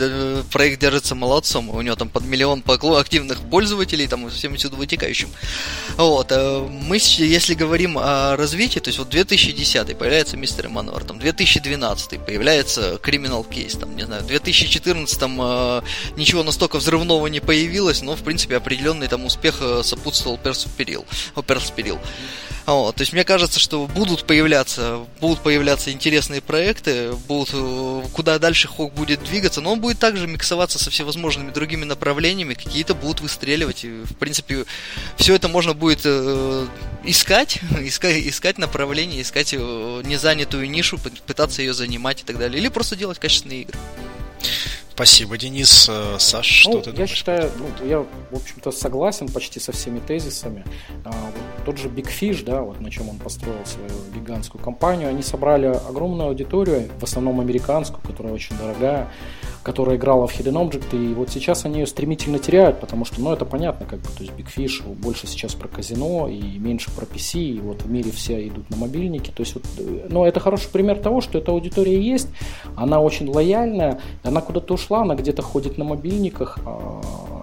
проект 0.59 0.81
держится 0.81 1.15
молодцом, 1.15 1.69
у 1.69 1.81
него 1.81 1.95
там 1.95 2.09
под 2.09 2.25
миллион 2.25 2.61
активных 2.67 3.39
пользователей, 3.49 4.07
там, 4.07 4.29
всем 4.29 4.55
отсюда 4.55 4.75
вытекающим. 4.75 5.29
Вот, 5.95 6.33
э, 6.33 6.67
мы, 6.69 6.97
если 6.97 7.53
говорим 7.53 7.97
о 7.97 8.35
развитии, 8.35 8.79
то 8.79 8.89
есть 8.89 8.99
вот 8.99 9.07
2010 9.07 9.97
появляется 9.97 10.35
Мистер 10.35 10.67
Мануар, 10.67 11.05
там, 11.05 11.17
2012 11.17 12.19
появляется 12.25 12.99
Criminal 13.01 13.47
Case, 13.47 13.79
там, 13.79 13.95
не 13.95 14.03
знаю, 14.03 14.23
в 14.23 14.27
2014 14.27 15.21
э, 15.21 15.81
ничего 16.17 16.43
настолько 16.43 16.79
взрывного 16.79 17.27
не 17.27 17.39
появилось, 17.39 18.01
но, 18.01 18.17
в 18.17 18.23
принципе, 18.23 18.57
определенный 18.57 19.07
там 19.07 19.23
успех 19.23 19.59
э, 19.61 19.81
сопутствовал 19.85 20.37
Персперил. 20.37 21.05
Персперил. 21.47 21.99
Вот, 22.65 22.95
то 22.95 23.01
есть 23.01 23.13
мне 23.13 23.23
кажется, 23.23 23.59
что 23.59 23.87
будут 23.87 24.25
появляться, 24.25 24.99
будут 25.19 25.39
появляться 25.39 25.91
интересные 25.91 26.41
проекты, 26.41 27.13
будут, 27.27 27.49
куда 28.13 28.37
дальше 28.37 28.67
Хок 28.67 28.93
будет 28.93 29.23
двигаться, 29.23 29.61
но 29.61 29.73
он 29.73 29.79
будет 29.79 29.97
также 29.99 30.27
миксоваться 30.49 30.79
со 30.79 30.89
всевозможными 30.89 31.51
другими 31.51 31.85
направлениями, 31.85 32.55
какие-то 32.55 32.95
будут 32.95 33.21
выстреливать. 33.21 33.85
И, 33.85 33.89
в 34.03 34.15
принципе, 34.15 34.65
все 35.15 35.35
это 35.35 35.47
можно 35.47 35.73
будет 35.73 36.01
э, 36.05 36.67
искать, 37.03 37.59
искать, 37.81 38.25
искать 38.25 38.57
направление, 38.57 39.21
искать 39.21 39.53
э, 39.53 39.57
незанятую 39.57 40.69
нишу, 40.69 40.97
пытаться 41.27 41.61
ее 41.61 41.73
занимать 41.73 42.21
и 42.21 42.23
так 42.23 42.39
далее. 42.39 42.59
Или 42.59 42.69
просто 42.69 42.95
делать 42.95 43.19
качественные 43.19 43.61
игры. 43.61 43.77
Спасибо, 44.99 45.37
Денис. 45.37 45.87
Э, 45.87 46.17
Саш, 46.19 46.65
ну, 46.65 46.71
что 46.71 46.81
ты 46.81 46.89
я 46.89 46.93
думаешь? 46.93 47.11
Считаю, 47.11 47.51
ну, 47.57 47.87
я, 47.87 47.99
в 47.99 48.35
общем-то, 48.35 48.71
согласен 48.71 49.29
почти 49.29 49.59
со 49.59 49.71
всеми 49.71 49.99
тезисами. 49.99 50.65
А, 51.05 51.11
вот 51.11 51.65
тот 51.65 51.77
же 51.77 51.87
Big 51.87 52.09
Fish, 52.09 52.43
да, 52.43 52.61
вот 52.61 52.81
на 52.81 52.91
чем 52.91 53.07
он 53.07 53.17
построил 53.17 53.65
свою 53.65 53.89
гигантскую 54.13 54.61
компанию, 54.61 55.07
они 55.09 55.21
собрали 55.21 55.67
огромную 55.67 56.29
аудиторию, 56.29 56.89
в 56.99 57.03
основном 57.03 57.39
американскую, 57.39 58.01
которая 58.01 58.33
очень 58.33 58.57
дорогая, 58.57 59.07
которая 59.63 59.97
играла 59.97 60.27
в 60.27 60.37
Hidden 60.37 60.53
Object, 60.53 60.95
и 60.95 61.13
вот 61.13 61.29
сейчас 61.29 61.65
они 61.65 61.79
ее 61.79 61.87
стремительно 61.87 62.39
теряют, 62.39 62.79
потому 62.79 63.05
что, 63.05 63.21
ну, 63.21 63.33
это 63.33 63.45
понятно, 63.45 63.85
как 63.85 63.99
бы, 63.99 64.07
то 64.07 64.23
есть 64.23 64.33
Big 64.33 64.47
Fish 64.55 64.83
больше 64.95 65.27
сейчас 65.27 65.53
про 65.53 65.67
казино 65.67 66.27
и 66.27 66.41
меньше 66.57 66.91
про 66.91 67.05
PC, 67.05 67.39
и 67.39 67.59
вот 67.59 67.83
в 67.83 67.89
мире 67.89 68.11
все 68.11 68.47
идут 68.47 68.69
на 68.69 68.77
мобильники, 68.77 69.31
то 69.31 69.41
есть 69.41 69.55
вот, 69.55 69.63
но 70.09 70.25
это 70.25 70.39
хороший 70.39 70.69
пример 70.69 70.99
того, 70.99 71.21
что 71.21 71.37
эта 71.37 71.51
аудитория 71.51 71.99
есть, 71.99 72.29
она 72.75 73.01
очень 73.01 73.29
лояльная, 73.29 73.99
она 74.23 74.41
куда-то 74.41 74.73
ушла, 74.73 75.01
она 75.01 75.15
где-то 75.15 75.41
ходит 75.41 75.77
на 75.77 75.83
мобильниках, 75.83 76.59
а, 76.65 77.01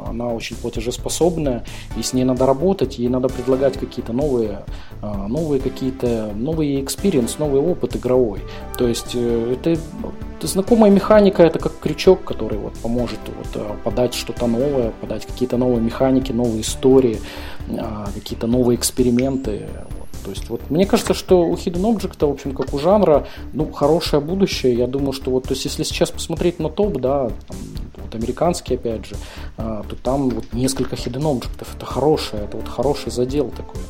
она 0.09 0.29
очень 0.29 0.57
платежеспособная, 0.57 1.65
и 1.97 2.03
с 2.03 2.13
ней 2.13 2.25
надо 2.25 2.47
работать, 2.47 2.99
ей 2.99 3.09
надо 3.09 3.29
предлагать 3.29 3.75
какие-то 3.75 4.13
новые, 4.13 4.65
а, 5.03 5.29
новые 5.29 5.61
какие-то, 5.61 6.33
новый 6.35 6.83
experience, 6.83 7.39
новый 7.39 7.61
опыт 7.61 7.97
игровой. 7.97 8.41
То 8.79 8.87
есть 8.87 9.13
э, 9.15 9.55
это 9.55 9.79
знакомая 10.43 10.91
механика, 10.91 11.43
это 11.43 11.59
как 11.59 11.79
крючок, 11.79 12.25
который 12.25 12.59
вот 12.59 12.75
поможет 12.79 13.19
вот, 13.37 13.49
э, 13.55 13.75
подать 13.85 14.15
что-то 14.15 14.47
новое, 14.47 14.93
подать 15.01 15.27
какие-то 15.27 15.57
новые 15.57 15.81
механики, 15.81 16.33
новые 16.33 16.61
истории, 16.61 17.21
а, 17.79 18.09
какие-то 18.15 18.47
новые 18.47 18.77
эксперименты. 18.77 19.63
То 20.27 20.33
есть 20.33 20.51
вот 20.51 20.61
мне 20.71 20.87
кажется, 20.87 21.15
что 21.15 21.43
у 21.43 21.55
Hidden 21.55 21.83
Object, 21.83 22.27
в 22.27 22.31
общем, 22.31 22.53
как 22.53 22.75
у 22.75 22.81
жанра, 22.81 23.29
ну, 23.53 23.71
хорошее 23.71 24.21
будущее. 24.21 24.75
Я 24.75 24.89
думаю, 24.89 25.13
что 25.13 25.31
вот, 25.31 25.45
то 25.45 25.51
есть 25.51 25.65
если 25.65 25.85
сейчас 25.85 26.11
посмотреть 26.11 26.59
на 26.59 26.69
топ, 26.69 27.01
да, 27.01 27.29
там, 27.47 27.57
вот 27.97 28.13
американский, 28.13 28.75
опять 28.75 29.07
же, 29.07 29.15
а, 29.57 29.85
то 29.89 29.95
там 29.95 30.31
вот 30.31 30.53
несколько 30.53 30.97
Hidden 30.97 31.23
Object. 31.23 31.65
Это 31.77 31.87
хорошее, 31.87 32.43
это 32.43 32.57
вот 32.57 32.67
хороший 32.67 33.13
задел 33.13 33.51
такой. 33.51 33.83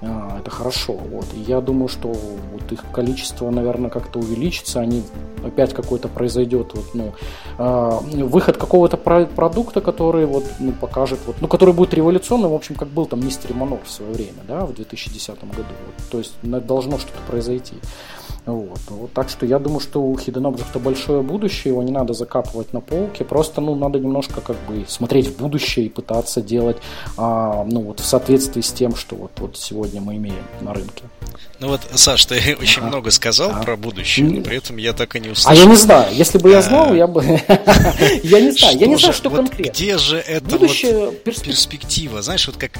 А, 0.00 0.38
это 0.38 0.50
хорошо. 0.50 0.92
Вот. 0.92 1.26
И 1.34 1.40
я 1.40 1.60
думаю, 1.60 1.88
что 1.88 2.08
вот 2.08 2.70
их 2.70 2.84
количество, 2.92 3.50
наверное, 3.50 3.90
как-то 3.90 4.18
увеличится. 4.18 4.80
Они 4.80 5.02
опять 5.44 5.74
какой-то 5.74 6.08
произойдет 6.08 6.72
вот, 6.74 6.94
ну, 6.94 7.12
э, 7.58 8.24
выход 8.24 8.56
какого-то 8.56 8.96
про- 8.96 9.26
продукта, 9.26 9.80
который 9.80 10.26
вот, 10.26 10.44
ну, 10.60 10.72
покажет, 10.72 11.18
вот, 11.26 11.36
ну, 11.40 11.48
который 11.48 11.74
будет 11.74 11.94
революционным, 11.94 12.50
в 12.50 12.54
общем, 12.54 12.74
как 12.74 12.88
был 12.88 13.06
там 13.06 13.24
Мистер 13.24 13.54
Манор 13.54 13.80
в 13.84 13.90
свое 13.90 14.12
время, 14.12 14.42
да, 14.46 14.66
в 14.66 14.74
2010 14.74 15.50
году. 15.50 15.68
Вот, 15.86 16.10
то 16.10 16.18
есть 16.18 16.34
должно 16.42 16.98
что-то 16.98 17.18
произойти. 17.28 17.74
Вот. 18.48 18.78
вот. 18.88 19.12
Так 19.12 19.28
что 19.28 19.44
я 19.44 19.58
думаю, 19.58 19.80
что 19.80 20.02
у 20.02 20.14
Hidden 20.14 20.50
Object 20.50 20.78
большое 20.78 21.22
будущее, 21.22 21.72
его 21.72 21.82
не 21.82 21.92
надо 21.92 22.14
закапывать 22.14 22.72
на 22.72 22.80
полке, 22.80 23.24
просто 23.24 23.60
ну, 23.60 23.74
надо 23.74 23.98
немножко 23.98 24.40
как 24.40 24.56
бы 24.66 24.86
смотреть 24.88 25.28
в 25.28 25.36
будущее 25.38 25.86
и 25.86 25.88
пытаться 25.90 26.40
делать 26.40 26.78
а, 27.18 27.64
ну, 27.64 27.82
вот, 27.82 28.00
в 28.00 28.06
соответствии 28.06 28.62
с 28.62 28.72
тем, 28.72 28.94
что 28.94 29.16
вот, 29.16 29.32
вот 29.36 29.56
сегодня 29.58 30.00
мы 30.00 30.16
имеем 30.16 30.44
на 30.62 30.72
рынке. 30.72 31.04
Ну 31.60 31.68
вот, 31.68 31.80
Саш, 31.94 32.24
ты 32.26 32.56
очень 32.60 32.80
ага. 32.80 32.88
много 32.88 33.10
сказал 33.10 33.50
ага. 33.50 33.62
про 33.62 33.76
будущее, 33.76 34.26
но 34.26 34.42
при 34.42 34.56
этом 34.56 34.76
я 34.76 34.92
так 34.92 35.16
и 35.16 35.20
не 35.20 35.30
услышал. 35.30 35.50
А 35.50 35.54
я 35.54 35.64
не 35.64 35.76
знаю, 35.76 36.14
если 36.14 36.38
бы 36.38 36.50
я 36.50 36.62
знал, 36.62 36.94
я 36.94 37.06
бы... 37.06 37.22
Я 38.22 38.40
не 38.40 38.52
знаю, 38.52 38.78
я 38.78 38.86
не 38.86 38.96
знаю, 38.96 39.14
что 39.14 39.30
конкретно. 39.30 39.72
Где 39.72 39.98
же 39.98 40.18
это 40.18 40.58
перспектива? 41.24 42.22
Знаешь, 42.22 42.46
вот 42.46 42.56
как 42.56 42.72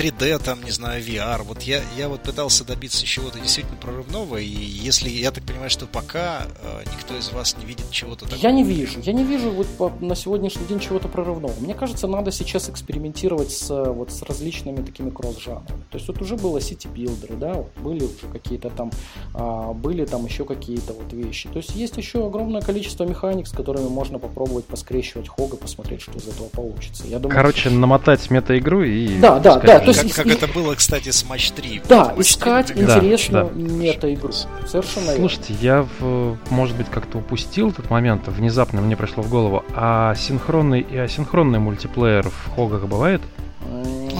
3D, 0.00 0.42
там, 0.42 0.62
не 0.62 0.70
знаю, 0.70 1.02
VR. 1.02 1.42
Вот 1.42 1.62
я, 1.62 1.82
вот 2.08 2.22
пытался 2.22 2.64
добиться 2.64 3.04
чего-то 3.04 3.38
действительно 3.38 3.76
прорывного, 3.76 4.38
и 4.38 4.46
если, 4.46 5.10
я 5.10 5.30
так 5.30 5.44
понимаю, 5.44 5.68
что 5.68 5.86
пока 5.86 6.46
э, 6.62 6.84
никто 6.96 7.16
из 7.16 7.30
вас 7.30 7.56
не 7.58 7.66
видит 7.66 7.90
чего-то 7.90 8.24
такого. 8.24 8.40
Я 8.40 8.50
не 8.50 8.64
вижу, 8.64 9.00
я 9.00 9.12
не 9.12 9.24
вижу 9.24 9.50
вот 9.50 10.00
на 10.00 10.14
сегодняшний 10.14 10.64
день 10.66 10.80
чего-то 10.80 11.08
прорывного. 11.08 11.54
Мне 11.60 11.74
кажется, 11.74 12.06
надо 12.06 12.32
сейчас 12.32 12.70
экспериментировать 12.70 13.52
с, 13.52 13.68
вот, 13.68 14.10
с 14.10 14.22
различными 14.22 14.82
такими 14.82 15.10
кросс-жанрами. 15.10 15.82
То 15.90 15.98
есть 15.98 16.08
вот 16.08 16.20
уже 16.22 16.36
было 16.36 16.60
сити-билдеры, 16.60 17.36
да, 17.36 17.54
вот 17.54 17.70
были 17.82 18.08
уже 18.22 18.32
какие-то 18.32 18.70
там, 18.70 18.90
а, 19.34 19.72
были 19.72 20.04
там 20.04 20.24
еще 20.26 20.44
какие-то 20.44 20.92
вот 20.92 21.12
вещи. 21.12 21.48
То 21.48 21.58
есть 21.58 21.74
есть 21.74 21.96
еще 21.96 22.26
огромное 22.26 22.60
количество 22.60 23.04
механик, 23.04 23.46
с 23.46 23.52
которыми 23.52 23.88
можно 23.88 24.18
попробовать 24.18 24.64
поскрещивать 24.66 25.28
хога, 25.28 25.56
посмотреть, 25.56 26.02
что 26.02 26.12
из 26.12 26.28
этого 26.28 26.48
получится. 26.48 27.04
Я 27.06 27.18
думаю, 27.18 27.36
Короче, 27.36 27.70
намотать 27.70 28.30
мета-игру 28.30 28.82
и... 28.82 29.18
Да, 29.18 29.38
да, 29.38 29.58
да 29.58 29.80
то 29.80 29.88
есть, 29.88 30.12
как, 30.12 30.26
как 30.26 30.26
это 30.26 30.46
было, 30.48 30.74
кстати, 30.74 31.10
с 31.10 31.24
Матч 31.28 31.50
3. 31.52 31.82
Да, 31.88 32.12
вот, 32.14 32.20
искать 32.24 32.66
3, 32.68 32.82
интересную 32.82 33.46
да, 33.46 33.60
мета-игру. 33.60 34.32
Совершенно 34.66 35.14
Слушайте, 35.14 35.54
я, 35.60 35.86
в, 35.98 36.38
может 36.50 36.76
быть, 36.76 36.88
как-то 36.88 37.18
упустил 37.18 37.70
этот 37.70 37.90
момент, 37.90 38.28
внезапно 38.28 38.80
мне 38.80 38.96
пришло 38.96 39.22
в 39.22 39.30
голову, 39.30 39.64
а 39.74 40.14
синхронный 40.14 40.80
и 40.80 40.96
асинхронный 40.96 41.58
мультиплеер 41.58 42.28
в 42.28 42.50
Хогах 42.54 42.86
бывает? 42.86 43.20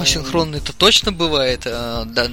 Ну, 0.01 0.05
синхронный-то 0.05 0.72
точно 0.77 1.12
бывает. 1.12 1.66
А, 1.66 2.05
да, 2.05 2.27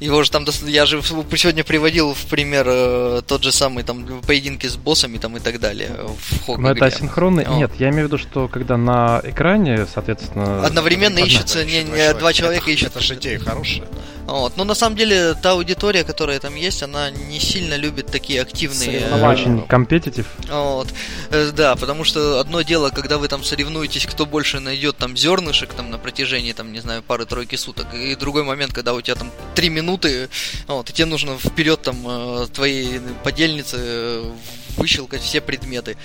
его 0.00 0.22
же 0.22 0.30
там, 0.30 0.44
я 0.66 0.86
же 0.86 1.02
сегодня 1.02 1.64
приводил 1.64 2.14
в 2.14 2.26
пример 2.26 2.66
э, 2.68 3.22
тот 3.26 3.42
же 3.42 3.52
самый 3.52 3.82
там 3.84 4.06
поединки 4.26 4.66
с 4.66 4.76
боссами 4.76 5.18
там 5.18 5.36
и 5.36 5.40
так 5.40 5.58
далее 5.58 5.90
в 6.18 6.44
Хог 6.44 6.58
Но 6.58 6.70
это 6.70 6.86
асинхронный? 6.86 7.44
О. 7.44 7.56
Нет, 7.56 7.72
я 7.78 7.88
имею 7.90 8.04
в 8.04 8.12
виду, 8.12 8.18
что 8.18 8.48
когда 8.48 8.76
на 8.76 9.20
экране, 9.24 9.86
соответственно... 9.92 10.64
Одновременно 10.64 11.18
ищется, 11.18 11.64
не, 11.64 11.82
не, 11.82 12.14
два 12.14 12.32
человека 12.32 12.70
ищут. 12.70 12.88
Это 12.88 13.00
же 13.00 13.14
идея 13.14 13.38
хорошая. 13.38 13.84
Вот. 14.28 14.56
Но 14.58 14.64
на 14.64 14.74
самом 14.74 14.94
деле 14.94 15.34
та 15.34 15.52
аудитория, 15.52 16.04
которая 16.04 16.38
там 16.38 16.54
есть, 16.54 16.82
она 16.82 17.10
не 17.10 17.40
сильно 17.40 17.76
любит 17.76 18.06
такие 18.06 18.42
активные... 18.42 19.08
Очень 19.24 19.62
компетитив. 19.66 20.26
Вот. 20.50 20.88
Э, 21.30 21.50
да, 21.56 21.76
потому 21.76 22.04
что 22.04 22.38
одно 22.38 22.60
дело, 22.60 22.90
когда 22.90 23.16
вы 23.16 23.28
там 23.28 23.42
соревнуетесь, 23.42 24.06
кто 24.06 24.26
больше 24.26 24.60
найдет 24.60 24.98
там 24.98 25.16
зернышек 25.16 25.72
там 25.72 25.90
на 25.90 25.96
протяжении, 25.98 26.52
там, 26.52 26.72
не 26.72 26.80
знаю, 26.80 27.02
пары-тройки 27.02 27.56
суток, 27.56 27.86
и 27.94 28.14
другой 28.16 28.44
момент, 28.44 28.74
когда 28.74 28.92
у 28.92 29.00
тебя 29.00 29.14
там 29.14 29.30
три 29.54 29.70
минуты 29.70 30.28
вот, 30.66 30.90
и 30.90 30.92
тебе 30.92 31.06
нужно 31.06 31.38
вперед 31.38 31.80
там 31.80 31.96
э, 32.06 32.46
твоей 32.52 33.00
подельницы 33.24 33.76
э, 33.80 34.30
выщелкать 34.78 35.22
все 35.22 35.40
предметы. 35.40 35.96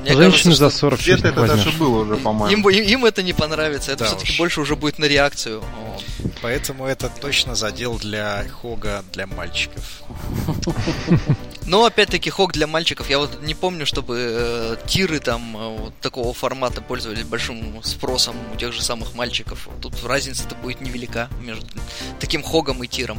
Мне 0.00 0.12
Женщины 0.12 0.30
кажется, 0.30 0.54
за 0.54 0.70
40 0.70 1.00
Где-то 1.00 1.28
это 1.28 1.46
даже 1.46 1.70
было 1.72 2.02
уже, 2.02 2.16
по-моему. 2.16 2.68
Им, 2.68 2.84
им, 2.84 3.04
это 3.04 3.22
не 3.22 3.32
понравится, 3.32 3.92
это 3.92 4.04
да 4.04 4.10
все-таки 4.10 4.32
уж. 4.32 4.38
больше 4.38 4.60
уже 4.60 4.76
будет 4.76 4.98
на 4.98 5.06
реакцию. 5.06 5.62
Поэтому 6.42 6.86
это 6.86 7.08
точно 7.08 7.54
задел 7.54 7.98
для 7.98 8.44
Хога 8.48 9.04
для 9.12 9.26
мальчиков. 9.26 10.02
Но 11.66 11.84
опять-таки 11.84 12.30
хок 12.30 12.52
для 12.52 12.68
мальчиков, 12.68 13.10
я 13.10 13.18
вот 13.18 13.42
не 13.42 13.54
помню, 13.54 13.86
чтобы 13.86 14.18
э, 14.18 14.76
тиры 14.86 15.18
там 15.18 15.56
э, 15.56 15.78
вот 15.78 15.98
такого 16.00 16.32
формата 16.32 16.80
пользовались 16.80 17.24
большим 17.24 17.82
спросом 17.82 18.36
у 18.54 18.56
тех 18.56 18.72
же 18.72 18.82
самых 18.82 19.14
мальчиков. 19.14 19.68
Тут 19.82 19.94
разница-то 20.04 20.54
будет 20.54 20.80
невелика 20.80 21.28
между 21.40 21.66
таким 22.20 22.44
хогом 22.44 22.84
и 22.84 22.86
тиром. 22.86 23.18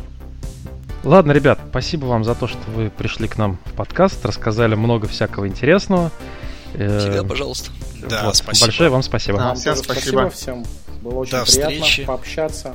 Ладно, 1.07 1.31
ребят, 1.31 1.57
спасибо 1.69 2.03
вам 2.07 2.25
за 2.25 2.35
то, 2.35 2.47
что 2.47 2.59
вы 2.75 2.89
пришли 2.89 3.29
к 3.29 3.37
нам 3.37 3.57
в 3.63 3.71
подкаст, 3.71 4.25
рассказали 4.25 4.75
много 4.75 5.07
всякого 5.07 5.47
интересного. 5.47 6.11
Всегда, 6.73 7.23
пожалуйста. 7.23 7.71
Да, 8.09 8.25
вот. 8.25 8.35
спасибо. 8.35 8.65
Большое 8.65 8.89
вам 8.89 9.03
спасибо. 9.03 9.37
Да, 9.37 9.55
всем 9.55 9.75
спасибо. 9.77 10.01
спасибо 10.01 10.29
всем. 10.29 10.65
Было 11.01 11.19
очень 11.19 11.31
До 11.31 11.45
приятно 11.45 11.75
встречи. 11.79 12.03
пообщаться. 12.03 12.73